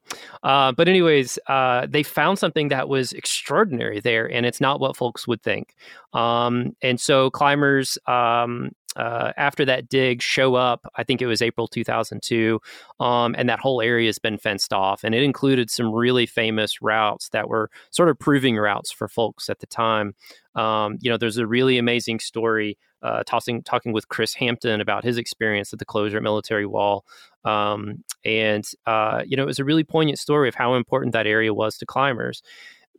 Uh, 0.43 0.71
but 0.71 0.87
anyways, 0.87 1.39
uh, 1.47 1.87
they 1.89 2.03
found 2.03 2.37
something 2.39 2.67
that 2.67 2.87
was 2.89 3.11
extraordinary 3.11 3.99
there, 3.99 4.31
and 4.31 4.45
it's 4.45 4.61
not 4.61 4.79
what 4.79 4.95
folks 4.95 5.27
would 5.27 5.41
think. 5.41 5.75
Um, 6.13 6.75
and 6.81 6.99
so 6.99 7.29
climbers 7.31 7.97
um, 8.07 8.71
uh, 8.99 9.31
after 9.37 9.63
that 9.63 9.87
dig 9.87 10.21
show 10.21 10.55
up. 10.55 10.85
I 10.95 11.03
think 11.03 11.21
it 11.21 11.27
was 11.27 11.41
April 11.41 11.67
2002, 11.67 12.59
um, 12.99 13.33
and 13.37 13.47
that 13.47 13.59
whole 13.59 13.81
area 13.81 14.07
has 14.07 14.19
been 14.19 14.37
fenced 14.37 14.73
off, 14.73 15.03
and 15.03 15.15
it 15.15 15.23
included 15.23 15.71
some 15.71 15.93
really 15.93 16.25
famous 16.25 16.81
routes 16.81 17.29
that 17.29 17.47
were 17.47 17.69
sort 17.91 18.09
of 18.09 18.19
proving 18.19 18.57
routes 18.57 18.91
for 18.91 19.07
folks 19.07 19.49
at 19.49 19.59
the 19.59 19.67
time. 19.67 20.13
Um, 20.55 20.97
you 20.99 21.09
know, 21.09 21.17
there's 21.17 21.37
a 21.37 21.47
really 21.47 21.77
amazing 21.77 22.19
story 22.19 22.77
uh, 23.01 23.23
tossing, 23.23 23.63
talking 23.63 23.93
with 23.93 24.09
Chris 24.09 24.33
Hampton 24.33 24.81
about 24.81 25.05
his 25.05 25.17
experience 25.17 25.71
at 25.71 25.79
the 25.79 25.85
closure 25.85 26.17
at 26.17 26.23
Military 26.23 26.65
Wall. 26.65 27.05
Um, 27.45 28.03
and, 28.25 28.65
uh, 28.85 29.23
you 29.25 29.37
know, 29.37 29.43
it 29.43 29.47
was 29.47 29.59
a 29.59 29.63
really 29.63 29.85
poignant 29.85 30.19
story 30.19 30.49
of 30.49 30.55
how 30.55 30.73
important 30.73 31.13
that 31.13 31.25
area 31.25 31.53
was 31.53 31.77
to 31.77 31.85
climbers 31.85 32.43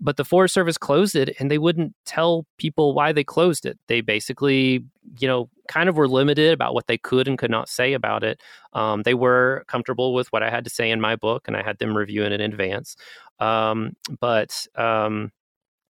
but 0.01 0.17
the 0.17 0.25
Forest 0.25 0.55
Service 0.55 0.79
closed 0.79 1.15
it 1.15 1.37
and 1.39 1.51
they 1.51 1.59
wouldn't 1.59 1.95
tell 2.07 2.47
people 2.59 2.95
why 2.95 3.13
they 3.13 3.25
closed 3.25 3.67
it. 3.67 3.79
They 3.87 4.01
basically, 4.01 4.85
you 5.19 5.29
know, 5.29 5.51
kind 5.69 5.89
of 5.89 5.97
were 5.97 6.09
limited 6.09 6.53
about 6.53 6.75
what 6.75 6.87
they 6.87 6.97
could 6.97 7.29
and 7.29 7.39
could 7.39 7.51
not 7.51 7.69
say 7.69 7.93
about 7.93 8.25
it. 8.25 8.41
Um, 8.73 9.03
they 9.03 9.15
were 9.15 9.65
comfortable 9.69 10.15
with 10.15 10.33
what 10.33 10.43
I 10.43 10.51
had 10.51 10.65
to 10.65 10.71
say 10.71 10.91
in 10.91 11.01
my 11.01 11.17
book 11.17 11.47
and 11.47 11.57
I 11.57 11.63
had 11.63 11.79
them 11.79 11.97
review 11.97 12.25
it 12.25 12.33
in 12.33 12.41
advance. 12.41 12.97
Um, 13.39 13.95
but, 14.21 14.67
um, 14.75 15.33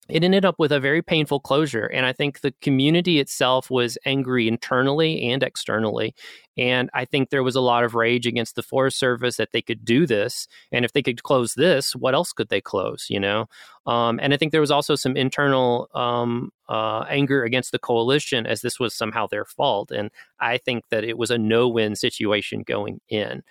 it 0.09 0.25
ended 0.25 0.45
up 0.45 0.57
with 0.59 0.73
a 0.73 0.81
very 0.81 1.03
painful 1.03 1.39
closure. 1.39 1.87
And 1.87 2.05
I 2.05 2.13
think 2.13 2.41
the 2.41 2.53
community 2.61 3.21
itself 3.21 3.71
was 3.71 3.97
angry 4.05 4.49
internally 4.49 5.23
and 5.31 5.43
externally. 5.43 6.15
And 6.61 6.91
I 6.93 7.07
think 7.07 7.31
there 7.31 7.43
was 7.43 7.57
a 7.57 7.61
lot 7.63 7.85
of 7.85 7.95
rage 7.95 8.27
against 8.27 8.55
the 8.55 8.63
Forest 8.63 8.99
Service 8.99 9.39
that 9.39 9.53
they 9.53 9.63
could 9.63 9.83
do 9.83 10.07
this. 10.07 10.47
And 10.71 10.85
if 10.85 10.93
they 10.93 11.03
could 11.03 11.23
close 11.23 11.55
this, 11.55 11.97
what 11.97 12.15
else 12.15 12.35
could 12.35 12.51
they 12.51 12.61
close, 12.61 13.07
you 13.09 13.19
know? 13.19 13.47
Um, 13.87 14.21
and 14.23 14.35
I 14.35 14.37
think 14.37 14.53
there 14.53 14.61
was 14.61 14.71
also 14.71 14.95
some 14.95 15.17
internal 15.17 15.89
um, 15.95 16.53
uh, 16.69 17.07
anger 17.09 17.45
against 17.45 17.73
the 17.73 17.79
coalition 17.79 18.47
as 18.47 18.61
this 18.61 18.79
was 18.79 18.95
somehow 18.95 19.27
their 19.27 19.47
fault. 19.47 19.91
And 19.91 20.11
I 20.39 20.59
think 20.59 20.85
that 20.91 21.03
it 21.03 21.17
was 21.17 21.31
a 21.31 21.39
no 21.39 21.67
win 21.67 21.97
situation 21.97 22.63
going 22.63 23.01
in. 23.09 23.43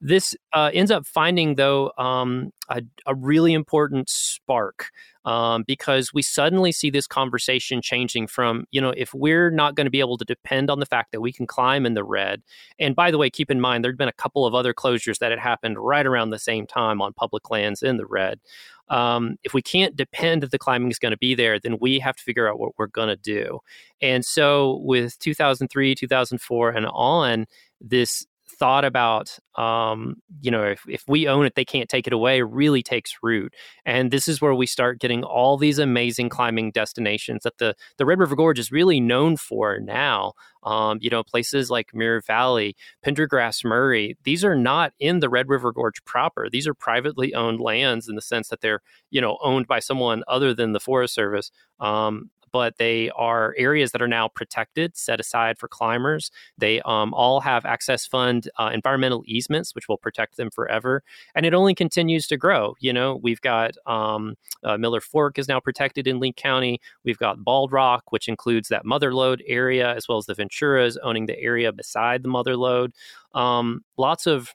This 0.00 0.36
uh, 0.52 0.70
ends 0.74 0.90
up 0.90 1.06
finding, 1.06 1.54
though, 1.54 1.92
um, 1.96 2.52
a, 2.68 2.82
a, 3.06 3.14
really 3.14 3.54
important 3.54 4.10
spark 4.10 4.90
um, 5.24 5.64
because 5.66 6.12
we 6.12 6.20
suddenly 6.20 6.70
see 6.70 6.90
this 6.90 7.06
conversation 7.06 7.80
changing 7.80 8.26
from, 8.26 8.66
you 8.70 8.80
know, 8.80 8.92
if 8.94 9.14
we're 9.14 9.50
not 9.50 9.74
going 9.74 9.86
to 9.86 9.90
be 9.90 10.00
able 10.00 10.18
to 10.18 10.24
depend 10.26 10.68
on 10.68 10.80
the 10.80 10.86
fact 10.86 11.12
that 11.12 11.22
we 11.22 11.32
can 11.32 11.46
climb 11.46 11.86
in 11.86 11.94
the 11.94 12.04
red. 12.04 12.42
And 12.78 12.94
by 12.94 13.10
the 13.10 13.18
way, 13.18 13.30
keep 13.30 13.50
in 13.50 13.60
mind, 13.60 13.84
there'd 13.84 13.98
been 13.98 14.08
a 14.08 14.12
couple 14.12 14.46
of 14.46 14.54
other 14.54 14.74
closures 14.74 15.18
that 15.18 15.30
had 15.30 15.38
happened 15.38 15.78
right 15.78 16.06
around 16.06 16.30
the 16.30 16.38
same 16.38 16.66
time 16.66 17.00
on 17.00 17.12
public 17.12 17.50
lands 17.50 17.82
in 17.82 17.96
the 17.96 18.06
red. 18.06 18.40
Um, 18.88 19.36
if 19.42 19.52
we 19.52 19.62
can't 19.62 19.96
depend 19.96 20.42
that 20.42 20.50
the 20.50 20.58
climbing 20.58 20.90
is 20.90 20.98
going 20.98 21.10
to 21.10 21.18
be 21.18 21.34
there, 21.34 21.58
then 21.58 21.78
we 21.80 21.98
have 21.98 22.16
to 22.16 22.22
figure 22.22 22.48
out 22.48 22.58
what 22.58 22.72
we're 22.78 22.86
going 22.86 23.08
to 23.08 23.16
do. 23.16 23.60
And 24.00 24.24
so 24.24 24.80
with 24.82 25.18
2003, 25.18 25.94
2004, 25.94 26.70
and 26.70 26.86
on, 26.86 27.46
this 27.80 28.26
thought 28.58 28.84
about 28.84 29.38
um, 29.56 30.16
you 30.40 30.50
know 30.50 30.64
if, 30.64 30.82
if 30.88 31.02
we 31.08 31.28
own 31.28 31.46
it 31.46 31.54
they 31.54 31.64
can't 31.64 31.88
take 31.88 32.06
it 32.06 32.12
away 32.12 32.42
really 32.42 32.82
takes 32.82 33.16
root. 33.22 33.54
And 33.84 34.10
this 34.10 34.28
is 34.28 34.40
where 34.40 34.54
we 34.54 34.66
start 34.66 35.00
getting 35.00 35.24
all 35.24 35.56
these 35.56 35.78
amazing 35.78 36.28
climbing 36.28 36.70
destinations 36.72 37.42
that 37.44 37.58
the 37.58 37.74
the 37.98 38.06
red 38.06 38.18
river 38.18 38.36
gorge 38.36 38.58
is 38.58 38.72
really 38.72 39.00
known 39.00 39.36
for 39.36 39.78
now. 39.80 40.32
Um, 40.62 40.98
you 41.00 41.10
know 41.10 41.22
places 41.22 41.70
like 41.70 41.94
Muir 41.94 42.20
Valley 42.20 42.76
pendergrass 43.04 43.64
murray 43.64 44.16
these 44.24 44.44
are 44.44 44.56
not 44.56 44.92
in 44.98 45.20
the 45.20 45.28
red 45.28 45.48
river 45.48 45.72
gorge 45.72 46.04
proper. 46.04 46.48
These 46.50 46.66
are 46.66 46.74
privately 46.74 47.34
owned 47.34 47.60
lands 47.60 48.08
in 48.08 48.16
the 48.16 48.22
sense 48.22 48.48
that 48.48 48.60
they're 48.60 48.80
you 49.10 49.20
know 49.20 49.38
owned 49.42 49.66
by 49.66 49.78
someone 49.80 50.22
other 50.28 50.54
than 50.54 50.72
the 50.72 50.80
forest 50.80 51.14
service. 51.14 51.50
Um, 51.80 52.30
but 52.56 52.78
they 52.78 53.10
are 53.10 53.54
areas 53.58 53.92
that 53.92 54.00
are 54.00 54.08
now 54.08 54.28
protected, 54.28 54.96
set 54.96 55.20
aside 55.20 55.58
for 55.58 55.68
climbers. 55.68 56.30
They 56.56 56.80
um, 56.86 57.12
all 57.12 57.38
have 57.40 57.66
Access 57.66 58.06
Fund 58.06 58.48
uh, 58.58 58.70
environmental 58.72 59.22
easements, 59.26 59.74
which 59.74 59.88
will 59.88 59.98
protect 59.98 60.38
them 60.38 60.50
forever. 60.50 61.02
And 61.34 61.44
it 61.44 61.52
only 61.52 61.74
continues 61.74 62.26
to 62.28 62.38
grow. 62.38 62.74
You 62.80 62.94
know, 62.94 63.16
we've 63.16 63.42
got 63.42 63.72
um, 63.84 64.36
uh, 64.64 64.78
Miller 64.78 65.02
Fork 65.02 65.38
is 65.38 65.48
now 65.48 65.60
protected 65.60 66.06
in 66.06 66.18
Lee 66.18 66.32
County. 66.32 66.80
We've 67.04 67.18
got 67.18 67.44
Bald 67.44 67.72
Rock, 67.72 68.10
which 68.10 68.26
includes 68.26 68.68
that 68.68 68.86
Mother 68.86 69.12
Lode 69.12 69.42
area, 69.46 69.94
as 69.94 70.08
well 70.08 70.16
as 70.16 70.24
the 70.24 70.34
Venturas 70.34 70.96
owning 71.02 71.26
the 71.26 71.38
area 71.38 71.70
beside 71.72 72.22
the 72.22 72.30
Mother 72.30 72.56
Lode. 72.56 72.94
Um, 73.34 73.84
lots 73.98 74.26
of 74.26 74.54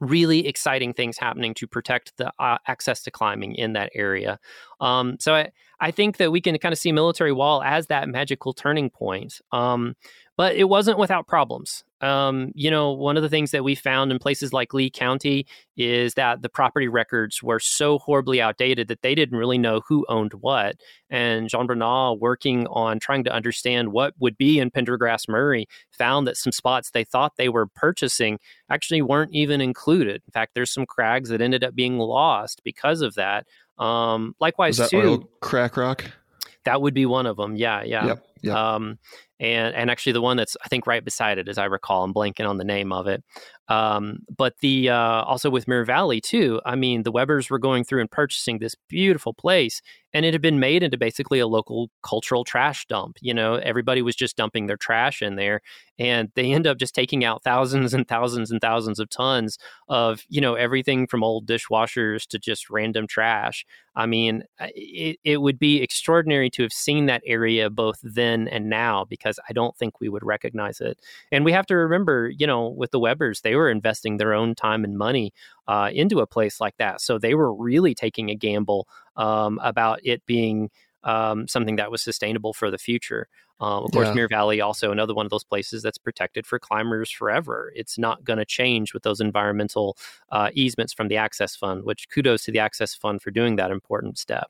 really 0.00 0.46
exciting 0.46 0.92
things 0.92 1.18
happening 1.18 1.54
to 1.54 1.66
protect 1.66 2.16
the 2.16 2.32
uh, 2.38 2.58
access 2.66 3.02
to 3.02 3.10
climbing 3.10 3.54
in 3.54 3.72
that 3.74 3.90
area. 3.94 4.38
Um, 4.80 5.16
so 5.20 5.34
I, 5.34 5.50
I 5.80 5.90
think 5.90 6.16
that 6.18 6.32
we 6.32 6.40
can 6.40 6.56
kind 6.58 6.72
of 6.72 6.78
see 6.78 6.92
military 6.92 7.32
wall 7.32 7.62
as 7.62 7.86
that 7.88 8.08
magical 8.08 8.52
turning 8.52 8.90
point. 8.90 9.40
Um, 9.52 9.94
but 10.36 10.56
it 10.56 10.64
wasn't 10.64 10.98
without 10.98 11.26
problems. 11.26 11.84
Um, 12.02 12.50
you 12.54 12.70
know, 12.70 12.92
one 12.92 13.16
of 13.16 13.22
the 13.22 13.28
things 13.28 13.52
that 13.52 13.62
we 13.62 13.76
found 13.76 14.10
in 14.10 14.18
places 14.18 14.52
like 14.52 14.74
Lee 14.74 14.90
County 14.90 15.46
is 15.76 16.14
that 16.14 16.42
the 16.42 16.48
property 16.48 16.88
records 16.88 17.42
were 17.42 17.60
so 17.60 17.98
horribly 17.98 18.40
outdated 18.40 18.88
that 18.88 19.02
they 19.02 19.14
didn't 19.14 19.38
really 19.38 19.56
know 19.56 19.82
who 19.86 20.04
owned 20.08 20.34
what. 20.34 20.76
And 21.10 21.48
Jean 21.48 21.66
Bernal, 21.66 22.18
working 22.18 22.66
on 22.66 22.98
trying 22.98 23.22
to 23.24 23.32
understand 23.32 23.92
what 23.92 24.14
would 24.18 24.36
be 24.36 24.58
in 24.58 24.70
Pendergrass 24.70 25.28
Murray, 25.28 25.68
found 25.92 26.26
that 26.26 26.36
some 26.36 26.52
spots 26.52 26.90
they 26.90 27.04
thought 27.04 27.36
they 27.36 27.48
were 27.48 27.66
purchasing 27.66 28.38
actually 28.68 29.02
weren't 29.02 29.32
even 29.32 29.60
included. 29.60 30.22
In 30.26 30.32
fact, 30.32 30.54
there's 30.54 30.72
some 30.72 30.86
crags 30.86 31.28
that 31.28 31.40
ended 31.40 31.62
up 31.62 31.74
being 31.74 31.98
lost 31.98 32.62
because 32.64 33.00
of 33.00 33.14
that. 33.14 33.46
Um, 33.78 34.34
likewise, 34.40 34.78
was 34.78 34.90
that 34.90 34.96
too, 34.96 35.08
oil 35.08 35.28
crack 35.40 35.76
rock? 35.76 36.10
That 36.64 36.82
would 36.82 36.94
be 36.94 37.06
one 37.06 37.26
of 37.26 37.36
them. 37.36 37.56
Yeah, 37.56 37.82
yeah. 37.82 38.06
Yep, 38.06 38.26
yep. 38.42 38.56
Um, 38.56 38.98
and 39.42 39.74
and 39.74 39.90
actually 39.90 40.12
the 40.12 40.22
one 40.22 40.36
that's 40.36 40.56
I 40.64 40.68
think 40.68 40.86
right 40.86 41.04
beside 41.04 41.36
it, 41.36 41.48
as 41.48 41.58
I 41.58 41.64
recall, 41.64 42.04
I'm 42.04 42.14
blanking 42.14 42.48
on 42.48 42.58
the 42.58 42.64
name 42.64 42.92
of 42.92 43.08
it. 43.08 43.24
Um, 43.68 44.18
but 44.36 44.54
the 44.60 44.90
uh, 44.90 45.22
also 45.22 45.48
with 45.48 45.66
Muir 45.66 45.84
Valley 45.84 46.20
too. 46.20 46.60
I 46.64 46.76
mean, 46.76 47.02
the 47.02 47.12
Webbers 47.12 47.50
were 47.50 47.58
going 47.58 47.84
through 47.84 48.00
and 48.00 48.10
purchasing 48.10 48.58
this 48.58 48.74
beautiful 48.88 49.32
place, 49.34 49.80
and 50.12 50.24
it 50.24 50.34
had 50.34 50.42
been 50.42 50.60
made 50.60 50.82
into 50.82 50.98
basically 50.98 51.38
a 51.38 51.46
local 51.46 51.88
cultural 52.02 52.44
trash 52.44 52.86
dump. 52.86 53.16
You 53.20 53.34
know, 53.34 53.54
everybody 53.54 54.02
was 54.02 54.14
just 54.14 54.36
dumping 54.36 54.66
their 54.66 54.76
trash 54.76 55.22
in 55.22 55.36
there, 55.36 55.60
and 55.98 56.30
they 56.34 56.52
end 56.52 56.66
up 56.66 56.78
just 56.78 56.94
taking 56.94 57.24
out 57.24 57.42
thousands 57.44 57.94
and 57.94 58.06
thousands 58.06 58.50
and 58.50 58.60
thousands 58.60 58.98
of 58.98 59.08
tons 59.08 59.58
of 59.88 60.22
you 60.28 60.40
know 60.40 60.54
everything 60.54 61.06
from 61.06 61.24
old 61.24 61.46
dishwashers 61.46 62.26
to 62.28 62.38
just 62.38 62.68
random 62.70 63.06
trash. 63.06 63.64
I 63.94 64.06
mean, 64.06 64.44
it, 64.58 65.18
it 65.22 65.40
would 65.42 65.58
be 65.58 65.82
extraordinary 65.82 66.48
to 66.50 66.62
have 66.62 66.72
seen 66.72 67.06
that 67.06 67.22
area 67.26 67.68
both 67.70 67.98
then 68.02 68.48
and 68.48 68.70
now 68.70 69.04
because 69.04 69.31
because 69.32 69.44
I 69.48 69.52
don't 69.52 69.76
think 69.76 70.00
we 70.00 70.08
would 70.08 70.24
recognize 70.24 70.80
it. 70.80 70.98
And 71.30 71.44
we 71.44 71.52
have 71.52 71.66
to 71.66 71.76
remember, 71.76 72.30
you 72.30 72.46
know, 72.46 72.68
with 72.68 72.90
the 72.90 73.00
Webbers, 73.00 73.42
they 73.42 73.56
were 73.56 73.70
investing 73.70 74.16
their 74.16 74.34
own 74.34 74.54
time 74.54 74.84
and 74.84 74.96
money 74.98 75.32
uh, 75.68 75.90
into 75.92 76.20
a 76.20 76.26
place 76.26 76.60
like 76.60 76.76
that. 76.78 77.00
So 77.00 77.18
they 77.18 77.34
were 77.34 77.54
really 77.54 77.94
taking 77.94 78.30
a 78.30 78.34
gamble 78.34 78.86
um, 79.16 79.58
about 79.62 80.00
it 80.04 80.24
being 80.26 80.70
um, 81.04 81.48
something 81.48 81.76
that 81.76 81.90
was 81.90 82.02
sustainable 82.02 82.52
for 82.52 82.70
the 82.70 82.78
future. 82.78 83.28
Um, 83.60 83.84
of 83.84 83.92
course, 83.92 84.08
yeah. 84.08 84.14
Muir 84.14 84.28
Valley 84.28 84.60
also 84.60 84.90
another 84.90 85.14
one 85.14 85.24
of 85.24 85.30
those 85.30 85.44
places 85.44 85.84
that's 85.84 85.98
protected 85.98 86.46
for 86.46 86.58
climbers 86.58 87.10
forever. 87.10 87.72
It's 87.76 87.96
not 87.96 88.24
going 88.24 88.40
to 88.40 88.44
change 88.44 88.92
with 88.92 89.04
those 89.04 89.20
environmental 89.20 89.96
uh, 90.32 90.50
easements 90.52 90.92
from 90.92 91.06
the 91.06 91.16
Access 91.16 91.54
Fund. 91.54 91.84
Which 91.84 92.08
kudos 92.08 92.44
to 92.44 92.50
the 92.50 92.58
Access 92.58 92.92
Fund 92.94 93.22
for 93.22 93.30
doing 93.30 93.56
that 93.56 93.70
important 93.70 94.18
step. 94.18 94.48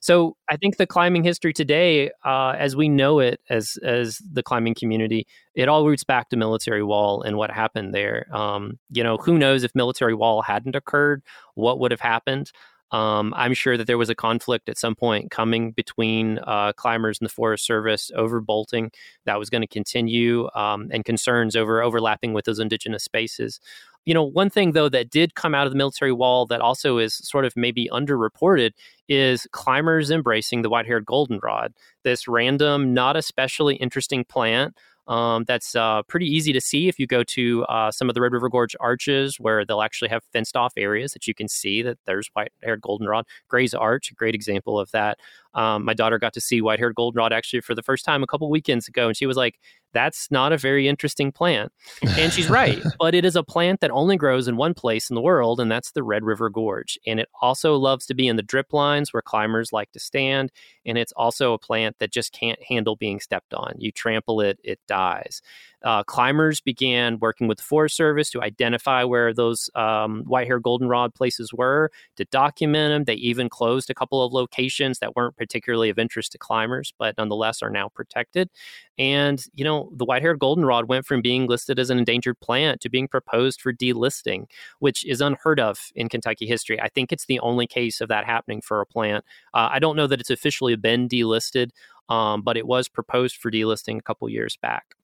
So 0.00 0.36
I 0.48 0.56
think 0.56 0.76
the 0.76 0.86
climbing 0.86 1.24
history 1.24 1.52
today, 1.52 2.10
uh, 2.24 2.54
as 2.56 2.76
we 2.76 2.88
know 2.88 3.18
it, 3.18 3.40
as 3.50 3.76
as 3.82 4.18
the 4.18 4.42
climbing 4.42 4.74
community, 4.74 5.26
it 5.56 5.68
all 5.68 5.84
roots 5.84 6.04
back 6.04 6.28
to 6.28 6.36
Military 6.36 6.84
Wall 6.84 7.22
and 7.22 7.36
what 7.36 7.50
happened 7.50 7.92
there. 7.92 8.26
Um, 8.32 8.78
you 8.90 9.02
know, 9.02 9.16
who 9.16 9.36
knows 9.36 9.64
if 9.64 9.74
Military 9.74 10.14
Wall 10.14 10.42
hadn't 10.42 10.76
occurred, 10.76 11.22
what 11.54 11.80
would 11.80 11.90
have 11.90 12.00
happened? 12.00 12.52
Um, 12.94 13.34
I'm 13.36 13.54
sure 13.54 13.76
that 13.76 13.88
there 13.88 13.98
was 13.98 14.08
a 14.08 14.14
conflict 14.14 14.68
at 14.68 14.78
some 14.78 14.94
point 14.94 15.32
coming 15.32 15.72
between 15.72 16.38
uh, 16.46 16.72
climbers 16.74 17.18
and 17.18 17.28
the 17.28 17.32
Forest 17.32 17.66
Service 17.66 18.12
over 18.14 18.40
bolting 18.40 18.92
that 19.24 19.36
was 19.36 19.50
going 19.50 19.62
to 19.62 19.66
continue, 19.66 20.48
um, 20.54 20.88
and 20.92 21.04
concerns 21.04 21.56
over 21.56 21.82
overlapping 21.82 22.34
with 22.34 22.44
those 22.44 22.60
indigenous 22.60 23.02
spaces. 23.02 23.58
You 24.06 24.14
know, 24.14 24.22
one 24.22 24.48
thing 24.48 24.72
though 24.72 24.88
that 24.90 25.10
did 25.10 25.34
come 25.34 25.56
out 25.56 25.66
of 25.66 25.72
the 25.72 25.76
military 25.76 26.12
wall 26.12 26.46
that 26.46 26.60
also 26.60 26.98
is 26.98 27.14
sort 27.14 27.44
of 27.44 27.56
maybe 27.56 27.88
underreported 27.90 28.70
is 29.08 29.48
climbers 29.50 30.12
embracing 30.12 30.62
the 30.62 30.70
white-haired 30.70 31.04
goldenrod, 31.04 31.72
this 32.04 32.28
random, 32.28 32.94
not 32.94 33.16
especially 33.16 33.74
interesting 33.74 34.24
plant 34.24 34.76
um, 35.06 35.44
that's 35.44 35.74
uh, 35.74 36.02
pretty 36.04 36.26
easy 36.26 36.52
to 36.52 36.60
see 36.60 36.88
if 36.88 36.98
you 36.98 37.06
go 37.06 37.22
to 37.24 37.64
uh, 37.64 37.90
some 37.90 38.08
of 38.08 38.14
the 38.14 38.20
Red 38.20 38.32
River 38.32 38.48
Gorge 38.48 38.74
arches 38.80 39.36
where 39.38 39.64
they'll 39.64 39.82
actually 39.82 40.08
have 40.08 40.22
fenced 40.32 40.56
off 40.56 40.72
areas 40.76 41.12
that 41.12 41.26
you 41.26 41.34
can 41.34 41.48
see 41.48 41.82
that 41.82 41.98
there's 42.06 42.28
white 42.32 42.52
haired 42.62 42.80
goldenrod. 42.80 43.26
Gray's 43.48 43.74
Arch, 43.74 44.10
a 44.10 44.14
great 44.14 44.34
example 44.34 44.78
of 44.78 44.90
that. 44.92 45.18
Um, 45.54 45.84
my 45.84 45.94
daughter 45.94 46.18
got 46.18 46.32
to 46.34 46.40
see 46.40 46.60
white 46.60 46.78
haired 46.78 46.94
goldenrod 46.94 47.32
actually 47.32 47.60
for 47.60 47.74
the 47.74 47.82
first 47.82 48.04
time 48.04 48.22
a 48.22 48.26
couple 48.26 48.50
weekends 48.50 48.88
ago, 48.88 49.06
and 49.06 49.16
she 49.16 49.26
was 49.26 49.36
like, 49.36 49.58
that's 49.92 50.28
not 50.30 50.52
a 50.52 50.58
very 50.58 50.88
interesting 50.88 51.30
plant. 51.30 51.72
And 52.02 52.32
she's 52.32 52.50
right, 52.50 52.82
but 52.98 53.14
it 53.14 53.24
is 53.24 53.36
a 53.36 53.42
plant 53.42 53.80
that 53.80 53.92
only 53.92 54.16
grows 54.16 54.48
in 54.48 54.56
one 54.56 54.74
place 54.74 55.08
in 55.08 55.14
the 55.14 55.22
world, 55.22 55.60
and 55.60 55.70
that's 55.70 55.92
the 55.92 56.02
Red 56.02 56.24
River 56.24 56.50
Gorge. 56.50 56.98
And 57.06 57.20
it 57.20 57.28
also 57.40 57.76
loves 57.76 58.04
to 58.06 58.14
be 58.14 58.26
in 58.26 58.36
the 58.36 58.42
drip 58.42 58.72
lines 58.72 59.12
where 59.12 59.22
climbers 59.22 59.72
like 59.72 59.92
to 59.92 60.00
stand. 60.00 60.50
And 60.84 60.98
it's 60.98 61.12
also 61.12 61.52
a 61.52 61.58
plant 61.58 61.96
that 62.00 62.12
just 62.12 62.32
can't 62.32 62.62
handle 62.62 62.96
being 62.96 63.20
stepped 63.20 63.54
on. 63.54 63.74
You 63.78 63.92
trample 63.92 64.40
it, 64.40 64.58
it 64.64 64.80
dies 64.88 65.40
uh, 65.84 66.02
climbers 66.04 66.60
began 66.60 67.18
working 67.20 67.46
with 67.46 67.58
the 67.58 67.64
Forest 67.64 67.96
Service 67.96 68.30
to 68.30 68.42
identify 68.42 69.04
where 69.04 69.34
those 69.34 69.68
um, 69.74 70.24
white 70.24 70.46
hair 70.46 70.58
goldenrod 70.58 71.14
places 71.14 71.52
were, 71.52 71.90
to 72.16 72.24
document 72.26 72.92
them. 72.92 73.04
They 73.04 73.20
even 73.20 73.48
closed 73.48 73.90
a 73.90 73.94
couple 73.94 74.22
of 74.22 74.32
locations 74.32 74.98
that 74.98 75.14
weren't 75.14 75.36
particularly 75.36 75.90
of 75.90 75.98
interest 75.98 76.32
to 76.32 76.38
climbers, 76.38 76.94
but 76.98 77.16
nonetheless 77.18 77.62
are 77.62 77.70
now 77.70 77.90
protected. 77.90 78.48
And, 78.96 79.44
you 79.54 79.64
know, 79.64 79.90
the 79.94 80.04
white 80.04 80.22
haired 80.22 80.38
goldenrod 80.38 80.88
went 80.88 81.04
from 81.04 81.20
being 81.20 81.46
listed 81.46 81.78
as 81.78 81.90
an 81.90 81.98
endangered 81.98 82.40
plant 82.40 82.80
to 82.80 82.88
being 82.88 83.08
proposed 83.08 83.60
for 83.60 83.72
delisting, 83.72 84.46
which 84.78 85.04
is 85.04 85.20
unheard 85.20 85.60
of 85.60 85.92
in 85.94 86.08
Kentucky 86.08 86.46
history. 86.46 86.80
I 86.80 86.88
think 86.88 87.12
it's 87.12 87.26
the 87.26 87.40
only 87.40 87.66
case 87.66 88.00
of 88.00 88.08
that 88.08 88.24
happening 88.24 88.60
for 88.60 88.80
a 88.80 88.86
plant. 88.86 89.24
Uh, 89.52 89.68
I 89.70 89.80
don't 89.80 89.96
know 89.96 90.06
that 90.06 90.20
it's 90.20 90.30
officially 90.30 90.76
been 90.76 91.08
delisted, 91.08 91.70
um, 92.08 92.42
but 92.42 92.56
it 92.56 92.66
was 92.66 92.88
proposed 92.88 93.36
for 93.36 93.50
delisting 93.50 93.98
a 93.98 94.02
couple 94.02 94.28
years 94.28 94.56
back. 94.56 94.96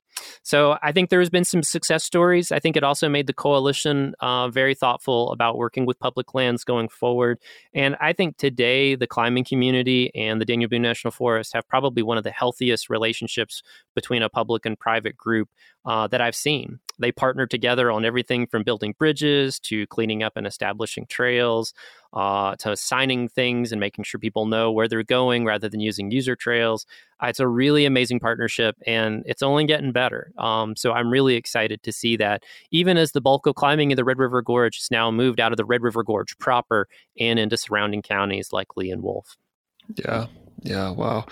So 0.43 0.77
I 0.83 0.93
think 0.93 1.11
there 1.11 1.21
has 1.21 1.31
been 1.31 1.45
some 1.45 1.63
success 1.63 2.05
stories. 2.05 2.53
I 2.53 2.59
think 2.59 2.77
it 2.77 2.85
also 2.85 3.09
made 3.09 3.27
the 3.27 3.33
coalition 3.33 4.15
uh, 4.21 4.49
very 4.49 4.75
thoughtful 4.75 5.33
about 5.33 5.57
working 5.57 5.87
with 5.87 5.99
public 5.99 6.35
lands 6.35 6.65
going 6.65 6.89
forward. 6.89 7.39
And 7.75 7.97
I 8.01 8.13
think 8.13 8.37
today 8.37 8.95
the 8.95 9.07
climbing 9.07 9.45
community 9.45 10.11
and 10.15 10.41
the 10.41 10.45
Daniel 10.45 10.69
Boone 10.69 10.83
National 10.83 11.11
Forest 11.11 11.55
have 11.55 11.69
probably 11.69 12.03
one 12.03 12.19
of 12.19 12.25
the 12.25 12.31
healthiest 12.31 12.91
relationships 12.91 13.63
between 13.95 14.23
a 14.23 14.29
public 14.29 14.67
and 14.67 14.79
private 14.79 15.17
group 15.17 15.49
uh, 15.85 16.07
that 16.09 16.21
I've 16.21 16.35
seen. 16.35 16.79
They 16.99 17.13
partner 17.13 17.47
together 17.47 17.91
on 17.91 18.05
everything 18.05 18.47
from 18.47 18.63
building 18.63 18.95
bridges 18.99 19.59
to 19.61 19.87
cleaning 19.87 20.23
up 20.23 20.37
and 20.37 20.47
establishing 20.47 21.07
trails 21.07 21.73
uh, 22.13 22.57
to 22.57 22.77
signing 22.77 23.29
things 23.29 23.73
and 23.73 23.81
making 23.81 24.05
sure 24.05 24.21
people 24.21 24.45
know 24.45 24.71
where 24.71 24.87
they're 24.87 25.03
going 25.03 25.47
rather 25.47 25.69
than 25.69 25.81
using 25.81 26.11
user 26.11 26.37
trails. 26.37 26.85
Uh, 27.23 27.29
it's 27.29 27.41
a 27.41 27.49
really 27.49 27.87
amazing 27.87 28.21
partnership 28.21 28.77
and 28.87 29.23
it's 29.27 29.43
only 29.43 29.65
getting 29.65 29.93
better. 29.93 30.31
Um, 30.37 30.77
so 30.77 30.93
I'm 30.93 31.09
really 31.09 31.37
excited 31.37 31.83
to 31.85 31.93
see 31.93 32.17
that 32.19 32.43
even 32.71 32.99
as 32.99 33.13
the 33.13 33.21
bulk 33.23 33.47
of 33.47 33.55
climbing 33.55 33.91
in 33.91 33.97
the 33.97 34.05
Red 34.05 34.19
River 34.19 34.43
Gorge 34.43 34.77
is 34.77 34.91
now 34.91 35.11
moved 35.11 35.41
out 35.41 35.53
of 35.53 35.57
the 35.57 35.65
Red 35.65 35.83
River 35.83 36.03
Gorge 36.03 36.37
proper 36.39 36.87
and 37.19 37.39
into 37.39 37.57
surrounding 37.57 38.03
counties 38.03 38.53
like 38.53 38.77
Lee 38.77 38.91
and 38.91 39.03
Wolf. 39.03 39.39
Yeah. 39.95 40.27
Yeah. 40.63 40.91
Wow. 40.91 41.25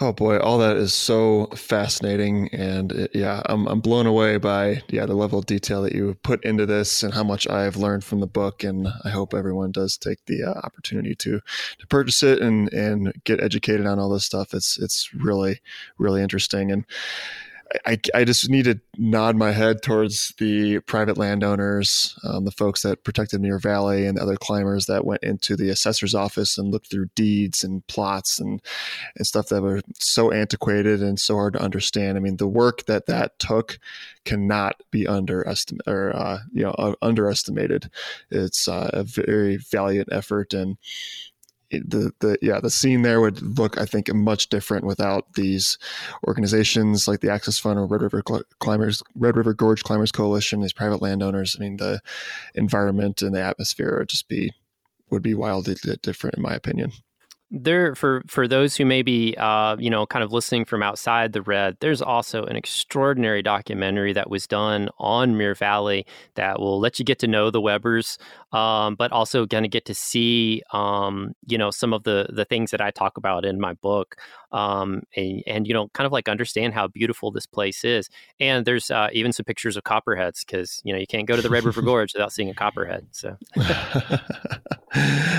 Oh 0.00 0.10
boy, 0.12 0.38
all 0.38 0.56
that 0.58 0.78
is 0.78 0.94
so 0.94 1.48
fascinating, 1.54 2.48
and 2.48 2.92
it, 2.92 3.10
yeah, 3.14 3.42
I'm 3.44 3.66
I'm 3.68 3.80
blown 3.80 4.06
away 4.06 4.38
by 4.38 4.82
yeah 4.88 5.04
the 5.04 5.14
level 5.14 5.38
of 5.38 5.44
detail 5.44 5.82
that 5.82 5.94
you 5.94 6.16
put 6.22 6.42
into 6.46 6.64
this 6.64 7.02
and 7.02 7.12
how 7.12 7.22
much 7.22 7.46
I've 7.46 7.76
learned 7.76 8.02
from 8.02 8.20
the 8.20 8.26
book, 8.26 8.64
and 8.64 8.88
I 9.04 9.10
hope 9.10 9.34
everyone 9.34 9.70
does 9.70 9.98
take 9.98 10.24
the 10.24 10.44
uh, 10.44 10.60
opportunity 10.64 11.14
to 11.16 11.40
to 11.78 11.86
purchase 11.88 12.22
it 12.22 12.40
and 12.40 12.72
and 12.72 13.12
get 13.24 13.42
educated 13.42 13.84
on 13.86 13.98
all 13.98 14.08
this 14.08 14.24
stuff. 14.24 14.54
It's 14.54 14.78
it's 14.78 15.12
really 15.12 15.60
really 15.98 16.22
interesting, 16.22 16.72
and 16.72 16.86
I, 17.86 17.98
I 18.14 18.24
just 18.24 18.48
need 18.50 18.64
to 18.64 18.80
nod 18.98 19.36
my 19.36 19.52
head 19.52 19.82
towards 19.82 20.34
the 20.38 20.80
private 20.80 21.16
landowners, 21.16 22.18
um, 22.24 22.44
the 22.44 22.50
folks 22.50 22.82
that 22.82 23.04
protected 23.04 23.40
Muir 23.40 23.58
Valley, 23.58 24.06
and 24.06 24.18
other 24.18 24.36
climbers 24.36 24.86
that 24.86 25.04
went 25.04 25.22
into 25.22 25.56
the 25.56 25.68
assessor's 25.68 26.14
office 26.14 26.58
and 26.58 26.70
looked 26.70 26.90
through 26.90 27.08
deeds 27.14 27.64
and 27.64 27.86
plots 27.86 28.38
and 28.38 28.60
and 29.16 29.26
stuff 29.26 29.48
that 29.48 29.62
were 29.62 29.80
so 29.98 30.30
antiquated 30.32 31.02
and 31.02 31.18
so 31.18 31.34
hard 31.34 31.54
to 31.54 31.62
understand. 31.62 32.16
I 32.16 32.20
mean, 32.20 32.36
the 32.36 32.48
work 32.48 32.84
that 32.86 33.06
that 33.06 33.38
took 33.38 33.78
cannot 34.24 34.80
be 34.90 35.06
underestimated 35.06 35.86
or 35.86 36.14
uh, 36.14 36.38
you 36.52 36.62
know 36.62 36.72
uh, 36.72 36.94
underestimated. 37.02 37.90
It's 38.30 38.68
uh, 38.68 38.90
a 38.92 39.02
very 39.02 39.56
valiant 39.56 40.08
effort, 40.12 40.52
and 40.54 40.76
the 41.72 42.12
the 42.20 42.38
yeah 42.42 42.60
the 42.60 42.70
scene 42.70 43.02
there 43.02 43.20
would 43.20 43.58
look 43.58 43.80
I 43.80 43.86
think 43.86 44.12
much 44.12 44.48
different 44.48 44.84
without 44.84 45.34
these 45.34 45.78
organizations 46.26 47.08
like 47.08 47.20
the 47.20 47.30
Access 47.30 47.58
Fund 47.58 47.78
or 47.78 47.86
Red 47.86 48.02
River 48.02 48.22
Climbers 48.60 49.02
Red 49.14 49.36
River 49.36 49.54
Gorge 49.54 49.82
Climbers 49.82 50.12
Coalition 50.12 50.60
these 50.60 50.72
private 50.72 51.02
landowners. 51.02 51.56
I 51.58 51.62
mean 51.62 51.76
the 51.78 52.00
environment 52.54 53.22
and 53.22 53.34
the 53.34 53.42
atmosphere 53.42 53.98
would 53.98 54.08
just 54.08 54.28
be 54.28 54.52
would 55.10 55.22
be 55.22 55.34
wildly 55.34 55.76
different 56.02 56.36
in 56.36 56.42
my 56.42 56.54
opinion 56.54 56.92
there 57.52 57.94
for 57.94 58.22
for 58.26 58.48
those 58.48 58.76
who 58.76 58.86
may 58.86 59.02
be 59.02 59.34
uh, 59.36 59.76
you 59.78 59.90
know 59.90 60.06
kind 60.06 60.24
of 60.24 60.32
listening 60.32 60.64
from 60.64 60.82
outside 60.82 61.34
the 61.34 61.42
red 61.42 61.76
there's 61.80 62.00
also 62.00 62.44
an 62.44 62.56
extraordinary 62.56 63.42
documentary 63.42 64.14
that 64.14 64.30
was 64.30 64.46
done 64.46 64.88
on 64.98 65.36
Muir 65.36 65.54
Valley 65.54 66.06
that 66.34 66.58
will 66.58 66.80
let 66.80 66.98
you 66.98 67.04
get 67.04 67.18
to 67.18 67.26
know 67.26 67.50
the 67.50 67.60
Webbers 67.60 68.16
um, 68.52 68.94
but 68.94 69.12
also 69.12 69.44
going 69.44 69.64
to 69.64 69.68
get 69.68 69.84
to 69.84 69.94
see 69.94 70.62
um, 70.72 71.34
you 71.46 71.58
know 71.58 71.70
some 71.70 71.92
of 71.92 72.04
the 72.04 72.26
the 72.32 72.46
things 72.46 72.70
that 72.70 72.80
I 72.80 72.90
talk 72.90 73.18
about 73.18 73.44
in 73.44 73.60
my 73.60 73.74
book 73.74 74.16
um, 74.52 75.02
and, 75.16 75.42
and, 75.46 75.66
you 75.66 75.74
know 75.74 75.88
kind 75.88 76.06
of 76.06 76.12
like 76.12 76.28
understand 76.28 76.74
how 76.74 76.86
beautiful 76.86 77.30
this 77.30 77.46
place 77.46 77.84
is. 77.84 78.10
And 78.38 78.66
there's 78.66 78.90
uh, 78.90 79.08
even 79.12 79.32
some 79.32 79.44
pictures 79.44 79.76
of 79.76 79.84
copperheads 79.84 80.44
because 80.44 80.80
you 80.84 80.92
know 80.92 80.98
you 80.98 81.06
can't 81.06 81.26
go 81.26 81.36
to 81.36 81.42
the 81.42 81.50
Red 81.50 81.64
River 81.64 81.82
Gorge 81.90 82.12
without 82.14 82.32
seeing 82.32 82.50
a 82.50 82.54
copperhead 82.54 83.06
so. 83.10 83.36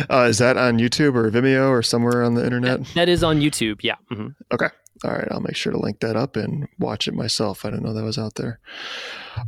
Uh, 0.09 0.25
is 0.27 0.39
that 0.39 0.57
on 0.57 0.79
YouTube 0.79 1.15
or 1.15 1.29
Vimeo 1.29 1.69
or 1.69 1.83
somewhere 1.83 2.02
on 2.23 2.35
the 2.35 2.43
internet? 2.43 2.79
that, 2.83 2.93
that 2.95 3.09
is 3.09 3.23
on 3.23 3.39
YouTube. 3.39 3.79
Yeah. 3.83 3.95
Mm-hmm. 4.11 4.27
Okay. 4.53 4.67
All 5.03 5.11
right, 5.11 5.27
I'll 5.31 5.41
make 5.41 5.55
sure 5.55 5.71
to 5.71 5.79
link 5.79 5.99
that 5.99 6.15
up 6.15 6.35
and 6.35 6.67
watch 6.79 7.07
it 7.07 7.13
myself. 7.13 7.65
I 7.65 7.71
didn't 7.71 7.83
know 7.83 7.93
that 7.93 8.03
was 8.03 8.17
out 8.17 8.35
there. 8.35 8.59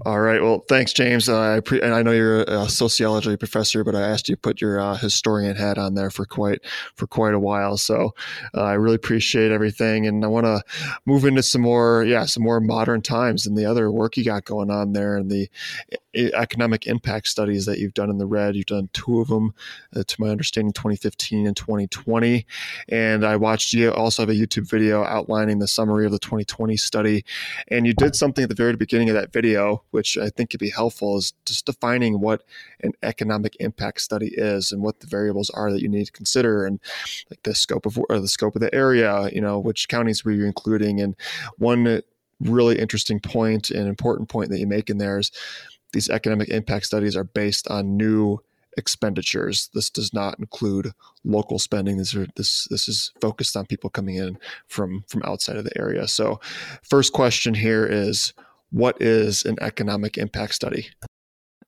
All 0.06 0.20
right, 0.20 0.42
well, 0.42 0.66
thanks, 0.68 0.92
James. 0.92 1.30
Uh, 1.30 1.58
I 1.58 1.60
pre- 1.60 1.82
and 1.82 1.94
I 1.94 2.02
know 2.02 2.12
you're 2.12 2.42
a 2.42 2.68
sociology 2.68 3.38
professor, 3.38 3.84
but 3.84 3.96
I 3.96 4.02
asked 4.02 4.28
you 4.28 4.36
to 4.36 4.42
put 4.42 4.60
your 4.60 4.80
uh, 4.80 4.96
historian 4.96 5.56
hat 5.56 5.78
on 5.78 5.94
there 5.94 6.10
for 6.10 6.26
quite 6.26 6.66
for 6.96 7.06
quite 7.06 7.34
a 7.36 7.40
while. 7.40 7.78
So 7.78 8.16
uh, 8.56 8.64
I 8.64 8.74
really 8.74 8.96
appreciate 8.96 9.52
everything, 9.52 10.08
and 10.08 10.26
I 10.26 10.28
want 10.28 10.46
to 10.48 10.64
move 11.06 11.24
into 11.24 11.44
some 11.44 11.62
more, 11.62 12.04
yeah, 12.04 12.26
some 12.26 12.44
more 12.44 12.60
modern 12.60 13.02
times 13.02 13.46
and 13.46 13.56
the 13.56 13.66
other 13.66 13.92
work 13.92 14.18
you 14.18 14.26
got 14.26 14.46
going 14.46 14.72
on 14.72 14.94
there, 14.94 15.16
and 15.16 15.30
the 15.30 15.50
economic 16.16 16.88
impact 16.88 17.28
studies 17.28 17.66
that 17.66 17.78
you've 17.78 17.94
done 17.94 18.10
in 18.10 18.18
the 18.18 18.26
red. 18.26 18.56
You've 18.56 18.66
done 18.66 18.90
two 18.94 19.20
of 19.20 19.28
them, 19.28 19.54
uh, 19.96 20.04
to 20.08 20.22
my 20.22 20.30
understanding, 20.30 20.74
2015 20.74 21.46
and 21.46 21.56
2020. 21.56 22.46
And 22.90 23.26
I 23.26 23.36
watched 23.36 23.74
you 23.74 23.92
also 23.92 24.24
have 24.24 24.30
a 24.30 24.34
YouTube 24.34 24.70
video 24.70 25.04
outlining 25.04 25.35
the 25.36 25.68
summary 25.68 26.06
of 26.06 26.12
the 26.12 26.20
2020 26.20 26.78
study. 26.78 27.26
And 27.68 27.86
you 27.86 27.94
did 27.94 28.16
something 28.16 28.44
at 28.44 28.50
the 28.50 28.56
very 28.56 28.76
beginning 28.76 29.10
of 29.10 29.16
that 29.16 29.34
video, 29.34 29.84
which 29.92 30.18
I 30.18 30.30
think 30.30 30.52
could 30.52 30.60
be 30.60 30.70
helpful, 30.70 31.18
is 31.18 31.34
just 31.46 31.66
defining 31.66 32.22
what 32.22 32.44
an 32.82 32.94
economic 33.04 33.56
impact 33.60 34.02
study 34.02 34.32
is 34.34 34.72
and 34.72 34.82
what 34.82 35.02
the 35.02 35.08
variables 35.08 35.50
are 35.50 35.72
that 35.72 35.82
you 35.82 35.90
need 35.90 36.06
to 36.06 36.12
consider, 36.12 36.66
and 36.66 36.80
like 37.30 37.44
the 37.44 37.54
scope 37.54 37.86
of 37.86 38.00
or 38.10 38.20
the 38.20 38.28
scope 38.28 38.56
of 38.56 38.62
the 38.62 38.74
area. 38.74 39.30
You 39.32 39.42
know, 39.42 39.60
which 39.60 39.90
counties 39.90 40.24
were 40.24 40.32
you 40.32 40.46
including, 40.46 41.02
and 41.02 41.16
one 41.58 42.02
really 42.40 42.80
interesting 42.80 43.20
point 43.20 43.70
and 43.72 43.88
important 43.88 44.30
point 44.30 44.50
that 44.50 44.60
you 44.60 44.68
make 44.68 44.90
in 44.90 44.98
there 44.98 45.20
is 45.20 45.32
these 45.94 46.10
economic 46.10 46.50
impact 46.50 46.86
studies 46.86 47.16
are 47.16 47.24
based 47.24 47.68
on 47.70 47.96
new 47.96 48.40
expenditures. 48.78 49.70
This 49.74 49.90
does 49.90 50.14
not 50.14 50.40
include 50.40 50.92
local 51.24 51.60
spending. 51.60 51.98
This 51.98 52.16
are, 52.16 52.28
this 52.36 52.68
this 52.70 52.88
is 52.88 53.12
focused 53.22 53.56
on 53.56 53.66
people 53.66 53.90
coming 53.90 54.16
in 54.16 54.38
from 54.68 55.04
from 55.08 55.24
outside 55.24 55.58
of 55.58 55.64
the 55.64 55.78
area. 55.78 56.08
So, 56.08 56.40
first 56.84 57.14
question 57.14 57.54
here 57.54 57.86
is, 57.86 58.34
what 58.72 59.02
is 59.02 59.46
an 59.46 59.58
economic 59.62 60.18
impact 60.18 60.56
study? 60.56 60.90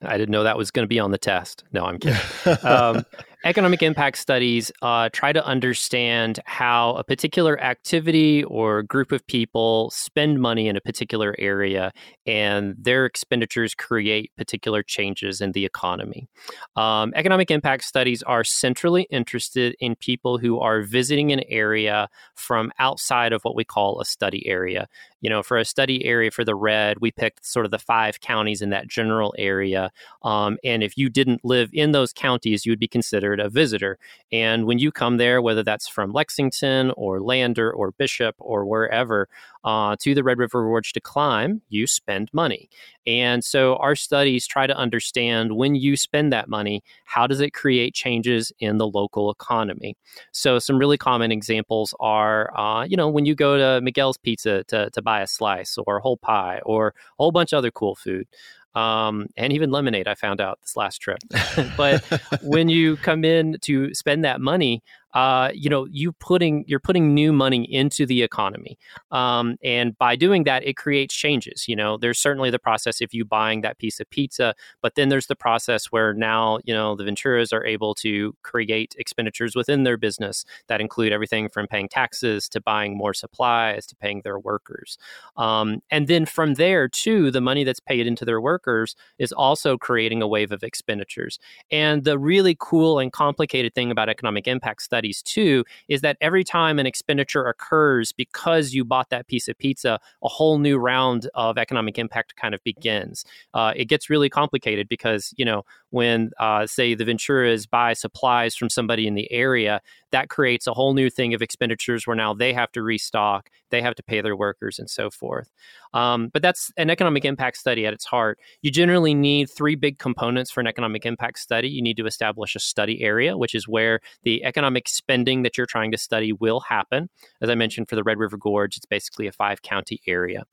I 0.02 0.18
didn't 0.18 0.32
know 0.32 0.44
that 0.44 0.58
was 0.58 0.70
going 0.70 0.84
to 0.84 0.88
be 0.88 1.00
on 1.00 1.12
the 1.12 1.18
test. 1.18 1.64
No, 1.72 1.86
I'm 1.86 1.98
kidding. 1.98 2.20
um, 2.64 3.04
economic 3.46 3.84
impact 3.84 4.18
studies 4.18 4.72
uh, 4.82 5.10
try 5.14 5.32
to 5.32 5.46
understand 5.46 6.40
how 6.46 6.96
a 6.96 7.04
particular 7.04 7.60
activity 7.62 8.44
or 8.46 8.84
group 8.84 9.12
of 9.12 9.26
people 9.28 9.92
spend 9.92 10.40
money 10.42 10.68
in 10.68 10.76
a 10.76 10.82
particular 10.82 11.36
area 11.38 11.92
and 12.26 12.76
their 12.80 13.06
expenditures 13.06 13.76
create 13.76 14.32
particular 14.38 14.82
changes 14.82 15.40
in 15.40 15.52
the 15.52 15.66
economy. 15.66 16.28
Um, 16.76 17.14
economic 17.16 17.52
impact 17.52 17.84
studies 17.84 18.24
are 18.24 18.44
centrally 18.44 19.08
interested 19.12 19.76
in 19.80 19.96
people 19.96 20.38
who 20.38 20.60
are 20.60 20.82
visiting 20.82 21.32
an 21.32 21.42
area 21.48 22.10
from 22.36 22.72
outside 22.80 23.34
of 23.34 23.44
what 23.44 23.56
we 23.56 23.64
call 23.64 24.02
a 24.02 24.06
study 24.06 24.48
area. 24.48 24.88
You 25.22 25.30
know, 25.30 25.42
for 25.42 25.58
a 25.58 25.66
study 25.66 26.06
area 26.06 26.32
for 26.32 26.44
the 26.44 26.56
red, 26.56 26.98
we 27.00 27.12
picked 27.12 27.46
sort 27.46 27.66
of 27.66 27.72
the 27.72 27.80
five 27.80 28.20
counties 28.22 28.62
in 28.62 28.70
that 28.70 28.88
general 28.88 29.34
area. 29.38 29.92
Um, 30.24 30.58
and 30.64 30.84
if 30.84 30.98
you 30.98 31.10
didn't 31.10 31.44
live 31.44 31.70
in 31.74 31.92
those 31.92 32.14
counties, 32.14 32.66
you 32.66 32.72
would 32.72 32.80
be 32.80 32.88
considered 32.88 33.40
a 33.40 33.50
visitor. 33.50 33.98
And 34.32 34.66
when 34.66 34.80
you 34.80 34.92
come 34.92 35.18
there, 35.18 35.42
whether 35.42 35.64
that's 35.64 35.88
from 35.88 36.12
Lexington 36.12 36.92
or 36.96 37.22
Lander 37.22 37.72
or 37.72 37.92
Bishop 37.92 38.36
or 38.40 38.66
wherever, 38.66 39.28
uh, 39.64 39.96
to 40.00 40.16
the 40.16 40.24
Red 40.24 40.38
River 40.38 40.64
Gorge 40.64 40.94
to 40.94 41.02
climb, 41.02 41.62
you 41.68 41.88
spend 41.88 42.30
money. 42.32 42.70
And 43.06 43.44
so 43.44 43.76
our 43.78 43.96
studies 43.96 44.48
try 44.48 44.68
to 44.68 44.76
understand 44.76 45.56
when 45.56 45.76
you 45.76 45.98
spend 45.98 46.32
that 46.32 46.48
money, 46.48 46.84
how 47.06 47.28
does 47.28 47.42
it 47.42 47.52
create 47.52 47.94
changes 47.94 48.52
in 48.60 48.78
the 48.78 48.88
local 48.88 49.30
economy? 49.30 49.96
So 50.32 50.60
some 50.60 50.78
really 50.78 50.98
common 50.98 51.32
examples 51.32 51.94
are, 52.00 52.58
uh, 52.58 52.84
you 52.84 52.96
know, 52.96 53.10
when 53.10 53.26
you 53.26 53.36
go 53.36 53.58
to 53.58 53.82
Miguel's 53.82 54.18
Pizza 54.18 54.64
to, 54.66 54.90
to 54.90 55.02
buy 55.08 55.22
a 55.22 55.28
slice 55.28 55.78
or 55.88 55.96
a 55.96 56.02
whole 56.02 56.18
pie 56.18 56.60
or 56.66 56.90
a 56.90 56.94
whole 57.18 57.32
bunch 57.32 57.54
of 57.54 57.60
other 57.60 57.72
cool 57.72 57.96
food 57.96 58.28
um, 58.76 59.28
and 59.38 59.54
even 59.54 59.72
lemonade. 59.72 60.06
I 60.06 60.16
found 60.16 60.42
out 60.42 60.60
this 60.62 60.76
last 60.76 60.98
trip. 60.98 61.20
but 61.78 62.04
when 62.44 62.68
you 62.68 62.98
come 62.98 63.24
in 63.24 63.58
to 63.62 63.94
spend 63.94 64.26
that 64.26 64.42
money, 64.42 64.84
uh, 65.14 65.52
you 65.54 65.70
know, 65.70 65.88
you 65.90 66.12
putting 66.12 66.66
you're 66.68 66.80
putting 66.80 67.14
new 67.14 67.32
money 67.32 67.64
into 67.74 68.06
the 68.06 68.22
economy, 68.22 68.78
um, 69.12 69.56
and 69.64 69.98
by 69.98 70.16
doing 70.16 70.44
that, 70.44 70.64
it 70.66 70.76
creates 70.76 71.16
changes. 71.16 71.68
You 71.68 71.76
know, 71.76 71.98
there's 71.98 72.20
certainly 72.20 72.50
the 72.50 72.60
process 72.60 73.02
if 73.02 73.14
you 73.14 73.24
buying 73.24 73.62
that 73.62 73.78
piece 73.78 74.00
of 74.00 74.10
pizza, 74.10 74.54
but 74.82 74.96
then 74.96 75.10
there's 75.10 75.28
the 75.28 75.36
process 75.36 75.86
where 75.88 76.14
now 76.14 76.60
you 76.66 76.74
know 76.74 76.96
the 76.96 77.04
Venturas 77.04 77.54
are 77.54 77.66
able 77.66 77.96
to 77.96 78.36
create 78.44 78.96
expenditures 79.00 79.56
within 79.56 79.84
their 79.84 79.98
business 79.98 80.46
that 80.68 80.82
include 80.82 81.14
everything 81.14 81.50
from 81.50 81.68
paying 81.68 81.88
taxes 81.88 82.50
to 82.50 82.62
buying 82.62 82.98
more 82.98 83.14
supplies 83.14 83.88
to 83.88 83.96
paying 83.96 84.22
their 84.24 84.38
workers, 84.38 84.98
um, 85.38 85.82
and 85.90 86.08
then 86.08 86.26
from 86.26 86.56
there 86.56 86.88
too, 86.90 87.32
the 87.32 87.42
money 87.42 87.64
that's 87.64 87.80
paid 87.80 88.08
into 88.08 88.26
their 88.26 88.42
workers 88.42 88.96
is 89.20 89.32
also 89.32 89.78
creating 89.78 90.22
a 90.22 90.28
wave 90.28 90.52
of 90.52 90.64
expenditures. 90.64 91.40
And 91.72 92.04
the 92.04 92.20
really 92.20 92.58
cool 92.60 93.00
and 93.00 93.12
complicated 93.12 93.74
thing 93.74 93.90
about 93.90 94.10
economic 94.10 94.48
impact 94.48 94.82
studies 94.82 94.97
studies 94.98 95.22
too 95.22 95.64
is 95.88 96.02
that 96.02 96.18
every 96.22 96.44
time 96.44 96.80
an 96.80 96.88
expenditure 96.88 97.46
occurs 97.46 98.12
because 98.12 98.74
you 98.74 98.84
bought 98.84 99.10
that 99.12 99.28
piece 99.28 99.48
of 99.48 99.56
pizza, 99.60 100.00
a 100.24 100.28
whole 100.28 100.58
new 100.58 100.78
round 100.78 101.30
of 101.36 101.58
economic 101.58 102.00
impact 102.00 102.36
kind 102.36 102.56
of 102.56 102.64
begins. 102.64 103.24
Uh, 103.54 103.74
it 103.76 103.86
gets 103.86 104.10
really 104.10 104.30
complicated 104.30 104.88
because, 104.90 105.34
you 105.38 105.46
know, 105.46 105.64
when, 105.92 106.32
uh, 106.40 106.66
say, 106.66 106.96
the 106.96 107.06
Venturas 107.06 107.70
buy 107.70 107.94
supplies 107.94 108.56
from 108.56 108.70
somebody 108.70 109.08
in 109.08 109.14
the 109.14 109.32
area, 109.32 109.80
that 110.12 110.30
creates 110.30 110.68
a 110.68 110.74
whole 110.74 110.94
new 110.94 111.10
thing 111.10 111.34
of 111.34 111.42
expenditures 111.42 112.08
where 112.08 112.16
now 112.16 112.34
they 112.34 112.54
have 112.54 112.72
to 112.72 112.82
restock, 112.82 113.50
they 113.70 113.82
have 113.82 113.96
to 113.96 114.04
pay 114.04 114.22
their 114.22 114.36
workers, 114.36 114.80
and 114.80 114.90
so 114.90 115.10
forth. 115.10 115.52
Um, 115.94 116.30
but 116.34 116.42
that's 116.42 116.72
an 116.78 116.90
economic 116.90 117.26
impact 117.26 117.58
study 117.58 117.86
at 117.86 117.94
its 117.94 118.06
heart. 118.06 118.40
You 118.62 118.72
generally 118.72 119.14
need 119.14 119.50
three 119.50 119.76
big 119.76 119.98
components 120.00 120.52
for 120.52 120.62
an 120.62 120.68
economic 120.68 121.06
impact 121.06 121.40
study. 121.40 121.70
You 121.70 121.82
need 121.82 121.98
to 121.98 122.06
establish 122.06 122.56
a 122.56 122.60
study 122.60 123.02
area, 123.02 123.38
which 123.38 123.56
is 123.56 123.68
where 123.68 124.00
the 124.24 124.44
economic 124.44 124.87
spending 124.88 125.44
that 125.44 125.58
you're 125.58 125.68
trying 125.68 125.92
to 125.92 125.98
study 125.98 126.34
will 126.34 126.62
happen. 126.62 127.10
As 127.42 127.50
I 127.50 127.56
mentioned, 127.56 127.90
for 127.90 127.96
the 127.96 128.04
Red 128.04 128.18
River 128.18 128.38
Gorge, 128.38 128.78
it's 128.78 128.86
basically 128.86 129.28
a 129.28 129.32
five 129.32 129.62
county 129.62 130.02
area. 130.08 130.44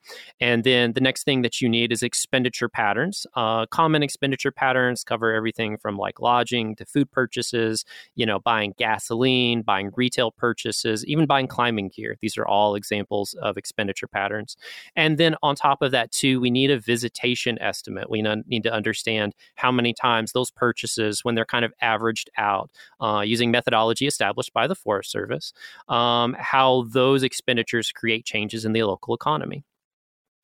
And 0.41 0.65
then 0.65 0.93
the 0.93 1.01
next 1.01 1.25
thing 1.25 1.43
that 1.43 1.61
you 1.61 1.69
need 1.69 1.93
is 1.93 2.03
expenditure 2.03 2.69
patterns. 2.69 3.27
Uh, 3.35 3.67
common 3.67 4.03
expenditure 4.03 4.51
patterns 4.51 5.05
cover 5.05 5.33
everything 5.33 5.79
from 5.79 5.97
like 5.97 6.21
lodging 6.21 6.77
to 6.77 6.85
food 6.85 7.11
purchases, 7.11 7.85
you 8.15 8.27
know, 8.27 8.39
buying 8.41 8.75
gasoline, 8.77 9.63
buying 9.63 9.91
retail 9.97 10.31
purchases, 10.31 11.05
even 11.07 11.27
buying 11.27 11.47
climbing 11.47 11.91
gear. 11.95 12.17
These 12.21 12.37
are 12.37 12.47
all 12.47 12.75
examples 12.75 13.35
of 13.35 13.57
expenditure 13.57 14.09
patterns. 14.09 14.57
And 14.97 15.19
then 15.19 15.37
on 15.43 15.55
top 15.55 15.83
of 15.83 15.93
that, 15.93 16.11
too, 16.11 16.41
we 16.41 16.51
need 16.51 16.71
a 16.71 16.79
visitation 16.79 17.59
estimate. 17.61 18.11
We 18.11 18.23
need 18.47 18.63
to 18.65 18.73
understand 18.73 19.35
how 19.55 19.71
many 19.71 19.93
times 19.93 20.33
those 20.33 20.51
purchases, 20.51 21.25
when 21.25 21.35
they're 21.35 21.45
kind 21.45 21.65
of 21.65 21.73
averaged 21.81 22.31
out 22.37 22.71
uh, 23.01 23.23
using 23.25 23.51
methodology 23.51 24.07
established 24.07 24.24
by 24.53 24.67
the 24.67 24.75
Forest 24.75 25.11
Service, 25.11 25.53
um, 25.89 26.37
how 26.39 26.85
those 26.89 27.23
expenditures 27.23 27.93
create 27.93 28.25
changes 28.25 28.65
in 28.65 28.73
the 28.73 28.83
local 28.85 29.15
economy. 29.15 29.65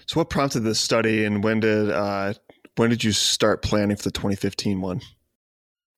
So, 0.07 0.21
what 0.21 0.31
prompted 0.31 0.61
this 0.61 0.81
study, 0.81 1.25
and 1.25 1.45
when 1.45 1.61
did 1.61 1.91
uh, 1.91 2.35
when 2.77 2.91
did 2.91 3.05
you 3.05 3.13
start 3.13 3.63
planning 3.63 3.97
for 3.97 4.05
the 4.05 4.11
2015 4.11 4.81
one? 4.81 5.01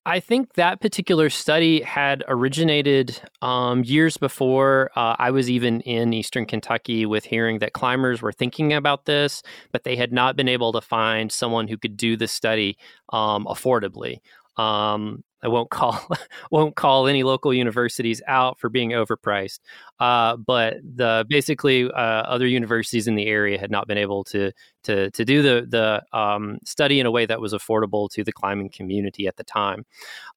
I 0.05 0.19
think 0.19 0.55
that 0.55 0.81
particular 0.81 1.29
study 1.29 1.81
had 1.81 2.25
originated 2.27 3.21
um, 3.41 3.85
years 3.85 4.17
before 4.17 4.91
uh, 4.97 5.15
I 5.17 5.31
was 5.31 5.49
even 5.49 5.79
in 5.81 6.11
Eastern 6.11 6.45
Kentucky 6.45 7.05
with 7.05 7.23
hearing 7.23 7.59
that 7.59 7.71
climbers 7.71 8.21
were 8.21 8.33
thinking 8.33 8.73
about 8.73 9.05
this, 9.05 9.43
but 9.71 9.85
they 9.85 9.95
had 9.95 10.11
not 10.11 10.35
been 10.35 10.49
able 10.49 10.73
to 10.73 10.81
find 10.81 11.31
someone 11.31 11.69
who 11.69 11.77
could 11.77 11.95
do 11.95 12.17
the 12.17 12.27
study 12.27 12.77
um, 13.13 13.45
affordably. 13.45 14.17
Um, 14.57 15.23
I 15.43 15.49
won't 15.49 15.69
call 15.69 15.99
won't 16.51 16.75
call 16.75 17.07
any 17.07 17.23
local 17.23 17.53
universities 17.53 18.21
out 18.27 18.59
for 18.59 18.69
being 18.69 18.91
overpriced, 18.91 19.59
uh, 19.99 20.37
but 20.37 20.77
the 20.83 21.25
basically 21.29 21.91
uh, 21.91 21.93
other 21.93 22.47
universities 22.47 23.07
in 23.07 23.15
the 23.15 23.27
area 23.27 23.59
had 23.59 23.69
not 23.69 23.87
been 23.87 23.97
able 23.97 24.23
to 24.25 24.51
to 24.83 25.11
to 25.11 25.25
do 25.25 25.41
the 25.41 25.67
the 25.69 26.17
um, 26.17 26.59
study 26.63 26.99
in 26.99 27.05
a 27.05 27.11
way 27.11 27.25
that 27.25 27.41
was 27.41 27.53
affordable 27.53 28.09
to 28.11 28.23
the 28.23 28.31
climbing 28.31 28.69
community 28.69 29.27
at 29.27 29.35
the 29.35 29.43
time. 29.43 29.85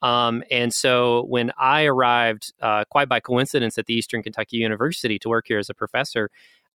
Um, 0.03 0.43
and 0.51 0.73
so 0.73 1.24
when 1.28 1.53
I 1.59 1.85
arrived, 1.85 2.53
uh, 2.61 2.85
quite 2.91 3.09
by 3.09 3.20
coincidence, 3.20 3.78
at 3.78 3.87
the 3.87 3.95
Eastern 3.95 4.23
Kentucky 4.23 4.57
University 4.57 5.19
to 5.20 5.28
work 5.28 5.47
here 5.47 5.59
as 5.59 5.70
a 5.70 5.74
professor, 5.74 6.31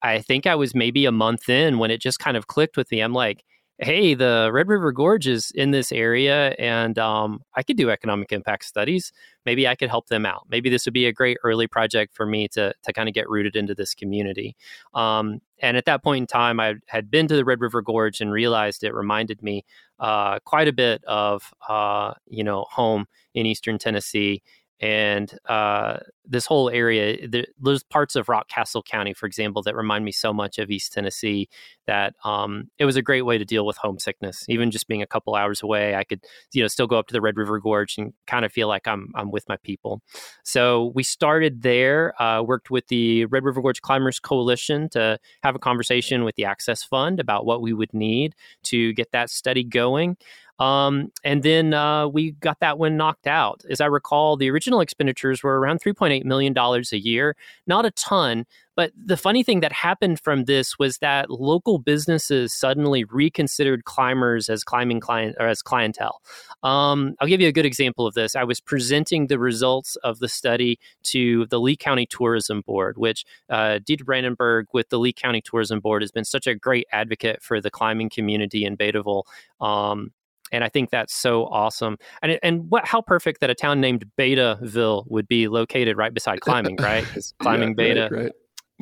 I 0.02 0.20
think 0.20 0.46
I 0.46 0.54
was 0.54 0.74
maybe 0.74 1.06
a 1.06 1.12
month 1.12 1.48
in 1.48 1.78
when 1.78 1.90
it 1.90 2.00
just 2.00 2.18
kind 2.18 2.36
of 2.36 2.46
clicked 2.46 2.76
with 2.76 2.90
me. 2.90 3.00
I'm 3.00 3.12
like 3.12 3.44
hey, 3.80 4.14
the 4.14 4.50
Red 4.52 4.68
River 4.68 4.90
Gorge 4.90 5.28
is 5.28 5.52
in 5.52 5.70
this 5.70 5.92
area 5.92 6.50
and 6.58 6.98
um, 6.98 7.40
I 7.54 7.62
could 7.62 7.76
do 7.76 7.90
economic 7.90 8.32
impact 8.32 8.64
studies. 8.64 9.12
Maybe 9.46 9.68
I 9.68 9.76
could 9.76 9.88
help 9.88 10.08
them 10.08 10.26
out. 10.26 10.46
Maybe 10.48 10.68
this 10.68 10.84
would 10.84 10.94
be 10.94 11.06
a 11.06 11.12
great 11.12 11.38
early 11.44 11.68
project 11.68 12.14
for 12.14 12.26
me 12.26 12.48
to, 12.48 12.74
to 12.82 12.92
kind 12.92 13.08
of 13.08 13.14
get 13.14 13.28
rooted 13.28 13.54
into 13.54 13.76
this 13.76 13.94
community. 13.94 14.56
Um, 14.94 15.40
and 15.60 15.76
at 15.76 15.84
that 15.84 16.02
point 16.02 16.22
in 16.22 16.26
time, 16.26 16.58
I 16.58 16.74
had 16.86 17.08
been 17.08 17.28
to 17.28 17.36
the 17.36 17.44
Red 17.44 17.60
River 17.60 17.80
Gorge 17.80 18.20
and 18.20 18.32
realized 18.32 18.82
it 18.82 18.94
reminded 18.94 19.42
me 19.42 19.64
uh, 20.00 20.40
quite 20.40 20.66
a 20.66 20.72
bit 20.72 21.04
of, 21.04 21.54
uh, 21.68 22.14
you 22.26 22.42
know, 22.42 22.66
home 22.70 23.06
in 23.34 23.46
Eastern 23.46 23.78
Tennessee 23.78 24.42
and 24.80 25.36
uh, 25.48 25.98
this 26.24 26.46
whole 26.46 26.70
area 26.70 27.26
there's 27.60 27.82
parts 27.84 28.14
of 28.14 28.26
rockcastle 28.26 28.84
county 28.84 29.12
for 29.12 29.26
example 29.26 29.62
that 29.62 29.74
remind 29.74 30.04
me 30.04 30.12
so 30.12 30.32
much 30.32 30.58
of 30.58 30.70
east 30.70 30.92
tennessee 30.92 31.48
that 31.86 32.14
um, 32.24 32.70
it 32.78 32.84
was 32.84 32.96
a 32.96 33.02
great 33.02 33.22
way 33.22 33.38
to 33.38 33.46
deal 33.46 33.64
with 33.64 33.78
homesickness. 33.78 34.44
Even 34.48 34.70
just 34.70 34.88
being 34.88 35.02
a 35.02 35.06
couple 35.06 35.34
hours 35.34 35.62
away 35.62 35.94
i 35.94 36.04
could 36.04 36.20
you 36.52 36.62
know 36.62 36.68
still 36.68 36.86
go 36.86 36.98
up 36.98 37.06
to 37.08 37.12
the 37.12 37.20
red 37.20 37.36
river 37.36 37.58
gorge 37.58 37.98
and 37.98 38.12
kind 38.26 38.44
of 38.44 38.52
feel 38.52 38.68
like 38.68 38.86
i'm, 38.86 39.10
I'm 39.14 39.30
with 39.30 39.48
my 39.48 39.56
people. 39.58 40.02
So 40.44 40.92
we 40.94 41.02
started 41.02 41.62
there 41.62 42.20
uh, 42.20 42.42
worked 42.42 42.70
with 42.70 42.86
the 42.88 43.24
red 43.26 43.44
river 43.44 43.60
gorge 43.60 43.82
climbers 43.82 44.20
coalition 44.20 44.88
to 44.90 45.18
have 45.42 45.54
a 45.54 45.58
conversation 45.58 46.24
with 46.24 46.36
the 46.36 46.44
access 46.44 46.82
fund 46.82 47.20
about 47.20 47.46
what 47.46 47.62
we 47.62 47.72
would 47.72 47.92
need 47.92 48.34
to 48.64 48.92
get 48.94 49.12
that 49.12 49.30
study 49.30 49.64
going 49.64 50.16
um, 50.58 51.12
and 51.24 51.42
then 51.42 51.74
uh, 51.74 52.08
we 52.08 52.32
got 52.32 52.60
that 52.60 52.78
one 52.78 52.96
knocked 52.96 53.26
out. 53.26 53.62
As 53.70 53.80
I 53.80 53.86
recall, 53.86 54.36
the 54.36 54.50
original 54.50 54.80
expenditures 54.80 55.42
were 55.42 55.58
around 55.58 55.80
$3.8 55.80 56.24
million 56.24 56.56
a 56.56 56.96
year. 56.96 57.36
Not 57.66 57.86
a 57.86 57.90
ton, 57.92 58.44
but 58.78 58.92
the 58.96 59.16
funny 59.16 59.42
thing 59.42 59.58
that 59.60 59.72
happened 59.72 60.20
from 60.20 60.44
this 60.44 60.78
was 60.78 60.98
that 60.98 61.30
local 61.30 61.78
businesses 61.78 62.52
suddenly 62.52 63.02
reconsidered 63.04 63.84
climbers 63.84 64.48
as 64.48 64.62
climbing 64.62 65.00
client 65.00 65.36
or 65.40 65.48
as 65.48 65.62
clientele. 65.62 66.22
Um, 66.62 67.14
I'll 67.20 67.28
give 67.28 67.40
you 67.40 67.48
a 67.48 67.52
good 67.52 67.66
example 67.66 68.06
of 68.06 68.14
this. 68.14 68.36
I 68.36 68.44
was 68.44 68.60
presenting 68.60 69.26
the 69.26 69.38
results 69.38 69.96
of 70.04 70.20
the 70.20 70.28
study 70.28 70.78
to 71.04 71.46
the 71.46 71.58
Lee 71.58 71.76
County 71.76 72.06
Tourism 72.06 72.62
Board, 72.62 72.98
which 72.98 73.24
uh, 73.48 73.80
Dieter 73.84 74.04
Brandenburg 74.04 74.66
with 74.72 74.88
the 74.90 74.98
Lee 74.98 75.12
County 75.12 75.40
Tourism 75.40 75.80
Board 75.80 76.02
has 76.02 76.12
been 76.12 76.24
such 76.24 76.46
a 76.46 76.54
great 76.54 76.86
advocate 76.92 77.42
for 77.42 77.60
the 77.60 77.70
climbing 77.70 78.10
community 78.10 78.64
in 78.64 78.76
Beattyville. 78.76 79.24
Um, 79.60 80.12
and 80.52 80.64
I 80.64 80.68
think 80.68 80.90
that's 80.90 81.14
so 81.14 81.46
awesome. 81.46 81.96
And 82.22 82.38
and 82.42 82.70
what 82.70 82.86
how 82.86 83.00
perfect 83.00 83.40
that 83.40 83.50
a 83.50 83.54
town 83.54 83.80
named 83.80 84.04
Beattyville 84.18 85.04
would 85.08 85.28
be 85.28 85.48
located 85.48 85.96
right 85.96 86.12
beside 86.12 86.40
climbing, 86.40 86.76
right? 86.76 87.04
Because 87.08 87.32
climbing 87.38 87.70
yeah, 87.70 87.74
beta. 87.74 88.08
Right, 88.10 88.22
right. 88.22 88.32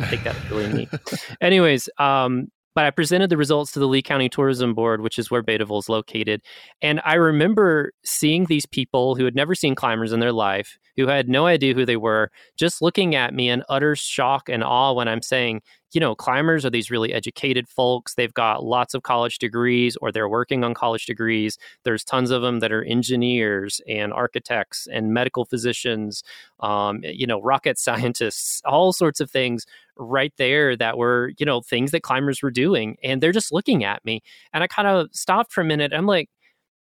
I 0.00 0.06
think 0.06 0.24
that's 0.24 0.50
really 0.50 0.72
neat. 0.72 0.88
Anyways, 1.40 1.88
um, 1.98 2.48
but 2.76 2.84
I 2.84 2.90
presented 2.90 3.30
the 3.30 3.38
results 3.38 3.72
to 3.72 3.78
the 3.78 3.88
Lee 3.88 4.02
County 4.02 4.28
Tourism 4.28 4.74
Board, 4.74 5.00
which 5.00 5.18
is 5.18 5.30
where 5.30 5.42
Beattyville 5.42 5.78
is 5.78 5.88
located. 5.88 6.42
And 6.82 7.00
I 7.06 7.14
remember 7.14 7.92
seeing 8.04 8.44
these 8.44 8.66
people 8.66 9.14
who 9.14 9.24
had 9.24 9.34
never 9.34 9.54
seen 9.54 9.74
climbers 9.74 10.12
in 10.12 10.20
their 10.20 10.32
life, 10.32 10.76
who 10.94 11.06
had 11.06 11.26
no 11.26 11.46
idea 11.46 11.72
who 11.72 11.86
they 11.86 11.96
were, 11.96 12.30
just 12.58 12.82
looking 12.82 13.14
at 13.14 13.32
me 13.32 13.48
in 13.48 13.62
utter 13.70 13.96
shock 13.96 14.50
and 14.50 14.62
awe 14.62 14.92
when 14.92 15.08
I'm 15.08 15.22
saying, 15.22 15.62
you 15.92 16.00
know, 16.00 16.14
climbers 16.14 16.64
are 16.66 16.70
these 16.70 16.90
really 16.90 17.12
educated 17.12 17.68
folks. 17.68 18.14
They've 18.14 18.34
got 18.34 18.64
lots 18.64 18.92
of 18.92 19.02
college 19.02 19.38
degrees 19.38 19.96
or 20.00 20.10
they're 20.10 20.28
working 20.28 20.64
on 20.64 20.74
college 20.74 21.06
degrees. 21.06 21.58
There's 21.84 22.04
tons 22.04 22.30
of 22.30 22.42
them 22.42 22.60
that 22.60 22.72
are 22.72 22.82
engineers 22.84 23.80
and 23.88 24.12
architects 24.12 24.88
and 24.92 25.14
medical 25.14 25.44
physicians, 25.44 26.22
um, 26.60 27.00
you 27.02 27.26
know, 27.26 27.40
rocket 27.40 27.78
scientists, 27.86 28.60
all 28.64 28.92
sorts 28.92 29.20
of 29.20 29.30
things 29.30 29.64
right 29.96 30.32
there 30.36 30.76
that 30.76 30.98
were, 30.98 31.32
you 31.38 31.46
know, 31.46 31.60
things 31.60 31.92
that 31.92 32.02
climbers 32.02 32.42
were 32.42 32.50
doing. 32.50 32.96
And 33.02 33.22
they're 33.22 33.32
just 33.32 33.52
looking 33.52 33.84
at 33.84 34.04
me. 34.04 34.22
And 34.52 34.62
I 34.64 34.66
kind 34.66 34.88
of 34.88 35.08
stopped 35.12 35.52
for 35.52 35.60
a 35.60 35.64
minute. 35.64 35.92
I'm 35.92 36.06
like, 36.06 36.28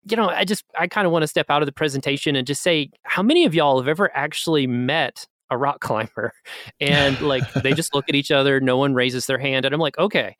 you 0.10 0.18
know, 0.18 0.30
I 0.30 0.46
just, 0.46 0.64
I 0.78 0.88
kind 0.88 1.08
of 1.08 1.14
want 1.14 1.24
to 1.24 1.28
step 1.28 1.50
out 1.50 1.62
of 1.62 1.66
the 1.66 1.72
presentation 1.72 2.36
and 2.36 2.46
just 2.46 2.62
say, 2.62 2.90
how 3.04 3.24
many 3.24 3.46
of 3.46 3.56
y'all 3.56 3.80
have 3.80 3.88
ever 3.88 4.16
actually 4.16 4.68
met 4.68 5.26
a 5.56 5.58
rock 5.58 5.80
climber 5.80 6.32
and 6.80 7.20
like 7.22 7.52
they 7.54 7.74
just 7.82 7.96
look 7.96 8.06
at 8.10 8.16
each 8.16 8.32
other 8.32 8.60
no 8.60 8.78
one 8.78 8.94
raises 8.94 9.26
their 9.26 9.40
hand 9.40 9.66
and 9.66 9.74
i'm 9.74 9.82
like 9.82 9.98
okay. 9.98 10.38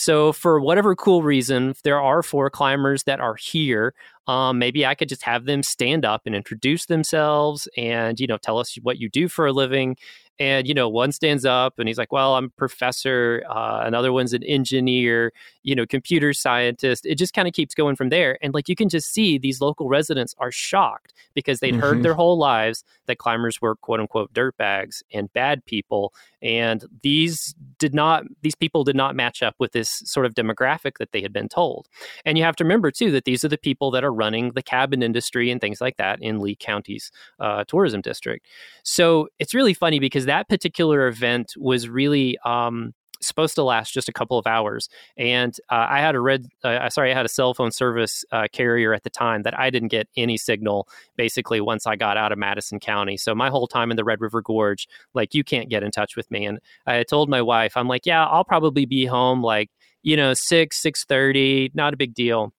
So 0.00 0.32
for 0.32 0.60
whatever 0.60 0.94
cool 0.94 1.24
reason 1.24 1.74
there 1.82 2.00
are 2.00 2.22
four 2.22 2.50
climbers 2.50 3.02
that 3.04 3.18
are 3.18 3.34
here 3.34 3.94
um, 4.28 4.60
maybe 4.60 4.86
i 4.86 4.94
could 4.94 5.08
just 5.08 5.24
have 5.24 5.44
them 5.44 5.64
stand 5.64 6.04
up 6.04 6.22
and 6.24 6.36
introduce 6.36 6.86
themselves 6.86 7.66
and 7.76 8.20
you 8.20 8.28
know 8.28 8.36
tell 8.36 8.58
us 8.58 8.76
what 8.82 8.98
you 8.98 9.08
do 9.08 9.26
for 9.26 9.46
a 9.46 9.52
living 9.52 9.96
and 10.38 10.68
you 10.68 10.74
know 10.74 10.88
one 10.88 11.12
stands 11.12 11.44
up 11.44 11.78
and 11.78 11.88
he's 11.88 11.98
like 11.98 12.12
well 12.12 12.34
i'm 12.34 12.46
a 12.46 12.50
professor 12.50 13.42
uh, 13.48 13.82
another 13.84 14.12
one's 14.12 14.32
an 14.32 14.42
engineer 14.44 15.32
you 15.62 15.74
know 15.74 15.86
computer 15.86 16.32
scientist 16.32 17.04
it 17.06 17.16
just 17.16 17.34
kind 17.34 17.48
of 17.48 17.54
keeps 17.54 17.74
going 17.74 17.96
from 17.96 18.08
there 18.08 18.38
and 18.42 18.54
like 18.54 18.68
you 18.68 18.76
can 18.76 18.88
just 18.88 19.12
see 19.12 19.38
these 19.38 19.60
local 19.60 19.88
residents 19.88 20.34
are 20.38 20.52
shocked 20.52 21.12
because 21.34 21.60
they'd 21.60 21.72
mm-hmm. 21.72 21.80
heard 21.80 22.02
their 22.02 22.14
whole 22.14 22.38
lives 22.38 22.84
that 23.06 23.18
climbers 23.18 23.60
were 23.60 23.76
quote 23.76 24.00
unquote 24.00 24.32
dirtbags 24.32 25.02
and 25.12 25.32
bad 25.32 25.64
people 25.64 26.12
and 26.40 26.84
these 27.02 27.54
did 27.78 27.94
not 27.94 28.24
these 28.42 28.54
people 28.54 28.84
did 28.84 28.96
not 28.96 29.16
match 29.16 29.42
up 29.42 29.54
with 29.58 29.72
this 29.72 30.02
sort 30.04 30.26
of 30.26 30.34
demographic 30.34 30.98
that 30.98 31.12
they 31.12 31.20
had 31.20 31.32
been 31.32 31.48
told 31.48 31.88
and 32.24 32.38
you 32.38 32.44
have 32.44 32.56
to 32.56 32.64
remember 32.64 32.90
too 32.90 33.10
that 33.10 33.24
these 33.24 33.42
are 33.44 33.48
the 33.48 33.58
people 33.58 33.90
that 33.90 34.04
are 34.04 34.12
running 34.12 34.52
the 34.52 34.62
cabin 34.62 35.02
industry 35.02 35.50
and 35.50 35.60
things 35.60 35.80
like 35.80 35.96
that 35.96 36.20
in 36.22 36.38
lee 36.38 36.56
county's 36.56 37.10
uh, 37.40 37.64
tourism 37.64 38.00
district 38.00 38.46
so 38.84 39.28
it's 39.38 39.54
really 39.54 39.74
funny 39.74 39.98
because 39.98 40.26
that 40.28 40.48
particular 40.48 41.06
event 41.08 41.54
was 41.56 41.88
really 41.88 42.38
um, 42.44 42.94
supposed 43.20 43.54
to 43.56 43.62
last 43.62 43.92
just 43.92 44.08
a 44.08 44.12
couple 44.12 44.38
of 44.38 44.46
hours. 44.46 44.88
And 45.16 45.54
uh, 45.70 45.86
I 45.88 46.00
had 46.00 46.14
a 46.14 46.20
red, 46.20 46.46
uh, 46.62 46.88
sorry, 46.88 47.10
I 47.10 47.14
had 47.14 47.26
a 47.26 47.28
cell 47.28 47.54
phone 47.54 47.72
service 47.72 48.24
uh, 48.32 48.46
carrier 48.52 48.94
at 48.94 49.02
the 49.02 49.10
time 49.10 49.42
that 49.42 49.58
I 49.58 49.70
didn't 49.70 49.88
get 49.88 50.08
any 50.16 50.36
signal 50.36 50.88
basically 51.16 51.60
once 51.60 51.86
I 51.86 51.96
got 51.96 52.16
out 52.16 52.32
of 52.32 52.38
Madison 52.38 52.78
County. 52.78 53.16
So 53.16 53.34
my 53.34 53.50
whole 53.50 53.66
time 53.66 53.90
in 53.90 53.96
the 53.96 54.04
Red 54.04 54.20
River 54.20 54.40
Gorge, 54.40 54.86
like 55.14 55.34
you 55.34 55.44
can't 55.44 55.68
get 55.68 55.82
in 55.82 55.90
touch 55.90 56.16
with 56.16 56.30
me. 56.30 56.46
And 56.46 56.58
I 56.86 57.02
told 57.02 57.28
my 57.28 57.42
wife, 57.42 57.76
I'm 57.76 57.88
like, 57.88 58.06
yeah, 58.06 58.24
I'll 58.26 58.44
probably 58.44 58.86
be 58.86 59.06
home 59.06 59.42
like, 59.42 59.70
you 60.02 60.16
know, 60.16 60.32
six, 60.34 60.80
six 60.80 61.04
thirty, 61.04 61.70
not 61.74 61.92
a 61.92 61.96
big 61.96 62.14
deal 62.14 62.52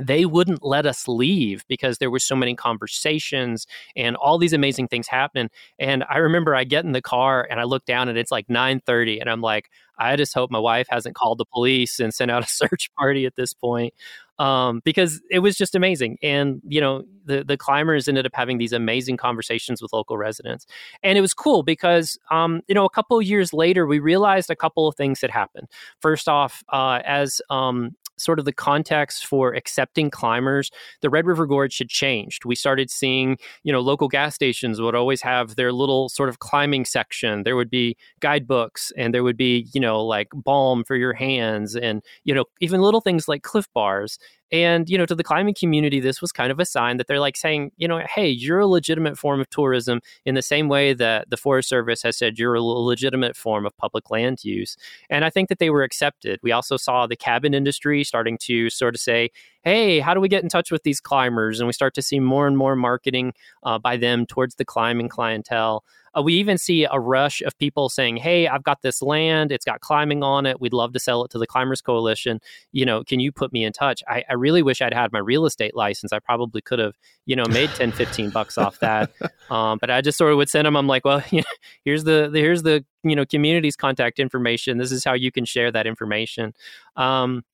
they 0.00 0.24
wouldn't 0.24 0.64
let 0.64 0.86
us 0.86 1.06
leave 1.06 1.64
because 1.68 1.98
there 1.98 2.10
were 2.10 2.18
so 2.18 2.34
many 2.34 2.54
conversations 2.54 3.66
and 3.96 4.16
all 4.16 4.38
these 4.38 4.52
amazing 4.52 4.88
things 4.88 5.06
happening. 5.06 5.50
And 5.78 6.04
i 6.10 6.18
remember 6.18 6.54
i 6.54 6.64
get 6.64 6.84
in 6.84 6.92
the 6.92 7.02
car 7.02 7.46
and 7.50 7.60
i 7.60 7.64
look 7.64 7.84
down 7.84 8.08
and 8.08 8.18
it's 8.18 8.30
like 8.30 8.46
9.30 8.48 9.20
and 9.20 9.30
i'm 9.30 9.40
like 9.40 9.70
i 9.98 10.16
just 10.16 10.34
hope 10.34 10.50
my 10.50 10.58
wife 10.58 10.86
hasn't 10.90 11.14
called 11.14 11.38
the 11.38 11.44
police 11.44 12.00
and 12.00 12.12
sent 12.12 12.30
out 12.30 12.44
a 12.44 12.48
search 12.60 12.90
party 12.96 13.26
at 13.26 13.36
this 13.36 13.54
point 13.54 13.94
um, 14.38 14.80
because 14.84 15.20
it 15.30 15.38
was 15.40 15.56
just 15.56 15.74
amazing. 15.74 16.18
And 16.22 16.60
you 16.66 16.80
know 16.80 17.04
the, 17.24 17.44
the 17.44 17.56
climbers 17.56 18.08
ended 18.08 18.26
up 18.26 18.32
having 18.34 18.58
these 18.58 18.72
amazing 18.72 19.16
conversations 19.16 19.80
with 19.80 19.92
local 19.92 20.18
residents. 20.18 20.66
And 21.02 21.16
it 21.16 21.20
was 21.20 21.34
cool 21.34 21.62
because 21.62 22.18
um, 22.30 22.60
you 22.68 22.74
know 22.74 22.84
a 22.84 22.90
couple 22.90 23.20
years 23.22 23.52
later 23.52 23.86
we 23.86 23.98
realized 23.98 24.50
a 24.50 24.56
couple 24.56 24.88
of 24.88 24.96
things 24.96 25.20
had 25.20 25.30
happened. 25.30 25.68
First 26.00 26.28
off 26.28 26.64
uh, 26.70 27.00
as 27.04 27.40
um, 27.50 27.94
sort 28.16 28.38
of 28.38 28.44
the 28.44 28.52
context 28.52 29.26
for 29.26 29.54
accepting 29.54 30.10
climbers, 30.10 30.70
the 31.00 31.10
Red 31.10 31.26
River 31.26 31.46
Gorge 31.46 31.78
had 31.78 31.88
changed. 31.88 32.44
We 32.44 32.54
started 32.54 32.90
seeing, 32.90 33.38
you 33.62 33.72
know, 33.72 33.80
local 33.80 34.08
gas 34.08 34.34
stations 34.34 34.80
would 34.80 34.94
always 34.94 35.22
have 35.22 35.56
their 35.56 35.72
little 35.72 36.08
sort 36.08 36.28
of 36.28 36.38
climbing 36.38 36.84
section. 36.84 37.42
There 37.42 37.56
would 37.56 37.70
be 37.70 37.96
guidebooks 38.20 38.92
and 38.96 39.12
there 39.12 39.24
would 39.24 39.36
be, 39.36 39.68
you 39.72 39.80
know, 39.80 40.04
like 40.04 40.28
balm 40.34 40.84
for 40.84 40.96
your 40.96 41.12
hands 41.12 41.76
and, 41.76 42.02
you 42.24 42.34
know, 42.34 42.44
even 42.60 42.80
little 42.80 43.00
things 43.00 43.28
like 43.28 43.42
Clif 43.42 43.66
Bars. 43.74 44.18
And, 44.52 44.88
you 44.88 44.98
know, 44.98 45.06
to 45.06 45.14
the 45.14 45.24
climbing 45.24 45.54
community, 45.58 46.00
this 46.00 46.20
was 46.20 46.30
kind 46.30 46.52
of 46.52 46.60
a 46.60 46.64
sign 46.64 46.98
that 46.98 47.06
they're 47.06 47.20
like 47.20 47.36
saying, 47.36 47.72
you 47.76 47.88
know, 47.88 48.02
hey, 48.08 48.28
you're 48.28 48.60
a 48.60 48.66
legitimate 48.66 49.18
form 49.18 49.40
of 49.40 49.50
tourism 49.50 50.00
in 50.24 50.34
the 50.34 50.42
same 50.42 50.68
way 50.68 50.92
that 50.94 51.30
the 51.30 51.36
Forest 51.36 51.68
Service 51.68 52.02
has 52.02 52.16
said 52.16 52.38
you're 52.38 52.54
a 52.54 52.62
legitimate 52.62 53.36
form 53.36 53.66
of 53.66 53.76
public 53.76 54.10
land 54.10 54.44
use. 54.44 54.76
And 55.10 55.24
I 55.24 55.30
think 55.30 55.48
that 55.48 55.58
they 55.58 55.70
were 55.70 55.82
accepted. 55.82 56.38
We 56.42 56.52
also 56.52 56.76
saw 56.76 57.06
the 57.06 57.16
cabin 57.16 57.54
industry 57.54 58.04
starting 58.04 58.38
to 58.42 58.70
sort 58.70 58.94
of 58.94 59.00
say, 59.00 59.30
hey, 59.62 59.98
how 59.98 60.14
do 60.14 60.20
we 60.20 60.28
get 60.28 60.42
in 60.42 60.48
touch 60.48 60.70
with 60.70 60.82
these 60.82 61.00
climbers? 61.00 61.58
And 61.58 61.66
we 61.66 61.72
start 61.72 61.94
to 61.94 62.02
see 62.02 62.20
more 62.20 62.46
and 62.46 62.56
more 62.56 62.76
marketing 62.76 63.32
uh, 63.62 63.78
by 63.78 63.96
them 63.96 64.26
towards 64.26 64.56
the 64.56 64.64
climbing 64.64 65.08
clientele. 65.08 65.84
Uh, 66.16 66.22
we 66.22 66.34
even 66.34 66.58
see 66.58 66.84
a 66.90 66.98
rush 66.98 67.40
of 67.42 67.56
people 67.58 67.88
saying, 67.88 68.16
"Hey, 68.16 68.46
I've 68.46 68.62
got 68.62 68.82
this 68.82 69.02
land. 69.02 69.52
It's 69.52 69.64
got 69.64 69.80
climbing 69.80 70.22
on 70.22 70.46
it. 70.46 70.60
We'd 70.60 70.72
love 70.72 70.92
to 70.92 71.00
sell 71.00 71.24
it 71.24 71.30
to 71.32 71.38
the 71.38 71.46
Climbers 71.46 71.80
Coalition. 71.80 72.40
You 72.72 72.86
know, 72.86 73.04
can 73.04 73.20
you 73.20 73.32
put 73.32 73.52
me 73.52 73.64
in 73.64 73.72
touch?" 73.72 74.02
I, 74.08 74.24
I 74.28 74.34
really 74.34 74.62
wish 74.62 74.80
I'd 74.82 74.94
had 74.94 75.12
my 75.12 75.18
real 75.18 75.46
estate 75.46 75.74
license. 75.74 76.12
I 76.12 76.18
probably 76.18 76.60
could 76.60 76.78
have, 76.78 76.94
you 77.26 77.36
know, 77.36 77.44
made 77.46 77.70
10, 77.70 77.92
15 77.92 78.30
bucks 78.30 78.58
off 78.58 78.78
that. 78.80 79.10
Um, 79.50 79.76
but 79.78 79.90
I 79.90 80.00
just 80.00 80.16
sort 80.16 80.32
of 80.32 80.38
would 80.38 80.48
send 80.48 80.66
them. 80.66 80.74
I'm 80.74 80.86
like, 80.86 81.04
well, 81.04 81.22
you 81.30 81.40
know, 81.40 81.56
here's 81.84 82.04
the, 82.04 82.30
the 82.32 82.40
here's 82.40 82.62
the 82.62 82.82
you 83.02 83.14
know 83.14 83.26
community's 83.26 83.76
contact 83.76 84.18
information. 84.18 84.78
This 84.78 84.90
is 84.90 85.04
how 85.04 85.12
you 85.12 85.30
can 85.30 85.44
share 85.44 85.70
that 85.70 85.86
information. 85.86 86.54
Um, 86.96 87.44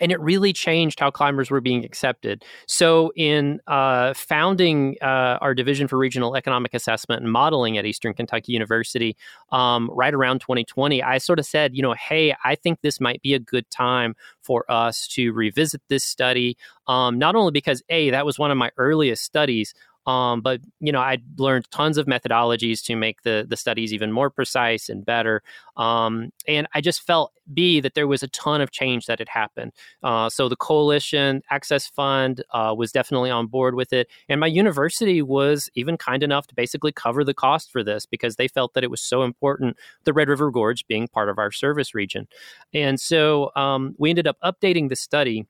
and 0.00 0.12
it 0.12 0.20
really 0.20 0.52
changed 0.52 1.00
how 1.00 1.10
climbers 1.10 1.50
were 1.50 1.60
being 1.60 1.84
accepted. 1.84 2.44
So, 2.66 3.12
in 3.16 3.60
uh, 3.66 4.14
founding 4.14 4.96
uh, 5.02 5.38
our 5.40 5.54
division 5.54 5.88
for 5.88 5.98
regional 5.98 6.36
economic 6.36 6.74
assessment 6.74 7.22
and 7.22 7.32
modeling 7.32 7.78
at 7.78 7.86
Eastern 7.86 8.14
Kentucky 8.14 8.52
University, 8.52 9.16
um, 9.52 9.90
right 9.92 10.14
around 10.14 10.40
2020, 10.40 11.02
I 11.02 11.18
sort 11.18 11.38
of 11.38 11.46
said, 11.46 11.76
you 11.76 11.82
know, 11.82 11.94
hey, 11.94 12.34
I 12.44 12.54
think 12.54 12.80
this 12.80 13.00
might 13.00 13.22
be 13.22 13.34
a 13.34 13.38
good 13.38 13.68
time 13.70 14.14
for 14.42 14.64
us 14.70 15.06
to 15.08 15.32
revisit 15.32 15.82
this 15.88 16.04
study. 16.04 16.56
Um, 16.86 17.18
not 17.18 17.34
only 17.34 17.52
because 17.52 17.82
a 17.88 18.10
that 18.10 18.26
was 18.26 18.38
one 18.38 18.50
of 18.50 18.58
my 18.58 18.70
earliest 18.76 19.24
studies 19.24 19.74
um, 20.06 20.40
but 20.42 20.60
you 20.80 20.92
know, 20.92 21.00
I 21.00 21.18
learned 21.38 21.70
tons 21.70 21.96
of 21.96 22.06
methodologies 22.06 22.82
to 22.84 22.96
make 22.96 23.22
the 23.22 23.46
the 23.48 23.56
studies 23.56 23.92
even 23.92 24.12
more 24.12 24.30
precise 24.30 24.88
and 24.88 25.04
better. 25.04 25.42
Um, 25.76 26.30
and 26.46 26.66
I 26.74 26.80
just 26.80 27.02
felt 27.02 27.32
b 27.52 27.80
that 27.80 27.94
there 27.94 28.06
was 28.06 28.22
a 28.22 28.28
ton 28.28 28.60
of 28.60 28.70
change 28.70 29.06
that 29.06 29.18
had 29.18 29.28
happened. 29.28 29.72
Uh, 30.02 30.28
so 30.28 30.48
the 30.48 30.56
coalition 30.56 31.42
access 31.50 31.86
fund 31.86 32.42
uh, 32.50 32.74
was 32.76 32.92
definitely 32.92 33.30
on 33.30 33.46
board 33.46 33.74
with 33.74 33.92
it, 33.92 34.08
and 34.28 34.40
my 34.40 34.46
university 34.46 35.22
was 35.22 35.70
even 35.74 35.96
kind 35.96 36.22
enough 36.22 36.46
to 36.48 36.54
basically 36.54 36.92
cover 36.92 37.24
the 37.24 37.34
cost 37.34 37.72
for 37.72 37.82
this 37.82 38.06
because 38.06 38.36
they 38.36 38.48
felt 38.48 38.74
that 38.74 38.84
it 38.84 38.90
was 38.90 39.00
so 39.00 39.22
important. 39.22 39.76
The 40.04 40.12
Red 40.12 40.28
River 40.28 40.50
Gorge 40.50 40.86
being 40.86 41.08
part 41.08 41.28
of 41.28 41.38
our 41.38 41.50
service 41.50 41.94
region, 41.94 42.28
and 42.72 43.00
so 43.00 43.52
um, 43.56 43.94
we 43.98 44.10
ended 44.10 44.26
up 44.26 44.36
updating 44.44 44.88
the 44.90 44.96
study 44.96 45.46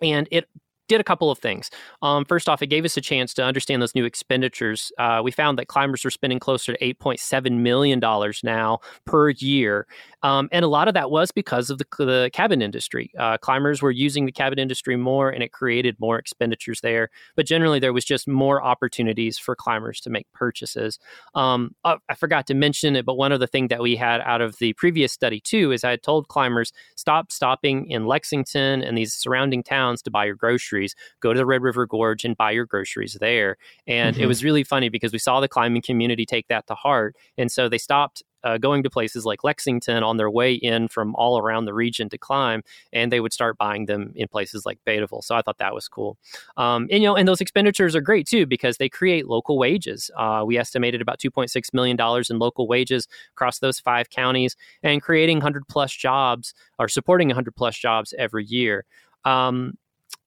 and 0.00 0.28
it 0.30 0.48
did 0.92 1.00
a 1.00 1.04
couple 1.04 1.30
of 1.30 1.38
things. 1.38 1.70
Um, 2.02 2.24
first 2.24 2.48
off, 2.48 2.62
it 2.62 2.68
gave 2.68 2.84
us 2.84 2.96
a 2.96 3.00
chance 3.00 3.34
to 3.34 3.44
understand 3.44 3.82
those 3.82 3.94
new 3.94 4.04
expenditures. 4.04 4.92
Uh, 4.98 5.20
we 5.24 5.30
found 5.30 5.58
that 5.58 5.66
climbers 5.66 6.04
were 6.04 6.10
spending 6.10 6.38
closer 6.38 6.72
to 6.74 6.94
$8.7 6.94 7.52
million 7.52 8.00
now 8.44 8.78
per 9.04 9.30
year. 9.30 9.86
Um, 10.22 10.48
and 10.52 10.64
a 10.64 10.68
lot 10.68 10.88
of 10.88 10.94
that 10.94 11.10
was 11.10 11.30
because 11.30 11.70
of 11.70 11.78
the, 11.78 11.86
the 11.98 12.30
cabin 12.32 12.62
industry. 12.62 13.10
Uh, 13.18 13.38
climbers 13.38 13.82
were 13.82 13.90
using 13.90 14.26
the 14.26 14.32
cabin 14.32 14.58
industry 14.58 14.96
more 14.96 15.30
and 15.30 15.42
it 15.42 15.52
created 15.52 15.96
more 15.98 16.18
expenditures 16.18 16.80
there. 16.80 17.10
But 17.36 17.46
generally, 17.46 17.78
there 17.78 17.92
was 17.92 18.04
just 18.04 18.28
more 18.28 18.62
opportunities 18.62 19.38
for 19.38 19.54
climbers 19.54 20.00
to 20.02 20.10
make 20.10 20.30
purchases. 20.32 20.98
Um, 21.34 21.74
uh, 21.84 21.96
I 22.08 22.14
forgot 22.14 22.46
to 22.48 22.54
mention 22.54 22.96
it, 22.96 23.04
but 23.04 23.16
one 23.16 23.32
of 23.32 23.40
the 23.40 23.46
things 23.46 23.68
that 23.70 23.80
we 23.80 23.96
had 23.96 24.20
out 24.20 24.40
of 24.40 24.58
the 24.58 24.72
previous 24.74 25.12
study 25.12 25.40
too 25.40 25.72
is 25.72 25.84
I 25.84 25.90
had 25.90 26.02
told 26.02 26.28
climbers 26.28 26.72
stop 26.96 27.32
stopping 27.32 27.90
in 27.90 28.06
Lexington 28.06 28.82
and 28.82 28.96
these 28.96 29.14
surrounding 29.14 29.62
towns 29.62 30.02
to 30.02 30.10
buy 30.10 30.24
your 30.24 30.34
groceries 30.36 30.82
groceries, 30.82 30.94
go 31.20 31.32
to 31.32 31.38
the 31.38 31.46
Red 31.46 31.62
River 31.62 31.86
Gorge 31.86 32.24
and 32.24 32.36
buy 32.36 32.50
your 32.50 32.66
groceries 32.66 33.16
there. 33.20 33.56
And 33.86 34.14
mm-hmm. 34.14 34.24
it 34.24 34.26
was 34.26 34.44
really 34.44 34.64
funny 34.64 34.88
because 34.88 35.12
we 35.12 35.18
saw 35.18 35.40
the 35.40 35.48
climbing 35.48 35.82
community 35.82 36.26
take 36.26 36.48
that 36.48 36.66
to 36.68 36.74
heart. 36.74 37.16
And 37.38 37.50
so 37.50 37.68
they 37.68 37.78
stopped 37.78 38.22
uh, 38.44 38.58
going 38.58 38.82
to 38.82 38.90
places 38.90 39.24
like 39.24 39.44
Lexington 39.44 40.02
on 40.02 40.16
their 40.16 40.30
way 40.30 40.54
in 40.54 40.88
from 40.88 41.14
all 41.16 41.38
around 41.38 41.64
the 41.64 41.74
region 41.74 42.08
to 42.10 42.18
climb, 42.18 42.62
and 42.92 43.12
they 43.12 43.20
would 43.20 43.32
start 43.32 43.58
buying 43.58 43.86
them 43.86 44.12
in 44.14 44.28
places 44.28 44.66
like 44.66 44.78
Beattyville. 44.86 45.24
So 45.24 45.34
I 45.34 45.42
thought 45.42 45.58
that 45.58 45.74
was 45.74 45.88
cool. 45.88 46.16
Um, 46.56 46.88
and 46.90 47.02
you 47.02 47.08
know, 47.08 47.16
and 47.16 47.28
those 47.28 47.40
expenditures 47.40 47.96
are 47.96 48.00
great 48.00 48.26
too 48.26 48.46
because 48.46 48.76
they 48.76 48.88
create 48.88 49.26
local 49.28 49.58
wages. 49.58 50.10
Uh, 50.16 50.42
we 50.46 50.58
estimated 50.58 51.00
about 51.00 51.18
2.6 51.18 51.74
million 51.74 51.96
dollars 51.96 52.30
in 52.30 52.38
local 52.38 52.66
wages 52.66 53.08
across 53.32 53.58
those 53.58 53.80
five 53.80 54.10
counties, 54.10 54.56
and 54.82 55.02
creating 55.02 55.38
100 55.38 55.66
plus 55.68 55.92
jobs 55.94 56.54
or 56.78 56.88
supporting 56.88 57.28
100 57.28 57.54
plus 57.54 57.76
jobs 57.76 58.14
every 58.18 58.44
year. 58.44 58.84
Um, 59.24 59.74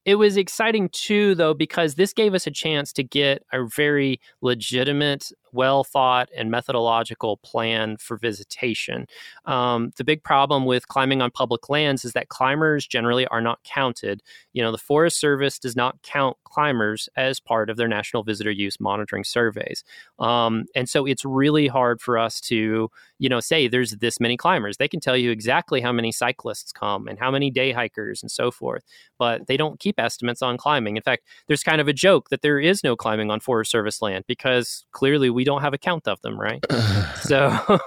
it 0.05 0.15
was 0.15 0.37
exciting 0.37 0.89
too, 0.89 1.33
though, 1.33 1.55
because 1.55 1.95
this 1.95 2.13
gave 2.13 2.35
us 2.35 2.45
a 2.45 2.51
chance 2.51 2.93
to 2.93 3.03
get 3.03 3.43
a 3.51 3.65
very 3.65 4.21
legitimate 4.41 5.31
well 5.55 5.83
thought 5.83 6.29
and 6.35 6.51
methodological 6.51 7.37
plan 7.37 7.97
for 7.97 8.17
visitation. 8.17 9.07
Um, 9.45 9.91
the 9.97 10.03
big 10.03 10.23
problem 10.23 10.65
with 10.65 10.87
climbing 10.87 11.21
on 11.21 11.31
public 11.31 11.69
lands 11.69 12.05
is 12.05 12.13
that 12.13 12.29
climbers 12.29 12.85
generally 12.85 13.25
are 13.27 13.41
not 13.41 13.63
counted. 13.63 14.21
You 14.53 14.61
know, 14.61 14.71
the 14.71 14.77
Forest 14.77 15.19
Service 15.19 15.57
does 15.57 15.75
not 15.75 16.01
count 16.03 16.37
climbers 16.43 17.09
as 17.15 17.39
part 17.39 17.69
of 17.69 17.77
their 17.77 17.87
National 17.87 18.23
Visitor 18.23 18.51
Use 18.51 18.79
Monitoring 18.79 19.23
surveys. 19.23 19.83
Um, 20.19 20.65
and 20.75 20.89
so 20.89 21.05
it's 21.05 21.25
really 21.25 21.67
hard 21.67 22.01
for 22.01 22.17
us 22.17 22.41
to, 22.41 22.89
you 23.19 23.29
know, 23.29 23.39
say 23.39 23.67
there's 23.67 23.91
this 23.91 24.19
many 24.19 24.37
climbers. 24.37 24.77
They 24.77 24.87
can 24.87 24.99
tell 24.99 25.17
you 25.17 25.31
exactly 25.31 25.81
how 25.81 25.91
many 25.91 26.11
cyclists 26.11 26.71
come 26.71 27.07
and 27.07 27.17
how 27.19 27.31
many 27.31 27.49
day 27.49 27.71
hikers 27.71 28.21
and 28.21 28.31
so 28.31 28.51
forth, 28.51 28.83
but 29.17 29.47
they 29.47 29.57
don't 29.57 29.79
keep 29.79 29.99
estimates 29.99 30.41
on 30.41 30.57
climbing. 30.57 30.97
In 30.97 31.03
fact, 31.03 31.23
there's 31.47 31.63
kind 31.63 31.81
of 31.81 31.87
a 31.87 31.93
joke 31.93 32.29
that 32.29 32.41
there 32.41 32.59
is 32.59 32.83
no 32.83 32.95
climbing 32.95 33.31
on 33.31 33.39
Forest 33.39 33.71
Service 33.71 34.01
land 34.01 34.25
because 34.27 34.85
clearly 34.91 35.29
we 35.29 35.44
don't 35.45 35.61
have 35.61 35.73
a 35.73 35.77
count 35.77 36.07
of 36.07 36.21
them, 36.21 36.39
right? 36.39 36.63
so 37.21 37.57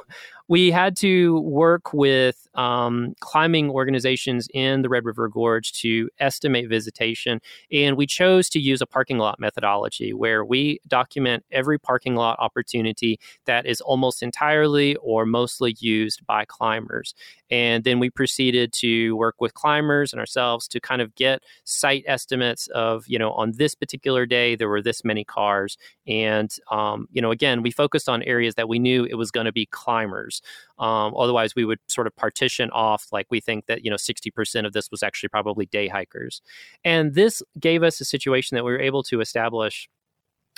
we 0.49 0.71
had 0.71 0.97
to 0.97 1.41
work 1.41 1.93
with 1.93 2.49
um, 2.55 3.15
climbing 3.21 3.71
organizations 3.71 4.49
in 4.55 4.83
the 4.83 4.89
Red 4.89 5.05
River 5.05 5.29
Gorge 5.29 5.73
to 5.73 6.09
estimate 6.19 6.69
visitation. 6.69 7.41
And 7.71 7.97
we 7.97 8.07
chose 8.07 8.49
to 8.51 8.59
use 8.59 8.81
a 8.81 8.87
parking 8.87 9.19
lot 9.19 9.39
methodology 9.39 10.13
where 10.13 10.45
we 10.45 10.81
document 10.89 11.45
every 11.53 11.79
parking 11.79 12.17
lot 12.17 12.39
opportunity 12.41 13.21
that 13.45 13.67
is 13.67 13.81
almost 13.83 14.23
entirely 14.23 14.97
or 14.97 15.27
mostly 15.27 15.77
used 15.79 16.27
by 16.27 16.47
climbers. 16.47 17.15
And 17.51 17.85
then 17.85 17.99
we 17.99 18.11
proceeded 18.11 18.73
to 18.75 19.17
work 19.17 19.37
with 19.41 19.55
climbers 19.55 20.13
and 20.13 20.21
ourselves 20.21 20.67
to 20.69 20.81
kind 20.81 21.01
of 21.01 21.15
get 21.15 21.43
site 21.65 22.05
estimates 22.07 22.67
of, 22.69 23.05
you 23.07 23.19
know, 23.19 23.33
on 23.33 23.53
this 23.53 23.75
particular 23.75 24.27
day, 24.27 24.57
there 24.57 24.69
were 24.69 24.83
this 24.83 25.05
many 25.05 25.25
cars. 25.25 25.77
And, 26.07 26.55
um, 26.71 27.09
you 27.13 27.23
know, 27.23 27.31
again, 27.31 27.63
we 27.63 27.71
focused 27.71 28.09
on 28.09 28.23
areas 28.23 28.55
that 28.57 28.69
we 28.69 28.79
knew 28.79 29.05
it 29.05 29.15
was 29.15 29.31
going 29.31 29.47
to 29.47 29.53
be 29.53 29.67
climbers. 29.67 30.38
Um, 30.79 31.15
otherwise, 31.17 31.55
we 31.55 31.65
would 31.65 31.79
sort 31.89 32.07
of 32.07 32.15
partition 32.17 32.71
off, 32.71 33.07
like 33.13 33.27
we 33.31 33.41
think 33.41 33.67
that, 33.67 33.85
you 33.85 33.91
know, 33.91 33.97
60% 33.97 34.67
of 34.67 34.73
this 34.73 34.91
was 34.91 35.03
actually 35.03 35.29
probably 35.29 35.67
day 35.67 35.89
hikers. 35.89 36.43
And 36.85 37.15
this 37.15 37.43
gave 37.59 37.83
us 37.83 38.01
a 38.01 38.05
situation 38.05 38.55
that 38.55 38.65
we 38.65 38.73
were 38.73 38.81
able 38.81 39.03
to 39.05 39.21
establish 39.21 39.89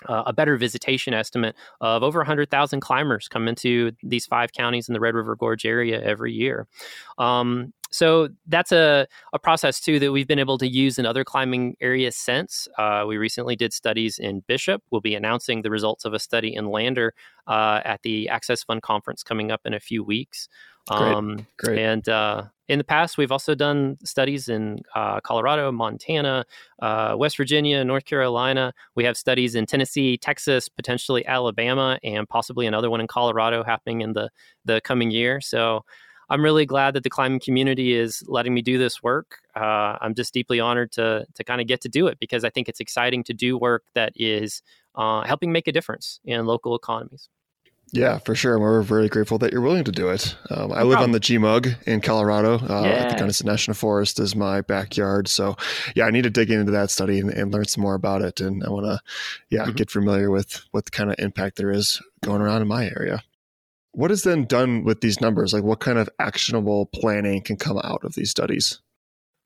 uh, 0.06 0.22
a 0.26 0.32
better 0.32 0.56
visitation 0.56 1.12
estimate 1.14 1.54
of 1.80 2.02
over 2.02 2.20
100,000 2.20 2.80
climbers 2.80 3.28
come 3.28 3.48
into 3.48 3.92
these 4.02 4.26
five 4.26 4.52
counties 4.52 4.88
in 4.88 4.94
the 4.94 5.00
Red 5.00 5.14
River 5.14 5.36
Gorge 5.36 5.66
area 5.66 6.02
every 6.02 6.32
year. 6.32 6.66
Um, 7.18 7.72
so 7.90 8.28
that's 8.46 8.72
a, 8.72 9.06
a 9.32 9.38
process 9.38 9.80
too 9.80 9.98
that 9.98 10.12
we've 10.12 10.28
been 10.28 10.38
able 10.38 10.58
to 10.58 10.68
use 10.68 10.98
in 10.98 11.06
other 11.06 11.24
climbing 11.24 11.76
areas 11.80 12.16
since. 12.16 12.68
Uh, 12.78 13.04
we 13.06 13.16
recently 13.16 13.56
did 13.56 13.72
studies 13.72 14.18
in 14.18 14.40
Bishop. 14.46 14.82
We'll 14.90 15.00
be 15.00 15.14
announcing 15.14 15.62
the 15.62 15.70
results 15.70 16.04
of 16.04 16.14
a 16.14 16.18
study 16.18 16.54
in 16.54 16.70
Lander 16.70 17.14
uh, 17.46 17.80
at 17.84 18.02
the 18.02 18.28
Access 18.28 18.62
Fund 18.62 18.82
conference 18.82 19.22
coming 19.22 19.50
up 19.50 19.62
in 19.64 19.74
a 19.74 19.80
few 19.80 20.04
weeks. 20.04 20.48
Um, 20.88 21.34
great, 21.34 21.46
great. 21.58 21.78
And 21.78 22.08
uh, 22.08 22.44
in 22.68 22.78
the 22.78 22.84
past, 22.84 23.18
we've 23.18 23.32
also 23.32 23.54
done 23.54 23.98
studies 24.04 24.48
in 24.48 24.80
uh, 24.94 25.20
Colorado, 25.20 25.72
Montana, 25.72 26.44
uh, 26.80 27.14
West 27.18 27.36
Virginia, 27.36 27.84
North 27.84 28.04
Carolina. 28.04 28.72
We 28.94 29.04
have 29.04 29.16
studies 29.16 29.56
in 29.56 29.66
Tennessee, 29.66 30.16
Texas, 30.16 30.68
potentially 30.68 31.26
Alabama, 31.26 31.98
and 32.04 32.28
possibly 32.28 32.66
another 32.66 32.88
one 32.88 33.00
in 33.00 33.08
Colorado 33.08 33.64
happening 33.64 34.00
in 34.00 34.12
the 34.12 34.30
the 34.64 34.80
coming 34.82 35.10
year. 35.10 35.40
So 35.40 35.84
I'm 36.30 36.42
really 36.42 36.64
glad 36.64 36.94
that 36.94 37.02
the 37.02 37.10
climbing 37.10 37.40
community 37.40 37.94
is 37.94 38.22
letting 38.26 38.54
me 38.54 38.62
do 38.62 38.78
this 38.78 39.02
work. 39.02 39.40
Uh, 39.54 39.98
I'm 40.00 40.14
just 40.14 40.32
deeply 40.32 40.60
honored 40.60 40.92
to 40.92 41.26
to 41.34 41.44
kind 41.44 41.60
of 41.60 41.66
get 41.66 41.80
to 41.82 41.88
do 41.88 42.06
it 42.06 42.18
because 42.18 42.44
I 42.44 42.50
think 42.50 42.68
it's 42.68 42.80
exciting 42.80 43.24
to 43.24 43.34
do 43.34 43.58
work 43.58 43.84
that 43.94 44.12
is 44.16 44.62
uh, 44.94 45.22
helping 45.22 45.52
make 45.52 45.68
a 45.68 45.72
difference 45.72 46.20
in 46.24 46.46
local 46.46 46.74
economies. 46.74 47.28
Yeah, 47.92 48.18
for 48.18 48.36
sure. 48.36 48.58
We're 48.58 48.82
very 48.82 49.08
grateful 49.08 49.38
that 49.38 49.52
you're 49.52 49.60
willing 49.60 49.84
to 49.84 49.92
do 49.92 50.10
it. 50.10 50.36
Um, 50.48 50.70
I 50.72 50.84
live 50.84 51.00
on 51.00 51.10
the 51.10 51.18
GMUG 51.18 51.88
in 51.88 52.00
Colorado. 52.00 52.58
Uh, 52.58 52.82
yeah. 52.84 53.08
The 53.08 53.18
Gunnison 53.18 53.48
National 53.48 53.74
Forest 53.74 54.20
is 54.20 54.36
my 54.36 54.60
backyard. 54.60 55.26
So, 55.26 55.56
yeah, 55.96 56.04
I 56.04 56.10
need 56.10 56.22
to 56.22 56.30
dig 56.30 56.52
into 56.52 56.70
that 56.70 56.90
study 56.90 57.18
and, 57.18 57.30
and 57.30 57.52
learn 57.52 57.64
some 57.64 57.82
more 57.82 57.94
about 57.94 58.22
it. 58.22 58.40
And 58.40 58.62
I 58.62 58.70
want 58.70 58.86
to, 58.86 59.00
yeah, 59.48 59.64
mm-hmm. 59.64 59.72
get 59.72 59.90
familiar 59.90 60.30
with 60.30 60.64
what 60.70 60.92
kind 60.92 61.10
of 61.10 61.16
impact 61.18 61.56
there 61.56 61.72
is 61.72 62.00
going 62.22 62.40
around 62.40 62.62
in 62.62 62.68
my 62.68 62.84
area. 62.84 63.24
What 63.92 64.10
is 64.10 64.22
then 64.22 64.44
done 64.44 64.84
with 64.84 65.00
these 65.00 65.20
numbers? 65.20 65.52
Like, 65.52 65.64
what 65.64 65.80
kind 65.80 65.98
of 65.98 66.08
actionable 66.18 66.86
planning 66.86 67.42
can 67.42 67.56
come 67.56 67.78
out 67.78 68.04
of 68.04 68.14
these 68.14 68.30
studies? 68.30 68.80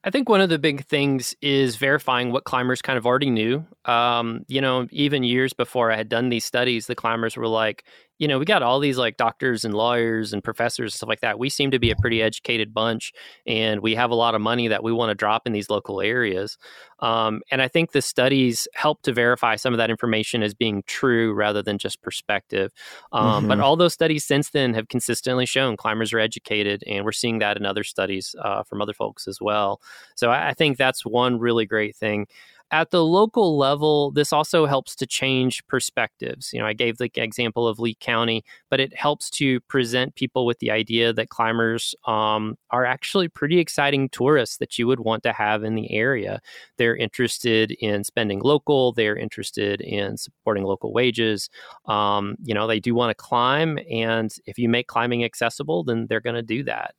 I 0.04 0.10
think 0.10 0.28
one 0.28 0.42
of 0.42 0.50
the 0.50 0.58
big 0.58 0.84
things 0.84 1.34
is 1.40 1.76
verifying 1.76 2.30
what 2.30 2.44
climbers 2.44 2.82
kind 2.82 2.98
of 2.98 3.06
already 3.06 3.30
knew. 3.30 3.66
Um, 3.84 4.44
you 4.48 4.60
know, 4.60 4.86
even 4.90 5.24
years 5.24 5.52
before 5.52 5.92
I 5.92 5.96
had 5.96 6.08
done 6.08 6.28
these 6.28 6.44
studies, 6.44 6.86
the 6.86 6.94
climbers 6.94 7.36
were 7.36 7.48
like, 7.48 7.84
you 8.18 8.28
know, 8.28 8.38
we 8.38 8.44
got 8.44 8.62
all 8.62 8.78
these 8.78 8.96
like 8.96 9.16
doctors 9.16 9.64
and 9.64 9.74
lawyers 9.74 10.32
and 10.32 10.42
professors 10.42 10.92
and 10.92 10.96
stuff 10.96 11.08
like 11.08 11.20
that. 11.20 11.38
We 11.38 11.50
seem 11.50 11.72
to 11.72 11.80
be 11.80 11.90
a 11.90 11.96
pretty 11.96 12.22
educated 12.22 12.72
bunch, 12.72 13.12
and 13.46 13.80
we 13.80 13.96
have 13.96 14.10
a 14.10 14.14
lot 14.14 14.36
of 14.36 14.40
money 14.40 14.68
that 14.68 14.84
we 14.84 14.92
want 14.92 15.10
to 15.10 15.14
drop 15.14 15.46
in 15.46 15.52
these 15.52 15.68
local 15.68 16.00
areas. 16.00 16.56
Um, 17.00 17.42
and 17.50 17.60
I 17.60 17.66
think 17.66 17.90
the 17.90 18.00
studies 18.00 18.68
help 18.74 19.02
to 19.02 19.12
verify 19.12 19.56
some 19.56 19.74
of 19.74 19.78
that 19.78 19.90
information 19.90 20.44
as 20.44 20.54
being 20.54 20.84
true 20.86 21.34
rather 21.34 21.60
than 21.60 21.76
just 21.76 22.02
perspective. 22.02 22.72
Um, 23.12 23.40
mm-hmm. 23.40 23.48
But 23.48 23.60
all 23.60 23.76
those 23.76 23.92
studies 23.92 24.24
since 24.24 24.50
then 24.50 24.74
have 24.74 24.88
consistently 24.88 25.44
shown 25.44 25.76
climbers 25.76 26.12
are 26.12 26.20
educated, 26.20 26.84
and 26.86 27.04
we're 27.04 27.12
seeing 27.12 27.40
that 27.40 27.56
in 27.56 27.66
other 27.66 27.82
studies 27.82 28.34
uh, 28.40 28.62
from 28.62 28.80
other 28.80 28.94
folks 28.94 29.26
as 29.26 29.38
well. 29.40 29.80
So 30.14 30.30
I, 30.30 30.50
I 30.50 30.54
think 30.54 30.78
that's 30.78 31.04
one 31.04 31.40
really 31.40 31.66
great 31.66 31.96
thing 31.96 32.26
at 32.74 32.90
the 32.90 33.04
local 33.04 33.56
level, 33.56 34.10
this 34.10 34.32
also 34.32 34.66
helps 34.66 34.96
to 34.96 35.06
change 35.06 35.64
perspectives. 35.68 36.52
You 36.52 36.58
know, 36.58 36.66
I 36.66 36.72
gave 36.72 36.98
the 36.98 37.08
example 37.14 37.68
of 37.68 37.78
Lee 37.78 37.96
County, 38.00 38.42
but 38.68 38.80
it 38.80 38.92
helps 38.96 39.30
to 39.30 39.60
present 39.60 40.16
people 40.16 40.44
with 40.44 40.58
the 40.58 40.72
idea 40.72 41.12
that 41.12 41.28
climbers 41.28 41.94
um, 42.08 42.56
are 42.70 42.84
actually 42.84 43.28
pretty 43.28 43.60
exciting 43.60 44.08
tourists 44.08 44.56
that 44.56 44.76
you 44.76 44.88
would 44.88 44.98
want 44.98 45.22
to 45.22 45.32
have 45.32 45.62
in 45.62 45.76
the 45.76 45.92
area. 45.92 46.40
They're 46.76 46.96
interested 46.96 47.70
in 47.78 48.02
spending 48.02 48.40
local, 48.40 48.90
they're 48.90 49.16
interested 49.16 49.80
in 49.80 50.16
supporting 50.16 50.64
local 50.64 50.92
wages. 50.92 51.48
Um, 51.86 52.34
you 52.42 52.54
know, 52.54 52.66
they 52.66 52.80
do 52.80 52.92
want 52.92 53.10
to 53.10 53.14
climb, 53.14 53.78
and 53.88 54.34
if 54.46 54.58
you 54.58 54.68
make 54.68 54.88
climbing 54.88 55.22
accessible, 55.22 55.84
then 55.84 56.08
they're 56.08 56.20
going 56.20 56.34
to 56.34 56.42
do 56.42 56.64
that. 56.64 56.96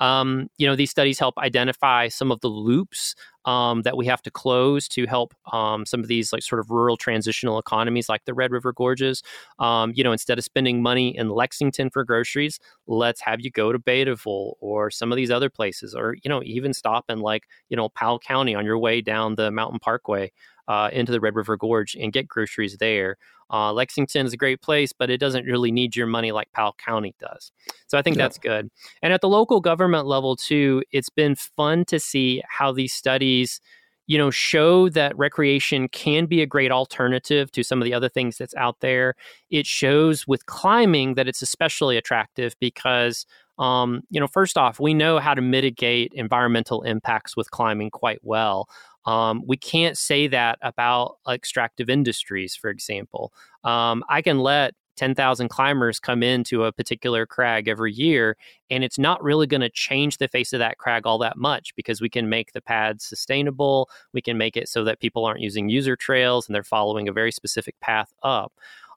Um, 0.00 0.48
you 0.58 0.66
know, 0.66 0.74
these 0.74 0.90
studies 0.90 1.18
help 1.18 1.38
identify 1.38 2.08
some 2.08 2.32
of 2.32 2.40
the 2.40 2.48
loops 2.48 3.14
um, 3.44 3.82
that 3.82 3.96
we 3.96 4.06
have 4.06 4.22
to 4.22 4.30
close 4.30 4.88
to 4.88 5.06
help 5.06 5.32
um, 5.52 5.86
some 5.86 6.00
of 6.00 6.08
these 6.08 6.32
like 6.32 6.42
sort 6.42 6.58
of 6.60 6.70
rural 6.70 6.96
transitional 6.96 7.58
economies 7.58 8.08
like 8.08 8.24
the 8.24 8.34
Red 8.34 8.50
River 8.52 8.72
Gorges. 8.72 9.22
Um, 9.58 9.92
you 9.94 10.02
know, 10.02 10.12
instead 10.12 10.38
of 10.38 10.44
spending 10.44 10.82
money 10.82 11.16
in 11.16 11.28
Lexington 11.28 11.90
for 11.90 12.04
groceries, 12.04 12.58
let's 12.86 13.20
have 13.20 13.40
you 13.40 13.50
go 13.50 13.72
to 13.72 13.78
Beattyville 13.78 14.54
or 14.60 14.90
some 14.90 15.12
of 15.12 15.16
these 15.16 15.30
other 15.30 15.50
places, 15.50 15.94
or 15.94 16.16
you 16.22 16.28
know, 16.28 16.42
even 16.44 16.72
stop 16.74 17.04
in 17.08 17.20
like 17.20 17.44
you 17.68 17.76
know 17.76 17.88
Powell 17.90 18.18
County 18.18 18.54
on 18.54 18.64
your 18.64 18.78
way 18.78 19.00
down 19.00 19.36
the 19.36 19.50
Mountain 19.50 19.80
Parkway 19.80 20.32
uh, 20.68 20.90
into 20.92 21.12
the 21.12 21.20
Red 21.20 21.34
River 21.36 21.56
Gorge 21.56 21.94
and 21.94 22.12
get 22.12 22.28
groceries 22.28 22.76
there. 22.78 23.16
Uh, 23.52 23.72
Lexington 23.72 24.26
is 24.26 24.32
a 24.32 24.36
great 24.36 24.62
place, 24.62 24.92
but 24.92 25.10
it 25.10 25.18
doesn't 25.18 25.44
really 25.44 25.70
need 25.70 25.94
your 25.94 26.06
money 26.06 26.32
like 26.32 26.50
Powell 26.52 26.74
County 26.78 27.14
does. 27.20 27.52
So 27.86 27.98
I 27.98 28.02
think 28.02 28.16
yeah. 28.16 28.24
that's 28.24 28.38
good. 28.38 28.70
And 29.02 29.12
at 29.12 29.20
the 29.20 29.28
local 29.28 29.60
government 29.60 30.06
level, 30.06 30.36
too, 30.36 30.82
it's 30.90 31.10
been 31.10 31.36
fun 31.36 31.84
to 31.86 32.00
see 32.00 32.42
how 32.48 32.72
these 32.72 32.92
studies 32.92 33.60
you 34.08 34.18
know 34.18 34.30
show 34.30 34.88
that 34.88 35.16
recreation 35.16 35.88
can 35.88 36.26
be 36.26 36.42
a 36.42 36.46
great 36.46 36.72
alternative 36.72 37.52
to 37.52 37.62
some 37.62 37.80
of 37.80 37.84
the 37.84 37.94
other 37.94 38.08
things 38.08 38.36
that's 38.36 38.54
out 38.56 38.80
there 38.80 39.14
it 39.50 39.64
shows 39.64 40.26
with 40.26 40.44
climbing 40.46 41.14
that 41.14 41.28
it's 41.28 41.40
especially 41.40 41.96
attractive 41.96 42.56
because 42.58 43.24
um, 43.58 44.02
you 44.10 44.20
know 44.20 44.26
first 44.26 44.56
off 44.56 44.80
we 44.80 44.94
know 44.94 45.18
how 45.18 45.34
to 45.34 45.42
mitigate 45.42 46.12
environmental 46.14 46.82
impacts 46.82 47.36
with 47.36 47.50
climbing 47.50 47.90
quite 47.90 48.20
well 48.22 48.68
um, 49.04 49.42
we 49.46 49.56
can't 49.56 49.98
say 49.98 50.28
that 50.28 50.58
about 50.62 51.16
extractive 51.28 51.90
industries, 51.90 52.54
for 52.54 52.70
example. 52.70 53.32
Um, 53.64 54.04
I 54.08 54.22
can 54.22 54.38
let 54.38 54.74
10,000 54.96 55.48
climbers 55.48 55.98
come 55.98 56.22
into 56.22 56.64
a 56.64 56.72
particular 56.72 57.26
crag 57.26 57.66
every 57.66 57.92
year, 57.92 58.36
and 58.70 58.84
it's 58.84 58.98
not 58.98 59.22
really 59.22 59.46
going 59.46 59.62
to 59.62 59.70
change 59.70 60.18
the 60.18 60.28
face 60.28 60.52
of 60.52 60.58
that 60.58 60.78
crag 60.78 61.06
all 61.06 61.18
that 61.18 61.36
much 61.36 61.74
because 61.74 62.00
we 62.00 62.10
can 62.10 62.28
make 62.28 62.52
the 62.52 62.60
pads 62.60 63.04
sustainable. 63.04 63.88
We 64.12 64.20
can 64.20 64.36
make 64.36 64.56
it 64.56 64.68
so 64.68 64.84
that 64.84 65.00
people 65.00 65.24
aren't 65.24 65.40
using 65.40 65.68
user 65.68 65.96
trails 65.96 66.46
and 66.46 66.54
they're 66.54 66.62
following 66.62 67.08
a 67.08 67.12
very 67.12 67.32
specific 67.32 67.74
path 67.80 68.12
up. 68.22 68.52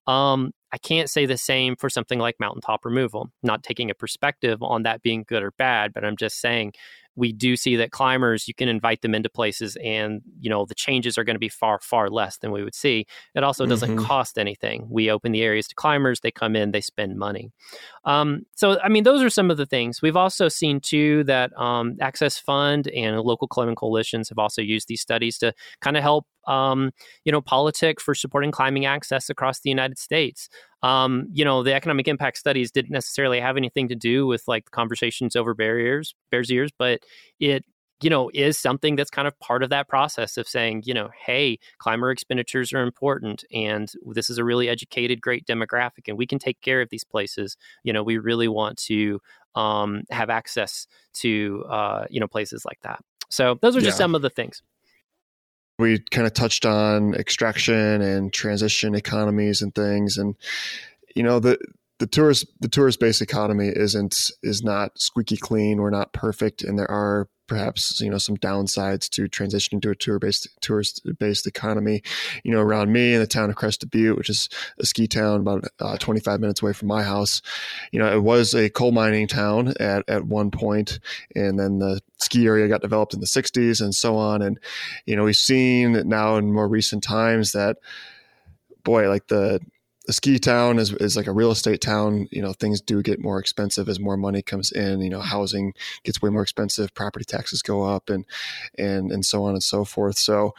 Um, 0.08 0.52
I 0.72 0.78
can't 0.78 1.10
say 1.10 1.26
the 1.26 1.38
same 1.38 1.76
for 1.76 1.90
something 1.90 2.20
like 2.20 2.36
mountaintop 2.40 2.84
removal. 2.84 3.30
Not 3.44 3.64
taking 3.64 3.90
a 3.90 3.96
perspective 3.96 4.62
on 4.62 4.84
that 4.84 5.02
being 5.02 5.24
good 5.28 5.42
or 5.42 5.52
bad, 5.58 5.94
but 5.94 6.04
I'm 6.04 6.18
just 6.18 6.42
saying 6.42 6.74
we 7.16 7.32
do 7.32 7.56
see 7.56 7.76
that 7.78 7.92
climbers 7.92 8.48
you 8.48 8.54
can 8.54 8.68
invite 8.68 9.02
them 9.02 9.16
into 9.16 9.30
places 9.30 9.78
and 9.84 10.22
you 10.40 10.50
know 10.50 10.66
the 10.66 10.76
changes 10.76 11.18
are 11.18 11.24
going 11.24 11.36
to 11.36 11.40
be 11.40 11.50
far 11.50 11.80
far 11.82 12.10
less 12.10 12.38
than 12.38 12.52
we 12.52 12.64
would 12.64 12.76
see 12.76 13.06
it 13.34 13.44
also 13.44 13.66
doesn't 13.66 13.96
mm-hmm. 13.96 14.06
cost 14.06 14.38
anything 14.38 14.86
we 14.90 15.10
open 15.10 15.32
the 15.32 15.42
areas 15.42 15.68
to 15.68 15.76
climbers 15.76 16.20
they 16.20 16.32
come 16.32 16.56
in 16.56 16.72
they 16.72 16.82
spend 16.82 17.18
money 17.18 17.52
um, 18.06 18.42
so 18.56 18.80
i 18.82 18.90
mean 18.90 19.04
those 19.04 19.24
are 19.24 19.30
some 19.30 19.50
of 19.50 19.58
the 19.58 19.66
things 19.66 20.02
we've 20.02 20.18
also 20.18 20.48
seen 20.48 20.80
too 20.80 21.24
that 21.24 21.58
um, 21.60 21.96
access 22.02 22.38
fund 22.38 22.88
and 22.90 23.20
local 23.22 23.48
climbing 23.48 23.76
coalitions 23.76 24.30
have 24.30 24.40
also 24.40 24.62
used 24.62 24.88
these 24.88 25.02
studies 25.02 25.38
to 25.38 25.54
kind 25.82 25.98
of 25.98 26.04
help 26.04 26.26
um, 26.48 26.92
you 27.24 27.32
know, 27.32 27.42
politic 27.42 28.00
for 28.02 28.14
supporting 28.16 28.52
climbing 28.52 28.86
access 28.86 29.30
across 29.30 29.60
the 29.60 29.70
United 29.70 29.98
States. 29.98 30.50
Um, 30.84 31.28
you 31.32 31.44
know, 31.44 31.64
the 31.64 31.74
economic 31.74 32.08
impact 32.08 32.38
studies 32.38 32.72
didn't 32.72 32.92
necessarily 32.92 33.40
have 33.40 33.58
anything 33.58 33.88
to 33.88 33.96
do 33.96 34.28
with 34.28 34.44
like 34.48 34.70
conversations 34.72 35.36
over 35.36 35.54
barriers, 35.54 36.14
Bears 36.32 36.52
Ears, 36.52 36.72
but 36.78 37.02
it 37.40 37.66
you 38.02 38.10
know, 38.10 38.30
is 38.34 38.58
something 38.58 38.96
that's 38.96 39.10
kind 39.10 39.28
of 39.28 39.40
part 39.40 39.64
of 39.64 39.70
that 39.70 39.88
process 39.88 40.38
of 40.38 40.48
saying, 40.48 40.84
you 40.86 40.94
know, 40.94 41.10
hey, 41.26 41.58
climber 41.78 42.12
expenditures 42.12 42.74
are 42.74 42.84
important 42.84 43.46
and 43.54 43.92
this 44.14 44.30
is 44.30 44.38
a 44.38 44.44
really 44.44 44.68
educated, 44.68 45.22
great 45.22 45.46
demographic 45.46 46.08
and 46.08 46.18
we 46.18 46.28
can 46.28 46.38
take 46.38 46.60
care 46.62 46.82
of 46.82 46.90
these 46.90 47.06
places. 47.06 47.56
You 47.84 47.94
know, 47.94 48.04
we 48.04 48.18
really 48.18 48.48
want 48.48 48.78
to 48.80 49.20
um, 49.56 50.04
have 50.10 50.30
access 50.30 50.88
to, 51.16 51.64
uh, 51.70 52.06
you 52.10 52.20
know, 52.20 52.28
places 52.28 52.66
like 52.66 52.80
that. 52.82 53.00
So 53.30 53.58
those 53.62 53.76
are 53.76 53.82
just 53.82 53.96
yeah. 53.96 54.04
some 54.04 54.14
of 54.16 54.22
the 54.22 54.30
things 54.30 54.62
we 55.78 56.00
kind 56.00 56.26
of 56.26 56.34
touched 56.34 56.66
on 56.66 57.14
extraction 57.16 58.02
and 58.02 58.32
transition 58.34 58.96
economies 58.96 59.62
and 59.62 59.74
things 59.76 60.18
and 60.18 60.36
you 61.16 61.24
know 61.24 61.40
the 61.40 61.58
the 62.00 62.08
tourist 62.08 62.48
the 62.60 62.68
tourist 62.68 63.00
based 63.00 63.22
economy 63.22 63.72
isn't 63.74 64.32
is 64.44 64.64
not 64.64 64.98
squeaky 65.00 65.38
clean 65.38 65.82
we're 65.82 65.90
not 65.90 66.14
perfect 66.14 66.64
and 66.64 66.78
there 66.78 66.90
are 66.90 67.28
perhaps 67.48 68.00
you 68.02 68.10
know 68.10 68.18
some 68.18 68.38
downsides 68.38 69.10
to 69.10 69.28
transitioning 69.28 69.82
to 69.82 69.92
a 69.92 69.96
tour 69.96 70.20
based 70.20 70.48
tourist 70.62 71.02
based 71.20 71.48
economy 71.48 72.02
you 72.44 72.52
know 72.52 72.60
around 72.60 72.92
me 72.92 73.14
in 73.14 73.20
the 73.20 73.28
town 73.28 73.50
of 73.50 73.56
Crested 73.56 73.92
Butte 73.92 74.18
which 74.18 74.30
is 74.30 74.50
a 74.80 74.86
ski 74.86 75.08
town 75.08 75.42
about 75.42 75.66
uh, 75.80 75.98
25 75.98 76.40
minutes 76.40 76.62
away 76.62 76.74
from 76.74 76.88
my 76.88 77.04
house. 77.04 77.42
You 77.92 78.00
know 78.00 78.12
it 78.14 78.24
was 78.24 78.54
a 78.54 78.70
coal 78.70 78.92
mining 78.92 79.28
town 79.28 79.74
at 79.80 80.04
at 80.08 80.26
one 80.26 80.52
point 80.52 81.00
and 81.36 81.60
then 81.60 81.80
the 81.80 82.02
ski 82.18 82.46
area 82.46 82.68
got 82.68 82.82
developed 82.82 83.14
in 83.14 83.20
the 83.20 83.26
60s 83.26 83.82
and 83.82 83.94
so 83.94 84.16
on. 84.16 84.42
And 84.42 84.60
you 85.06 85.16
know 85.16 85.24
we've 85.24 85.36
seen 85.36 85.94
that 85.94 86.06
now 86.06 86.38
in 86.38 86.54
more 86.54 86.68
recent 86.68 87.04
times 87.04 87.52
that 87.52 87.78
boy 88.84 89.10
like 89.10 89.28
the 89.28 89.60
a 90.08 90.14
ski 90.14 90.40
town 90.40 90.80
is, 90.80 90.94
is 90.94 91.16
like 91.16 91.28
a 91.28 91.32
real 91.32 91.52
estate 91.52 91.82
town. 91.82 92.28
You 92.32 92.42
know, 92.42 92.54
things 92.54 92.82
do 92.82 93.02
get 93.02 93.20
more 93.20 93.40
expensive 93.40 93.90
as 93.90 94.00
more 94.00 94.18
money 94.18 94.42
comes 94.42 94.72
in. 94.72 95.02
You 95.02 95.10
know, 95.10 95.22
housing 95.22 95.74
gets 96.04 96.22
way 96.22 96.30
more 96.30 96.44
expensive, 96.44 96.94
property 96.94 97.26
taxes 97.26 97.62
go 97.62 97.84
up, 97.84 98.10
and 98.10 98.26
and 98.78 99.12
and 99.12 99.26
so 99.26 99.44
on 99.44 99.54
and 99.54 99.64
so 99.64 99.86
forth. 99.86 100.18
So, 100.18 100.54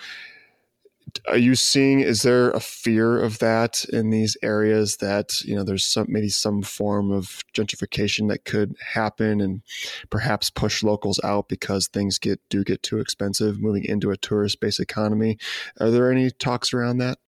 are 1.28 1.36
you 1.36 1.54
seeing? 1.54 2.00
Is 2.00 2.22
there 2.22 2.50
a 2.50 2.60
fear 2.60 3.20
of 3.20 3.38
that 3.38 3.84
in 3.86 4.10
these 4.10 4.36
areas 4.42 4.96
that 4.98 5.40
you 5.42 5.54
know 5.54 5.62
there's 5.62 5.84
some 5.84 6.06
maybe 6.08 6.28
some 6.28 6.62
form 6.62 7.12
of 7.12 7.42
gentrification 7.54 8.28
that 8.28 8.44
could 8.44 8.76
happen 8.94 9.40
and 9.40 9.62
perhaps 10.10 10.50
push 10.50 10.82
locals 10.82 11.20
out 11.22 11.48
because 11.48 11.88
things 11.88 12.18
get 12.18 12.40
do 12.48 12.64
get 12.64 12.82
too 12.82 12.98
expensive 12.98 13.60
moving 13.60 13.84
into 13.84 14.10
a 14.10 14.16
tourist 14.16 14.60
based 14.60 14.80
economy? 14.80 15.38
Are 15.80 15.90
there 15.90 16.10
any 16.10 16.30
talks 16.30 16.72
around 16.72 16.98
that? 16.98 17.18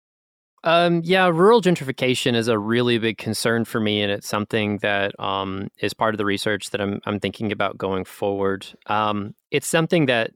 Um, 0.65 1.03
yeah, 1.05 1.29
rural 1.29 1.63
gentrification 1.63 2.35
is 2.35 2.49
a 2.49 2.59
really 2.59 2.99
big 2.99 3.17
concern 3.19 3.65
for 3.65 3.81
me, 3.81 4.03
and 4.03 4.11
it's 4.11 4.29
something 4.29 4.79
that 4.79 5.19
um, 5.21 5.69
is 5.81 5.95
part 5.95 6.15
of 6.15 6.19
the 6.19 6.25
research 6.25 6.71
that 6.71 6.81
I'm, 6.81 7.01
I'm 7.07 7.21
thinking 7.21 7.53
about 7.53 7.79
going 7.79 8.05
forward. 8.05 8.67
Um, 8.87 9.35
it's 9.51 9.69
something 9.69 10.07
that 10.07 10.33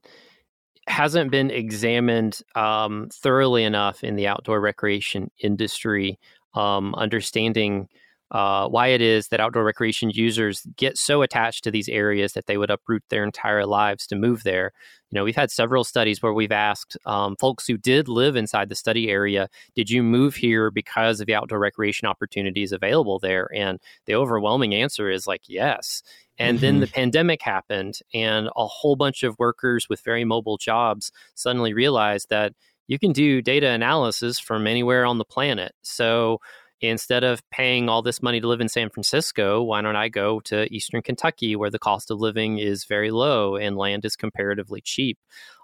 hasn't 0.86 1.30
been 1.30 1.50
examined 1.50 2.40
um, 2.54 3.08
thoroughly 3.12 3.64
enough 3.64 4.02
in 4.04 4.16
the 4.16 4.26
outdoor 4.26 4.60
recreation 4.60 5.30
industry. 5.38 6.18
Um, 6.54 6.94
understanding 6.94 7.88
uh, 8.32 8.66
why 8.66 8.88
it 8.88 9.02
is 9.02 9.28
that 9.28 9.40
outdoor 9.40 9.62
recreation 9.62 10.10
users 10.10 10.66
get 10.76 10.96
so 10.96 11.20
attached 11.20 11.62
to 11.62 11.70
these 11.70 11.88
areas 11.88 12.32
that 12.32 12.46
they 12.46 12.56
would 12.56 12.70
uproot 12.70 13.04
their 13.10 13.24
entire 13.24 13.66
lives 13.66 14.06
to 14.06 14.16
move 14.16 14.42
there. 14.42 14.72
You 15.10 15.18
know, 15.18 15.24
we've 15.24 15.36
had 15.36 15.50
several 15.50 15.84
studies 15.84 16.22
where 16.22 16.32
we've 16.32 16.50
asked 16.50 16.96
um, 17.04 17.36
folks 17.38 17.66
who 17.66 17.76
did 17.76 18.08
live 18.08 18.34
inside 18.34 18.70
the 18.70 18.74
study 18.74 19.10
area, 19.10 19.48
did 19.74 19.90
you 19.90 20.02
move 20.02 20.34
here 20.34 20.70
because 20.70 21.20
of 21.20 21.26
the 21.26 21.34
outdoor 21.34 21.58
recreation 21.58 22.08
opportunities 22.08 22.72
available 22.72 23.18
there? 23.18 23.50
And 23.54 23.78
the 24.06 24.14
overwhelming 24.14 24.74
answer 24.74 25.10
is 25.10 25.26
like, 25.26 25.42
yes. 25.46 26.02
And 26.38 26.56
mm-hmm. 26.56 26.62
then 26.62 26.80
the 26.80 26.86
pandemic 26.86 27.42
happened, 27.42 27.98
and 28.14 28.48
a 28.56 28.66
whole 28.66 28.96
bunch 28.96 29.22
of 29.22 29.38
workers 29.38 29.90
with 29.90 30.00
very 30.00 30.24
mobile 30.24 30.56
jobs 30.56 31.12
suddenly 31.34 31.74
realized 31.74 32.30
that 32.30 32.54
you 32.86 32.98
can 32.98 33.12
do 33.12 33.42
data 33.42 33.68
analysis 33.68 34.38
from 34.38 34.66
anywhere 34.66 35.04
on 35.04 35.18
the 35.18 35.24
planet. 35.24 35.72
So, 35.82 36.40
instead 36.82 37.24
of 37.24 37.48
paying 37.50 37.88
all 37.88 38.02
this 38.02 38.22
money 38.22 38.40
to 38.40 38.48
live 38.48 38.60
in 38.60 38.68
San 38.68 38.90
Francisco, 38.90 39.62
why 39.62 39.80
don't 39.80 39.96
I 39.96 40.08
go 40.08 40.40
to 40.40 40.72
Eastern 40.74 41.00
Kentucky 41.00 41.56
where 41.56 41.70
the 41.70 41.78
cost 41.78 42.10
of 42.10 42.20
living 42.20 42.58
is 42.58 42.84
very 42.84 43.10
low 43.10 43.56
and 43.56 43.76
land 43.76 44.04
is 44.04 44.16
comparatively 44.16 44.80
cheap? 44.80 45.18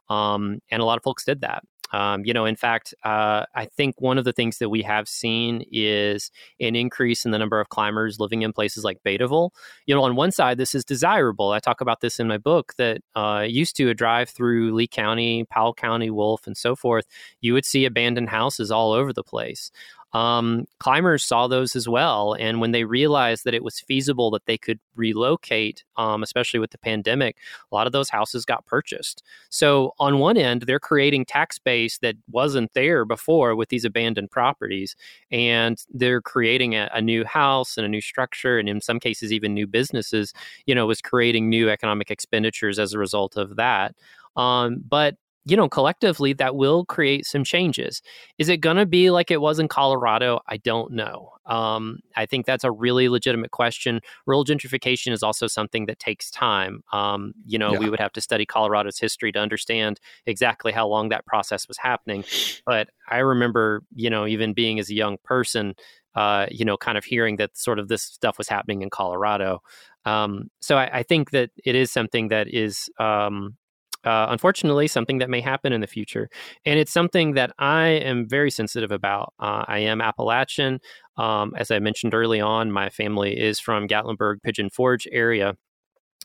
Um, 0.08 0.60
and 0.70 0.80
a 0.80 0.84
lot 0.84 0.96
of 0.96 1.02
folks 1.02 1.24
did 1.24 1.40
that. 1.42 1.64
Um, 1.92 2.24
you 2.24 2.34
know, 2.34 2.44
in 2.44 2.56
fact, 2.56 2.94
uh, 3.04 3.46
I 3.54 3.64
think 3.64 4.00
one 4.00 4.18
of 4.18 4.24
the 4.24 4.32
things 4.32 4.58
that 4.58 4.68
we 4.68 4.82
have 4.82 5.08
seen 5.08 5.64
is 5.72 6.30
an 6.60 6.76
increase 6.76 7.24
in 7.24 7.30
the 7.30 7.38
number 7.38 7.60
of 7.60 7.70
climbers 7.70 8.20
living 8.20 8.42
in 8.42 8.52
places 8.52 8.84
like 8.84 9.02
Beattyville. 9.06 9.50
You 9.86 9.94
know, 9.94 10.02
on 10.02 10.14
one 10.16 10.30
side, 10.30 10.58
this 10.58 10.74
is 10.74 10.84
desirable. 10.84 11.52
I 11.52 11.60
talk 11.60 11.80
about 11.80 12.00
this 12.00 12.20
in 12.20 12.28
my 12.28 12.38
book 12.38 12.74
that 12.76 13.00
uh, 13.14 13.46
used 13.48 13.74
to 13.76 13.88
a 13.88 13.94
drive 13.94 14.28
through 14.28 14.74
Lee 14.74 14.86
County, 14.86 15.44
Powell 15.50 15.74
County, 15.74 16.10
Wolfe, 16.10 16.46
and 16.46 16.56
so 16.56 16.76
forth. 16.76 17.06
You 17.40 17.54
would 17.54 17.64
see 17.64 17.86
abandoned 17.86 18.28
houses 18.28 18.70
all 18.70 18.92
over 18.92 19.12
the 19.12 19.24
place 19.24 19.70
um, 20.12 20.64
climbers 20.80 21.24
saw 21.24 21.48
those 21.48 21.76
as 21.76 21.88
well. 21.88 22.34
And 22.34 22.60
when 22.60 22.72
they 22.72 22.84
realized 22.84 23.44
that 23.44 23.54
it 23.54 23.62
was 23.62 23.80
feasible 23.80 24.30
that 24.30 24.46
they 24.46 24.56
could 24.56 24.80
relocate, 24.96 25.84
um, 25.96 26.22
especially 26.22 26.60
with 26.60 26.70
the 26.70 26.78
pandemic, 26.78 27.36
a 27.70 27.74
lot 27.74 27.86
of 27.86 27.92
those 27.92 28.08
houses 28.08 28.44
got 28.44 28.64
purchased. 28.64 29.22
So, 29.50 29.92
on 29.98 30.18
one 30.18 30.38
end, 30.38 30.62
they're 30.62 30.80
creating 30.80 31.26
tax 31.26 31.58
base 31.58 31.98
that 31.98 32.16
wasn't 32.30 32.72
there 32.72 33.04
before 33.04 33.54
with 33.54 33.68
these 33.68 33.84
abandoned 33.84 34.30
properties. 34.30 34.96
And 35.30 35.82
they're 35.92 36.22
creating 36.22 36.74
a, 36.74 36.88
a 36.94 37.02
new 37.02 37.24
house 37.24 37.76
and 37.76 37.84
a 37.84 37.88
new 37.88 38.00
structure, 38.00 38.58
and 38.58 38.68
in 38.68 38.80
some 38.80 39.00
cases, 39.00 39.32
even 39.32 39.52
new 39.52 39.66
businesses, 39.66 40.32
you 40.66 40.74
know, 40.74 40.86
was 40.86 41.02
creating 41.02 41.50
new 41.50 41.68
economic 41.68 42.10
expenditures 42.10 42.78
as 42.78 42.94
a 42.94 42.98
result 42.98 43.36
of 43.36 43.56
that. 43.56 43.94
Um, 44.36 44.82
but 44.88 45.16
you 45.48 45.56
know, 45.56 45.68
collectively, 45.68 46.32
that 46.34 46.56
will 46.56 46.84
create 46.84 47.24
some 47.24 47.42
changes. 47.42 48.02
Is 48.36 48.48
it 48.48 48.58
going 48.58 48.76
to 48.76 48.86
be 48.86 49.10
like 49.10 49.30
it 49.30 49.40
was 49.40 49.58
in 49.58 49.68
Colorado? 49.68 50.40
I 50.46 50.58
don't 50.58 50.92
know. 50.92 51.30
Um, 51.46 52.00
I 52.16 52.26
think 52.26 52.44
that's 52.44 52.64
a 52.64 52.70
really 52.70 53.08
legitimate 53.08 53.50
question. 53.50 54.00
Rural 54.26 54.44
gentrification 54.44 55.12
is 55.12 55.22
also 55.22 55.46
something 55.46 55.86
that 55.86 55.98
takes 55.98 56.30
time. 56.30 56.82
Um, 56.92 57.32
you 57.46 57.58
know, 57.58 57.72
yeah. 57.72 57.78
we 57.78 57.88
would 57.88 58.00
have 58.00 58.12
to 58.12 58.20
study 58.20 58.44
Colorado's 58.44 58.98
history 58.98 59.32
to 59.32 59.38
understand 59.38 60.00
exactly 60.26 60.72
how 60.72 60.86
long 60.86 61.08
that 61.08 61.24
process 61.24 61.66
was 61.66 61.78
happening. 61.78 62.24
But 62.66 62.90
I 63.08 63.18
remember, 63.18 63.82
you 63.94 64.10
know, 64.10 64.26
even 64.26 64.52
being 64.52 64.78
as 64.78 64.90
a 64.90 64.94
young 64.94 65.16
person, 65.24 65.74
uh, 66.14 66.46
you 66.50 66.64
know, 66.64 66.76
kind 66.76 66.98
of 66.98 67.04
hearing 67.04 67.36
that 67.36 67.56
sort 67.56 67.78
of 67.78 67.88
this 67.88 68.02
stuff 68.02 68.36
was 68.36 68.48
happening 68.48 68.82
in 68.82 68.90
Colorado. 68.90 69.62
Um, 70.04 70.50
so 70.60 70.76
I, 70.76 70.98
I, 70.98 71.02
think 71.02 71.30
that 71.30 71.50
it 71.64 71.74
is 71.74 71.92
something 71.92 72.28
that 72.28 72.48
is 72.48 72.88
um, 72.98 73.56
uh, 74.04 74.26
unfortunately 74.30 74.86
something 74.86 75.18
that 75.18 75.30
may 75.30 75.40
happen 75.40 75.72
in 75.72 75.80
the 75.80 75.86
future. 75.86 76.28
And 76.64 76.78
it's 76.78 76.92
something 76.92 77.34
that 77.34 77.52
I 77.58 77.86
am 77.86 78.28
very 78.28 78.50
sensitive 78.50 78.90
about. 78.90 79.34
Uh, 79.38 79.64
I 79.66 79.78
am 79.80 80.00
Appalachian. 80.00 80.80
Um, 81.16 81.52
as 81.56 81.70
I 81.70 81.78
mentioned 81.78 82.14
early 82.14 82.40
on, 82.40 82.70
my 82.70 82.90
family 82.90 83.38
is 83.38 83.58
from 83.58 83.88
Gatlinburg, 83.88 84.42
Pigeon 84.42 84.70
Forge 84.70 85.06
area. 85.10 85.54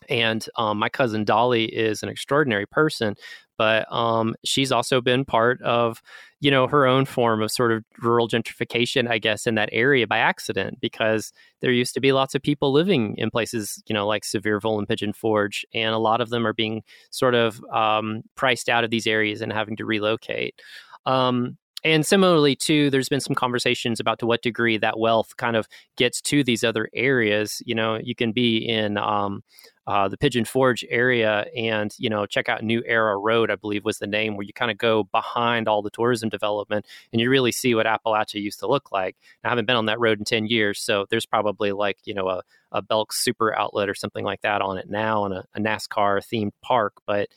And 0.08 0.46
um, 0.56 0.78
my 0.78 0.88
cousin 0.88 1.24
Dolly 1.24 1.64
is 1.64 2.02
an 2.02 2.08
extraordinary 2.08 2.66
person, 2.66 3.14
but 3.56 3.90
um, 3.92 4.34
she's 4.44 4.72
also 4.72 5.00
been 5.00 5.24
part 5.24 5.62
of, 5.62 6.02
you 6.40 6.50
know, 6.50 6.66
her 6.66 6.86
own 6.86 7.06
form 7.06 7.40
of 7.40 7.50
sort 7.50 7.72
of 7.72 7.84
rural 8.02 8.28
gentrification, 8.28 9.08
I 9.08 9.18
guess, 9.18 9.46
in 9.46 9.54
that 9.54 9.70
area 9.72 10.06
by 10.06 10.18
accident, 10.18 10.78
because 10.80 11.32
there 11.60 11.70
used 11.70 11.94
to 11.94 12.00
be 12.00 12.12
lots 12.12 12.34
of 12.34 12.42
people 12.42 12.72
living 12.72 13.14
in 13.16 13.30
places, 13.30 13.82
you 13.86 13.94
know, 13.94 14.06
like 14.06 14.24
Sevierville 14.24 14.78
and 14.78 14.88
Pigeon 14.88 15.12
Forge, 15.12 15.64
and 15.72 15.94
a 15.94 15.98
lot 15.98 16.20
of 16.20 16.30
them 16.30 16.46
are 16.46 16.52
being 16.52 16.82
sort 17.10 17.34
of 17.34 17.62
um, 17.72 18.22
priced 18.34 18.68
out 18.68 18.84
of 18.84 18.90
these 18.90 19.06
areas 19.06 19.40
and 19.40 19.52
having 19.52 19.76
to 19.76 19.86
relocate. 19.86 20.60
Um, 21.06 21.56
and 21.84 22.04
similarly, 22.04 22.56
too, 22.56 22.88
there's 22.88 23.10
been 23.10 23.20
some 23.20 23.34
conversations 23.34 24.00
about 24.00 24.18
to 24.18 24.26
what 24.26 24.42
degree 24.42 24.78
that 24.78 24.98
wealth 24.98 25.36
kind 25.36 25.54
of 25.54 25.68
gets 25.96 26.20
to 26.22 26.42
these 26.42 26.64
other 26.64 26.88
areas. 26.94 27.62
You 27.66 27.74
know, 27.74 28.00
you 28.02 28.14
can 28.14 28.32
be 28.32 28.56
in 28.56 28.96
um, 28.96 29.42
uh, 29.86 30.08
the 30.08 30.16
Pigeon 30.16 30.44
Forge 30.44 30.84
area 30.88 31.46
and, 31.56 31.94
you 31.98 32.08
know, 32.08 32.26
check 32.26 32.48
out 32.48 32.62
New 32.62 32.82
Era 32.86 33.16
Road, 33.16 33.50
I 33.50 33.56
believe 33.56 33.84
was 33.84 33.98
the 33.98 34.06
name, 34.06 34.36
where 34.36 34.46
you 34.46 34.52
kind 34.52 34.70
of 34.70 34.78
go 34.78 35.04
behind 35.04 35.68
all 35.68 35.82
the 35.82 35.90
tourism 35.90 36.28
development 36.28 36.86
and 37.12 37.20
you 37.20 37.28
really 37.28 37.52
see 37.52 37.74
what 37.74 37.86
Appalachia 37.86 38.42
used 38.42 38.60
to 38.60 38.66
look 38.66 38.92
like. 38.92 39.16
I 39.44 39.48
haven't 39.48 39.66
been 39.66 39.76
on 39.76 39.86
that 39.86 40.00
road 40.00 40.18
in 40.18 40.24
10 40.24 40.46
years, 40.46 40.80
so 40.80 41.06
there's 41.10 41.26
probably 41.26 41.72
like, 41.72 41.98
you 42.04 42.14
know, 42.14 42.28
a, 42.28 42.42
a 42.72 42.82
Belk 42.82 43.12
super 43.12 43.56
outlet 43.56 43.88
or 43.88 43.94
something 43.94 44.24
like 44.24 44.40
that 44.42 44.62
on 44.62 44.78
it 44.78 44.88
now 44.88 45.24
and 45.24 45.34
a, 45.34 45.44
a 45.54 45.60
NASCAR 45.60 46.20
themed 46.20 46.52
park, 46.62 46.94
but 47.06 47.28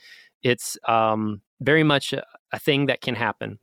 it's 0.44 0.78
um, 0.88 1.42
very 1.60 1.84
much 1.84 2.14
a, 2.14 2.24
a 2.52 2.60
thing 2.60 2.86
that 2.86 3.02
can 3.02 3.16
happen 3.16 3.60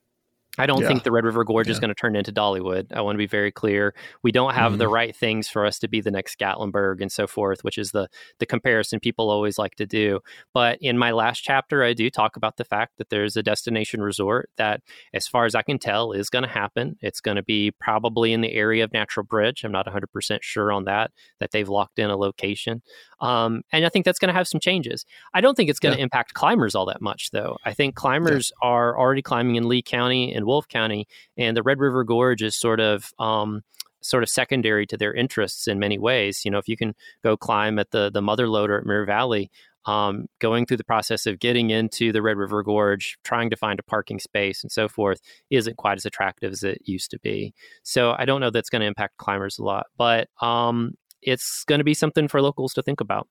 I 0.59 0.67
don't 0.67 0.83
yeah. 0.83 0.89
think 0.89 1.03
the 1.03 1.13
Red 1.13 1.25
River 1.25 1.45
Gorge 1.45 1.67
yeah. 1.67 1.73
is 1.73 1.81
going 1.81 1.89
to 1.89 1.95
turn 1.95 2.17
into 2.17 2.33
Dollywood. 2.33 2.93
I 2.93 3.01
want 3.01 3.17
to 3.17 3.19
be 3.19 3.27
very 3.27 3.51
clear. 3.51 3.95
We 4.23 4.33
don't 4.33 4.55
have 4.55 4.73
mm-hmm. 4.73 4.79
the 4.79 4.89
right 4.89 5.15
things 5.15 5.49
for 5.49 5.67
us 5.67 5.79
to 5.81 5.89
be 5.89 6.01
the 6.01 6.11
next 6.11 6.39
Gatlinburg 6.39 7.01
and 7.01 7.11
so 7.11 7.27
forth, 7.27 7.65
which 7.65 7.79
is 7.79 7.91
the 7.91 8.09
the 8.39 8.47
comparison 8.47 9.01
people 9.01 9.31
always 9.31 9.59
like 9.59 9.75
to 9.77 9.87
do. 9.87 10.21
But 10.53 10.79
in 10.81 10.99
my 10.99 11.11
last 11.13 11.41
chapter, 11.41 11.83
I 11.83 11.93
do 11.93 12.11
talk 12.11 12.37
about 12.37 12.57
the 12.57 12.65
fact 12.65 12.99
that 12.99 13.11
there's 13.11 13.37
a 13.37 13.43
destination 13.43 14.01
resort 14.03 14.51
that, 14.57 14.81
as 15.13 15.27
far 15.27 15.45
as 15.45 15.55
I 15.55 15.63
can 15.63 15.79
tell, 15.79 16.13
is 16.13 16.31
going 16.31 16.45
to 16.45 16.49
happen. 16.49 16.97
It's 17.01 17.21
going 17.21 17.37
to 17.37 17.43
be 17.43 17.73
probably 17.73 18.33
in 18.33 18.41
the 18.41 18.53
area 18.53 18.85
of 18.85 18.93
Natural 18.93 19.25
Bridge. 19.25 19.65
I'm 19.65 19.73
not 19.73 19.87
100% 19.87 20.43
sure 20.43 20.73
on 20.73 20.85
that, 20.85 21.11
that 21.41 21.51
they've 21.51 21.69
locked 21.69 21.99
in 21.99 22.11
a 22.11 22.17
location. 22.17 22.83
Um, 23.21 23.63
and 23.73 23.85
I 23.85 23.89
think 23.89 24.05
that's 24.05 24.19
going 24.19 24.29
to 24.29 24.35
have 24.35 24.49
some 24.49 24.61
changes. 24.61 25.05
I 25.33 25.41
don't 25.41 25.55
think 25.55 25.71
it's 25.71 25.79
going 25.79 25.95
to 25.95 25.99
yeah. 25.99 26.05
impact 26.05 26.35
climbers 26.35 26.75
all 26.75 26.87
that 26.87 27.01
much, 27.01 27.31
though. 27.31 27.57
I 27.65 27.73
think 27.73 27.95
climbers 27.95 28.53
are 28.63 28.99
already 28.99 29.23
climbing 29.23 29.57
in 29.57 29.69
Lee 29.69 29.83
County 29.83 30.35
and 30.35 30.44
Wolfe 30.45 30.69
County, 30.69 31.07
and 31.37 31.57
the 31.57 31.63
Red 31.63 31.79
River 31.79 32.05
Gorge 32.05 32.43
is 32.43 32.57
sort 32.57 32.81
of 32.81 33.13
um, 33.19 33.63
sort 34.03 34.23
of 34.23 34.29
secondary 34.29 34.87
to 34.87 34.97
their 34.97 35.15
interests 35.15 35.67
in 35.67 35.79
many 35.79 35.99
ways. 35.99 36.43
You 36.45 36.51
know, 36.51 36.59
if 36.59 36.69
you 36.69 36.77
can 36.77 36.95
go 37.23 37.37
climb 37.37 37.79
at 37.79 37.91
the 37.91 38.11
the 38.11 38.23
Mother 38.23 38.49
Loader 38.49 38.79
at 38.79 38.87
Muir 38.87 39.05
Valley, 39.07 39.51
um, 39.87 40.27
going 40.39 40.67
through 40.67 40.79
the 40.79 40.85
process 40.85 41.27
of 41.27 41.39
getting 41.39 41.71
into 41.71 42.13
the 42.13 42.23
Red 42.23 42.37
River 42.37 42.63
Gorge, 42.63 43.19
trying 43.25 43.51
to 43.51 43.57
find 43.57 43.79
a 43.79 43.83
parking 43.83 44.19
space 44.19 44.63
and 44.63 44.73
so 44.73 44.89
forth, 44.89 45.21
isn't 45.51 45.77
quite 45.77 45.99
as 45.99 46.07
attractive 46.07 46.53
as 46.53 46.63
it 46.63 46.79
used 46.85 47.11
to 47.11 47.19
be. 47.19 47.53
So 47.83 48.15
I 48.19 48.25
don't 48.25 48.41
know 48.41 48.51
that's 48.51 48.71
going 48.71 48.81
to 48.81 48.87
impact 48.87 49.19
climbers 49.19 49.59
a 49.59 49.65
lot, 49.65 49.87
but 49.97 50.29
um, 50.41 50.95
it's 51.23 51.65
going 51.65 51.81
to 51.81 51.85
be 51.85 51.95
something 51.95 52.29
for 52.29 52.41
locals 52.41 52.73
to 52.75 52.83
think 52.83 53.01
about. 53.01 53.29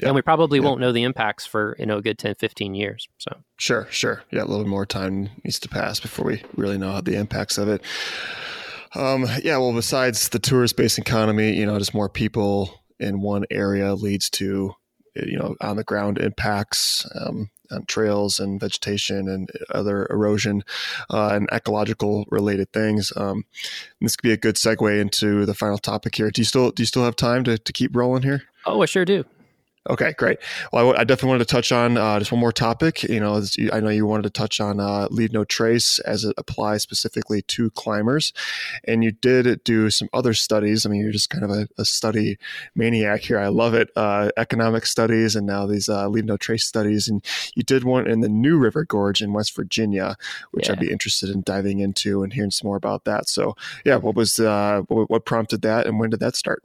Yeah. 0.00 0.08
And 0.08 0.14
we 0.14 0.22
probably 0.22 0.58
yeah. 0.58 0.64
won't 0.64 0.80
know 0.80 0.92
the 0.92 1.02
impacts 1.02 1.46
for, 1.46 1.76
you 1.78 1.86
know, 1.86 1.98
a 1.98 2.02
good 2.02 2.18
10, 2.18 2.36
15 2.36 2.74
years. 2.74 3.08
So 3.18 3.42
sure, 3.56 3.86
sure. 3.90 4.22
Yeah. 4.30 4.42
A 4.42 4.44
little 4.44 4.66
more 4.66 4.86
time 4.86 5.30
needs 5.44 5.58
to 5.60 5.68
pass 5.68 6.00
before 6.00 6.26
we 6.26 6.42
really 6.56 6.78
know 6.78 7.00
the 7.00 7.16
impacts 7.16 7.58
of 7.58 7.68
it. 7.68 7.82
Um, 8.94 9.26
yeah. 9.42 9.58
Well, 9.58 9.72
besides 9.72 10.30
the 10.30 10.38
tourist 10.38 10.76
based 10.76 10.98
economy, 10.98 11.52
you 11.52 11.66
know, 11.66 11.78
just 11.78 11.94
more 11.94 12.08
people 12.08 12.82
in 12.98 13.20
one 13.20 13.44
area 13.50 13.94
leads 13.94 14.28
to, 14.30 14.74
you 15.14 15.38
know, 15.38 15.56
on 15.60 15.76
the 15.76 15.84
ground 15.84 16.18
impacts, 16.18 17.06
um, 17.14 17.50
on 17.70 17.84
trails 17.86 18.40
and 18.40 18.60
vegetation 18.60 19.28
and 19.28 19.50
other 19.70 20.06
erosion 20.10 20.62
uh, 21.10 21.30
and 21.32 21.48
ecological 21.52 22.24
related 22.30 22.72
things. 22.72 23.12
Um, 23.16 23.44
this 24.00 24.16
could 24.16 24.26
be 24.26 24.32
a 24.32 24.36
good 24.36 24.56
segue 24.56 25.00
into 25.00 25.46
the 25.46 25.54
final 25.54 25.78
topic 25.78 26.14
here. 26.14 26.30
Do 26.30 26.40
you 26.40 26.46
still 26.46 26.70
do 26.70 26.82
you 26.82 26.86
still 26.86 27.04
have 27.04 27.16
time 27.16 27.44
to, 27.44 27.58
to 27.58 27.72
keep 27.72 27.94
rolling 27.94 28.22
here? 28.22 28.42
Oh, 28.66 28.82
I 28.82 28.86
sure 28.86 29.04
do. 29.04 29.24
Okay, 29.88 30.12
great. 30.18 30.38
Well, 30.74 30.94
I, 30.94 31.00
I, 31.00 31.04
definitely 31.04 31.30
wanted 31.30 31.48
to 31.48 31.54
touch 31.54 31.72
on 31.72 31.96
uh, 31.96 32.18
just 32.18 32.30
one 32.30 32.40
more 32.40 32.52
topic. 32.52 33.02
You 33.02 33.18
know, 33.18 33.42
I 33.72 33.80
know 33.80 33.88
you 33.88 34.04
wanted 34.04 34.24
to 34.24 34.30
touch 34.30 34.60
on 34.60 34.78
uh, 34.78 35.08
leave 35.10 35.32
no 35.32 35.42
trace 35.42 35.98
as 36.00 36.22
it 36.22 36.34
applies 36.36 36.82
specifically 36.82 37.40
to 37.42 37.70
climbers, 37.70 38.34
and 38.84 39.02
you 39.02 39.10
did 39.10 39.64
do 39.64 39.88
some 39.88 40.10
other 40.12 40.34
studies. 40.34 40.84
I 40.84 40.90
mean, 40.90 41.00
you're 41.00 41.12
just 41.12 41.30
kind 41.30 41.44
of 41.44 41.50
a, 41.50 41.66
a 41.78 41.86
study 41.86 42.36
maniac 42.74 43.22
here. 43.22 43.38
I 43.38 43.48
love 43.48 43.72
it. 43.72 43.88
Uh, 43.96 44.30
economic 44.36 44.84
studies, 44.84 45.34
and 45.34 45.46
now 45.46 45.64
these 45.64 45.88
uh, 45.88 46.08
leave 46.08 46.26
no 46.26 46.36
trace 46.36 46.66
studies. 46.66 47.08
And 47.08 47.24
you 47.54 47.62
did 47.62 47.82
one 47.84 48.06
in 48.06 48.20
the 48.20 48.28
New 48.28 48.58
River 48.58 48.84
Gorge 48.84 49.22
in 49.22 49.32
West 49.32 49.56
Virginia, 49.56 50.16
which 50.50 50.66
yeah. 50.66 50.72
I'd 50.72 50.80
be 50.80 50.92
interested 50.92 51.30
in 51.30 51.40
diving 51.40 51.78
into 51.78 52.22
and 52.22 52.34
hearing 52.34 52.50
some 52.50 52.68
more 52.68 52.76
about 52.76 53.06
that. 53.06 53.30
So, 53.30 53.56
yeah, 53.86 53.96
what 53.96 54.14
was 54.14 54.38
uh, 54.38 54.82
what 54.88 55.24
prompted 55.24 55.62
that, 55.62 55.86
and 55.86 55.98
when 55.98 56.10
did 56.10 56.20
that 56.20 56.36
start? 56.36 56.62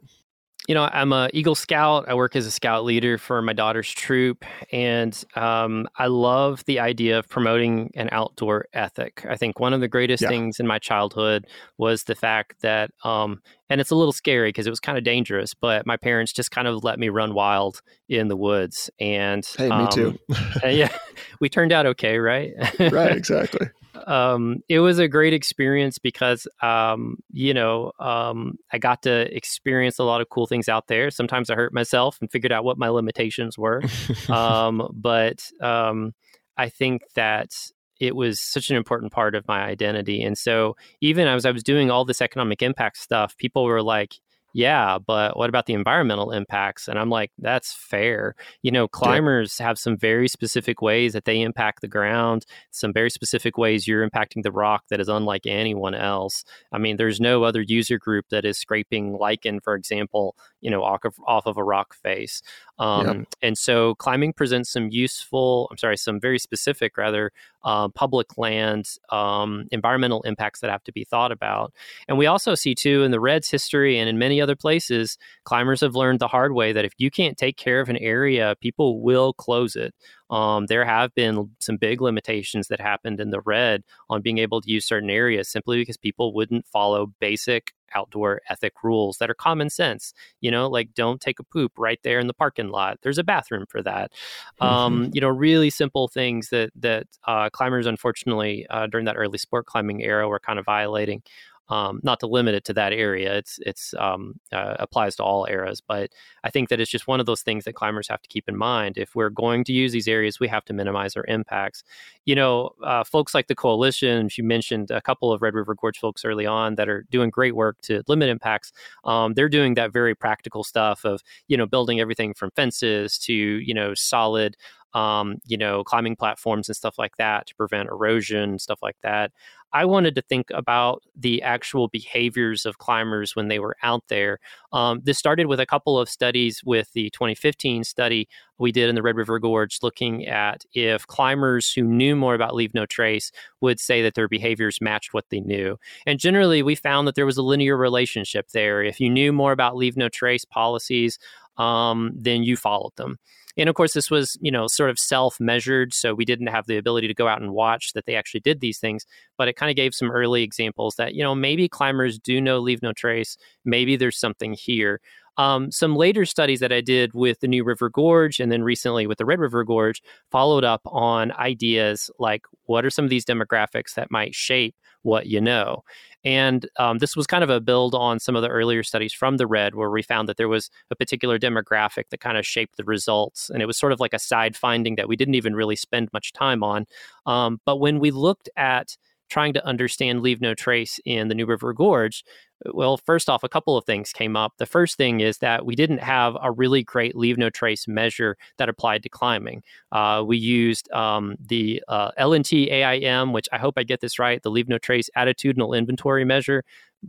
You 0.68 0.74
know, 0.74 0.88
I'm 0.92 1.12
a 1.12 1.30
Eagle 1.32 1.54
Scout. 1.54 2.06
I 2.08 2.14
work 2.14 2.34
as 2.34 2.44
a 2.44 2.50
scout 2.50 2.84
leader 2.84 3.18
for 3.18 3.40
my 3.40 3.52
daughter's 3.52 3.90
troop, 3.90 4.44
and 4.72 5.24
um, 5.36 5.86
I 5.96 6.08
love 6.08 6.64
the 6.64 6.80
idea 6.80 7.18
of 7.18 7.28
promoting 7.28 7.92
an 7.94 8.08
outdoor 8.10 8.66
ethic. 8.72 9.24
I 9.28 9.36
think 9.36 9.60
one 9.60 9.72
of 9.72 9.80
the 9.80 9.88
greatest 9.88 10.22
yeah. 10.22 10.28
things 10.28 10.58
in 10.58 10.66
my 10.66 10.78
childhood 10.78 11.46
was 11.78 12.04
the 12.04 12.16
fact 12.16 12.62
that, 12.62 12.90
um, 13.04 13.42
and 13.70 13.80
it's 13.80 13.90
a 13.90 13.96
little 13.96 14.12
scary 14.12 14.48
because 14.48 14.66
it 14.66 14.70
was 14.70 14.80
kind 14.80 14.98
of 14.98 15.04
dangerous, 15.04 15.54
but 15.54 15.86
my 15.86 15.96
parents 15.96 16.32
just 16.32 16.50
kind 16.50 16.66
of 16.66 16.82
let 16.82 16.98
me 16.98 17.10
run 17.10 17.32
wild 17.32 17.80
in 18.08 18.26
the 18.26 18.36
woods. 18.36 18.90
And 18.98 19.46
hey, 19.56 19.68
me 19.68 19.86
too. 19.92 20.18
yeah, 20.64 20.96
we 21.40 21.48
turned 21.48 21.72
out 21.72 21.86
okay, 21.86 22.18
right? 22.18 22.52
right, 22.80 23.12
exactly 23.16 23.68
um, 24.06 24.58
it 24.68 24.80
was 24.80 24.98
a 24.98 25.08
great 25.08 25.32
experience 25.32 25.98
because 25.98 26.46
um, 26.62 27.18
you 27.30 27.54
know 27.54 27.92
um, 27.98 28.56
I 28.72 28.78
got 28.78 29.02
to 29.02 29.34
experience 29.34 29.98
a 29.98 30.04
lot 30.04 30.20
of 30.20 30.28
cool 30.28 30.46
things 30.46 30.68
out 30.68 30.86
there. 30.88 31.10
Sometimes 31.10 31.50
I 31.50 31.54
hurt 31.54 31.72
myself 31.72 32.18
and 32.20 32.30
figured 32.30 32.52
out 32.52 32.64
what 32.64 32.78
my 32.78 32.88
limitations 32.88 33.58
were, 33.58 33.82
um, 34.28 34.88
but 34.94 35.50
um, 35.60 36.14
I 36.56 36.68
think 36.68 37.02
that 37.14 37.52
it 37.98 38.14
was 38.14 38.40
such 38.40 38.70
an 38.70 38.76
important 38.76 39.12
part 39.12 39.34
of 39.34 39.48
my 39.48 39.62
identity. 39.62 40.22
And 40.22 40.36
so 40.36 40.76
even 41.00 41.26
as 41.26 41.46
I 41.46 41.50
was 41.50 41.62
doing 41.62 41.90
all 41.90 42.04
this 42.04 42.20
economic 42.20 42.62
impact 42.62 42.98
stuff, 42.98 43.36
people 43.38 43.64
were 43.64 43.82
like, 43.82 44.16
yeah, 44.56 44.96
but 44.96 45.36
what 45.36 45.50
about 45.50 45.66
the 45.66 45.74
environmental 45.74 46.32
impacts? 46.32 46.88
And 46.88 46.98
I'm 46.98 47.10
like, 47.10 47.30
that's 47.36 47.74
fair. 47.74 48.34
You 48.62 48.70
know, 48.70 48.88
climbers 48.88 49.58
yeah. 49.60 49.66
have 49.66 49.78
some 49.78 49.98
very 49.98 50.28
specific 50.28 50.80
ways 50.80 51.12
that 51.12 51.26
they 51.26 51.42
impact 51.42 51.82
the 51.82 51.88
ground, 51.88 52.46
some 52.70 52.90
very 52.90 53.10
specific 53.10 53.58
ways 53.58 53.86
you're 53.86 54.08
impacting 54.08 54.42
the 54.42 54.50
rock 54.50 54.84
that 54.88 54.98
is 54.98 55.08
unlike 55.08 55.42
anyone 55.44 55.94
else. 55.94 56.42
I 56.72 56.78
mean, 56.78 56.96
there's 56.96 57.20
no 57.20 57.44
other 57.44 57.60
user 57.60 57.98
group 57.98 58.30
that 58.30 58.46
is 58.46 58.56
scraping 58.56 59.18
lichen, 59.18 59.60
for 59.60 59.74
example, 59.74 60.34
you 60.62 60.70
know, 60.70 60.82
off 60.82 61.04
of, 61.04 61.16
off 61.26 61.44
of 61.44 61.58
a 61.58 61.62
rock 61.62 61.94
face. 61.94 62.40
Um, 62.78 63.06
yeah. 63.06 63.24
And 63.42 63.58
so 63.58 63.94
climbing 63.94 64.32
presents 64.32 64.70
some 64.70 64.88
useful, 64.90 65.68
I'm 65.70 65.78
sorry, 65.78 65.96
some 65.96 66.20
very 66.20 66.38
specific, 66.38 66.96
rather, 66.96 67.32
uh, 67.64 67.88
public 67.88 68.38
land 68.38 68.86
um, 69.10 69.66
environmental 69.72 70.22
impacts 70.22 70.60
that 70.60 70.70
have 70.70 70.84
to 70.84 70.92
be 70.92 71.04
thought 71.04 71.32
about. 71.32 71.72
And 72.06 72.18
we 72.18 72.26
also 72.26 72.54
see, 72.54 72.74
too, 72.74 73.02
in 73.02 73.10
the 73.10 73.20
Reds 73.20 73.50
history 73.50 73.98
and 73.98 74.08
in 74.08 74.18
many 74.18 74.40
other 74.40 74.56
places, 74.56 75.18
climbers 75.44 75.80
have 75.80 75.94
learned 75.94 76.20
the 76.20 76.28
hard 76.28 76.52
way 76.52 76.72
that 76.72 76.84
if 76.84 76.92
you 76.98 77.10
can't 77.10 77.36
take 77.36 77.56
care 77.56 77.80
of 77.80 77.88
an 77.88 77.96
area, 77.96 78.54
people 78.60 79.00
will 79.02 79.32
close 79.32 79.74
it. 79.74 79.94
Um, 80.30 80.66
there 80.66 80.84
have 80.84 81.14
been 81.14 81.50
some 81.60 81.76
big 81.76 82.00
limitations 82.00 82.68
that 82.68 82.80
happened 82.80 83.20
in 83.20 83.30
the 83.30 83.40
red 83.40 83.84
on 84.10 84.22
being 84.22 84.38
able 84.38 84.60
to 84.60 84.70
use 84.70 84.84
certain 84.84 85.10
areas 85.10 85.48
simply 85.48 85.78
because 85.78 85.96
people 85.96 86.34
wouldn't 86.34 86.66
follow 86.66 87.12
basic 87.20 87.72
outdoor 87.94 88.42
ethic 88.48 88.72
rules 88.82 89.18
that 89.18 89.30
are 89.30 89.34
common 89.34 89.70
sense. 89.70 90.12
You 90.40 90.50
know, 90.50 90.68
like 90.68 90.94
don't 90.94 91.20
take 91.20 91.38
a 91.38 91.44
poop 91.44 91.72
right 91.78 92.00
there 92.02 92.18
in 92.18 92.26
the 92.26 92.34
parking 92.34 92.68
lot. 92.68 92.98
There's 93.02 93.18
a 93.18 93.24
bathroom 93.24 93.66
for 93.68 93.82
that. 93.82 94.12
Um, 94.60 95.10
you 95.12 95.20
know, 95.20 95.28
really 95.28 95.70
simple 95.70 96.08
things 96.08 96.50
that 96.50 96.70
that 96.76 97.06
uh, 97.26 97.50
climbers, 97.50 97.86
unfortunately, 97.86 98.66
uh, 98.70 98.86
during 98.86 99.06
that 99.06 99.16
early 99.16 99.38
sport 99.38 99.66
climbing 99.66 100.02
era, 100.02 100.28
were 100.28 100.40
kind 100.40 100.58
of 100.58 100.64
violating 100.64 101.22
um, 101.68 102.00
not 102.02 102.20
to 102.20 102.26
limit 102.26 102.54
it 102.54 102.64
to 102.66 102.72
that 102.74 102.92
area. 102.92 103.36
It's 103.36 103.58
it's 103.62 103.94
um, 103.98 104.38
uh, 104.52 104.76
applies 104.78 105.16
to 105.16 105.24
all 105.24 105.46
eras, 105.48 105.80
but 105.80 106.10
I 106.44 106.50
think 106.50 106.68
that 106.68 106.80
it's 106.80 106.90
just 106.90 107.06
one 107.06 107.20
of 107.20 107.26
those 107.26 107.42
things 107.42 107.64
that 107.64 107.74
climbers 107.74 108.08
have 108.08 108.22
to 108.22 108.28
keep 108.28 108.48
in 108.48 108.56
mind. 108.56 108.98
If 108.98 109.14
we're 109.14 109.30
going 109.30 109.64
to 109.64 109.72
use 109.72 109.92
these 109.92 110.08
areas, 110.08 110.38
we 110.38 110.48
have 110.48 110.64
to 110.66 110.72
minimize 110.72 111.16
our 111.16 111.24
impacts. 111.28 111.84
You 112.24 112.34
know, 112.34 112.70
uh, 112.84 113.04
folks 113.04 113.34
like 113.34 113.48
the 113.48 113.54
coalition. 113.54 114.28
You 114.36 114.44
mentioned 114.44 114.90
a 114.90 115.00
couple 115.00 115.32
of 115.32 115.42
Red 115.42 115.54
River 115.54 115.74
Gorge 115.74 115.98
folks 115.98 116.24
early 116.24 116.46
on 116.46 116.74
that 116.76 116.88
are 116.88 117.06
doing 117.10 117.30
great 117.30 117.56
work 117.56 117.80
to 117.82 118.02
limit 118.08 118.28
impacts. 118.28 118.72
Um, 119.04 119.34
they're 119.34 119.48
doing 119.48 119.74
that 119.74 119.92
very 119.92 120.14
practical 120.14 120.64
stuff 120.64 121.04
of 121.04 121.22
you 121.48 121.56
know 121.56 121.66
building 121.66 122.00
everything 122.00 122.34
from 122.34 122.50
fences 122.52 123.18
to 123.18 123.32
you 123.34 123.74
know 123.74 123.94
solid 123.94 124.56
um, 124.96 125.36
you 125.44 125.58
know, 125.58 125.84
climbing 125.84 126.16
platforms 126.16 126.70
and 126.70 126.74
stuff 126.74 126.98
like 126.98 127.18
that 127.18 127.46
to 127.46 127.54
prevent 127.54 127.90
erosion, 127.90 128.58
stuff 128.58 128.78
like 128.82 128.96
that. 129.02 129.30
I 129.74 129.84
wanted 129.84 130.14
to 130.14 130.22
think 130.22 130.46
about 130.54 131.02
the 131.14 131.42
actual 131.42 131.88
behaviors 131.88 132.64
of 132.64 132.78
climbers 132.78 133.36
when 133.36 133.48
they 133.48 133.58
were 133.58 133.76
out 133.82 134.04
there. 134.08 134.38
Um, 134.72 135.02
this 135.04 135.18
started 135.18 135.48
with 135.48 135.60
a 135.60 135.66
couple 135.66 135.98
of 135.98 136.08
studies 136.08 136.62
with 136.64 136.90
the 136.94 137.10
2015 137.10 137.84
study 137.84 138.26
we 138.56 138.72
did 138.72 138.88
in 138.88 138.94
the 138.94 139.02
Red 139.02 139.16
River 139.16 139.38
Gorge, 139.38 139.80
looking 139.82 140.26
at 140.26 140.64
if 140.72 141.06
climbers 141.06 141.70
who 141.70 141.82
knew 141.82 142.16
more 142.16 142.34
about 142.34 142.54
Leave 142.54 142.72
No 142.72 142.86
Trace 142.86 143.32
would 143.60 143.78
say 143.78 144.00
that 144.00 144.14
their 144.14 144.28
behaviors 144.28 144.80
matched 144.80 145.12
what 145.12 145.26
they 145.28 145.40
knew. 145.40 145.76
And 146.06 146.18
generally, 146.18 146.62
we 146.62 146.74
found 146.74 147.06
that 147.06 147.16
there 147.16 147.26
was 147.26 147.36
a 147.36 147.42
linear 147.42 147.76
relationship 147.76 148.48
there. 148.52 148.82
If 148.82 148.98
you 148.98 149.10
knew 149.10 149.30
more 149.30 149.52
about 149.52 149.76
Leave 149.76 149.98
No 149.98 150.08
Trace 150.08 150.46
policies, 150.46 151.18
um, 151.58 152.12
then 152.14 152.42
you 152.42 152.56
followed 152.56 152.92
them. 152.96 153.18
And 153.58 153.68
of 153.70 153.74
course, 153.74 153.94
this 153.94 154.10
was, 154.10 154.36
you 154.40 154.50
know, 154.50 154.66
sort 154.66 154.90
of 154.90 154.98
self 154.98 155.40
measured. 155.40 155.94
So 155.94 156.14
we 156.14 156.24
didn't 156.24 156.48
have 156.48 156.66
the 156.66 156.76
ability 156.76 157.08
to 157.08 157.14
go 157.14 157.26
out 157.26 157.40
and 157.40 157.52
watch 157.52 157.92
that 157.94 158.04
they 158.04 158.14
actually 158.14 158.40
did 158.40 158.60
these 158.60 158.78
things. 158.78 159.06
But 159.38 159.48
it 159.48 159.56
kind 159.56 159.70
of 159.70 159.76
gave 159.76 159.94
some 159.94 160.10
early 160.10 160.42
examples 160.42 160.96
that, 160.96 161.14
you 161.14 161.22
know, 161.22 161.34
maybe 161.34 161.68
climbers 161.68 162.18
do 162.18 162.40
know 162.40 162.58
leave 162.58 162.82
no 162.82 162.92
trace. 162.92 163.36
Maybe 163.64 163.96
there's 163.96 164.18
something 164.18 164.52
here. 164.52 165.00
Um, 165.38 165.70
some 165.70 165.96
later 165.96 166.24
studies 166.24 166.60
that 166.60 166.72
I 166.72 166.80
did 166.80 167.12
with 167.12 167.40
the 167.40 167.48
New 167.48 167.62
River 167.62 167.90
Gorge 167.90 168.40
and 168.40 168.50
then 168.50 168.62
recently 168.62 169.06
with 169.06 169.18
the 169.18 169.26
Red 169.26 169.38
River 169.38 169.64
Gorge 169.64 170.02
followed 170.30 170.64
up 170.64 170.80
on 170.86 171.30
ideas 171.32 172.10
like 172.18 172.42
what 172.64 172.86
are 172.86 172.90
some 172.90 173.04
of 173.04 173.10
these 173.10 173.26
demographics 173.26 173.94
that 173.96 174.10
might 174.10 174.34
shape 174.34 174.74
what 175.06 175.26
you 175.26 175.40
know. 175.40 175.84
And 176.24 176.68
um, 176.78 176.98
this 176.98 177.14
was 177.14 177.26
kind 177.26 177.44
of 177.44 177.50
a 177.50 177.60
build 177.60 177.94
on 177.94 178.18
some 178.18 178.34
of 178.34 178.42
the 178.42 178.48
earlier 178.48 178.82
studies 178.82 179.12
from 179.12 179.36
the 179.36 179.46
red, 179.46 179.76
where 179.76 179.88
we 179.88 180.02
found 180.02 180.28
that 180.28 180.36
there 180.36 180.48
was 180.48 180.68
a 180.90 180.96
particular 180.96 181.38
demographic 181.38 182.08
that 182.10 182.20
kind 182.20 182.36
of 182.36 182.44
shaped 182.44 182.76
the 182.76 182.84
results. 182.84 183.48
And 183.48 183.62
it 183.62 183.66
was 183.66 183.78
sort 183.78 183.92
of 183.92 184.00
like 184.00 184.12
a 184.12 184.18
side 184.18 184.56
finding 184.56 184.96
that 184.96 185.08
we 185.08 185.14
didn't 185.14 185.36
even 185.36 185.54
really 185.54 185.76
spend 185.76 186.12
much 186.12 186.32
time 186.32 186.64
on. 186.64 186.86
Um, 187.26 187.60
but 187.64 187.76
when 187.76 188.00
we 188.00 188.10
looked 188.10 188.48
at 188.56 188.96
trying 189.28 189.52
to 189.52 189.64
understand 189.64 190.20
Leave 190.20 190.40
No 190.40 190.54
Trace 190.54 190.98
in 191.04 191.28
the 191.28 191.34
New 191.34 191.46
River 191.46 191.72
Gorge, 191.72 192.24
well, 192.72 192.96
first 192.96 193.28
off, 193.28 193.42
a 193.42 193.48
couple 193.48 193.76
of 193.76 193.84
things 193.84 194.12
came 194.12 194.36
up. 194.36 194.54
The 194.58 194.66
first 194.66 194.96
thing 194.96 195.20
is 195.20 195.38
that 195.38 195.66
we 195.66 195.74
didn't 195.74 195.98
have 195.98 196.36
a 196.42 196.50
really 196.50 196.82
great 196.82 197.14
Leave 197.14 197.36
No 197.38 197.50
Trace 197.50 197.86
measure 197.86 198.36
that 198.58 198.68
applied 198.68 199.02
to 199.02 199.08
climbing. 199.08 199.62
Uh, 199.92 200.24
we 200.26 200.38
used 200.38 200.90
um, 200.92 201.36
the 201.38 201.82
uh, 201.88 202.12
LNT 202.18 202.70
AIM, 202.72 203.32
which 203.32 203.48
I 203.52 203.58
hope 203.58 203.74
I 203.76 203.82
get 203.82 204.00
this 204.00 204.18
right, 204.18 204.42
the 204.42 204.50
Leave 204.50 204.68
No 204.68 204.78
Trace 204.78 205.10
Attitudinal 205.16 205.76
Inventory 205.76 206.24
Measure. 206.24 206.64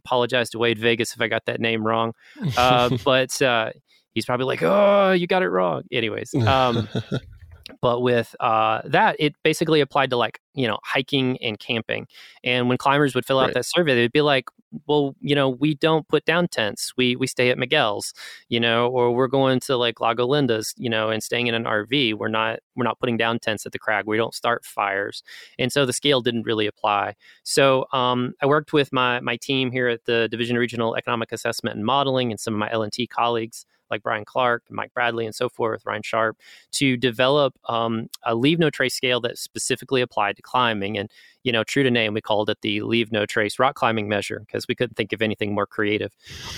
Apologize 0.06 0.50
to 0.52 0.60
Wade 0.60 0.80
Vagias 0.80 1.16
if 1.16 1.22
I 1.22 1.28
got 1.28 1.46
that 1.46 1.62
name 1.62 1.86
wrong. 1.86 2.14
Uh, 2.58 2.98
but 3.06 3.42
uh, 3.42 3.72
he's 4.14 4.26
probably 4.26 4.46
like, 4.46 4.62
oh, 4.64 5.14
you 5.14 5.28
got 5.28 5.44
it 5.44 5.50
wrong. 5.50 5.84
Anyways. 5.92 6.36
Um, 6.36 6.90
but 7.82 8.02
with 8.02 8.36
uh, 8.40 8.82
that 8.86 9.16
it 9.20 9.36
basically 9.44 9.82
applied 9.82 10.10
to 10.10 10.18
like 10.18 10.40
you 10.54 10.68
know 10.68 10.78
hiking 10.84 11.38
and 11.42 11.60
camping. 11.60 12.08
And 12.44 12.70
when 12.70 12.78
climbers 12.78 13.16
would 13.16 13.26
fill 13.26 13.40
out 13.40 13.48
right. 13.48 13.54
that 13.54 13.66
survey 13.66 13.96
they'd 13.96 14.12
be 14.12 14.22
like 14.22 14.46
well 14.86 15.16
you 15.22 15.34
know 15.34 15.50
we 15.50 15.76
don't 15.76 16.08
put 16.08 16.26
down 16.26 16.48
tents. 16.48 16.94
We 16.98 17.16
we 17.16 17.28
stay 17.28 17.50
at 17.50 17.58
miguel's 17.58 18.14
you 18.50 18.60
know 18.60 18.88
or 18.88 19.14
we're 19.14 19.28
going 19.28 19.60
to 19.62 19.78
like 19.78 20.00
lago 20.00 20.26
linda's 20.26 20.74
you 20.78 20.90
know 20.90 21.10
and 21.10 21.24
staying 21.24 21.48
in 21.48 21.54
an 21.54 21.64
rv 21.64 22.14
we're 22.16 22.28
not 22.28 22.60
we're 22.76 22.84
not 22.84 23.00
putting 23.00 23.18
down 23.18 23.40
tents 23.40 23.66
at 23.66 23.72
the 23.72 23.80
crag. 23.80 24.06
We 24.06 24.18
don't 24.18 24.36
start 24.36 24.66
fires. 24.66 25.24
And 25.58 25.72
so 25.72 25.86
the 25.86 25.94
scale 25.94 26.22
didn't 26.22 26.44
really 26.44 26.68
apply. 26.68 27.16
So 27.44 27.86
um, 27.94 28.34
i 28.42 28.46
worked 28.46 28.74
with 28.74 28.92
my 28.92 29.20
my 29.20 29.38
team 29.38 29.72
here 29.72 29.88
at 29.88 30.06
the 30.06 30.28
division 30.30 30.56
of 30.56 30.60
regional 30.60 30.96
economic 30.96 31.32
assessment 31.32 31.76
and 31.76 31.86
modeling 31.86 32.32
and 32.32 32.40
some 32.40 32.54
of 32.54 32.60
my 32.60 32.70
lnt 32.70 33.10
colleagues 33.10 33.66
like 33.90 34.04
Brian 34.04 34.26
Clark, 34.26 34.64
Mike 34.70 34.94
Bradley, 34.94 35.26
and 35.26 35.36
so 35.36 35.50
forth, 35.50 35.86
Ryan 35.86 36.04
Sharp, 36.04 36.38
to 36.74 36.98
develop 36.98 37.56
um, 37.68 38.10
a 38.24 38.36
leave 38.36 38.60
no 38.60 38.70
trace 38.70 38.96
scale 38.96 39.20
that 39.22 39.38
specifically 39.38 40.02
applied 40.02 40.36
to 40.36 40.42
climbing. 40.42 40.98
And, 40.98 41.10
you 41.44 41.52
know, 41.52 41.64
true 41.64 41.84
to 41.84 41.92
name, 41.92 42.14
we 42.14 42.22
called 42.22 42.50
it 42.50 42.58
the 42.62 42.82
leave 42.82 43.12
no 43.12 43.26
trace 43.26 43.60
rock 43.60 43.76
climbing 43.76 44.08
measure 44.08 44.44
because 44.46 44.68
we 44.68 44.76
couldn't 44.76 44.96
think 44.96 45.14
of 45.14 45.22
anything 45.22 45.54
more 45.54 45.66
creative. 45.66 46.14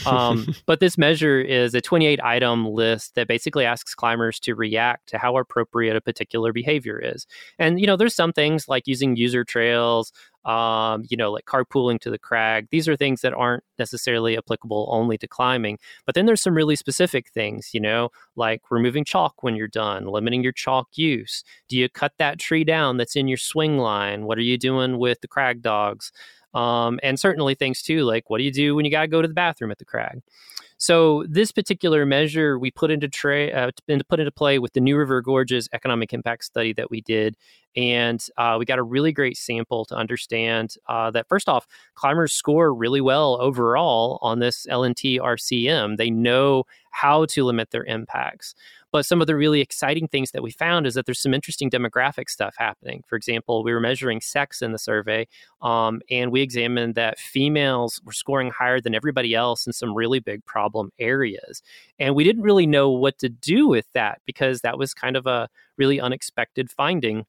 Um, 0.06 0.47
but 0.65 0.80
this 0.80 0.97
measure 0.97 1.39
is 1.39 1.73
a 1.73 1.81
28 1.81 2.19
item 2.22 2.68
list 2.68 3.15
that 3.15 3.27
basically 3.27 3.65
asks 3.65 3.93
climbers 3.93 4.39
to 4.41 4.56
react 4.56 5.10
to 5.10 5.18
how 5.18 5.38
appropriate 5.38 5.95
a 5.95 6.01
particular 6.01 6.53
behavior 6.53 6.99
is. 6.99 7.27
And, 7.57 7.80
you 7.80 7.88
know, 7.88 7.95
there's 7.95 8.15
some 8.15 8.34
things 8.34 8.68
like 8.68 8.88
using 8.88 9.15
user 9.15 9.43
trails, 9.43 10.11
um, 10.45 11.03
you 11.10 11.18
know, 11.18 11.31
like 11.31 11.45
carpooling 11.45 11.99
to 11.99 12.10
the 12.10 12.18
crag. 12.18 12.68
These 12.72 12.88
are 12.88 12.95
things 12.95 13.22
that 13.22 13.34
aren't 13.34 13.64
necessarily 13.77 14.38
applicable 14.38 14.88
only 14.91 15.18
to 15.18 15.27
climbing. 15.27 15.77
But 16.06 16.15
then 16.15 16.26
there's 16.26 16.41
some 16.41 16.56
really 16.56 16.76
specific 16.76 17.30
things, 17.30 17.72
you 17.73 17.80
know, 17.80 18.10
like 18.35 18.61
removing 18.72 19.03
chalk 19.03 19.43
when 19.43 19.56
you're 19.56 19.68
done, 19.68 20.06
limiting 20.06 20.41
your 20.41 20.53
chalk 20.53 20.88
use. 20.95 21.43
Do 21.68 21.77
you 21.77 21.89
cut 21.89 22.14
that 22.19 22.39
tree 22.39 22.64
down 22.64 22.97
that's 22.97 23.15
in 23.15 23.27
your 23.27 23.38
swing 23.38 23.77
line? 23.77 24.26
What 24.26 24.38
are 24.38 24.41
you 24.41 24.57
doing 24.57 24.69
with 24.78 25.22
the 25.22 25.28
crag 25.28 25.62
dogs? 25.62 26.12
Um, 26.54 27.00
and 27.04 27.20
certainly 27.20 27.56
things 27.56 27.82
too, 27.82 28.04
like 28.04 28.30
what 28.30 28.40
do 28.40 28.44
you 28.44 28.52
do 28.52 28.76
when 28.76 28.86
you 28.86 28.91
got 28.91 29.02
to 29.02 29.08
go 29.08 29.22
to 29.22 29.28
the 29.28 29.34
bathroom 29.34 29.72
at 29.72 29.78
the 29.78 29.86
crag? 29.86 30.22
So 30.82 31.26
this 31.28 31.52
particular 31.52 32.06
measure 32.06 32.58
we 32.58 32.72
put 32.72 32.90
into 32.90 33.10
tra- 33.10 33.50
uh, 33.50 33.72
put 34.08 34.20
into 34.22 34.32
play 34.32 34.60
with 34.60 34.72
the 34.72 34.80
New 34.80 34.98
River 34.98 35.22
Gorges 35.22 35.68
economic 35.74 36.14
impact 36.14 36.46
study 36.46 36.72
that 36.74 36.90
we 36.90 37.02
did, 37.02 37.36
and 37.76 38.26
uh, 38.38 38.56
we 38.58 38.64
got 38.64 38.80
a 38.80 38.84
really 38.84 39.12
great 39.12 39.36
sample 39.36 39.84
to 39.86 39.96
understand 39.96 40.76
uh, 40.88 41.12
that 41.12 41.28
first 41.28 41.50
off, 41.50 41.68
climbers 41.96 42.32
score 42.32 42.74
really 42.74 43.02
well 43.02 43.38
overall 43.41 44.20
on 44.22 44.40
this 44.40 44.66
LNT 44.68 45.20
RCM. 45.20 45.98
They 45.98 46.10
know 46.10 46.64
how 46.91 47.26
to 47.26 47.44
limit 47.44 47.72
their 47.72 47.84
impacts. 47.84 48.56
But 48.91 49.06
some 49.06 49.22
of 49.22 49.28
the 49.28 49.36
really 49.36 49.61
exciting 49.61 50.07
things 50.07 50.32
that 50.32 50.44
we 50.44 50.52
found 50.52 50.88
is 50.88 50.95
that 50.95 51.06
there's 51.06 51.22
some 51.22 51.34
interesting 51.34 51.70
demographic 51.70 52.30
stuff 52.30 52.56
happening. 52.57 53.03
For 53.07 53.16
example, 53.16 53.64
we 53.64 53.74
were 53.74 53.80
measuring 53.80 54.22
sex 54.22 54.61
in 54.61 54.72
the 54.72 54.80
survey, 54.80 55.28
um, 55.61 56.02
and 56.10 56.32
we 56.32 56.41
examined 56.41 56.95
that 56.95 57.20
females 57.20 58.02
were 58.03 58.14
scoring 58.14 58.52
higher 58.52 58.82
than 58.82 58.95
everybody 58.95 59.36
else 59.36 59.68
in 59.68 59.74
some 59.74 59.94
really 59.94 60.20
big 60.20 60.44
problem 60.45 60.91
areas. 60.99 61.61
And 61.99 62.16
we 62.16 62.24
didn't 62.24 62.44
really 62.44 62.68
know 62.68 62.90
what 62.90 63.20
to 63.20 63.30
do 63.30 63.68
with 63.68 63.86
that 63.94 64.22
because 64.26 64.61
that 64.61 64.78
was 64.78 64.94
kind 64.94 65.16
of 65.16 65.28
a 65.28 65.49
really 65.78 65.99
unexpected 65.99 66.70
finding 66.72 67.26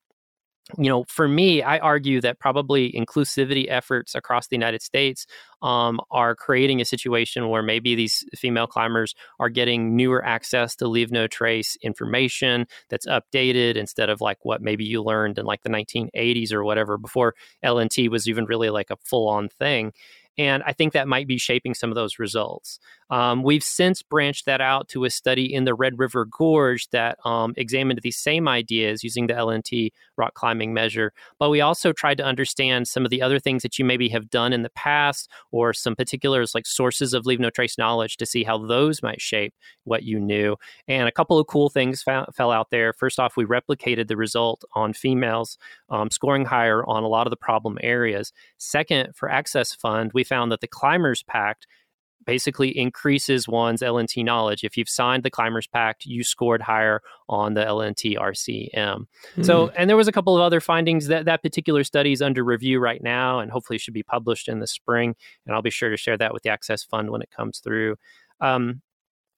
you 0.78 0.88
know, 0.88 1.04
for 1.08 1.28
me, 1.28 1.62
I 1.62 1.78
argue 1.78 2.20
that 2.20 2.38
probably 2.38 2.92
inclusivity 2.92 3.66
efforts 3.68 4.14
across 4.14 4.48
the 4.48 4.56
United 4.56 4.82
States 4.82 5.26
um, 5.62 6.00
are 6.10 6.34
creating 6.34 6.80
a 6.80 6.84
situation 6.84 7.48
where 7.48 7.62
maybe 7.62 7.94
these 7.94 8.24
female 8.36 8.66
climbers 8.66 9.14
are 9.38 9.48
getting 9.48 9.96
newer 9.96 10.24
access 10.24 10.74
to 10.76 10.88
leave 10.88 11.10
no 11.10 11.26
trace 11.26 11.76
information 11.82 12.66
that's 12.88 13.06
updated 13.06 13.76
instead 13.76 14.08
of 14.08 14.20
like 14.20 14.38
what 14.42 14.62
maybe 14.62 14.84
you 14.84 15.02
learned 15.02 15.38
in 15.38 15.44
like 15.44 15.62
the 15.62 15.70
1980s 15.70 16.52
or 16.52 16.64
whatever 16.64 16.96
before 16.96 17.34
LNT 17.64 18.10
was 18.10 18.28
even 18.28 18.44
really 18.44 18.70
like 18.70 18.90
a 18.90 18.96
full 19.04 19.28
on 19.28 19.48
thing. 19.48 19.92
And 20.38 20.62
I 20.64 20.72
think 20.72 20.92
that 20.92 21.08
might 21.08 21.26
be 21.26 21.38
shaping 21.38 21.74
some 21.74 21.90
of 21.90 21.96
those 21.96 22.18
results. 22.18 22.78
Um, 23.10 23.42
we've 23.42 23.64
since 23.64 24.02
branched 24.02 24.46
that 24.46 24.60
out 24.60 24.88
to 24.90 25.04
a 25.04 25.10
study 25.10 25.52
in 25.52 25.64
the 25.64 25.74
Red 25.74 25.98
River 25.98 26.24
Gorge 26.24 26.88
that 26.90 27.18
um, 27.24 27.52
examined 27.56 28.00
these 28.02 28.16
same 28.16 28.46
ideas 28.46 29.02
using 29.02 29.26
the 29.26 29.34
LNT 29.34 29.90
rock 30.16 30.34
climbing 30.34 30.72
measure. 30.72 31.12
But 31.38 31.50
we 31.50 31.60
also 31.60 31.92
tried 31.92 32.18
to 32.18 32.24
understand 32.24 32.86
some 32.86 33.04
of 33.04 33.10
the 33.10 33.20
other 33.20 33.40
things 33.40 33.62
that 33.62 33.78
you 33.78 33.84
maybe 33.84 34.08
have 34.10 34.30
done 34.30 34.52
in 34.52 34.62
the 34.62 34.70
past 34.70 35.28
or 35.50 35.72
some 35.72 35.96
particulars 35.96 36.54
like 36.54 36.66
sources 36.66 37.12
of 37.12 37.26
leave 37.26 37.40
no 37.40 37.50
trace 37.50 37.76
knowledge 37.76 38.16
to 38.18 38.26
see 38.26 38.44
how 38.44 38.58
those 38.58 39.02
might 39.02 39.20
shape 39.20 39.54
what 39.84 40.04
you 40.04 40.20
knew. 40.20 40.56
And 40.86 41.08
a 41.08 41.12
couple 41.12 41.38
of 41.38 41.48
cool 41.48 41.68
things 41.68 42.02
fell 42.02 42.50
out 42.52 42.70
there. 42.70 42.92
First 42.92 43.18
off, 43.18 43.36
we 43.36 43.44
replicated 43.44 44.06
the 44.06 44.16
result 44.16 44.64
on 44.74 44.92
females 44.92 45.58
um, 45.88 46.10
scoring 46.10 46.44
higher 46.44 46.84
on 46.86 47.02
a 47.02 47.08
lot 47.08 47.26
of 47.26 47.30
the 47.30 47.36
problem 47.36 47.76
areas. 47.82 48.32
Second, 48.58 49.16
for 49.16 49.28
Access 49.30 49.74
Fund, 49.74 50.12
we 50.14 50.19
found 50.24 50.52
that 50.52 50.60
the 50.60 50.68
Climbers 50.68 51.22
Pact 51.22 51.66
basically 52.26 52.76
increases 52.76 53.48
one's 53.48 53.82
LNT 53.82 54.24
knowledge. 54.24 54.64
If 54.64 54.76
you've 54.76 54.88
signed 54.88 55.22
the 55.22 55.30
Climbers 55.30 55.66
Pact, 55.66 56.04
you 56.04 56.22
scored 56.22 56.62
higher 56.62 57.00
on 57.28 57.54
the 57.54 57.62
LNT 57.62 58.16
RCM. 58.18 58.70
Mm-hmm. 58.72 59.42
So, 59.42 59.70
and 59.70 59.88
there 59.88 59.96
was 59.96 60.08
a 60.08 60.12
couple 60.12 60.36
of 60.36 60.42
other 60.42 60.60
findings 60.60 61.06
that 61.06 61.24
that 61.24 61.42
particular 61.42 61.84
study 61.84 62.12
is 62.12 62.22
under 62.22 62.44
review 62.44 62.78
right 62.78 63.02
now, 63.02 63.40
and 63.40 63.50
hopefully 63.50 63.78
should 63.78 63.94
be 63.94 64.02
published 64.02 64.48
in 64.48 64.60
the 64.60 64.66
spring. 64.66 65.14
And 65.46 65.54
I'll 65.54 65.62
be 65.62 65.70
sure 65.70 65.90
to 65.90 65.96
share 65.96 66.18
that 66.18 66.32
with 66.32 66.42
the 66.42 66.50
Access 66.50 66.84
Fund 66.84 67.10
when 67.10 67.22
it 67.22 67.30
comes 67.30 67.58
through. 67.58 67.96
Um, 68.40 68.82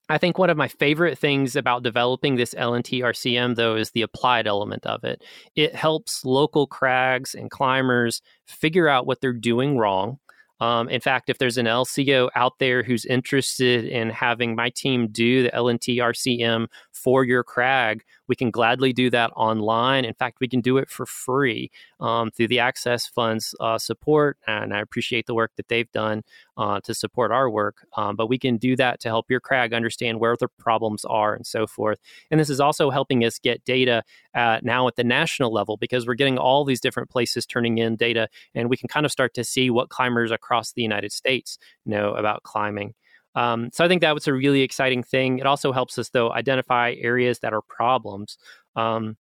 I 0.09 0.17
think 0.17 0.37
one 0.37 0.49
of 0.49 0.57
my 0.57 0.67
favorite 0.67 1.17
things 1.17 1.55
about 1.55 1.81
developing 1.81 2.35
this 2.35 2.53
LNT 2.53 2.99
RCM, 2.99 3.55
though, 3.55 3.77
is 3.77 3.91
the 3.91 4.01
applied 4.01 4.47
element 4.47 4.85
of 4.85 5.05
it. 5.05 5.23
It 5.55 5.73
helps 5.73 6.25
local 6.25 6.67
crags 6.67 7.33
and 7.33 7.49
climbers 7.49 8.21
figure 8.45 8.89
out 8.89 9.07
what 9.07 9.21
they're 9.21 9.31
doing 9.31 9.77
wrong 9.77 10.19
um, 10.63 10.87
in 10.87 11.01
fact, 11.01 11.29
if 11.29 11.39
there's 11.39 11.57
an 11.57 11.65
LCO 11.65 12.29
out 12.35 12.57
there 12.59 12.83
who's 12.83 13.03
interested 13.03 13.83
in 13.83 14.09
having 14.09 14.55
my 14.55 14.69
team 14.69 15.09
do 15.11 15.43
the 15.43 15.49
LNT 15.49 15.97
RCM 15.97 16.67
for 16.93 17.25
your 17.25 17.43
crag, 17.43 18.05
we 18.27 18.35
can 18.35 18.51
gladly 18.51 18.93
do 18.93 19.09
that 19.09 19.31
online. 19.35 20.05
In 20.05 20.13
fact, 20.13 20.37
we 20.39 20.47
can 20.47 20.61
do 20.61 20.77
it 20.77 20.89
for 20.89 21.05
free 21.05 21.71
um, 21.99 22.31
through 22.31 22.47
the 22.47 22.59
Access 22.59 23.07
Fund's 23.07 23.55
uh, 23.59 23.77
support. 23.77 24.37
And 24.47 24.73
I 24.73 24.79
appreciate 24.79 25.25
the 25.25 25.33
work 25.33 25.51
that 25.57 25.67
they've 25.67 25.91
done 25.91 26.23
uh, 26.57 26.79
to 26.81 26.93
support 26.93 27.31
our 27.31 27.49
work. 27.49 27.85
Um, 27.97 28.15
but 28.15 28.27
we 28.27 28.37
can 28.37 28.57
do 28.57 28.75
that 28.75 28.99
to 29.01 29.09
help 29.09 29.29
your 29.29 29.39
crag 29.39 29.73
understand 29.73 30.19
where 30.19 30.35
the 30.39 30.47
problems 30.59 31.05
are 31.05 31.33
and 31.33 31.45
so 31.45 31.67
forth. 31.67 31.99
And 32.31 32.39
this 32.39 32.49
is 32.49 32.59
also 32.59 32.89
helping 32.89 33.23
us 33.23 33.39
get 33.39 33.63
data 33.65 34.03
uh, 34.35 34.59
now 34.63 34.87
at 34.87 34.95
the 34.95 35.03
national 35.03 35.51
level 35.51 35.77
because 35.77 36.07
we're 36.07 36.13
getting 36.15 36.37
all 36.37 36.65
these 36.65 36.81
different 36.81 37.09
places 37.09 37.45
turning 37.45 37.77
in 37.77 37.95
data, 37.95 38.29
and 38.55 38.69
we 38.69 38.77
can 38.77 38.87
kind 38.87 39.05
of 39.05 39.11
start 39.11 39.33
to 39.35 39.43
see 39.43 39.69
what 39.69 39.89
climbers 39.89 40.31
across 40.31 40.73
the 40.73 40.81
United 40.81 41.11
States 41.11 41.57
know 41.85 42.13
about 42.13 42.43
climbing. 42.43 42.93
Um, 43.35 43.69
so 43.73 43.83
I 43.83 43.87
think 43.87 44.01
that 44.01 44.13
was 44.13 44.27
a 44.27 44.33
really 44.33 44.61
exciting 44.61 45.03
thing. 45.03 45.39
It 45.39 45.45
also 45.45 45.71
helps 45.71 45.97
us, 45.97 46.09
though, 46.09 46.31
identify 46.31 46.95
areas 46.99 47.39
that 47.39 47.53
are 47.53 47.61
problems. 47.61 48.37
Um, 48.75 49.17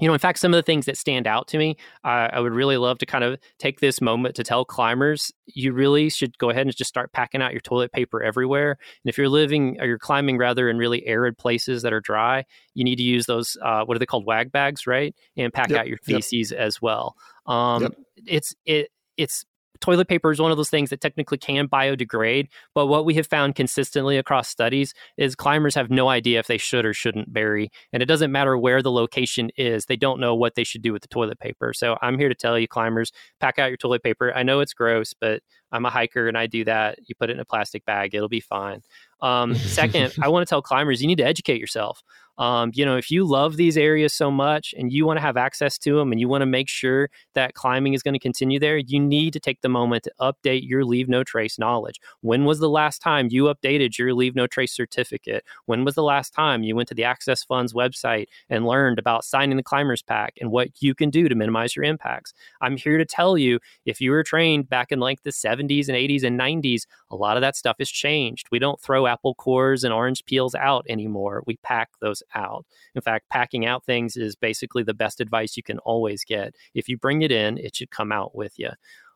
you 0.00 0.08
know, 0.08 0.12
in 0.12 0.18
fact, 0.18 0.40
some 0.40 0.52
of 0.52 0.58
the 0.58 0.62
things 0.62 0.86
that 0.86 0.96
stand 0.96 1.28
out 1.28 1.46
to 1.48 1.58
me, 1.58 1.76
uh, 2.04 2.28
I 2.32 2.40
would 2.40 2.52
really 2.52 2.76
love 2.76 2.98
to 2.98 3.06
kind 3.06 3.22
of 3.22 3.38
take 3.60 3.78
this 3.78 4.00
moment 4.00 4.34
to 4.34 4.42
tell 4.42 4.64
climbers 4.64 5.30
you 5.46 5.72
really 5.72 6.10
should 6.10 6.36
go 6.38 6.50
ahead 6.50 6.66
and 6.66 6.74
just 6.74 6.88
start 6.88 7.12
packing 7.12 7.40
out 7.40 7.52
your 7.52 7.60
toilet 7.60 7.92
paper 7.92 8.20
everywhere. 8.20 8.70
And 8.72 9.08
if 9.08 9.16
you're 9.16 9.28
living 9.28 9.80
or 9.80 9.86
you're 9.86 9.98
climbing 9.98 10.36
rather 10.36 10.68
in 10.68 10.78
really 10.78 11.06
arid 11.06 11.38
places 11.38 11.82
that 11.82 11.92
are 11.92 12.00
dry, 12.00 12.44
you 12.74 12.82
need 12.82 12.96
to 12.96 13.04
use 13.04 13.26
those, 13.26 13.56
uh, 13.62 13.84
what 13.84 13.94
are 13.94 14.00
they 14.00 14.06
called, 14.06 14.26
wag 14.26 14.50
bags, 14.50 14.84
right? 14.84 15.14
And 15.36 15.52
pack 15.52 15.70
yep, 15.70 15.78
out 15.78 15.88
your 15.88 15.98
feces 15.98 16.50
yep. 16.50 16.60
as 16.60 16.82
well. 16.82 17.14
Um, 17.46 17.82
yep. 17.82 17.94
It's, 18.26 18.54
it, 18.66 18.88
it's 19.16 19.44
toilet 19.80 20.08
paper 20.08 20.30
is 20.30 20.40
one 20.40 20.50
of 20.50 20.56
those 20.56 20.70
things 20.70 20.90
that 20.90 21.00
technically 21.00 21.38
can 21.38 21.68
biodegrade. 21.68 22.48
But 22.74 22.86
what 22.86 23.04
we 23.04 23.14
have 23.14 23.26
found 23.26 23.54
consistently 23.54 24.16
across 24.16 24.48
studies 24.48 24.94
is 25.16 25.34
climbers 25.34 25.74
have 25.74 25.90
no 25.90 26.08
idea 26.08 26.38
if 26.38 26.46
they 26.46 26.58
should 26.58 26.84
or 26.84 26.94
shouldn't 26.94 27.32
bury. 27.32 27.70
And 27.92 28.02
it 28.02 28.06
doesn't 28.06 28.32
matter 28.32 28.56
where 28.56 28.82
the 28.82 28.92
location 28.92 29.50
is, 29.56 29.86
they 29.86 29.96
don't 29.96 30.20
know 30.20 30.34
what 30.34 30.54
they 30.54 30.64
should 30.64 30.82
do 30.82 30.92
with 30.92 31.02
the 31.02 31.08
toilet 31.08 31.38
paper. 31.38 31.72
So 31.74 31.96
I'm 32.02 32.18
here 32.18 32.28
to 32.28 32.34
tell 32.34 32.58
you, 32.58 32.68
climbers, 32.68 33.12
pack 33.40 33.58
out 33.58 33.68
your 33.68 33.76
toilet 33.76 34.02
paper. 34.02 34.32
I 34.34 34.42
know 34.42 34.60
it's 34.60 34.74
gross, 34.74 35.14
but 35.14 35.42
I'm 35.72 35.84
a 35.84 35.90
hiker 35.90 36.28
and 36.28 36.38
I 36.38 36.46
do 36.46 36.64
that. 36.64 36.98
You 37.06 37.14
put 37.14 37.30
it 37.30 37.34
in 37.34 37.40
a 37.40 37.44
plastic 37.44 37.84
bag, 37.84 38.14
it'll 38.14 38.28
be 38.28 38.40
fine. 38.40 38.82
Um, 39.24 39.54
second, 39.54 40.12
I 40.22 40.28
want 40.28 40.46
to 40.46 40.50
tell 40.50 40.60
climbers 40.60 41.00
you 41.00 41.08
need 41.08 41.18
to 41.18 41.24
educate 41.24 41.58
yourself. 41.58 42.02
Um, 42.38 42.72
you 42.74 42.84
know, 42.84 42.96
if 42.96 43.10
you 43.10 43.24
love 43.24 43.56
these 43.56 43.76
areas 43.76 44.12
so 44.12 44.30
much 44.30 44.74
and 44.76 44.92
you 44.92 45.06
want 45.06 45.18
to 45.18 45.20
have 45.20 45.36
access 45.36 45.78
to 45.78 45.96
them 45.96 46.10
and 46.10 46.20
you 46.20 46.28
want 46.28 46.42
to 46.42 46.46
make 46.46 46.68
sure 46.68 47.08
that 47.34 47.54
climbing 47.54 47.94
is 47.94 48.02
going 48.02 48.14
to 48.14 48.18
continue 48.18 48.58
there, 48.58 48.76
you 48.76 48.98
need 48.98 49.32
to 49.34 49.40
take 49.40 49.60
the 49.60 49.68
moment 49.68 50.02
to 50.04 50.12
update 50.20 50.68
your 50.68 50.84
Leave 50.84 51.08
No 51.08 51.22
Trace 51.22 51.58
knowledge. 51.58 52.00
When 52.22 52.44
was 52.44 52.58
the 52.58 52.68
last 52.68 53.00
time 53.00 53.28
you 53.30 53.44
updated 53.44 53.96
your 53.98 54.14
Leave 54.14 54.34
No 54.34 54.46
Trace 54.46 54.72
certificate? 54.72 55.44
When 55.66 55.84
was 55.84 55.94
the 55.94 56.02
last 56.02 56.34
time 56.34 56.64
you 56.64 56.74
went 56.74 56.88
to 56.88 56.94
the 56.94 57.04
Access 57.04 57.44
Funds 57.44 57.72
website 57.72 58.26
and 58.50 58.66
learned 58.66 58.98
about 58.98 59.24
signing 59.24 59.56
the 59.56 59.62
Climbers 59.62 60.02
Pact 60.02 60.38
and 60.40 60.50
what 60.50 60.70
you 60.80 60.94
can 60.94 61.10
do 61.10 61.28
to 61.28 61.34
minimize 61.34 61.76
your 61.76 61.84
impacts? 61.84 62.34
I'm 62.60 62.76
here 62.76 62.98
to 62.98 63.04
tell 63.04 63.38
you 63.38 63.60
if 63.86 64.00
you 64.00 64.10
were 64.10 64.24
trained 64.24 64.68
back 64.68 64.90
in 64.90 64.98
like 64.98 65.22
the 65.22 65.30
70s 65.30 65.88
and 65.88 65.96
80s 65.96 66.24
and 66.24 66.38
90s, 66.38 66.82
a 67.10 67.16
lot 67.16 67.36
of 67.36 67.42
that 67.42 67.54
stuff 67.54 67.76
has 67.78 67.90
changed. 67.90 68.48
We 68.50 68.58
don't 68.58 68.80
throw 68.80 69.06
apple 69.14 69.34
cores 69.36 69.84
and 69.84 69.94
orange 69.94 70.24
peels 70.26 70.54
out 70.54 70.84
anymore. 70.88 71.42
We 71.46 71.56
pack 71.62 71.90
those 72.00 72.22
out. 72.34 72.66
In 72.94 73.00
fact, 73.00 73.30
packing 73.30 73.64
out 73.64 73.84
things 73.84 74.16
is 74.16 74.36
basically 74.36 74.82
the 74.82 74.94
best 74.94 75.20
advice 75.20 75.56
you 75.56 75.62
can 75.62 75.78
always 75.78 76.24
get. 76.24 76.54
If 76.74 76.88
you 76.88 76.98
bring 76.98 77.22
it 77.22 77.32
in, 77.32 77.58
it 77.58 77.76
should 77.76 77.90
come 77.90 78.12
out 78.12 78.34
with 78.34 78.58
you. 78.58 78.70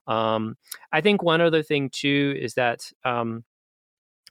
Um, 0.06 0.56
I 0.92 1.00
think 1.00 1.22
one 1.22 1.40
other 1.40 1.62
thing 1.62 1.90
too 1.90 2.34
is 2.38 2.54
that 2.54 2.90
um, 3.04 3.44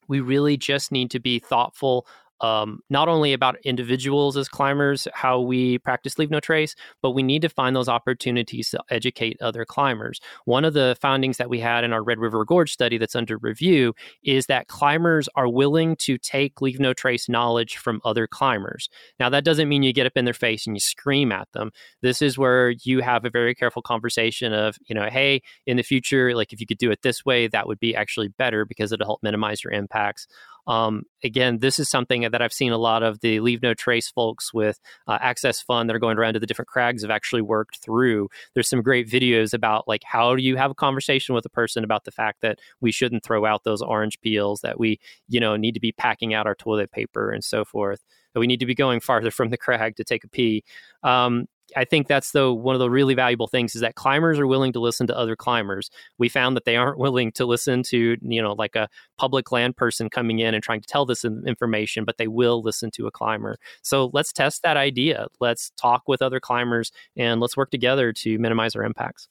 we 0.08 0.22
really 0.22 0.58
just 0.58 0.92
need 0.92 1.12
to 1.12 1.20
be 1.20 1.40
thoughtful 1.40 2.08
um, 2.42 2.80
not 2.90 3.08
only 3.08 3.34
about 3.34 3.58
individuals 3.64 4.38
as 4.38 4.48
climbers, 4.50 5.08
how 5.14 5.40
we 5.40 5.80
practice 5.80 6.18
leave 6.18 6.30
no 6.30 6.40
trace, 6.40 6.76
but 7.02 7.12
we 7.12 7.24
need 7.24 7.42
to 7.42 7.50
find 7.50 7.76
those 7.76 7.90
opportunities 7.90 8.70
to 8.72 8.80
educate 8.90 9.42
other 9.42 9.66
climbers. 9.66 10.20
One 10.46 10.66
of 10.66 10.74
the 10.74 10.98
findings 11.02 11.38
that 11.38 11.50
we 11.50 11.60
had 11.60 11.84
in 11.84 11.94
our 11.94 12.04
Red 12.04 12.20
River 12.20 12.44
Gorge 12.46 12.72
study 12.72 12.98
that's 12.98 13.16
under 13.16 13.38
review 13.38 13.94
is 14.24 14.46
that 14.48 14.68
climbers 14.68 15.28
are 15.36 15.48
willing 15.48 15.96
to 15.98 16.18
take 16.18 16.62
leave 16.62 16.80
no 16.80 16.94
trace 16.94 17.28
knowledge 17.30 17.78
from 17.78 18.02
other 18.06 18.28
climbers. 18.28 18.90
Now, 19.20 19.30
that 19.30 19.44
doesn't 19.44 19.70
mean 19.70 19.84
you 19.84 19.94
get 19.94 20.08
up 20.08 20.18
in 20.18 20.26
their 20.26 20.34
face 20.34 20.68
and 20.68 20.76
you 20.76 20.80
scream 20.80 21.32
at 21.32 21.52
them. 21.54 21.72
This 22.02 22.22
is 22.22 22.38
where 22.38 22.72
you 22.84 23.02
have 23.02 23.26
a 23.26 23.30
very 23.30 23.56
careful 23.56 23.82
conversation 23.82 24.54
of, 24.54 24.78
you 24.88 24.96
know, 24.96 25.10
hey, 25.10 25.42
in 25.66 25.78
the 25.78 25.84
future, 25.84 26.36
like 26.36 26.54
if 26.54 26.60
you 26.60 26.68
could 26.68 26.78
do 26.78 26.92
it 26.92 27.02
this 27.02 27.26
way, 27.26 27.48
that 27.48 27.68
would 27.68 27.80
be 27.80 27.96
actually 27.96 28.28
better 28.30 28.66
because 28.66 28.92
it'll 28.92 29.08
help 29.08 29.24
minimize 29.24 29.64
your 29.64 29.74
impacts. 29.74 30.28
Um, 30.68 31.04
again, 31.24 31.60
this 31.60 31.80
is 31.80 31.90
something 31.90 32.22
that 32.22 32.42
I've 32.42 32.54
seen 32.54 32.72
a 32.72 32.78
lot 32.78 33.02
of 33.02 33.22
the 33.22 33.40
Leave 33.40 33.62
No 33.62 33.74
Trace 33.74 34.10
folks 34.10 34.54
with 34.54 34.80
uh, 35.08 35.18
Access 35.22 35.62
Fund 35.62 35.90
that 35.90 35.96
are 35.96 36.00
going 36.00 36.18
around 36.18 36.34
to 36.34 36.40
the 36.40 36.46
different 36.46 36.68
crags 36.68 37.02
have 37.02 37.12
actually 37.12 37.42
worked 37.42 37.80
through. 37.84 38.30
There's 38.54 38.70
some 38.70 38.82
great 38.82 39.10
videos 39.10 39.54
about 39.54 39.88
like 39.88 40.04
how 40.04 40.36
do 40.36 40.44
you 40.44 40.58
have 40.58 40.72
a 40.72 40.76
conversation 40.76 41.34
with 41.34 41.46
a 41.46 41.50
person 41.50 41.84
about 41.84 42.04
the 42.04 42.12
fact 42.12 42.42
that 42.42 42.60
we 42.82 42.92
shouldn't 42.92 43.24
throw 43.24 43.46
out 43.46 43.64
those 43.64 43.82
orange 43.82 44.20
peels, 44.22 44.62
that 44.62 44.80
we 44.80 45.00
you 45.30 45.40
know 45.40 45.56
need 45.56 45.74
to 45.74 45.80
be 45.80 45.94
packing 45.94 46.34
out 46.34 46.48
our 46.48 46.56
toilet 46.56 46.92
paper 46.92 47.32
and 47.32 47.44
so 47.44 47.64
forth. 47.64 48.04
That 48.34 48.42
we 48.42 48.48
need 48.48 48.60
to 48.60 48.66
be 48.66 48.76
going 48.76 49.00
farther 49.00 49.32
from 49.38 49.50
the 49.50 49.58
crag 49.58 49.96
to 49.96 50.04
take 50.04 50.24
a 50.24 50.30
pee. 50.30 50.64
Um, 51.04 51.48
I 51.76 51.86
think 51.86 52.08
that's 52.08 52.32
the 52.32 52.54
one 52.54 52.76
of 52.76 52.80
the 52.80 52.90
really 52.90 53.14
valuable 53.14 53.48
things 53.48 53.76
is 53.76 53.82
that 53.82 53.96
climbers 53.96 54.40
are 54.40 54.48
willing 54.48 54.74
to 54.74 54.80
listen 54.80 55.08
to 55.08 55.18
other 55.18 55.36
climbers. 55.36 55.90
We 56.18 56.30
found 56.30 56.56
that 56.56 56.66
they 56.66 56.78
aren't 56.78 56.98
willing 57.08 57.32
to 57.34 57.46
listen 57.46 57.84
to 57.84 58.18
you 58.22 58.42
know 58.42 58.54
like 58.54 58.76
a 58.76 58.88
public 59.18 59.52
land 59.52 59.76
person 59.78 60.10
coming 60.10 60.40
in 60.40 60.54
and 60.54 60.64
trying 60.64 60.82
to 60.82 60.88
tell 60.88 61.06
this 61.06 61.26
information, 61.26 62.06
but 62.06 62.18
they 62.18 62.28
will 62.28 62.62
listen 62.62 62.92
to 62.92 63.08
a 63.08 63.12
climber. 63.12 63.58
So 63.82 64.10
let's 64.14 64.32
test 64.32 64.64
that 64.64 64.78
idea. 64.78 65.28
Let's 65.40 65.72
talk 65.78 66.04
with 66.08 66.22
other 66.22 66.40
climbers 66.40 66.92
and 67.16 67.42
let's 67.42 67.58
work 67.58 67.72
together 67.72 68.14
to 68.14 68.40
minimize 68.40 68.76
our 68.76 68.84
impacts. 68.84 69.28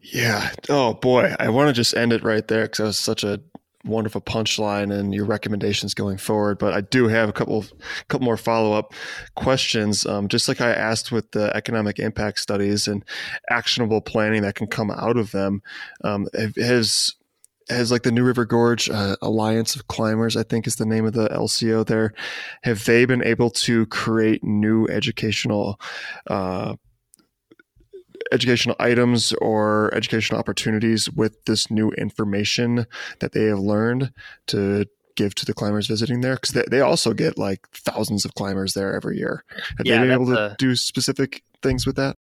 Yeah. 0.00 0.50
Oh 0.68 0.94
boy, 0.94 1.34
I 1.38 1.48
want 1.50 1.68
to 1.68 1.72
just 1.72 1.94
end 1.94 2.12
it 2.12 2.24
right 2.24 2.46
there 2.46 2.64
because 2.64 2.78
that 2.78 2.84
was 2.84 2.98
such 2.98 3.24
a 3.24 3.40
wonderful 3.84 4.20
punchline 4.20 4.92
and 4.92 5.14
your 5.14 5.24
recommendations 5.24 5.94
going 5.94 6.18
forward. 6.18 6.58
But 6.58 6.72
I 6.72 6.80
do 6.82 7.08
have 7.08 7.28
a 7.28 7.32
couple, 7.32 7.64
couple 8.08 8.24
more 8.24 8.36
follow 8.36 8.72
up 8.72 8.94
questions. 9.34 10.06
Um, 10.06 10.28
just 10.28 10.48
like 10.48 10.60
I 10.60 10.72
asked 10.72 11.10
with 11.12 11.30
the 11.32 11.54
economic 11.56 11.98
impact 11.98 12.38
studies 12.38 12.86
and 12.86 13.04
actionable 13.50 14.00
planning 14.00 14.42
that 14.42 14.54
can 14.54 14.66
come 14.66 14.90
out 14.90 15.16
of 15.16 15.32
them, 15.32 15.62
um, 16.04 16.28
has 16.56 17.14
has 17.68 17.90
like 17.90 18.02
the 18.02 18.12
New 18.12 18.24
River 18.24 18.44
Gorge 18.44 18.90
uh, 18.90 19.16
Alliance 19.22 19.74
of 19.76 19.88
Climbers, 19.88 20.36
I 20.36 20.42
think 20.42 20.66
is 20.66 20.76
the 20.76 20.86
name 20.86 21.06
of 21.06 21.12
the 21.12 21.28
LCO 21.28 21.86
there. 21.86 22.12
Have 22.64 22.84
they 22.84 23.04
been 23.04 23.24
able 23.24 23.50
to 23.50 23.86
create 23.86 24.42
new 24.42 24.86
educational 24.88 25.80
uh, 26.26 26.74
educational 28.30 28.76
items 28.78 29.32
or 29.34 29.92
educational 29.94 30.38
opportunities 30.38 31.10
with 31.10 31.44
this 31.44 31.70
new 31.70 31.90
information 31.92 32.86
that 33.20 33.32
they 33.32 33.44
have 33.44 33.58
learned 33.58 34.12
to 34.48 34.86
give 35.16 35.34
to 35.36 35.46
the 35.46 35.54
climbers 35.54 35.86
visiting 35.86 36.20
there? 36.20 36.34
Because 36.34 36.50
they, 36.50 36.64
they 36.70 36.80
also 36.80 37.12
get 37.12 37.38
like 37.38 37.68
thousands 37.70 38.24
of 38.24 38.34
climbers 38.34 38.74
there 38.74 38.94
every 38.94 39.18
year. 39.18 39.44
Have 39.78 39.86
yeah, 39.86 39.96
they 39.96 40.02
been 40.02 40.12
able 40.12 40.26
to 40.26 40.52
a, 40.52 40.56
do 40.58 40.76
specific 40.76 41.42
things 41.62 41.86
with 41.86 41.96
that? 41.96 42.16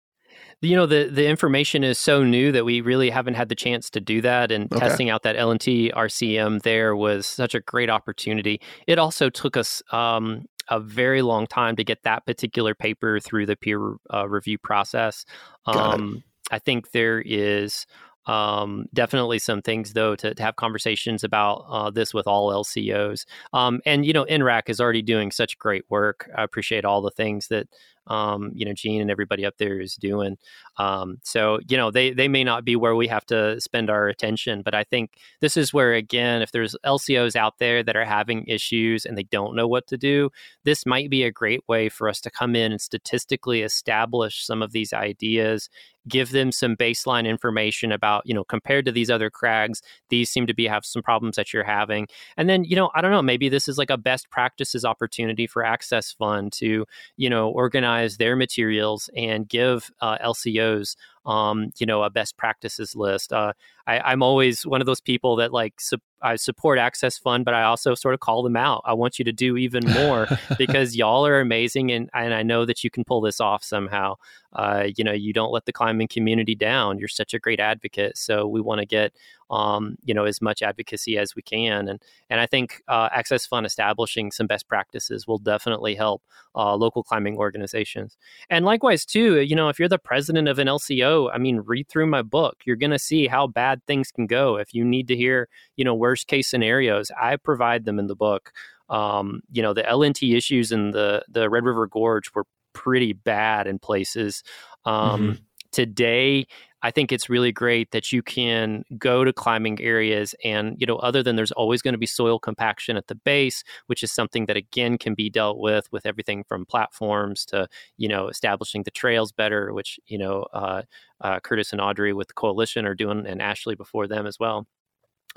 You 0.62 0.76
know, 0.76 0.88
the, 0.88 1.08
the 1.12 1.28
information 1.28 1.84
is 1.84 2.00
so 2.00 2.24
new 2.24 2.52
that 2.52 2.66
we 2.66 2.82
really 2.82 3.12
haven't 3.12 3.36
had 3.36 3.48
the 3.48 3.56
chance 3.56 3.92
to 3.92 4.02
do 4.02 4.22
that. 4.22 4.52
And 4.52 4.72
okay. 4.74 4.80
testing 4.80 5.10
out 5.10 5.22
that 5.24 5.36
LNT 5.36 5.94
RCM 5.94 6.64
there 6.64 6.96
was 6.96 7.28
such 7.28 7.54
a 7.54 7.60
great 7.60 7.92
opportunity. 7.92 8.60
It 8.88 8.98
also 8.98 9.30
took 9.30 9.56
us 9.56 9.84
um, 9.92 10.46
a 10.70 10.80
very 10.80 11.22
long 11.22 11.48
time 11.48 11.76
to 11.76 11.84
get 11.84 12.04
that 12.04 12.26
particular 12.26 12.76
paper 12.76 13.20
through 13.20 13.46
the 13.46 13.56
peer 13.56 13.96
uh, 14.14 14.28
review 14.28 14.58
process. 14.58 15.26
Um, 15.66 16.24
I 16.52 16.60
think 16.60 16.92
there 16.92 17.22
is 17.26 17.86
um, 18.28 18.86
definitely 18.94 19.40
some 19.40 19.62
things 19.62 19.94
though 19.94 20.16
to, 20.16 20.34
to 20.34 20.44
have 20.44 20.58
conversations 20.58 21.24
about 21.24 21.66
uh, 21.70 21.90
this 21.90 22.14
with 22.14 22.28
all 22.28 22.52
LCOs. 22.52 23.26
Um, 23.54 23.80
and 23.86 24.06
you 24.06 24.14
know, 24.14 24.26
NRAC 24.26 24.64
is 24.68 24.82
already 24.82 25.02
doing 25.02 25.32
such 25.32 25.58
great 25.58 25.86
work. 25.90 26.30
I 26.38 26.44
appreciate 26.44 26.86
all 26.86 27.02
the 27.02 27.12
things 27.12 27.48
that 27.48 27.68
um, 28.08 28.52
you 28.54 28.66
know 28.66 28.74
Gene 28.74 29.02
and 29.02 29.12
everybody 29.12 29.46
up 29.46 29.58
there 29.58 29.80
is 29.80 29.96
doing. 29.96 30.38
Um, 30.78 31.18
so 31.24 31.60
you 31.68 31.78
know 31.78 31.92
they 31.92 32.12
they 32.12 32.28
may 32.28 32.44
not 32.44 32.66
be 32.66 32.76
where 32.76 32.96
we 32.96 33.08
have 33.08 33.26
to 33.28 33.60
spend 33.62 33.90
our 33.90 34.08
attention, 34.08 34.62
but 34.62 34.76
I 34.76 34.84
think 34.84 35.18
this 35.42 35.58
is 35.58 35.74
where 35.74 35.94
again, 35.94 36.42
if 36.42 36.52
there's 36.52 36.76
LCOs 36.86 37.36
out 37.36 37.60
there 37.60 37.84
that 37.84 37.96
are 37.96 38.06
having 38.06 38.46
issues 38.48 39.06
and 39.06 39.18
they 39.18 39.24
don't 39.24 39.56
know 39.56 39.68
what 39.68 39.88
to 39.88 39.98
do, 39.98 40.30
this 40.64 40.86
might 40.86 41.10
be 41.10 41.24
a 41.24 41.32
great 41.32 41.62
way 41.68 41.90
for 41.90 42.10
us 42.10 42.22
to 42.22 42.32
come 42.32 42.56
in 42.56 42.72
and 42.72 42.82
statistically 42.82 43.62
establish 43.62 44.46
some 44.46 44.62
of 44.62 44.72
these 44.72 44.94
ideas 44.94 45.70
give 46.08 46.32
them 46.32 46.52
some 46.52 46.76
baseline 46.76 47.28
information 47.28 47.92
about 47.92 48.24
you 48.26 48.34
know 48.34 48.44
compared 48.44 48.86
to 48.86 48.92
these 48.92 49.10
other 49.10 49.30
crags 49.30 49.82
these 50.10 50.30
seem 50.30 50.48
to 50.48 50.54
be 50.54 50.68
have 50.68 50.86
some 50.86 51.02
problems 51.02 51.36
that 51.36 51.54
you're 51.54 51.64
having. 51.64 52.08
And 52.38 52.50
then 52.50 52.64
you 52.64 52.76
know 52.76 52.90
i 52.96 53.02
don't 53.02 53.12
know 53.12 53.22
maybe 53.22 53.50
this 53.50 53.68
is 53.68 53.78
like 53.78 53.90
a 53.90 53.98
best 53.98 54.30
practices 54.30 54.86
opportunity 54.86 55.48
for 55.48 55.64
access 55.64 56.12
fund 56.12 56.52
to 56.54 56.86
you 57.18 57.30
know 57.30 57.50
organize 57.50 58.18
their 58.18 58.36
materials 58.36 59.10
and 59.16 59.48
give 59.48 59.92
uh, 60.02 60.18
LCOs, 60.20 60.96
um, 61.28 61.72
you 61.78 61.86
know, 61.86 62.04
a 62.04 62.10
best 62.10 62.38
practices 62.38 62.96
list. 62.96 63.34
Uh, 63.34 63.52
I, 63.86 64.14
am 64.14 64.24
always 64.24 64.66
one 64.66 64.82
of 64.82 64.88
those 64.88 65.02
people 65.02 65.36
that 65.36 65.52
like 65.52 65.80
su- 65.80 65.98
I 66.22 66.38
support 66.38 66.80
Access 66.80 67.18
Fund, 67.18 67.44
but 67.44 67.54
I 67.54 67.64
also 67.64 67.96
sort 67.96 68.14
of 68.14 68.22
call 68.22 68.44
them 68.44 68.56
out. 68.56 68.82
I 68.86 68.94
want 68.94 69.20
you 69.20 69.26
to 69.26 69.34
do 69.34 69.58
even 69.58 69.84
more 69.92 70.28
because 70.58 70.96
y'all 70.96 71.28
are 71.28 71.42
amazing, 71.42 71.92
and 71.92 72.10
and 72.14 72.34
I 72.34 72.44
know 72.44 72.66
that 72.66 72.82
you 72.84 72.90
can 72.90 73.04
pull 73.04 73.20
this 73.20 73.42
off 73.42 73.62
somehow. 73.64 74.16
Uh, 74.54 74.88
you 74.96 75.04
know, 75.04 75.12
you 75.12 75.34
don't 75.34 75.52
let 75.52 75.66
the 75.66 75.74
climbing 75.74 76.08
community 76.08 76.56
down. 76.56 76.98
You're 76.98 77.10
such 77.10 77.34
a 77.34 77.40
great 77.40 77.60
advocate, 77.60 78.18
so 78.18 78.48
we 78.48 78.62
want 78.62 78.80
to 78.80 78.86
get 78.86 79.14
um, 79.50 79.98
you 80.04 80.14
know 80.14 80.26
as 80.26 80.42
much 80.42 80.62
advocacy 80.62 81.18
as 81.18 81.36
we 81.36 81.42
can, 81.42 81.88
and 81.88 82.02
and 82.30 82.40
I 82.40 82.46
think 82.46 82.82
uh, 82.88 83.10
Access 83.12 83.46
Fund 83.46 83.66
establishing 83.66 84.32
some 84.32 84.48
best 84.48 84.68
practices 84.68 85.28
will 85.28 85.38
definitely 85.38 85.96
help 85.96 86.24
uh, 86.56 86.76
local 86.76 87.04
climbing 87.04 87.38
organizations. 87.38 88.18
And 88.50 88.66
likewise, 88.66 89.06
too, 89.06 89.42
you 89.42 89.56
know, 89.56 89.70
if 89.70 89.80
you're 89.80 89.90
the 89.90 90.00
president 90.00 90.48
of 90.48 90.60
an 90.60 90.68
LCO, 90.68 91.30
I 91.34 91.38
mean, 91.38 91.62
read 91.66 91.88
through 91.88 92.08
my 92.08 92.22
book. 92.22 92.58
You're 92.66 92.76
going 92.76 92.92
to 92.92 93.00
see 93.00 93.28
how 93.28 93.48
bad 93.48 93.82
things 93.86 94.12
can 94.12 94.28
go. 94.28 94.58
If 94.58 94.74
you 94.74 94.84
need 94.84 95.08
to 95.10 95.16
hear, 95.16 95.50
you 95.76 95.86
know, 95.86 95.96
worst 95.96 96.28
case 96.28 96.50
scenarios, 96.50 97.12
I 97.22 97.38
provide 97.38 97.86
them 97.86 98.00
in 98.00 98.08
the 98.08 98.16
book. 98.16 98.52
Um, 98.90 99.42
you 99.52 99.62
know, 99.62 99.74
the 99.74 99.84
LNT 99.84 100.36
issues 100.36 100.72
in 100.72 100.92
the 100.92 101.24
the 101.28 101.50
Red 101.50 101.66
River 101.66 101.88
Gorge 101.88 102.34
were 102.34 102.46
pretty 102.74 103.14
bad 103.14 103.68
in 103.68 103.80
places. 103.80 104.44
Um, 104.86 105.22
mm-hmm. 105.22 105.32
Today, 105.72 106.48
I 106.84 106.92
think 106.92 107.12
it's 107.12 107.30
really 107.30 107.52
great 107.52 107.92
that 107.92 108.12
you 108.12 108.22
can 108.22 108.84
go 108.98 109.24
to 109.24 109.34
climbing 109.34 109.82
areas 109.82 110.36
and, 110.44 110.76
you 110.80 110.86
know, 110.86 110.98
other 110.98 111.24
than 111.24 111.36
there's 111.36 111.52
always 111.54 111.82
going 111.82 111.96
to 111.96 111.98
be 111.98 112.06
soil 112.06 112.38
compaction 112.40 112.98
at 112.98 113.08
the 113.08 113.16
base, 113.16 113.64
which 113.88 114.04
is 114.04 114.12
something 114.12 114.46
that 114.46 114.58
again 114.58 114.98
can 114.98 115.16
be 115.16 115.30
dealt 115.30 115.58
with 115.58 115.92
with 115.92 116.06
everything 116.06 116.44
from 116.44 116.66
platforms 116.66 117.46
to, 117.46 117.68
you 117.98 118.08
know, 118.08 118.28
establishing 118.28 118.84
the 118.84 118.92
trails 118.92 119.32
better, 119.32 119.74
which, 119.74 120.00
you 120.06 120.18
know, 120.20 120.46
uh, 120.54 120.84
uh, 121.22 121.40
Curtis 121.40 121.72
and 121.72 121.82
Audrey 121.82 122.14
with 122.14 122.28
the 122.28 122.34
coalition 122.36 122.86
are 122.86 122.96
doing 122.96 123.26
and 123.26 123.42
Ashley 123.42 123.76
before 123.76 124.08
them 124.08 124.28
as 124.28 124.40
well. 124.40 124.68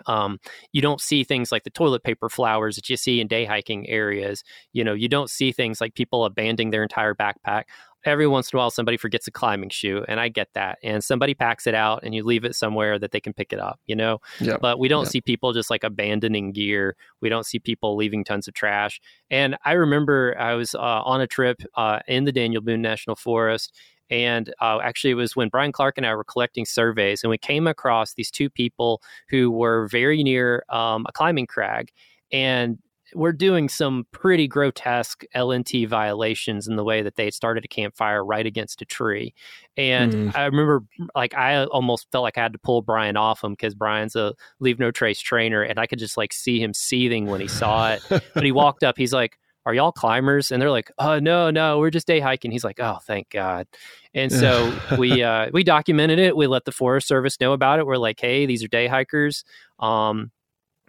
Um, 0.07 0.39
you 0.73 0.81
don't 0.81 1.01
see 1.01 1.25
things 1.25 1.53
like 1.53 1.65
the 1.65 1.71
toilet 1.71 2.03
paper 2.03 2.29
flowers 2.29 2.77
that 2.77 2.89
you 2.89 2.97
see 2.97 3.21
in 3.21 3.29
day 3.29 3.45
hiking 3.45 3.89
areas. 3.89 4.43
You 4.73 4.85
know, 4.85 4.95
you 4.95 5.09
don't 5.09 5.31
see 5.31 5.53
things 5.53 5.81
like 5.81 5.95
people 5.95 6.25
abandoning 6.25 6.71
their 6.71 6.83
entire 6.83 7.15
backpack. 7.15 7.65
Every 8.05 8.27
once 8.27 8.53
in 8.53 8.57
a 8.57 8.59
while, 8.59 8.71
somebody 8.71 8.97
forgets 8.97 9.27
a 9.27 9.31
climbing 9.31 9.71
shoe, 9.71 10.05
and 10.09 10.19
I 10.21 10.29
get 10.29 10.49
that. 10.55 10.79
And 10.83 11.03
somebody 11.05 11.35
packs 11.35 11.67
it 11.67 11.75
out, 11.75 12.01
and 12.03 12.15
you 12.15 12.25
leave 12.25 12.45
it 12.45 12.55
somewhere 12.55 12.99
that 12.99 13.13
they 13.13 13.21
can 13.21 13.33
pick 13.33 13.53
it 13.53 13.61
up. 13.61 13.81
You 13.87 13.97
know, 13.97 14.21
yep. 14.41 14.61
but 14.61 14.79
we 14.79 14.89
don't 14.89 15.07
see 15.07 15.21
people 15.21 15.53
just 15.53 15.71
like 15.71 15.85
abandoning 15.85 16.53
gear. 16.53 16.97
We 17.21 17.29
don't 17.29 17.47
see 17.47 17.59
people 17.59 17.97
leaving 17.97 18.25
tons 18.25 18.49
of 18.49 18.55
trash. 18.55 19.01
And 19.31 19.57
I 19.65 19.73
remember 19.73 20.37
I 20.39 20.55
was 20.55 20.75
uh, 20.75 20.79
on 20.79 21.21
a 21.21 21.27
trip 21.27 21.63
uh, 21.75 22.01
in 22.09 22.25
the 22.25 22.33
Daniel 22.33 22.63
Boone 22.63 22.83
National 22.83 23.17
Forest, 23.17 23.75
and 24.11 24.53
uh, 24.61 24.81
actually, 24.83 25.13
it 25.13 25.15
was 25.15 25.37
when 25.37 25.49
Brian 25.49 25.73
Clark 25.73 25.97
and 25.97 26.07
I 26.07 26.15
were 26.15 26.25
collecting 26.25 26.67
surveys, 26.67 27.23
and 27.23 27.31
we 27.31 27.39
came 27.39 27.67
across 27.67 28.15
these 28.15 28.31
two 28.31 28.51
people 28.51 29.01
who 29.29 29.51
were 29.51 29.87
very 29.89 30.23
near 30.23 30.65
um, 30.69 31.07
a 31.09 31.13
climbing 31.13 31.47
crag. 31.47 31.93
And 32.33 32.79
we're 33.15 33.33
doing 33.33 33.69
some 33.69 34.07
pretty 34.13 34.47
grotesque 34.47 35.25
LNT 35.35 35.89
violations 35.89 36.69
in 36.69 36.77
the 36.77 36.85
way 36.85 37.03
that 37.03 37.17
they 37.17 37.31
started 37.31 37.65
a 37.65 37.69
campfire 37.69 38.25
right 38.25 38.47
against 38.47 38.83
a 38.83 38.85
tree. 38.85 39.35
And 39.77 40.13
mm. 40.13 40.37
I 40.37 40.47
remember, 40.47 40.85
like, 41.15 41.35
I 41.35 41.65
almost 41.65 42.07
felt 42.13 42.23
like 42.23 42.39
I 42.39 42.43
had 42.43 42.53
to 42.53 42.59
pull 42.59 42.83
Brian 42.83 43.17
off 43.17 43.43
him 43.43 43.53
because 43.53 43.75
Brian's 43.75 44.17
a 44.17 44.35
leave 44.59 44.79
no 44.79 44.91
trace 44.91 45.21
trainer, 45.21 45.63
and 45.63 45.79
I 45.79 45.87
could 45.87 45.99
just 45.99 46.17
like 46.17 46.33
see 46.33 46.61
him 46.63 46.75
seething 46.75 47.27
when 47.27 47.41
he 47.41 47.49
saw 47.49 47.93
it. 47.93 48.03
but 48.09 48.45
he 48.45 48.53
walked 48.53 48.85
up, 48.85 48.97
he's 48.97 49.13
like, 49.13 49.39
are 49.67 49.75
y'all 49.75 49.93
climbers? 49.93 50.51
And 50.51 50.61
they're 50.61 50.71
like, 50.71 50.91
oh 50.99 51.19
no, 51.19 51.51
no, 51.51 51.79
we're 51.79 51.91
just 51.91 52.07
day 52.07 52.21
hiking. 52.21 52.51
He's 52.51 52.65
like, 52.65 52.81
oh, 52.81 52.99
thank 53.07 53.31
God. 53.31 53.67
And 54.15 54.33
so 54.33 54.77
we 54.99 55.23
uh, 55.23 55.51
we 55.53 55.65
documented 55.65 56.19
it. 56.19 56.37
We 56.37 56.47
let 56.47 56.65
the 56.65 56.73
Forest 56.73 57.09
Service 57.09 57.41
know 57.41 57.53
about 57.53 57.79
it. 57.79 57.87
We're 57.87 57.97
like, 57.97 58.21
hey, 58.21 58.47
these 58.47 58.65
are 58.65 58.69
day 58.69 58.87
hikers. 58.87 59.45
Um, 59.79 60.31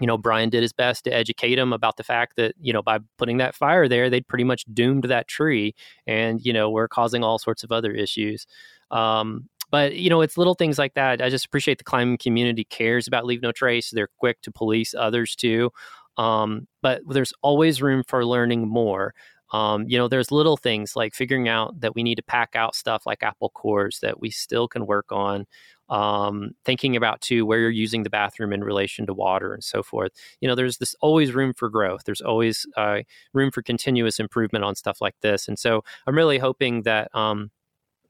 you 0.02 0.07
know, 0.07 0.18
Brian 0.18 0.49
did 0.49 0.64
his 0.64 0.73
best 0.73 1.03
to 1.03 1.11
educate 1.11 1.56
them 1.56 1.72
about 1.72 1.95
the 1.95 2.03
fact 2.03 2.36
that, 2.36 2.56
you 2.60 2.73
know, 2.73 2.82
by 2.82 2.99
putting 3.18 3.38
that 3.38 3.56
fire 3.56 3.88
there, 3.88 4.10
they'd 4.10 4.28
pretty 4.28 4.44
much 4.44 4.65
doomed 4.73 5.03
that 5.06 5.28
tree 5.28 5.76
and, 6.07 6.44
you 6.44 6.52
know, 6.52 6.69
we're 6.69 6.88
causing 6.88 7.23
all 7.23 7.38
sorts 7.38 7.64
of 7.64 7.72
other 7.72 7.91
issues. 7.91 8.48
Um, 8.90 9.48
but, 9.69 9.95
you 9.95 10.10
know, 10.10 10.22
it's 10.22 10.38
little 10.38 10.56
things 10.56 10.80
like 10.80 10.95
that. 10.95 11.22
I 11.22 11.30
just 11.30 11.45
appreciate 11.45 11.78
the 11.78 11.84
climbing 11.84 12.18
community 12.18 12.65
cares 12.65 13.07
about 13.07 13.26
Leave 13.26 13.41
No 13.44 13.52
Trace. 13.52 13.91
They're 13.91 14.10
quick 14.18 14.41
to 14.41 14.52
police 14.52 14.94
others 14.98 15.36
too. 15.36 15.69
Um, 16.18 16.68
but 16.82 17.02
there's 17.07 17.34
always 17.44 17.82
room 17.82 18.03
for 18.07 18.26
learning 18.26 18.68
more. 18.68 19.14
Um, 19.53 19.86
you 19.88 19.98
know, 19.98 20.07
there's 20.07 20.32
little 20.32 20.57
things 20.57 20.95
like 20.95 21.14
figuring 21.14 21.48
out 21.48 21.80
that 21.82 21.94
we 21.94 22.03
need 22.03 22.15
to 22.15 22.23
pack 22.23 22.56
out 22.56 22.73
stuff 22.73 23.03
like 23.06 23.22
apple 23.22 23.49
cores 23.49 23.99
that 24.02 24.19
we 24.19 24.30
still 24.30 24.68
can 24.68 24.86
work 24.86 25.11
on. 25.11 25.45
Um, 25.91 26.51
thinking 26.65 26.95
about 26.95 27.22
too 27.22 27.45
where 27.45 27.59
you're 27.59 27.69
using 27.69 28.03
the 28.03 28.09
bathroom 28.09 28.53
in 28.53 28.63
relation 28.63 29.05
to 29.07 29.13
water 29.13 29.53
and 29.53 29.63
so 29.63 29.84
forth. 29.84 30.11
You 30.39 30.47
know, 30.47 30.55
there's 30.55 30.77
this 30.77 30.95
always 31.01 31.34
room 31.34 31.53
for 31.53 31.69
growth. 31.69 32.03
There's 32.05 32.22
always 32.22 32.65
uh, 32.77 32.99
room 33.34 33.51
for 33.51 33.61
continuous 33.61 34.19
improvement 34.19 34.63
on 34.63 34.76
stuff 34.76 35.01
like 35.01 35.15
this. 35.22 35.49
And 35.49 35.59
so 35.59 35.84
I'm 36.07 36.15
really 36.15 36.38
hoping 36.39 36.84
that 36.84 37.13
um, 37.13 37.51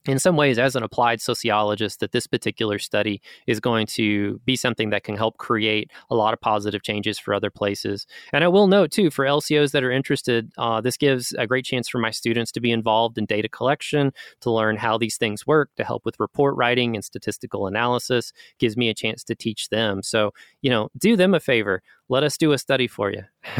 in 0.07 0.17
some 0.17 0.35
ways, 0.35 0.57
as 0.57 0.75
an 0.75 0.83
applied 0.83 1.21
sociologist, 1.21 1.99
that 1.99 2.11
this 2.11 2.25
particular 2.25 2.79
study 2.79 3.21
is 3.45 3.59
going 3.59 3.85
to 3.87 4.39
be 4.45 4.55
something 4.55 4.89
that 4.89 5.03
can 5.03 5.15
help 5.15 5.37
create 5.37 5.91
a 6.09 6.15
lot 6.15 6.33
of 6.33 6.41
positive 6.41 6.81
changes 6.81 7.19
for 7.19 7.33
other 7.33 7.51
places. 7.51 8.07
And 8.33 8.43
I 8.43 8.47
will 8.47 8.67
note, 8.67 8.91
too, 8.91 9.11
for 9.11 9.25
LCOs 9.25 9.71
that 9.71 9.83
are 9.83 9.91
interested, 9.91 10.51
uh, 10.57 10.81
this 10.81 10.97
gives 10.97 11.33
a 11.33 11.45
great 11.45 11.65
chance 11.65 11.87
for 11.87 11.99
my 11.99 12.09
students 12.09 12.51
to 12.53 12.59
be 12.59 12.71
involved 12.71 13.17
in 13.17 13.25
data 13.25 13.47
collection, 13.47 14.11
to 14.41 14.51
learn 14.51 14.75
how 14.77 14.97
these 14.97 15.17
things 15.17 15.45
work, 15.45 15.69
to 15.77 15.83
help 15.83 16.03
with 16.03 16.19
report 16.19 16.55
writing 16.55 16.95
and 16.95 17.05
statistical 17.05 17.67
analysis, 17.67 18.33
gives 18.57 18.75
me 18.75 18.89
a 18.89 18.95
chance 18.95 19.23
to 19.25 19.35
teach 19.35 19.69
them. 19.69 20.01
So, 20.01 20.31
you 20.61 20.71
know, 20.71 20.89
do 20.97 21.15
them 21.15 21.35
a 21.35 21.39
favor 21.39 21.83
let 22.09 22.23
us 22.23 22.37
do 22.37 22.51
a 22.51 22.57
study 22.57 22.87
for 22.87 23.11
you. 23.11 23.23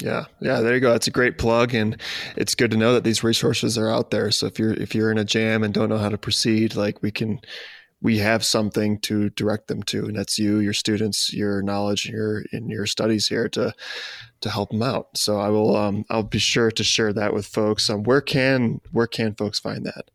yeah, 0.00 0.26
yeah, 0.40 0.60
there 0.60 0.74
you 0.74 0.80
go. 0.80 0.92
That's 0.92 1.08
a 1.08 1.12
great 1.12 1.38
plug, 1.38 1.74
and 1.74 2.00
it's 2.36 2.54
good 2.54 2.70
to 2.70 2.76
know 2.76 2.94
that 2.94 3.04
these 3.04 3.24
resources 3.24 3.76
are 3.76 3.90
out 3.90 4.10
there. 4.10 4.30
So 4.30 4.46
if 4.46 4.58
you're 4.58 4.74
if 4.74 4.94
you're 4.94 5.10
in 5.10 5.18
a 5.18 5.24
jam 5.24 5.62
and 5.62 5.74
don't 5.74 5.88
know 5.88 5.98
how 5.98 6.08
to 6.08 6.18
proceed, 6.18 6.76
like 6.76 7.02
we 7.02 7.10
can, 7.10 7.40
we 8.00 8.18
have 8.18 8.44
something 8.44 9.00
to 9.00 9.30
direct 9.30 9.68
them 9.68 9.82
to, 9.84 10.06
and 10.06 10.16
that's 10.16 10.38
you, 10.38 10.60
your 10.60 10.72
students, 10.72 11.32
your 11.32 11.62
knowledge, 11.62 12.06
your 12.06 12.42
in 12.52 12.68
your 12.68 12.86
studies 12.86 13.26
here 13.26 13.48
to 13.50 13.74
to 14.40 14.50
help 14.50 14.70
them 14.70 14.82
out. 14.82 15.16
So 15.16 15.38
I 15.38 15.48
will, 15.48 15.76
um, 15.76 16.04
I'll 16.10 16.22
be 16.22 16.38
sure 16.38 16.70
to 16.70 16.84
share 16.84 17.12
that 17.14 17.34
with 17.34 17.46
folks. 17.46 17.90
Um, 17.90 18.04
where 18.04 18.20
can 18.20 18.80
where 18.92 19.06
can 19.06 19.34
folks 19.34 19.58
find 19.58 19.84
that? 19.84 20.10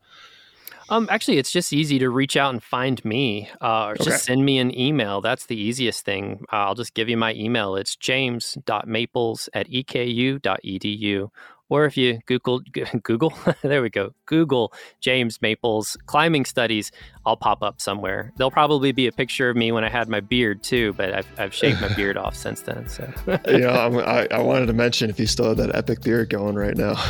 Um, 0.92 1.08
actually, 1.10 1.38
it's 1.38 1.54
just 1.54 1.72
easy 1.72 2.00
to 2.00 2.10
reach 2.10 2.36
out 2.36 2.54
and 2.54 2.62
find 2.62 3.04
me, 3.06 3.50
uh, 3.62 3.86
or 3.86 3.92
okay. 3.94 4.04
just 4.04 4.26
send 4.26 4.44
me 4.44 4.58
an 4.58 4.78
email. 4.78 5.22
That's 5.22 5.46
the 5.46 5.56
easiest 5.56 6.04
thing. 6.04 6.44
Uh, 6.52 6.58
I'll 6.58 6.76
just 6.76 6.94
give 6.94 7.08
you 7.08 7.16
my 7.16 7.34
email. 7.34 7.78
It's 7.78 7.96
james.maples 7.96 9.48
at 9.54 9.70
eku.edu, 9.70 11.30
or 11.72 11.86
if 11.86 11.96
you 11.96 12.20
Google 12.26 12.62
Google, 13.04 13.34
there 13.64 13.82
we 13.82 13.90
go, 13.90 14.14
Google 14.26 14.74
James 15.00 15.42
Maples 15.42 15.98
climbing 16.06 16.46
studies, 16.46 16.92
I'll 17.26 17.38
pop 17.38 17.64
up 17.64 17.80
somewhere. 17.80 18.34
There'll 18.36 18.52
probably 18.52 18.92
be 18.92 19.08
a 19.08 19.12
picture 19.12 19.50
of 19.50 19.56
me 19.56 19.72
when 19.72 19.84
I 19.84 19.90
had 19.90 20.10
my 20.10 20.20
beard 20.20 20.64
too, 20.64 20.94
but 20.94 21.14
I've, 21.14 21.28
I've 21.38 21.54
shaved 21.54 21.82
my 21.82 21.88
beard 21.94 22.18
off 22.18 22.36
since 22.36 22.62
then. 22.62 22.88
So 22.90 23.12
you 23.48 23.60
know, 23.60 23.70
I, 24.02 24.28
I 24.30 24.42
wanted 24.42 24.66
to 24.68 24.74
mention 24.74 25.10
if 25.10 25.20
you 25.20 25.28
still 25.28 25.48
have 25.48 25.58
that 25.58 25.74
epic 25.74 26.02
beard 26.02 26.30
going 26.30 26.56
right 26.56 26.76
now. 26.76 27.02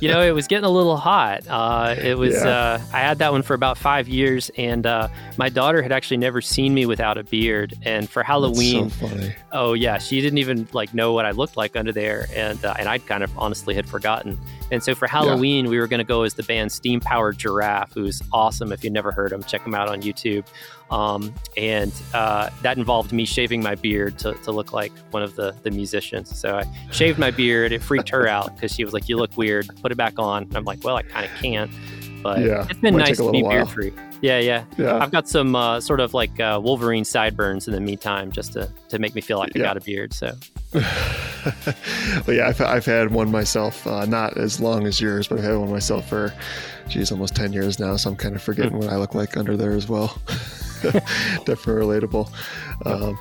you 0.00 0.08
know, 0.08 0.20
it 0.20 0.32
was 0.32 0.46
getting 0.46 0.64
a 0.64 0.70
little 0.70 0.96
hot. 0.96 1.46
Uh, 1.48 1.94
it 1.96 2.18
was. 2.18 2.34
Yeah. 2.34 2.48
Uh, 2.48 2.80
I 2.92 2.98
had 2.98 3.18
that 3.18 3.32
one 3.32 3.42
for 3.42 3.54
about 3.54 3.78
five 3.78 4.08
years, 4.08 4.50
and 4.56 4.84
uh, 4.84 5.08
my 5.36 5.48
daughter 5.48 5.80
had 5.80 5.92
actually 5.92 6.16
never 6.16 6.40
seen 6.40 6.74
me 6.74 6.86
without 6.86 7.18
a 7.18 7.22
beard. 7.22 7.74
And 7.82 8.10
for 8.10 8.22
Halloween, 8.24 8.90
so 8.90 9.30
oh 9.52 9.72
yeah, 9.74 9.98
she 9.98 10.20
didn't 10.20 10.38
even 10.38 10.68
like 10.72 10.92
know 10.92 11.12
what 11.12 11.24
I 11.24 11.30
looked 11.30 11.56
like 11.56 11.76
under 11.76 11.92
there, 11.92 12.26
and 12.34 12.62
uh, 12.64 12.74
and 12.78 12.88
I'd 12.88 13.06
kind 13.06 13.22
of 13.22 13.30
honestly 13.38 13.74
had 13.74 13.85
forgotten. 13.86 14.38
And 14.70 14.82
so 14.82 14.94
for 14.94 15.06
Halloween, 15.06 15.64
yeah. 15.64 15.70
we 15.70 15.78
were 15.78 15.86
going 15.86 15.98
to 15.98 16.04
go 16.04 16.22
as 16.22 16.34
the 16.34 16.42
band 16.42 16.72
Steam 16.72 17.00
Powered 17.00 17.38
Giraffe, 17.38 17.92
who's 17.94 18.22
awesome. 18.32 18.72
If 18.72 18.84
you've 18.84 18.92
never 18.92 19.12
heard 19.12 19.30
them, 19.30 19.42
check 19.42 19.64
them 19.64 19.74
out 19.74 19.88
on 19.88 20.02
YouTube. 20.02 20.46
Um, 20.90 21.34
and 21.56 21.92
uh, 22.14 22.50
that 22.62 22.78
involved 22.78 23.12
me 23.12 23.24
shaving 23.24 23.62
my 23.62 23.74
beard 23.74 24.18
to, 24.20 24.34
to 24.34 24.52
look 24.52 24.72
like 24.72 24.92
one 25.10 25.22
of 25.22 25.34
the, 25.34 25.54
the 25.62 25.70
musicians. 25.70 26.38
So 26.38 26.58
I 26.58 26.64
shaved 26.92 27.18
my 27.18 27.30
beard. 27.30 27.72
It 27.72 27.82
freaked 27.82 28.08
her 28.10 28.28
out 28.36 28.54
because 28.54 28.72
she 28.72 28.84
was 28.84 28.92
like, 28.92 29.08
You 29.08 29.16
look 29.16 29.36
weird. 29.36 29.68
Put 29.82 29.92
it 29.92 29.96
back 29.96 30.18
on. 30.18 30.44
And 30.44 30.56
I'm 30.56 30.64
like, 30.64 30.84
Well, 30.84 30.96
I 30.96 31.02
kind 31.02 31.24
of 31.24 31.32
can't. 31.40 31.70
But 32.26 32.40
yeah, 32.40 32.66
it's 32.68 32.80
been 32.80 32.96
nice 32.96 33.18
to 33.18 33.30
be 33.30 33.40
beard 33.40 33.68
free. 33.68 33.92
Yeah, 34.20 34.40
yeah, 34.40 34.64
yeah. 34.76 34.96
I've 34.96 35.12
got 35.12 35.28
some 35.28 35.54
uh, 35.54 35.80
sort 35.80 36.00
of 36.00 36.12
like 36.12 36.40
uh, 36.40 36.60
Wolverine 36.60 37.04
sideburns 37.04 37.68
in 37.68 37.72
the 37.72 37.80
meantime, 37.80 38.32
just 38.32 38.54
to, 38.54 38.68
to 38.88 38.98
make 38.98 39.14
me 39.14 39.20
feel 39.20 39.38
like 39.38 39.54
yeah. 39.54 39.62
I 39.62 39.66
got 39.66 39.76
a 39.76 39.80
beard. 39.80 40.12
So, 40.12 40.34
well, 40.74 40.84
yeah, 42.36 42.48
I've, 42.48 42.60
I've 42.60 42.84
had 42.84 43.12
one 43.12 43.30
myself, 43.30 43.86
uh, 43.86 44.06
not 44.06 44.36
as 44.36 44.58
long 44.60 44.88
as 44.88 45.00
yours, 45.00 45.28
but 45.28 45.38
I've 45.38 45.44
had 45.44 45.56
one 45.56 45.70
myself 45.70 46.08
for, 46.08 46.34
geez, 46.88 47.12
almost 47.12 47.36
10 47.36 47.52
years 47.52 47.78
now. 47.78 47.96
So 47.96 48.10
I'm 48.10 48.16
kind 48.16 48.34
of 48.34 48.42
forgetting 48.42 48.72
hmm. 48.72 48.78
what 48.78 48.88
I 48.88 48.96
look 48.96 49.14
like 49.14 49.36
under 49.36 49.56
there 49.56 49.72
as 49.72 49.88
well. 49.88 50.18
Definitely 50.82 52.00
relatable. 52.00 52.28
Um, 52.84 53.16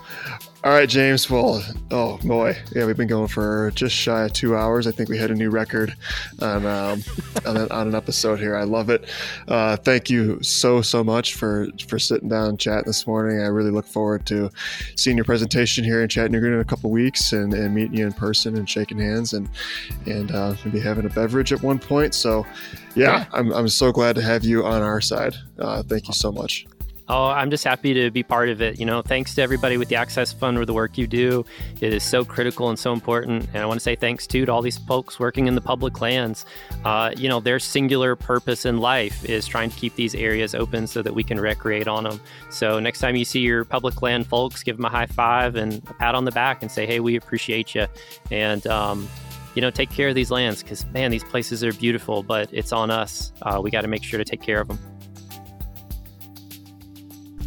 all 0.65 0.71
right, 0.71 0.89
James. 0.89 1.29
Well, 1.29 1.63
oh 1.91 2.17
boy, 2.23 2.57
yeah, 2.75 2.87
we've 2.87 2.97
been 2.97 3.07
going 3.07 3.27
for 3.27 3.71
just 3.75 3.95
shy 3.95 4.25
of 4.25 4.33
two 4.33 4.55
hours. 4.55 4.87
I 4.87 4.91
think 4.91 5.09
we 5.09 5.17
hit 5.19 5.29
a 5.29 5.35
new 5.35 5.51
record 5.51 5.95
on 6.41 6.65
um, 6.65 7.03
on, 7.45 7.55
an, 7.55 7.71
on, 7.71 7.87
an, 7.89 7.93
episode 7.93 8.39
here. 8.39 8.55
I 8.55 8.63
love 8.63 8.89
it. 8.89 9.07
Uh, 9.47 9.75
thank 9.77 10.09
you 10.09 10.41
so 10.41 10.81
so 10.81 11.03
much 11.03 11.35
for 11.35 11.67
for 11.87 11.99
sitting 11.99 12.29
down 12.29 12.49
and 12.49 12.59
chatting 12.59 12.85
this 12.87 13.05
morning. 13.05 13.41
I 13.41 13.45
really 13.45 13.69
look 13.69 13.85
forward 13.85 14.25
to 14.25 14.49
seeing 14.95 15.17
your 15.17 15.25
presentation 15.25 15.83
here 15.83 16.01
in 16.01 16.09
Chattanooga 16.09 16.47
in 16.47 16.59
a 16.59 16.65
couple 16.65 16.89
weeks 16.89 17.31
and, 17.31 17.53
and 17.53 17.75
meeting 17.75 17.93
you 17.93 18.07
in 18.07 18.13
person 18.13 18.57
and 18.57 18.67
shaking 18.67 18.97
hands 18.97 19.33
and 19.33 19.47
and 20.07 20.31
uh, 20.31 20.55
maybe 20.65 20.79
having 20.79 21.05
a 21.05 21.09
beverage 21.09 21.53
at 21.53 21.61
one 21.61 21.77
point. 21.77 22.15
So, 22.15 22.43
yeah, 22.95 23.19
yeah. 23.19 23.25
I'm 23.33 23.53
I'm 23.53 23.69
so 23.69 23.91
glad 23.91 24.15
to 24.15 24.23
have 24.23 24.43
you 24.43 24.65
on 24.65 24.81
our 24.81 24.99
side. 24.99 25.35
Uh, 25.59 25.83
thank 25.83 26.07
you 26.07 26.15
so 26.15 26.31
much. 26.31 26.65
Oh, 27.07 27.27
I'm 27.27 27.51
just 27.51 27.63
happy 27.63 27.93
to 27.93 28.09
be 28.09 28.23
part 28.23 28.49
of 28.49 28.61
it. 28.61 28.79
You 28.79 28.85
know, 28.85 29.03
thanks 29.03 29.35
to 29.35 29.41
everybody 29.43 29.77
with 29.77 29.89
the 29.89 29.95
Access 29.95 30.33
Fund 30.33 30.57
for 30.57 30.65
the 30.65 30.73
work 30.73 30.97
you 30.97 31.05
do. 31.05 31.45
It 31.79 31.93
is 31.93 32.03
so 32.03 32.25
critical 32.25 32.69
and 32.69 32.79
so 32.79 32.93
important. 32.93 33.47
And 33.53 33.57
I 33.61 33.65
want 33.67 33.79
to 33.79 33.83
say 33.83 33.95
thanks 33.95 34.25
too 34.25 34.43
to 34.45 34.51
all 34.51 34.63
these 34.63 34.79
folks 34.79 35.19
working 35.19 35.47
in 35.47 35.53
the 35.53 35.61
public 35.61 36.01
lands. 36.01 36.45
Uh, 36.83 37.11
you 37.15 37.29
know, 37.29 37.39
their 37.39 37.59
singular 37.59 38.15
purpose 38.15 38.65
in 38.65 38.79
life 38.79 39.23
is 39.23 39.45
trying 39.45 39.69
to 39.69 39.75
keep 39.75 39.95
these 39.95 40.15
areas 40.15 40.55
open 40.55 40.87
so 40.87 41.03
that 41.03 41.13
we 41.13 41.23
can 41.23 41.39
recreate 41.39 41.87
on 41.87 42.05
them. 42.05 42.19
So 42.49 42.79
next 42.79 43.01
time 43.01 43.15
you 43.15 43.25
see 43.25 43.41
your 43.41 43.65
public 43.65 44.01
land 44.01 44.25
folks, 44.25 44.63
give 44.63 44.77
them 44.77 44.85
a 44.85 44.89
high 44.89 45.05
five 45.05 45.55
and 45.55 45.83
a 45.87 45.93
pat 45.93 46.15
on 46.15 46.25
the 46.25 46.31
back 46.31 46.63
and 46.63 46.71
say, 46.71 46.87
hey, 46.87 46.99
we 47.01 47.15
appreciate 47.17 47.75
you. 47.75 47.85
And, 48.31 48.65
um, 48.65 49.07
you 49.53 49.61
know, 49.61 49.69
take 49.69 49.91
care 49.91 50.09
of 50.09 50.15
these 50.15 50.31
lands 50.31 50.63
because, 50.63 50.85
man, 50.87 51.11
these 51.11 51.23
places 51.23 51.63
are 51.63 51.71
beautiful, 51.73 52.23
but 52.23 52.49
it's 52.51 52.73
on 52.73 52.89
us. 52.89 53.31
Uh, 53.43 53.61
we 53.63 53.69
got 53.69 53.81
to 53.81 53.87
make 53.87 54.03
sure 54.03 54.17
to 54.17 54.25
take 54.25 54.41
care 54.41 54.59
of 54.59 54.67
them. 54.67 54.94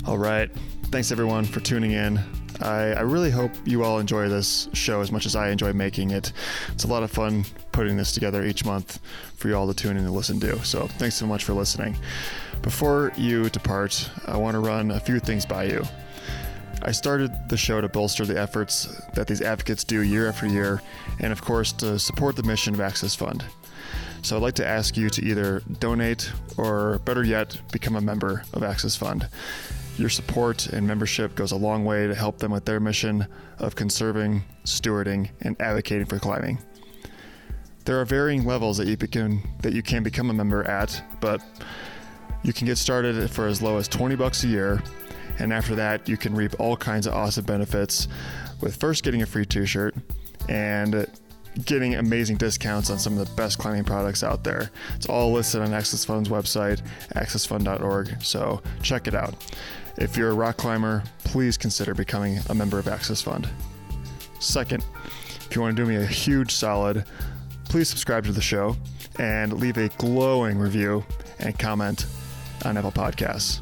All 0.09 0.17
right. 0.17 0.51
Thanks, 0.85 1.13
everyone, 1.13 1.45
for 1.45 1.61
tuning 1.61 1.91
in. 1.91 2.19
I, 2.63 2.95
I, 2.95 3.01
really 3.03 3.31
hope 3.31 3.51
you 3.67 3.85
all 3.85 3.99
enjoy 3.99 4.31
this 4.31 4.71
show 4.73 5.03
as 5.03 5.13
much 5.13 5.27
as 5.27 5.37
I 5.37 5.51
enjoy 5.51 5.75
making 5.75 6.13
it. 6.13 6.33
It's 6.73 6.85
a 6.85 6.87
lot 6.87 7.03
of 7.03 7.11
fun 7.11 7.45
putting 7.73 7.99
this 7.99 8.13
together 8.13 8.43
each 8.43 8.65
month 8.65 9.01
for 9.37 9.49
you 9.49 9.55
all 9.55 9.67
to 9.67 9.75
tune 9.75 9.99
in 9.99 10.05
and 10.05 10.15
listen 10.15 10.41
to. 10.41 10.65
So 10.65 10.87
thanks 10.87 11.15
so 11.15 11.27
much 11.27 11.45
for 11.45 11.53
listening. 11.53 11.95
Before 12.63 13.13
you 13.19 13.51
depart, 13.51 14.11
I 14.25 14.39
want 14.39 14.55
to 14.55 14.61
run 14.61 14.93
a 14.93 14.99
few 14.99 15.21
things 15.21 15.45
by 15.45 15.65
you. 15.65 15.85
I 16.81 16.91
started 16.93 17.31
the 17.51 17.59
show 17.59 17.83
to 17.83 17.89
bolster 17.91 18.25
the 18.25 18.41
efforts 18.41 18.87
that 19.13 19.27
these 19.27 19.43
advocates 19.43 19.85
do 19.85 20.01
year 20.01 20.27
after 20.27 20.47
year, 20.47 20.81
and 21.21 21.33
of 21.35 21.43
course, 21.43 21.71
to 21.73 21.99
support 21.99 22.35
the 22.35 22.45
mission 22.45 22.73
of 22.73 22.81
Access 22.81 23.15
Fund. 23.15 23.45
So 24.23 24.37
I'd 24.37 24.43
like 24.43 24.55
to 24.55 24.67
ask 24.67 24.97
you 24.97 25.11
to 25.11 25.23
either 25.23 25.63
donate 25.81 26.33
or, 26.57 26.99
better 27.01 27.25
yet, 27.25 27.61
become 27.73 27.97
a 27.97 28.01
member 28.01 28.43
of 28.55 28.63
Access 28.63 28.97
Fund. 28.97 29.29
Your 29.99 30.09
support 30.09 30.69
and 30.69 30.87
membership 30.87 31.35
goes 31.35 31.51
a 31.51 31.57
long 31.57 31.85
way 31.85 32.07
to 32.07 32.15
help 32.15 32.39
them 32.39 32.53
with 32.53 32.65
their 32.65 32.79
mission 32.79 33.27
of 33.59 33.75
conserving, 33.75 34.45
stewarding, 34.65 35.31
and 35.41 35.61
advocating 35.61 36.07
for 36.07 36.21
climbing. 36.21 36.59
There 37.85 38.01
are 38.01 38.05
varying 38.05 38.45
levels 38.45 38.77
that 38.77 38.87
you 38.87 38.97
can 38.97 39.43
that 39.63 39.73
you 39.73 39.83
can 39.83 40.05
become 40.05 40.31
a 40.31 40.33
member 40.35 40.63
at, 40.63 41.03
but 41.21 41.43
you 42.45 42.53
can 42.53 42.67
get 42.67 42.79
started 42.79 43.29
for 43.29 43.49
as 43.49 43.61
low 43.61 43.77
as 43.77 43.89
20 43.89 44.15
bucks 44.15 44.45
a 44.45 44.47
year, 44.47 44.81
and 45.41 45.53
after 45.53 45.75
that 45.75 46.09
you 46.09 46.17
can 46.17 46.33
reap 46.33 46.55
all 46.61 46.77
kinds 46.77 47.09
of 47.09 47.15
awesome 47.15 47.45
benefits 47.45 48.07
with 48.61 48.77
first 48.77 49.03
getting 49.03 49.23
a 49.23 49.27
free 49.27 49.47
t-shirt 49.47 49.97
and 50.49 51.07
getting 51.65 51.97
amazing 51.97 52.37
discounts 52.37 52.89
on 52.89 52.99
some 52.99 53.19
of 53.19 53.27
the 53.27 53.35
best 53.35 53.59
climbing 53.59 53.85
products 53.85 54.23
out 54.23 54.45
there. 54.45 54.71
It's 54.95 55.07
all 55.07 55.33
listed 55.33 55.61
on 55.61 55.75
Access 55.75 56.05
Fund's 56.05 56.29
website, 56.29 56.83
accessfund.org, 57.17 58.23
so 58.23 58.63
check 58.83 59.09
it 59.09 59.15
out. 59.15 59.35
If 60.01 60.17
you're 60.17 60.31
a 60.31 60.35
rock 60.35 60.57
climber, 60.57 61.03
please 61.25 61.57
consider 61.57 61.93
becoming 61.93 62.39
a 62.51 62.55
member 62.55 62.79
of 62.79 62.87
Access 62.87 63.21
Fund. 63.21 63.49
Second, 64.39 64.85
if 65.51 65.57
you 65.57 65.61
want 65.61 65.77
to 65.77 65.83
do 65.83 65.89
me 65.89 65.97
a 65.97 66.07
huge 66.07 66.53
solid, 66.53 67.05
please 67.65 67.89
subscribe 67.89 68.25
to 68.27 68.33
the 68.33 68.41
show 68.41 68.77
and 69.19 69.55
leave 69.55 69.77
a 69.77 69.89
glowing 69.99 70.57
review 70.57 71.05
and 71.41 71.59
comment 71.59 72.07
on 72.65 72.77
Apple 72.77 72.93
Podcasts. 72.93 73.61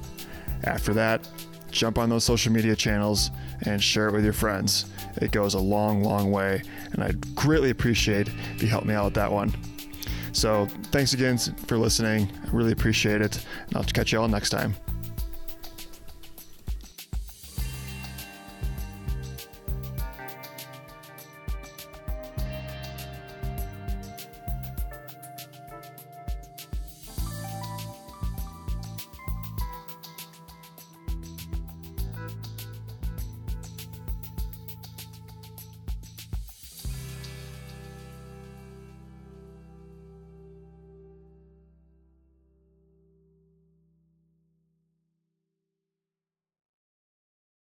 After 0.64 0.92
that, 0.92 1.26
jump 1.70 1.96
on 1.96 2.10
those 2.10 2.24
social 2.24 2.52
media 2.52 2.76
channels 2.76 3.30
and 3.62 3.82
share 3.82 4.08
it 4.08 4.12
with 4.12 4.22
your 4.22 4.34
friends. 4.34 4.84
It 5.16 5.30
goes 5.30 5.54
a 5.54 5.58
long, 5.58 6.02
long 6.02 6.30
way, 6.30 6.60
and 6.92 7.02
I'd 7.02 7.34
greatly 7.34 7.70
appreciate 7.70 8.28
if 8.54 8.62
you 8.62 8.68
help 8.68 8.84
me 8.84 8.92
out 8.92 9.06
with 9.06 9.14
that 9.14 9.32
one. 9.32 9.54
So, 10.32 10.66
thanks 10.92 11.14
again 11.14 11.38
for 11.38 11.78
listening. 11.78 12.30
I 12.46 12.50
really 12.50 12.72
appreciate 12.72 13.22
it, 13.22 13.42
and 13.68 13.76
I'll 13.78 13.84
catch 13.84 14.12
you 14.12 14.20
all 14.20 14.28
next 14.28 14.50
time. 14.50 14.76